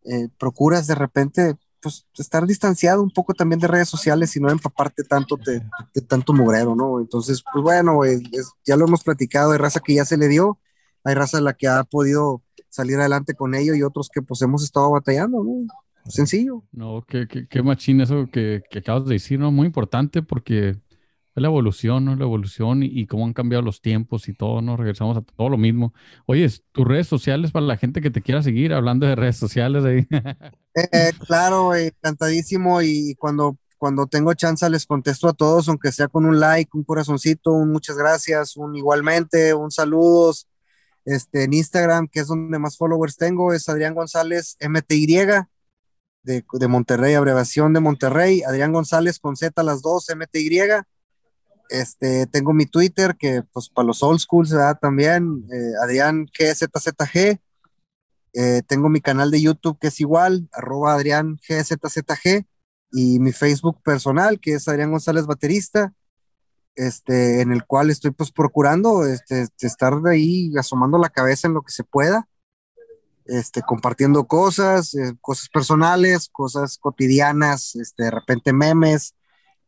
eh, 0.03 0.29
procuras 0.39 0.87
de 0.87 0.95
repente, 0.95 1.55
pues, 1.81 2.05
estar 2.17 2.45
distanciado 2.45 3.01
un 3.03 3.11
poco 3.11 3.33
también 3.33 3.59
de 3.59 3.67
redes 3.67 3.89
sociales 3.89 4.35
y 4.35 4.39
no 4.39 4.49
empaparte 4.49 5.03
tanto 5.03 5.37
de, 5.37 5.61
tanto 6.07 6.33
mugrero, 6.33 6.75
¿no? 6.75 6.99
Entonces, 6.99 7.43
pues 7.51 7.63
bueno, 7.63 8.01
ya 8.65 8.75
lo 8.77 8.85
hemos 8.85 9.03
platicado, 9.03 9.51
hay 9.51 9.57
raza 9.57 9.79
que 9.79 9.95
ya 9.95 10.05
se 10.05 10.17
le 10.17 10.27
dio, 10.27 10.59
hay 11.03 11.15
raza 11.15 11.39
a 11.39 11.41
la 11.41 11.53
que 11.53 11.67
ha 11.67 11.83
podido 11.83 12.41
salir 12.69 12.99
adelante 12.99 13.35
con 13.35 13.53
ello 13.55 13.73
y 13.75 13.83
otros 13.83 14.09
que 14.09 14.21
pues 14.21 14.41
hemos 14.41 14.63
estado 14.63 14.91
batallando, 14.91 15.43
¿no? 15.43 15.67
Sencillo. 16.07 16.63
No, 16.71 17.05
qué, 17.07 17.27
qué, 17.27 17.47
qué 17.47 17.63
machín 17.63 18.01
eso 18.01 18.27
que, 18.31 18.63
que, 18.69 18.79
acabas 18.79 19.05
de 19.05 19.13
decir, 19.13 19.39
¿no? 19.39 19.51
Muy 19.51 19.67
importante 19.67 20.21
porque 20.21 20.69
es 20.69 21.41
la 21.41 21.47
evolución, 21.47 22.05
¿no? 22.05 22.15
La 22.15 22.23
evolución 22.23 22.83
y, 22.83 23.07
cómo 23.07 23.25
han 23.25 23.33
cambiado 23.33 23.61
los 23.63 23.81
tiempos 23.81 24.27
y 24.27 24.33
todo, 24.33 24.61
¿no? 24.61 24.75
Regresamos 24.75 25.17
a 25.17 25.21
todo 25.21 25.49
lo 25.49 25.57
mismo. 25.57 25.93
Oye, 26.25 26.49
tus 26.71 26.87
redes 26.87 27.07
sociales 27.07 27.51
para 27.51 27.65
la 27.65 27.77
gente 27.77 28.01
que 28.01 28.11
te 28.11 28.21
quiera 28.21 28.43
seguir, 28.43 28.73
hablando 28.73 29.05
de 29.05 29.15
redes 29.15 29.37
sociales 29.37 29.85
ahí. 29.85 30.07
Eh, 30.73 31.11
claro, 31.27 31.75
encantadísimo 31.75 32.81
y 32.81 33.15
cuando, 33.15 33.57
cuando 33.77 34.07
tengo 34.07 34.33
chance 34.35 34.69
les 34.69 34.85
contesto 34.85 35.27
a 35.27 35.33
todos, 35.33 35.67
aunque 35.67 35.91
sea 35.91 36.07
con 36.07 36.23
un 36.23 36.39
like, 36.39 36.71
un 36.73 36.85
corazoncito, 36.85 37.51
un 37.51 37.73
muchas 37.73 37.97
gracias, 37.97 38.55
un 38.55 38.73
igualmente, 38.77 39.53
un 39.53 39.69
saludos. 39.69 40.47
Este, 41.03 41.43
en 41.43 41.53
Instagram, 41.53 42.07
que 42.07 42.21
es 42.21 42.27
donde 42.27 42.57
más 42.57 42.77
followers 42.77 43.17
tengo, 43.17 43.53
es 43.53 43.67
Adrián 43.67 43.95
González 43.95 44.55
MTY 44.61 45.17
de, 46.23 46.45
de, 46.53 46.67
Monterrey, 46.67 47.13
abreviación 47.13 47.73
de 47.73 47.79
Monterrey, 47.79 48.43
Adrián 48.43 48.73
González 48.73 49.19
con 49.19 49.35
Z 49.35 49.63
las 49.63 49.81
dos, 49.81 50.07
MTY. 50.15 50.59
Este, 51.69 52.27
tengo 52.27 52.53
mi 52.53 52.65
Twitter, 52.65 53.15
que 53.17 53.43
pues 53.53 53.69
para 53.69 53.87
los 53.87 54.03
old 54.03 54.19
schools, 54.19 54.51
¿verdad? 54.51 54.77
También, 54.79 55.45
eh, 55.51 55.71
Adrián 55.83 56.25
GZZG. 56.25 57.39
Eh, 58.33 58.61
tengo 58.67 58.89
mi 58.89 59.01
canal 59.01 59.31
de 59.31 59.41
YouTube 59.41 59.77
que 59.79 59.87
es 59.87 59.99
igual, 59.99 60.49
arroba 60.51 60.93
Adrián 60.93 61.39
GZZG. 61.47 62.45
Y 62.91 63.19
mi 63.19 63.31
Facebook 63.31 63.81
personal, 63.83 64.39
que 64.39 64.55
es 64.55 64.67
Adrián 64.67 64.91
González 64.91 65.25
Baterista, 65.25 65.93
este, 66.75 67.41
en 67.41 67.53
el 67.53 67.65
cual 67.65 67.89
estoy 67.89 68.11
pues 68.11 68.31
procurando 68.31 69.05
este, 69.05 69.47
estar 69.61 69.93
ahí 70.07 70.51
asomando 70.57 70.97
la 70.97 71.09
cabeza 71.09 71.47
en 71.47 71.53
lo 71.53 71.61
que 71.61 71.71
se 71.71 71.83
pueda 71.85 72.27
este, 73.31 73.61
compartiendo 73.61 74.25
cosas, 74.25 74.93
eh, 74.93 75.13
cosas 75.21 75.49
personales, 75.49 76.29
cosas 76.31 76.77
cotidianas, 76.77 77.75
este, 77.75 78.03
de 78.03 78.11
repente 78.11 78.53
memes, 78.53 79.15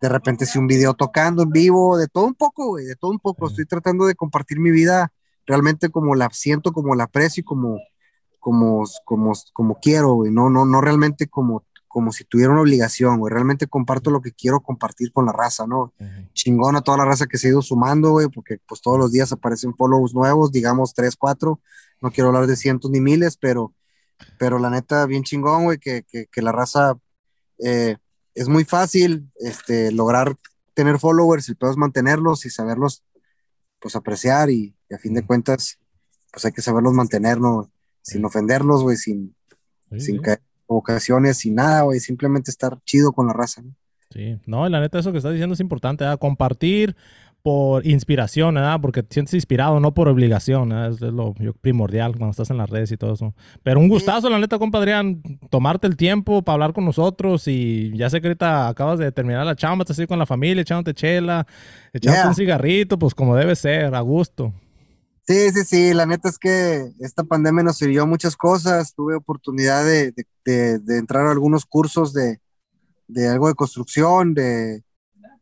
de 0.01 0.09
repente 0.09 0.45
si 0.45 0.59
un 0.59 0.67
video 0.67 0.93
tocando 0.93 1.43
en 1.43 1.49
vivo, 1.49 1.97
de 1.97 2.07
todo 2.07 2.25
un 2.25 2.35
poco, 2.35 2.67
güey, 2.67 2.85
de 2.85 2.95
todo 2.95 3.11
un 3.11 3.19
poco. 3.19 3.47
Estoy 3.47 3.65
tratando 3.65 4.05
de 4.05 4.15
compartir 4.15 4.59
mi 4.59 4.71
vida 4.71 5.13
realmente 5.45 5.89
como 5.89 6.15
la 6.15 6.29
siento, 6.31 6.73
como 6.73 6.95
la 6.95 7.05
aprecio 7.05 7.41
y 7.41 7.45
como, 7.45 7.79
como, 8.39 8.83
como, 9.05 9.33
como 9.53 9.79
quiero, 9.79 10.13
güey, 10.13 10.31
no, 10.31 10.49
no, 10.49 10.65
no 10.65 10.81
realmente 10.81 11.27
como 11.27 11.63
como 11.93 12.11
si 12.11 12.23
tuviera 12.23 12.51
una 12.51 12.61
obligación, 12.61 13.19
güey. 13.19 13.31
Realmente 13.31 13.67
comparto 13.67 14.09
lo 14.09 14.19
que 14.19 14.31
quiero 14.31 14.61
compartir 14.61 15.11
con 15.11 15.27
la 15.27 15.31
raza, 15.31 15.67
¿no? 15.67 15.93
Chingón 16.33 16.75
a 16.75 16.81
toda 16.81 16.97
la 16.97 17.05
raza 17.05 17.27
que 17.27 17.37
se 17.37 17.45
ha 17.45 17.51
ido 17.51 17.61
sumando, 17.61 18.09
güey, 18.09 18.29
porque 18.29 18.57
pues 18.67 18.81
todos 18.81 18.97
los 18.97 19.11
días 19.11 19.31
aparecen 19.31 19.75
follows 19.75 20.15
nuevos, 20.15 20.51
digamos 20.51 20.95
tres, 20.95 21.15
cuatro. 21.15 21.61
No 22.03 22.11
quiero 22.11 22.27
hablar 22.27 22.47
de 22.47 22.57
cientos 22.57 22.91
ni 22.91 22.99
miles, 22.99 23.37
pero, 23.37 23.73
pero 24.37 24.59
la 24.59 24.69
neta, 24.69 25.05
bien 25.05 25.23
chingón, 25.23 25.63
güey, 25.63 25.77
que, 25.79 26.03
que, 26.03 26.41
la 26.41 26.51
raza 26.51 26.95
eh, 27.59 27.95
es 28.35 28.49
muy 28.49 28.65
fácil 28.65 29.31
este, 29.39 29.89
lograr 29.91 30.35
tener 30.73 30.99
followers 30.99 31.47
y 31.47 31.55
puedes 31.55 31.77
mantenerlos 31.77 32.45
y 32.45 32.49
saberlos, 32.49 33.03
pues 33.79 33.95
apreciar 33.95 34.49
y, 34.49 34.75
a 34.93 34.97
fin 34.97 35.13
de 35.13 35.25
cuentas, 35.25 35.79
pues 36.29 36.43
hay 36.43 36.51
que 36.51 36.61
saberlos 36.61 36.91
mantener, 36.91 37.39
¿no? 37.39 37.71
Sin 38.01 38.25
ofenderlos, 38.25 38.83
güey, 38.83 38.97
sin, 38.97 39.33
sin 39.97 40.21
caer 40.21 40.41
ocasiones 40.67 41.45
y 41.45 41.51
nada, 41.51 41.83
güey, 41.83 42.01
simplemente 42.01 42.51
estar 42.51 42.79
chido 42.83 43.13
con 43.13 43.27
la 43.27 43.33
raza, 43.33 43.61
¿no? 43.61 43.73
Sí, 44.09 44.37
no, 44.45 44.67
la 44.69 44.79
neta 44.79 44.99
eso 44.99 45.11
que 45.11 45.17
estás 45.17 45.31
diciendo 45.31 45.53
es 45.53 45.59
importante, 45.59 46.03
¿verdad? 46.03 46.19
compartir 46.19 46.95
por 47.43 47.85
inspiración, 47.85 48.55
¿verdad? 48.55 48.79
Porque 48.81 49.03
te 49.03 49.13
sientes 49.15 49.33
inspirado, 49.33 49.79
no 49.81 49.93
por 49.93 50.07
obligación, 50.07 50.69
¿verdad? 50.69 50.91
Es, 50.91 51.01
lo 51.01 51.35
yo- 51.35 51.53
primordial 51.53 52.11
cuando 52.17 52.31
estás 52.31 52.49
en 52.49 52.57
las 52.57 52.69
redes 52.69 52.91
y 52.93 52.97
todo 52.97 53.13
eso. 53.13 53.35
Pero 53.63 53.81
un 53.81 53.89
gustazo, 53.89 54.29
la 54.29 54.39
neta, 54.39 54.57
compadre, 54.57 54.93
Adrián, 54.93 55.21
tomarte 55.49 55.85
el 55.87 55.97
tiempo 55.97 56.41
para 56.41 56.53
hablar 56.53 56.73
con 56.73 56.85
nosotros 56.85 57.47
y 57.49 57.91
ya 57.97 58.09
sé 58.09 58.21
que 58.21 58.27
ahorita 58.27 58.69
acabas 58.69 58.97
de 58.97 59.11
terminar 59.11 59.45
la 59.45 59.57
chamba, 59.57 59.83
estás 59.83 59.99
así 59.99 60.07
con 60.07 60.17
la 60.19 60.25
familia, 60.25 60.61
echándote 60.61 60.93
chela, 60.93 61.45
echándote 61.91 62.21
Yeah. 62.21 62.29
un 62.29 62.35
cigarrito, 62.35 62.97
pues 62.97 63.13
como 63.13 63.35
debe 63.35 63.55
ser, 63.57 63.93
a 63.93 63.99
gusto. 63.99 64.53
Sí, 65.27 65.49
sí, 65.51 65.63
sí, 65.65 65.93
la 65.93 66.05
neta 66.05 66.29
es 66.29 66.37
que 66.37 66.91
esta 67.01 67.23
pandemia 67.25 67.63
nos 67.63 67.77
sirvió 67.77 68.07
muchas 68.07 68.35
cosas. 68.37 68.93
Tuve 68.93 69.15
oportunidad 69.15 69.83
de, 69.85 70.11
de- 70.13 70.25
de- 70.45 70.79
de 70.79 70.97
entrar 70.97 71.25
a 71.27 71.31
algunos 71.31 71.65
cursos 71.65 72.13
de, 72.13 72.39
de 73.07 73.27
algo 73.27 73.47
de 73.49 73.53
construcción, 73.55 74.33
de, 74.33 74.81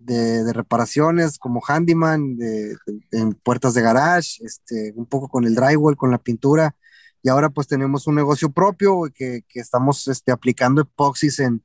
de- 0.05 0.43
de 0.43 0.53
reparaciones 0.53 1.37
como 1.39 1.61
handyman, 1.67 2.37
de, 2.37 2.75
en 3.11 3.33
puertas 3.33 3.73
de 3.73 3.81
garage, 3.81 4.43
este, 4.45 4.93
un 4.95 5.05
poco 5.05 5.29
con 5.29 5.45
el 5.45 5.55
drywall, 5.55 5.95
con 5.97 6.11
la 6.11 6.17
pintura. 6.19 6.75
Y 7.23 7.29
ahora 7.29 7.49
pues 7.49 7.67
tenemos 7.67 8.07
un 8.07 8.15
negocio 8.15 8.51
propio 8.51 9.03
que, 9.13 9.43
que 9.47 9.59
estamos 9.59 10.07
este, 10.07 10.31
aplicando 10.31 10.81
epoxis 10.81 11.39
en, 11.39 11.63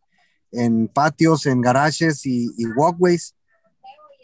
en 0.53 0.89
patios, 0.89 1.47
en 1.47 1.61
garages 1.63 2.27
y, 2.27 2.51
y 2.59 2.67
walkways. 2.77 3.35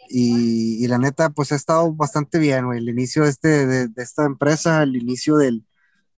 Y, 0.09 0.83
y 0.83 0.87
la 0.87 0.97
neta, 0.97 1.29
pues 1.29 1.51
ha 1.51 1.55
estado 1.55 1.93
bastante 1.93 2.37
bien. 2.39 2.71
El 2.73 2.89
inicio 2.89 3.23
este, 3.25 3.65
de, 3.65 3.87
de 3.87 4.03
esta 4.03 4.25
empresa, 4.25 4.83
el 4.83 4.95
inicio 4.95 5.37
del, 5.37 5.65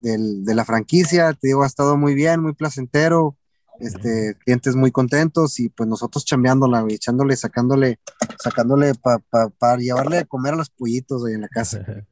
del- 0.00 0.44
de 0.44 0.54
la 0.54 0.64
franquicia, 0.64 1.34
te 1.34 1.48
digo, 1.48 1.64
ha 1.64 1.66
estado 1.66 1.96
muy 1.98 2.14
bien, 2.14 2.40
muy 2.42 2.54
placentero. 2.54 3.36
Este, 3.80 4.36
clientes 4.44 4.76
muy 4.76 4.92
contentos 4.92 5.58
y 5.58 5.68
pues 5.68 5.88
nosotros 5.88 6.24
chambeándola, 6.24 6.82
güey, 6.82 6.94
echándole, 6.94 7.34
sacándole, 7.36 7.98
sacándole 8.38 8.92
para 9.58 9.76
llevarle 9.78 10.18
a 10.18 10.24
comer 10.24 10.54
a 10.54 10.58
los 10.58 10.70
pollitos, 10.70 11.22
güey, 11.22 11.34
en 11.34 11.42
la 11.42 11.48
casa. 11.48 11.84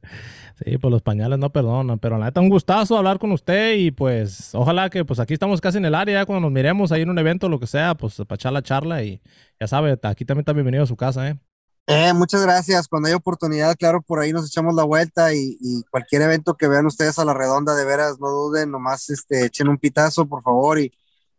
Sí, 0.63 0.77
pues 0.77 0.91
los 0.91 1.01
pañales 1.01 1.39
no 1.39 1.51
perdonan, 1.51 1.97
pero 1.97 2.19
la 2.19 2.25
neta 2.25 2.39
un 2.39 2.47
gustazo 2.47 2.95
hablar 2.95 3.17
con 3.17 3.31
usted 3.31 3.73
y 3.75 3.89
pues 3.89 4.53
ojalá 4.53 4.87
que 4.91 5.03
pues 5.03 5.19
aquí 5.19 5.33
estamos 5.33 5.59
casi 5.59 5.79
en 5.79 5.85
el 5.85 5.95
área, 5.95 6.27
cuando 6.27 6.41
nos 6.41 6.51
miremos 6.51 6.91
ahí 6.91 7.01
en 7.01 7.09
un 7.09 7.17
evento 7.17 7.49
lo 7.49 7.59
que 7.59 7.65
sea, 7.65 7.95
pues 7.95 8.17
para 8.17 8.35
echar 8.35 8.53
la 8.53 8.61
charla 8.61 9.01
y 9.03 9.19
ya 9.59 9.67
sabe, 9.67 9.97
aquí 10.03 10.25
también 10.25 10.41
está 10.41 10.53
bienvenido 10.53 10.83
a 10.83 10.87
su 10.87 10.95
casa, 10.95 11.27
¿eh? 11.27 11.39
Eh, 11.87 12.13
muchas 12.13 12.43
gracias. 12.43 12.87
Cuando 12.87 13.09
hay 13.09 13.15
oportunidad, 13.15 13.75
claro, 13.75 14.01
por 14.01 14.19
ahí 14.19 14.31
nos 14.31 14.47
echamos 14.47 14.75
la 14.75 14.83
vuelta 14.83 15.33
y, 15.33 15.57
y 15.59 15.83
cualquier 15.89 16.21
evento 16.21 16.53
que 16.53 16.67
vean 16.67 16.85
ustedes 16.85 17.17
a 17.17 17.25
la 17.25 17.33
redonda, 17.33 17.75
de 17.75 17.83
veras, 17.83 18.19
no 18.19 18.29
duden, 18.29 18.69
nomás 18.69 19.09
este, 19.09 19.45
echen 19.45 19.67
un 19.67 19.79
pitazo, 19.79 20.27
por 20.27 20.43
favor, 20.43 20.79
y, 20.79 20.93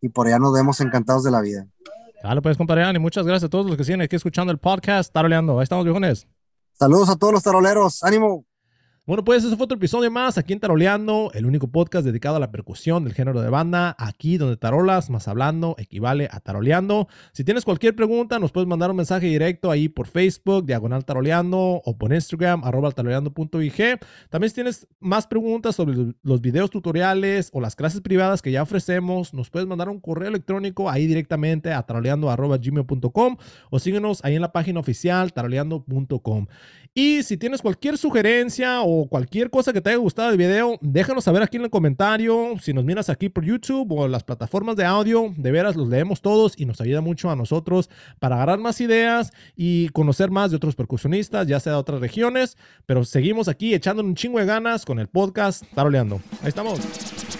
y 0.05 0.09
por 0.09 0.27
allá 0.27 0.37
nos 0.37 0.53
vemos 0.53 0.79
encantados 0.81 1.23
de 1.23 1.31
la 1.31 1.41
vida. 1.41 1.65
Dale 2.21 2.41
pues, 2.41 2.57
compadre, 2.57 2.87
y 2.93 2.99
muchas 2.99 3.25
gracias 3.25 3.47
a 3.47 3.49
todos 3.49 3.65
los 3.65 3.75
que 3.75 3.83
siguen 3.83 4.01
aquí 4.01 4.15
escuchando 4.15 4.51
el 4.51 4.59
podcast, 4.59 5.11
taroleando. 5.11 5.57
Ahí 5.57 5.63
estamos, 5.63 5.83
viejones. 5.83 6.27
Saludos 6.73 7.09
a 7.09 7.15
todos 7.15 7.33
los 7.33 7.41
taroleros, 7.41 8.03
ánimo. 8.03 8.45
Bueno, 9.07 9.23
pues 9.23 9.43
ese 9.43 9.55
fue 9.55 9.65
otro 9.65 9.77
episodio 9.77 10.09
más 10.09 10.39
aquí 10.39 10.51
en 10.51 10.59
Taroleando, 10.59 11.29
el 11.35 11.45
único 11.45 11.67
podcast 11.67 12.07
dedicado 12.07 12.37
a 12.37 12.39
la 12.39 12.49
percusión 12.49 13.03
del 13.03 13.13
género 13.13 13.39
de 13.39 13.51
banda, 13.51 13.95
aquí 13.99 14.39
donde 14.39 14.57
tarolas 14.57 15.11
más 15.11 15.27
hablando 15.27 15.75
equivale 15.77 16.27
a 16.31 16.39
taroleando. 16.39 17.07
Si 17.31 17.43
tienes 17.43 17.65
cualquier 17.65 17.95
pregunta, 17.95 18.39
nos 18.39 18.51
puedes 18.51 18.67
mandar 18.67 18.89
un 18.89 18.97
mensaje 18.97 19.27
directo 19.27 19.69
ahí 19.69 19.89
por 19.89 20.07
Facebook, 20.07 20.65
diagonal 20.65 21.05
taroleando, 21.05 21.83
o 21.85 21.97
por 21.99 22.13
Instagram, 22.13 22.63
arroba 22.63 22.89
taroleando.ig. 22.89 23.99
También 24.31 24.49
si 24.49 24.55
tienes 24.55 24.87
más 24.99 25.27
preguntas 25.27 25.75
sobre 25.75 26.15
los 26.23 26.41
videos 26.41 26.71
tutoriales 26.71 27.51
o 27.53 27.61
las 27.61 27.75
clases 27.75 28.01
privadas 28.01 28.41
que 28.41 28.51
ya 28.51 28.63
ofrecemos, 28.63 29.35
nos 29.35 29.51
puedes 29.51 29.67
mandar 29.67 29.87
un 29.87 29.99
correo 29.99 30.29
electrónico 30.29 30.89
ahí 30.89 31.05
directamente 31.05 31.71
a 31.71 31.83
taroleando.gmail.com 31.83 33.37
o 33.69 33.77
síguenos 33.77 34.25
ahí 34.25 34.33
en 34.33 34.41
la 34.41 34.51
página 34.51 34.79
oficial 34.79 35.31
taroleando.com. 35.31 36.47
Y 36.97 37.23
si 37.23 37.35
tienes 37.35 37.61
cualquier 37.61 37.97
sugerencia 37.97 38.81
o 38.81 38.94
cualquier 39.09 39.49
cosa 39.49 39.73
que 39.73 39.81
te 39.81 39.89
haya 39.89 39.97
gustado 39.97 40.29
del 40.29 40.37
video, 40.37 40.77
déjanos 40.81 41.23
saber 41.23 41.43
aquí 41.43 41.57
en 41.57 41.63
el 41.63 41.69
comentario. 41.69 42.53
Si 42.61 42.73
nos 42.73 42.83
miras 42.85 43.09
aquí 43.09 43.29
por 43.29 43.43
YouTube 43.43 43.91
o 43.91 44.07
las 44.07 44.23
plataformas 44.23 44.75
de 44.75 44.85
audio, 44.85 45.33
de 45.35 45.51
veras 45.51 45.75
los 45.75 45.89
leemos 45.89 46.21
todos 46.21 46.53
y 46.57 46.65
nos 46.65 46.81
ayuda 46.81 47.01
mucho 47.01 47.29
a 47.29 47.35
nosotros 47.35 47.89
para 48.19 48.35
agarrar 48.35 48.59
más 48.59 48.79
ideas 48.81 49.33
y 49.55 49.89
conocer 49.89 50.31
más 50.31 50.51
de 50.51 50.57
otros 50.57 50.75
percusionistas, 50.75 51.47
ya 51.47 51.59
sea 51.59 51.73
de 51.73 51.79
otras 51.79 51.99
regiones. 51.99 52.57
Pero 52.85 53.03
seguimos 53.05 53.47
aquí 53.47 53.73
echando 53.73 54.03
un 54.03 54.15
chingo 54.15 54.39
de 54.39 54.45
ganas 54.45 54.85
con 54.85 54.99
el 54.99 55.07
podcast 55.07 55.63
Taroleando. 55.73 56.21
Ahí 56.41 56.49
estamos. 56.49 57.34